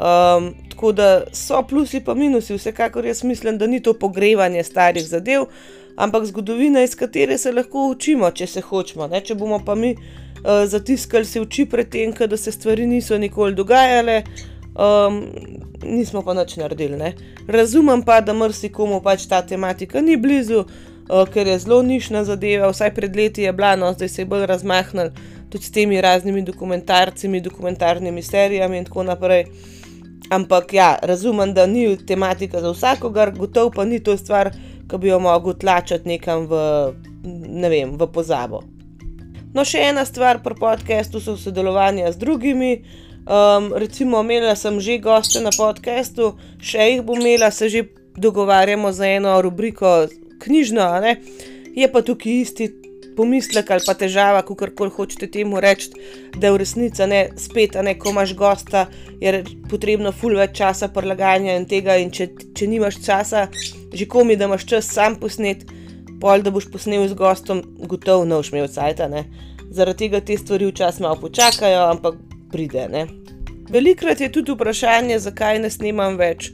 Um, 0.02 0.54
tako 0.70 0.92
da 0.92 1.24
so 1.34 1.62
plusi 1.70 2.00
pa 2.00 2.14
minusi, 2.14 2.56
vsekakor 2.56 3.06
jaz 3.06 3.24
mislim, 3.24 3.58
da 3.58 3.68
ni 3.68 3.82
to 3.84 3.94
pogrevanje 3.94 4.64
starih 4.64 5.04
zadev, 5.06 5.46
ampak 5.98 6.26
zgodovina, 6.26 6.84
iz 6.84 6.96
katere 6.96 7.38
se 7.38 7.52
lahko 7.52 7.90
učimo, 7.92 8.32
če 8.32 8.48
se 8.48 8.62
hočemo. 8.62 9.08
Ne? 9.08 9.22
Če 9.22 9.36
bomo 9.36 9.60
pa 9.66 9.76
mi 9.76 9.92
uh, 9.96 10.64
zatiskali 10.66 11.26
si 11.26 11.40
oči 11.40 11.66
pred 11.66 11.90
tem, 11.90 12.14
da 12.28 12.38
se 12.38 12.52
stvari 12.52 12.88
niso 12.88 13.18
nikoli 13.18 13.56
dogajale, 13.56 14.24
um, 14.74 15.26
nismo 15.84 16.24
pa 16.24 16.34
nič 16.34 16.56
naredili. 16.58 16.98
Ne? 16.98 17.14
Razumem 17.48 18.02
pa, 18.08 18.22
da 18.22 18.34
mrsikomu 18.34 19.02
pač 19.04 19.28
ta 19.28 19.42
tematika 19.42 20.02
ni 20.02 20.18
blizu. 20.18 20.66
uh, 20.66 20.91
ker 21.34 21.48
je 21.48 21.60
zelo 21.60 21.82
nišna 21.84 22.24
zadeva, 22.24 22.72
vsaj 22.72 22.94
pred 22.96 23.16
leti 23.16 23.42
je 23.42 23.54
bila, 23.54 23.76
no 23.76 23.94
zdaj 23.94 24.10
se 24.10 24.22
je 24.22 24.26
bolj 24.26 24.46
razmahnil 24.46 25.12
tudi 25.52 25.66
s 25.66 25.72
temi 25.72 26.02
raznimi 26.02 26.42
dokumentarci, 26.42 27.40
dokumentarnimi 27.40 28.22
serijami 28.24 28.78
in 28.78 28.86
tako 28.86 29.04
naprej. 29.04 29.46
Ampak 30.32 30.74
ja, 30.74 30.96
razumem, 31.02 31.54
da 31.54 31.66
ni 31.68 31.98
tematika 31.98 32.62
za 32.62 32.72
vsakogar, 32.72 33.32
gotovo 33.36 33.72
pa 33.76 33.86
ni 33.86 34.00
to 34.00 34.18
stvar, 34.18 34.52
ki 34.90 34.98
bi 34.98 35.10
jo 35.10 35.20
mogel 35.20 35.54
tlačiti 35.54 36.08
nekam 36.08 36.48
v, 36.48 36.62
ne 37.64 37.70
vem, 37.70 37.98
v 38.00 38.08
pozabo. 38.08 38.62
No, 39.54 39.66
še 39.68 39.84
ena 39.92 40.06
stvar 40.08 40.40
pri 40.44 40.56
podkastu 40.56 41.20
so 41.20 41.36
sodelovanja 41.36 42.14
z 42.14 42.22
drugimi. 42.24 42.72
Um, 43.28 43.74
recimo, 43.76 44.24
imela 44.24 44.56
sem 44.56 44.80
že 44.80 44.98
goste 45.04 45.44
na 45.44 45.52
podkastu, 45.52 46.38
še 46.64 46.88
jih 46.88 47.04
bom 47.04 47.20
imela, 47.20 47.52
se 47.52 47.70
že 47.70 47.84
dogovarjamo 48.16 48.92
za 48.92 49.08
eno 49.08 49.36
rubriko 49.42 50.08
knjižno, 50.42 50.88
je 51.76 51.92
pa 51.92 52.02
tukaj 52.02 52.42
isti 52.42 52.72
pomislek 53.16 53.72
ali 53.72 53.84
pa 53.86 53.94
težava, 53.94 54.42
kako 54.42 54.70
koli 54.76 54.94
hočete 54.96 55.28
temu 55.32 55.60
reči, 55.60 55.92
da 56.38 56.48
je 56.48 56.54
v 56.54 56.62
resnici 56.62 57.08
ne 57.08 57.22
spet, 57.38 57.76
ne 57.84 57.96
ko 58.00 58.10
imaš 58.10 58.34
gosta, 58.36 58.86
je 59.22 59.44
potrebno 59.70 60.14
ful 60.16 60.36
več 60.40 60.56
časa 60.62 60.90
prilagajanja 60.94 61.58
in 61.60 61.68
tega. 61.70 61.98
In 62.02 62.12
če, 62.12 62.32
če 62.58 62.68
nimaš 62.72 63.02
časa, 63.06 63.48
že 63.94 64.08
komi, 64.10 64.38
da 64.40 64.50
imaš 64.50 64.66
čas 64.70 64.90
sam 64.90 65.20
posnet, 65.22 65.68
pol 66.22 66.44
da 66.46 66.54
boš 66.54 66.70
posnel 66.74 67.08
z 67.10 67.18
gostom, 67.18 67.64
gotovo 67.88 68.26
ne 68.26 68.40
boš 68.40 68.54
imel 68.54 68.70
cajt. 68.72 69.04
Zaradi 69.72 70.06
tega 70.06 70.20
te 70.26 70.38
stvari 70.38 70.68
včasih 70.72 71.06
malo 71.06 71.20
počakajo, 71.22 71.88
ampak 71.94 72.20
pride. 72.52 72.88
Ne? 72.92 73.08
Velikrat 73.72 74.20
je 74.20 74.32
tudi 74.32 74.52
vprašanje, 74.52 75.20
zakaj 75.24 75.60
ne 75.64 75.70
snemam 75.72 76.18
več 76.20 76.50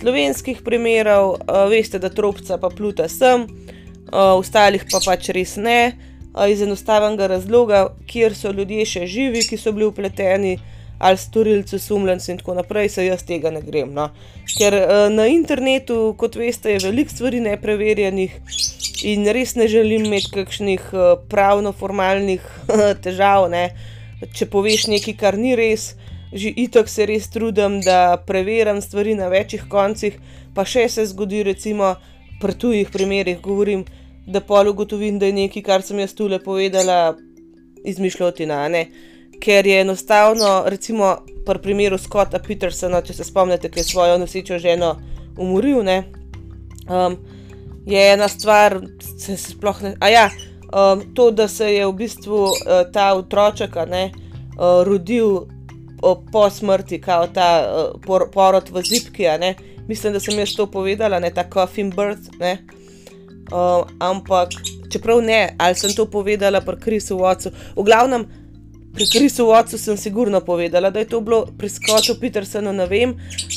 slovenskih 0.00 0.60
primerov, 0.62 1.32
uh, 1.34 1.64
veste, 1.70 1.98
da 1.98 2.08
tropca 2.14 2.60
pa 2.62 2.70
pluta 2.70 3.08
sem 3.10 3.42
uh, 3.42 4.36
ostalih 4.38 4.84
pa 4.90 5.00
pač 5.02 5.32
res 5.34 5.56
ne, 5.58 5.94
uh, 6.30 6.46
iz 6.46 6.62
enostavnega 6.62 7.26
razloga, 7.32 7.88
kjer 8.06 8.36
so 8.38 8.52
ljudje 8.54 8.86
še 8.86 9.06
živi, 9.10 9.42
ki 9.48 9.58
so 9.58 9.72
bili 9.74 9.88
upleteni, 9.90 10.58
ali 11.00 11.18
storilci, 11.18 11.78
sumljenci 11.82 12.30
in 12.30 12.38
tako 12.38 12.54
naprej, 12.60 12.90
se 12.94 13.06
jaz 13.06 13.24
tega 13.26 13.50
ne 13.50 13.62
grem. 13.64 13.90
No. 13.96 14.10
Ker 14.52 14.76
uh, 14.76 15.06
na 15.10 15.26
internetu, 15.32 16.12
kot 16.20 16.38
veste, 16.38 16.76
je 16.76 16.84
veliko 16.84 17.16
stvari 17.16 17.40
nepreverjenih 17.48 18.36
in 19.10 19.24
res 19.32 19.56
ne 19.56 19.66
želim 19.72 20.04
imeti 20.06 20.30
kakšnih 20.34 20.92
uh, 20.92 21.16
pravno-formalnih 21.32 22.46
težav. 23.04 23.48
Ne. 23.50 23.70
Če 24.36 24.46
poveš 24.52 24.90
nekaj, 24.92 25.16
kar 25.18 25.40
ni 25.40 25.56
res. 25.58 25.94
Že 26.32 26.52
itok 26.62 26.88
se 26.88 27.06
res 27.06 27.26
trudim, 27.30 27.80
da 27.82 28.20
preverjam 28.26 28.80
stvari 28.82 29.16
na 29.18 29.28
večjih 29.28 29.64
koncih, 29.68 30.18
pa 30.54 30.64
še 30.64 30.86
se 30.88 31.06
zgodi, 31.10 31.42
recimo, 31.42 31.96
pri 32.40 32.54
tujih 32.54 32.90
primerih, 32.92 33.40
govorim, 33.42 33.84
da 34.26 34.40
pol 34.40 34.70
ugotovim, 34.70 35.18
da 35.18 35.26
je 35.26 35.36
nekaj, 35.36 35.62
kar 35.66 35.82
sem 35.82 35.98
jaz 35.98 36.14
tule 36.14 36.38
povedala, 36.38 37.16
izmišljotina. 37.84 38.68
Ker 39.40 39.66
je 39.66 39.80
enostavno, 39.80 40.62
recimo, 40.66 41.16
pri 41.46 41.58
primeru 41.58 41.98
Scotta 41.98 42.38
Petersona, 42.38 43.02
če 43.02 43.16
se 43.16 43.24
spomnite, 43.24 43.70
ki 43.72 43.80
je 43.80 43.88
svojo 43.90 44.18
nosečo 44.20 44.58
ženo 44.60 44.94
umoril, 45.40 45.82
ne, 45.82 46.04
um, 46.86 47.16
je 47.86 48.12
ena 48.12 48.28
stvar, 48.28 48.80
se 49.18 49.36
sploh 49.36 49.82
ne. 49.82 49.94
A 50.00 50.08
ja, 50.12 50.26
um, 50.70 51.02
to, 51.14 51.30
da 51.30 51.48
se 51.48 51.72
je 51.74 51.86
v 51.86 51.94
bistvu 51.96 52.42
uh, 52.44 52.82
ta 52.92 53.14
otroček 53.16 53.76
ne, 53.88 54.10
uh, 54.12 54.82
rodil 54.86 55.46
po 56.00 56.44
smrti, 56.50 57.00
kot 57.04 57.34
ta 57.36 57.48
uh, 57.60 57.94
por, 58.04 58.28
porod 58.32 58.70
v 58.72 58.82
zipki. 58.86 59.28
Mislim, 59.88 60.12
da 60.12 60.20
sem 60.20 60.38
jaz 60.38 60.54
to 60.56 60.66
povedala, 60.70 61.20
ne 61.20 61.32
ta 61.34 61.44
coffin 61.44 61.90
birth. 61.90 62.32
Ne, 62.40 62.58
Uh, 63.50 63.82
ampak, 63.98 64.52
čeprav 64.92 65.18
ne, 65.26 65.56
ali 65.58 65.74
sem 65.74 65.90
to 65.90 66.04
povedala 66.06 66.60
pri 66.62 66.76
Krisu 66.78 67.16
Watsu, 67.18 67.50
v 67.74 67.82
glavnem 67.82 68.22
pri 68.94 69.06
Krisu 69.10 69.46
Watsu 69.46 69.78
sem 69.78 69.96
sigurno 69.96 70.40
povedala, 70.40 70.90
da 70.90 71.02
je 71.02 71.08
to 71.10 71.20
bilo 71.20 71.46
pri 71.58 71.68
Scottu 71.68 72.14
Petersonu, 72.20 72.72
ne 72.72 72.86
vem, 72.86 73.16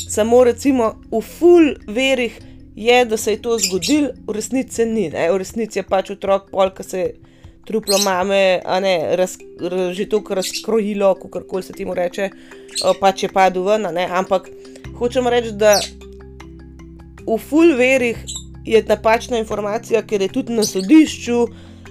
samo 0.10 0.44
recimo 0.44 1.02
v 1.12 1.22
full 1.22 1.74
verih 1.88 2.40
je, 2.76 3.06
da 3.06 3.18
se 3.18 3.32
je 3.32 3.42
to 3.42 3.58
zgodilo, 3.60 4.10
v 4.28 4.34
resnici 4.34 4.86
ni, 4.86 5.10
ne? 5.10 5.32
v 5.32 5.38
resnici 5.38 5.80
je 5.80 5.86
pač 5.86 6.10
otrok 6.10 6.50
pol, 6.52 6.74
ki 6.74 6.84
se 6.84 7.00
je 7.00 7.14
truplo 7.66 7.98
mame, 8.04 8.60
a 8.66 8.80
ne, 8.80 9.16
raz, 9.16 9.38
raz, 9.60 9.96
že 9.96 10.08
kar 10.10 10.38
razkrojilo, 10.38 11.16
kako 11.16 11.44
koli 11.48 11.64
se 11.64 11.74
temu 11.74 11.94
reče, 11.94 12.30
pač 13.00 13.24
je 13.24 13.30
padel 13.30 13.64
ven, 13.64 13.88
ampak 13.88 14.50
hočem 15.00 15.28
reči, 15.28 15.52
da 15.52 15.80
v 17.28 17.38
full 17.40 17.76
verih 17.78 18.20
je 18.66 18.84
napačna 18.88 19.40
informacija, 19.40 20.04
ker 20.04 20.22
je 20.22 20.32
tudi 20.32 20.54
na 20.54 20.64
sodišču, 20.64 21.48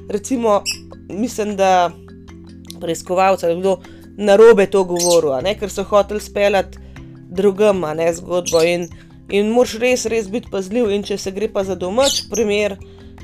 recimo, 0.08 0.62
mislim, 1.08 1.56
da 1.56 1.90
preiskovalca 2.80 3.48
je 3.48 3.56
kdo 3.60 3.78
na 4.16 4.36
robe 4.36 4.66
to 4.66 4.84
govoril, 4.84 5.40
ne, 5.42 5.54
ker 5.58 5.70
so 5.70 5.84
hoteli 5.84 6.20
speljati 6.20 6.78
drugam, 7.32 7.80
ne 7.96 8.12
zgodbo. 8.14 8.62
In, 8.62 8.88
in 9.28 9.50
moraš 9.52 9.78
res, 9.80 10.06
res 10.06 10.28
biti 10.30 10.50
pazljiv. 10.52 10.90
In 10.92 11.04
če 11.06 11.18
se 11.18 11.32
gre 11.32 11.48
pa 11.52 11.64
za 11.64 11.76
domač 11.78 12.22
primer, 12.30 12.76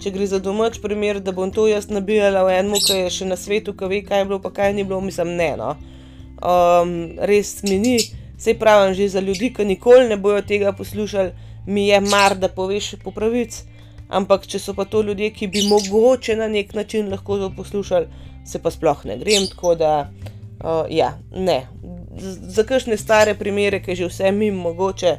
če 0.02 0.12
gre 0.14 0.26
za 0.26 0.38
domač 0.38 0.78
primer, 0.82 1.20
da 1.20 1.32
bom 1.32 1.50
to 1.50 1.66
jaz 1.68 1.90
nabijala 1.90 2.44
v 2.46 2.58
enem, 2.60 2.78
ki 2.78 3.02
je 3.04 3.10
še 3.20 3.28
na 3.28 3.36
svetu, 3.36 3.74
ki 3.74 3.90
ve, 3.90 4.02
kaj 4.06 4.22
je 4.22 4.30
bilo, 4.30 4.38
pa 4.42 4.52
kaj 4.54 4.72
ni 4.74 4.84
bilo, 4.84 5.00
mislim, 5.04 5.34
ne. 5.36 5.52
No. 5.58 5.74
Um, 6.38 7.18
res 7.26 7.58
mi 7.66 7.78
ni, 7.82 7.98
sej 8.38 8.58
pravim, 8.58 8.94
že 8.94 9.10
za 9.16 9.20
ljudi, 9.20 9.52
ki 9.54 9.66
nikoli 9.66 10.06
ne 10.08 10.16
bojo 10.16 10.42
tega 10.46 10.72
poslušali 10.72 11.48
mi 11.68 11.88
je 11.88 12.00
mar, 12.00 12.36
da 12.38 12.48
poveš 12.48 12.94
po 13.04 13.10
pravici. 13.10 13.64
Ampak, 14.08 14.46
če 14.48 14.58
so 14.58 14.72
pa 14.72 14.86
to 14.88 15.02
ljudje, 15.04 15.28
ki 15.36 15.50
bi 15.52 15.66
mogoče 15.68 16.36
na 16.36 16.48
nek 16.48 16.72
način 16.74 17.10
lahko 17.12 17.36
to 17.38 17.50
poslušali, 17.56 18.06
se 18.46 18.58
pa 18.62 18.70
sploh 18.70 19.04
ne 19.04 19.18
grem. 19.20 19.46
Tako 19.52 19.74
da, 19.74 19.90
uh, 20.64 20.86
ja, 20.90 21.12
ne. 21.36 21.66
Za 22.56 22.64
kakšne 22.64 22.96
stare 22.96 23.34
primere, 23.36 23.82
ki 23.84 23.96
že 24.00 24.08
vse 24.08 24.32
mi 24.32 24.48
mogoče, 24.50 25.16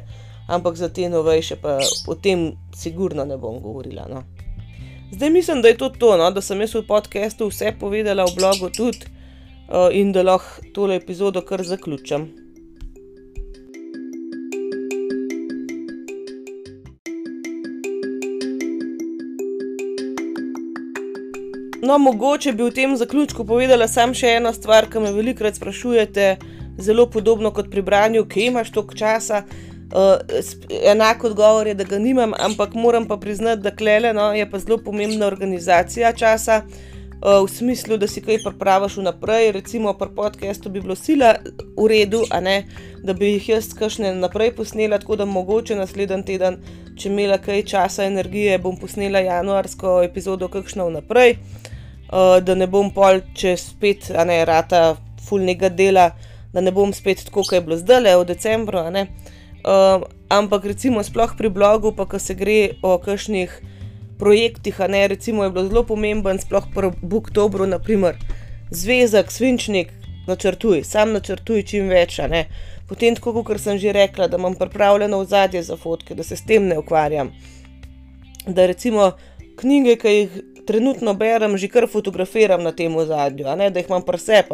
ampak 0.48 0.76
za 0.76 0.88
te 0.88 1.08
novejše, 1.08 1.60
pa 1.62 1.78
o 2.06 2.18
tem 2.18 2.50
sigurno 2.74 3.24
ne 3.24 3.38
bom 3.38 3.62
govorila. 3.62 4.08
No. 4.10 4.24
Zdaj 5.12 5.30
mislim, 5.30 5.62
da 5.62 5.68
je 5.68 5.76
to 5.76 5.88
to, 5.88 6.16
no, 6.16 6.30
da 6.30 6.40
sem 6.40 6.60
jaz 6.60 6.74
v 6.74 6.84
podkastu 6.86 7.48
vse 7.50 7.72
povedala, 7.80 8.24
v 8.24 8.36
blogu 8.36 8.70
tudi, 8.70 9.08
uh, 9.66 9.88
in 9.92 10.12
da 10.12 10.22
lahko 10.22 10.62
tole 10.74 10.96
epizodo 10.96 11.42
kar 11.42 11.62
zaključim. 11.66 12.28
No, 21.82 21.98
mogoče 21.98 22.52
bi 22.52 22.62
v 22.62 22.70
tem 22.70 22.94
zaključku 22.96 23.44
povedala 23.44 23.88
samo 23.88 24.14
še 24.14 24.36
eno 24.38 24.52
stvar, 24.54 24.86
ki 24.86 25.02
me 25.02 25.10
velikokrat 25.12 25.58
sprašujete, 25.58 26.36
zelo 26.78 27.08
podobno 27.10 27.50
kot 27.50 27.70
pri 27.70 27.82
branju, 27.82 28.28
ki 28.30 28.46
imaš 28.46 28.70
toliko 28.70 28.94
časa. 28.94 29.42
Uh, 29.42 29.69
enak 30.84 31.24
odgovor 31.24 31.66
je, 31.66 31.74
da 31.74 31.84
ga 31.84 31.98
nimam, 31.98 32.32
ampak 32.38 32.74
moram 32.74 33.08
pa 33.08 33.16
priznati, 33.16 33.62
da 33.62 33.74
klele, 33.76 34.12
no, 34.12 34.32
je 34.32 34.50
pa 34.50 34.58
zelo 34.58 34.78
pomembna 34.78 35.26
organizacija 35.26 36.12
časa, 36.12 36.62
uh, 36.64 37.44
v 37.44 37.48
smislu, 37.48 37.96
da 37.96 38.06
si 38.06 38.22
kaj 38.22 38.38
pripraviš 38.44 38.96
vnaprej. 38.96 39.52
Recimo 39.52 39.92
pri 39.98 40.08
podkastu 40.16 40.70
bi 40.70 40.80
bilo 40.80 40.94
sila 40.94 41.34
v 41.76 41.88
redu, 41.88 42.22
ne, 42.40 42.64
da 43.02 43.12
bi 43.12 43.32
jih 43.34 43.48
jaz 43.48 43.72
kašne 43.74 44.14
naprej 44.14 44.54
posnela, 44.56 44.98
tako 44.98 45.16
da 45.16 45.24
mogoče 45.24 45.76
naslednji 45.76 46.24
teden, 46.24 46.60
če 46.98 47.08
imela 47.08 47.38
kaj 47.38 47.62
časa, 47.62 48.04
energije, 48.04 48.58
bom 48.58 48.76
posnela 48.76 49.20
januarsko 49.24 50.02
epizodo, 50.04 50.48
kakšno 50.48 50.88
vnaprej. 50.88 51.36
Eh, 52.10 52.40
da 52.42 52.54
ne 52.54 52.66
bom 52.66 52.90
pol, 52.90 53.20
če 53.38 53.54
spet, 53.56 54.10
a 54.10 54.24
ne 54.26 54.40
rata, 54.44 54.96
fulnega 55.28 55.68
dela, 55.70 56.10
da 56.50 56.60
ne 56.60 56.72
bom 56.74 56.90
spet 56.92 57.22
tako, 57.28 57.44
kot 57.46 57.54
je 57.54 57.60
bilo 57.62 57.76
zdaj, 57.78 58.16
v 58.18 58.24
decembru. 58.26 58.82
Uh, 58.82 59.29
ampak 60.28 60.64
recimo, 60.64 61.02
sploh 61.02 61.36
pri 61.38 61.48
blogu, 61.48 61.92
pa 61.92 62.06
ko 62.06 62.18
se 62.18 62.34
gre 62.34 62.76
o 62.82 62.98
kakšnih 62.98 63.60
projektih, 64.18 64.78
ne 64.88 65.08
recimo, 65.08 65.44
je 65.44 65.50
bilo 65.50 65.68
zelo 65.68 65.82
pomemben, 65.88 66.38
sploh 66.38 66.66
pri 66.74 66.92
Booktobru, 67.02 67.66
naprimer, 67.66 68.18
zvezek, 68.70 69.32
svinčnik, 69.32 69.92
načrtuj, 70.28 70.84
sam 70.84 71.14
načrtuj 71.16 71.64
čim 71.72 71.88
več. 71.88 72.20
Potem, 72.88 73.14
tako 73.14 73.42
kot 73.46 73.60
sem 73.62 73.78
že 73.78 73.92
rekla, 73.94 74.28
da 74.28 74.38
imam 74.38 74.54
pripravljeno 74.58 75.22
vzadje 75.22 75.62
za 75.62 75.76
fotke, 75.76 76.14
da 76.14 76.22
se 76.22 76.36
s 76.36 76.44
tem 76.46 76.66
ne 76.66 76.78
ukvarjam. 76.78 77.32
Da 78.46 78.66
recimo 78.66 79.12
knjige, 79.60 79.96
ki 79.96 80.14
jih 80.14 80.38
trenutno 80.66 81.14
berem, 81.14 81.56
že 81.58 81.68
kar 81.68 81.86
fotografiram 81.88 82.62
na 82.62 82.72
tem 82.72 82.96
ozadju, 82.96 83.44
da 83.44 83.78
jih 83.78 83.88
imam 83.88 84.02
presep, 84.06 84.52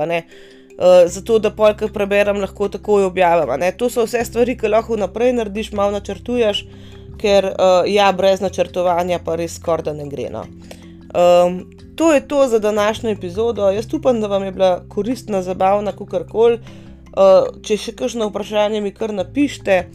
uh, 0.78 1.04
zato 1.06 1.38
da 1.38 1.50
polk 1.50 1.84
preberem, 1.92 2.40
lahko 2.40 2.68
takoj 2.68 3.04
objavim. 3.04 3.64
To 3.78 3.90
so 3.90 4.06
vse 4.06 4.24
stvari, 4.24 4.56
ki 4.56 4.68
lahko 4.68 4.96
naprej 4.96 5.32
narediš, 5.36 5.72
malo 5.72 5.96
načrtuješ, 5.98 6.64
ker 7.20 7.52
uh, 7.52 7.84
ja, 7.88 8.10
brez 8.12 8.40
načrtovanja 8.44 9.20
pa 9.24 9.36
res 9.36 9.56
skorda 9.56 9.94
ne 9.96 10.08
gre. 10.08 10.28
No. 10.32 10.44
Um, 11.16 11.62
to 11.96 12.12
je 12.12 12.20
to 12.28 12.48
za 12.48 12.58
današnjo 12.58 13.10
epizodo. 13.10 13.70
Jaz 13.70 13.94
upam, 13.94 14.20
da 14.20 14.26
vam 14.26 14.44
je 14.44 14.52
bila 14.52 14.82
koristna, 14.88 15.42
zabavna, 15.42 15.92
kakorkoli. 15.96 16.60
Uh, 17.16 17.48
če 17.64 17.78
še 17.80 17.96
kakšno 17.96 18.28
vprašanje 18.28 18.82
mi 18.84 18.92
kar 18.92 19.14
napišite, 19.16 19.86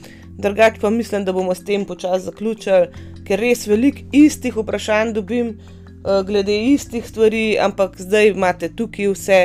drugače 0.41 0.81
pa 0.81 0.89
mislim, 0.89 1.25
da 1.25 1.33
bomo 1.33 1.53
s 1.53 1.61
tem 1.61 1.85
počasi 1.85 2.25
zaključili 2.25 3.11
ker 3.31 3.39
res 3.39 3.67
veliko 3.69 4.03
istih 4.11 4.57
vprašanj 4.57 5.13
dobim, 5.15 5.53
uh, 5.55 6.21
glede 6.27 6.55
istih 6.73 7.05
stvari, 7.07 7.55
ampak 7.61 7.95
zdaj 8.01 8.33
imate 8.33 8.71
tukaj 8.75 9.11
vse, 9.13 9.41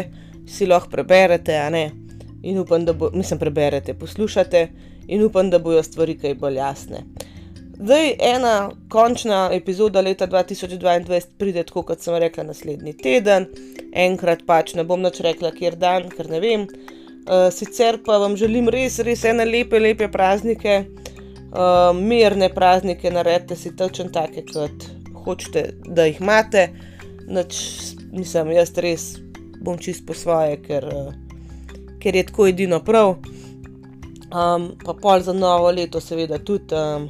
si 0.46 0.66
lahko 0.66 0.90
preberete, 0.90 1.56
a 1.58 1.70
ne. 1.70 1.90
In 2.42 2.58
upam, 2.58 2.84
da 2.84 2.92
bo, 2.92 3.10
mislim, 3.14 3.38
preberete, 3.38 3.94
poslušate 3.94 4.68
in 5.08 5.24
upam, 5.24 5.50
da 5.50 5.58
bojo 5.58 5.82
stvari 5.82 6.18
kaj 6.18 6.34
bolj 6.34 6.60
jasne. 6.60 7.02
Zdaj, 7.78 8.14
ena 8.20 8.70
končna 8.88 9.50
epizoda 9.52 10.00
leta 10.00 10.26
2022 10.26 11.20
pride, 11.38 11.62
tako 11.62 11.82
kot 11.82 12.00
sem 12.00 12.14
rekla, 12.16 12.46
naslednji 12.48 12.94
teden, 13.02 13.46
enkrat 13.92 14.46
pač 14.46 14.72
ne 14.78 14.84
bom 14.84 15.02
več 15.04 15.20
rekla, 15.24 15.50
kjer 15.52 15.76
dan, 15.76 16.08
ker 16.08 16.30
ne 16.32 16.40
vem. 16.40 16.64
Uh, 17.26 17.48
sicer 17.52 17.98
pa 18.06 18.16
vam 18.22 18.36
želim 18.38 18.70
res, 18.72 18.96
res 19.04 19.26
ene 19.28 19.44
lepe, 19.44 19.80
lepe 19.82 20.08
praznike, 20.08 20.78
uh, 20.86 21.90
mirne 21.92 22.48
praznike, 22.54 23.12
naredite 23.12 23.58
si 23.60 23.74
točno 23.76 24.08
take, 24.14 24.46
kot 24.54 24.88
hočete, 25.26 25.68
da 25.84 26.06
jih 26.08 26.22
imate. 26.22 26.68
Nač, 27.28 27.58
mislim, 28.14 28.54
jaz 28.56 28.72
res 28.80 29.08
bom 29.66 29.78
čist 29.78 30.06
po 30.06 30.14
svoje, 30.14 30.60
ker, 30.62 30.86
uh, 30.86 31.12
ker 32.02 32.16
je 32.16 32.26
tako 32.30 32.48
edino 32.52 32.80
prav. 32.84 33.16
Um, 34.26 34.72
pa 34.82 34.94
pol 34.94 35.22
za 35.22 35.34
novo 35.34 35.70
leto, 35.70 36.00
seveda, 36.02 36.38
tudi 36.38 36.74
um, 36.74 37.08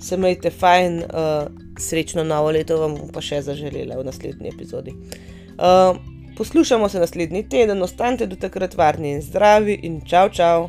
se 0.00 0.14
imejte 0.14 0.50
fajn, 0.50 0.98
uh, 1.04 1.48
srečno 1.80 2.24
novo 2.24 2.52
leto 2.52 2.78
vam 2.80 2.96
pa 3.12 3.20
še 3.24 3.42
zaželela 3.44 3.98
v 3.98 4.06
naslednji 4.08 4.52
epizodi. 4.54 4.94
Uh, 5.56 5.96
poslušamo 6.36 6.88
se 6.88 7.00
naslednji 7.00 7.48
teden, 7.48 7.82
ostanite 7.82 8.26
do 8.26 8.36
takrat 8.40 8.76
varni 8.76 9.16
in 9.16 9.22
zdravi 9.24 9.80
in 9.88 10.02
čau, 10.04 10.28
čau! 10.32 10.68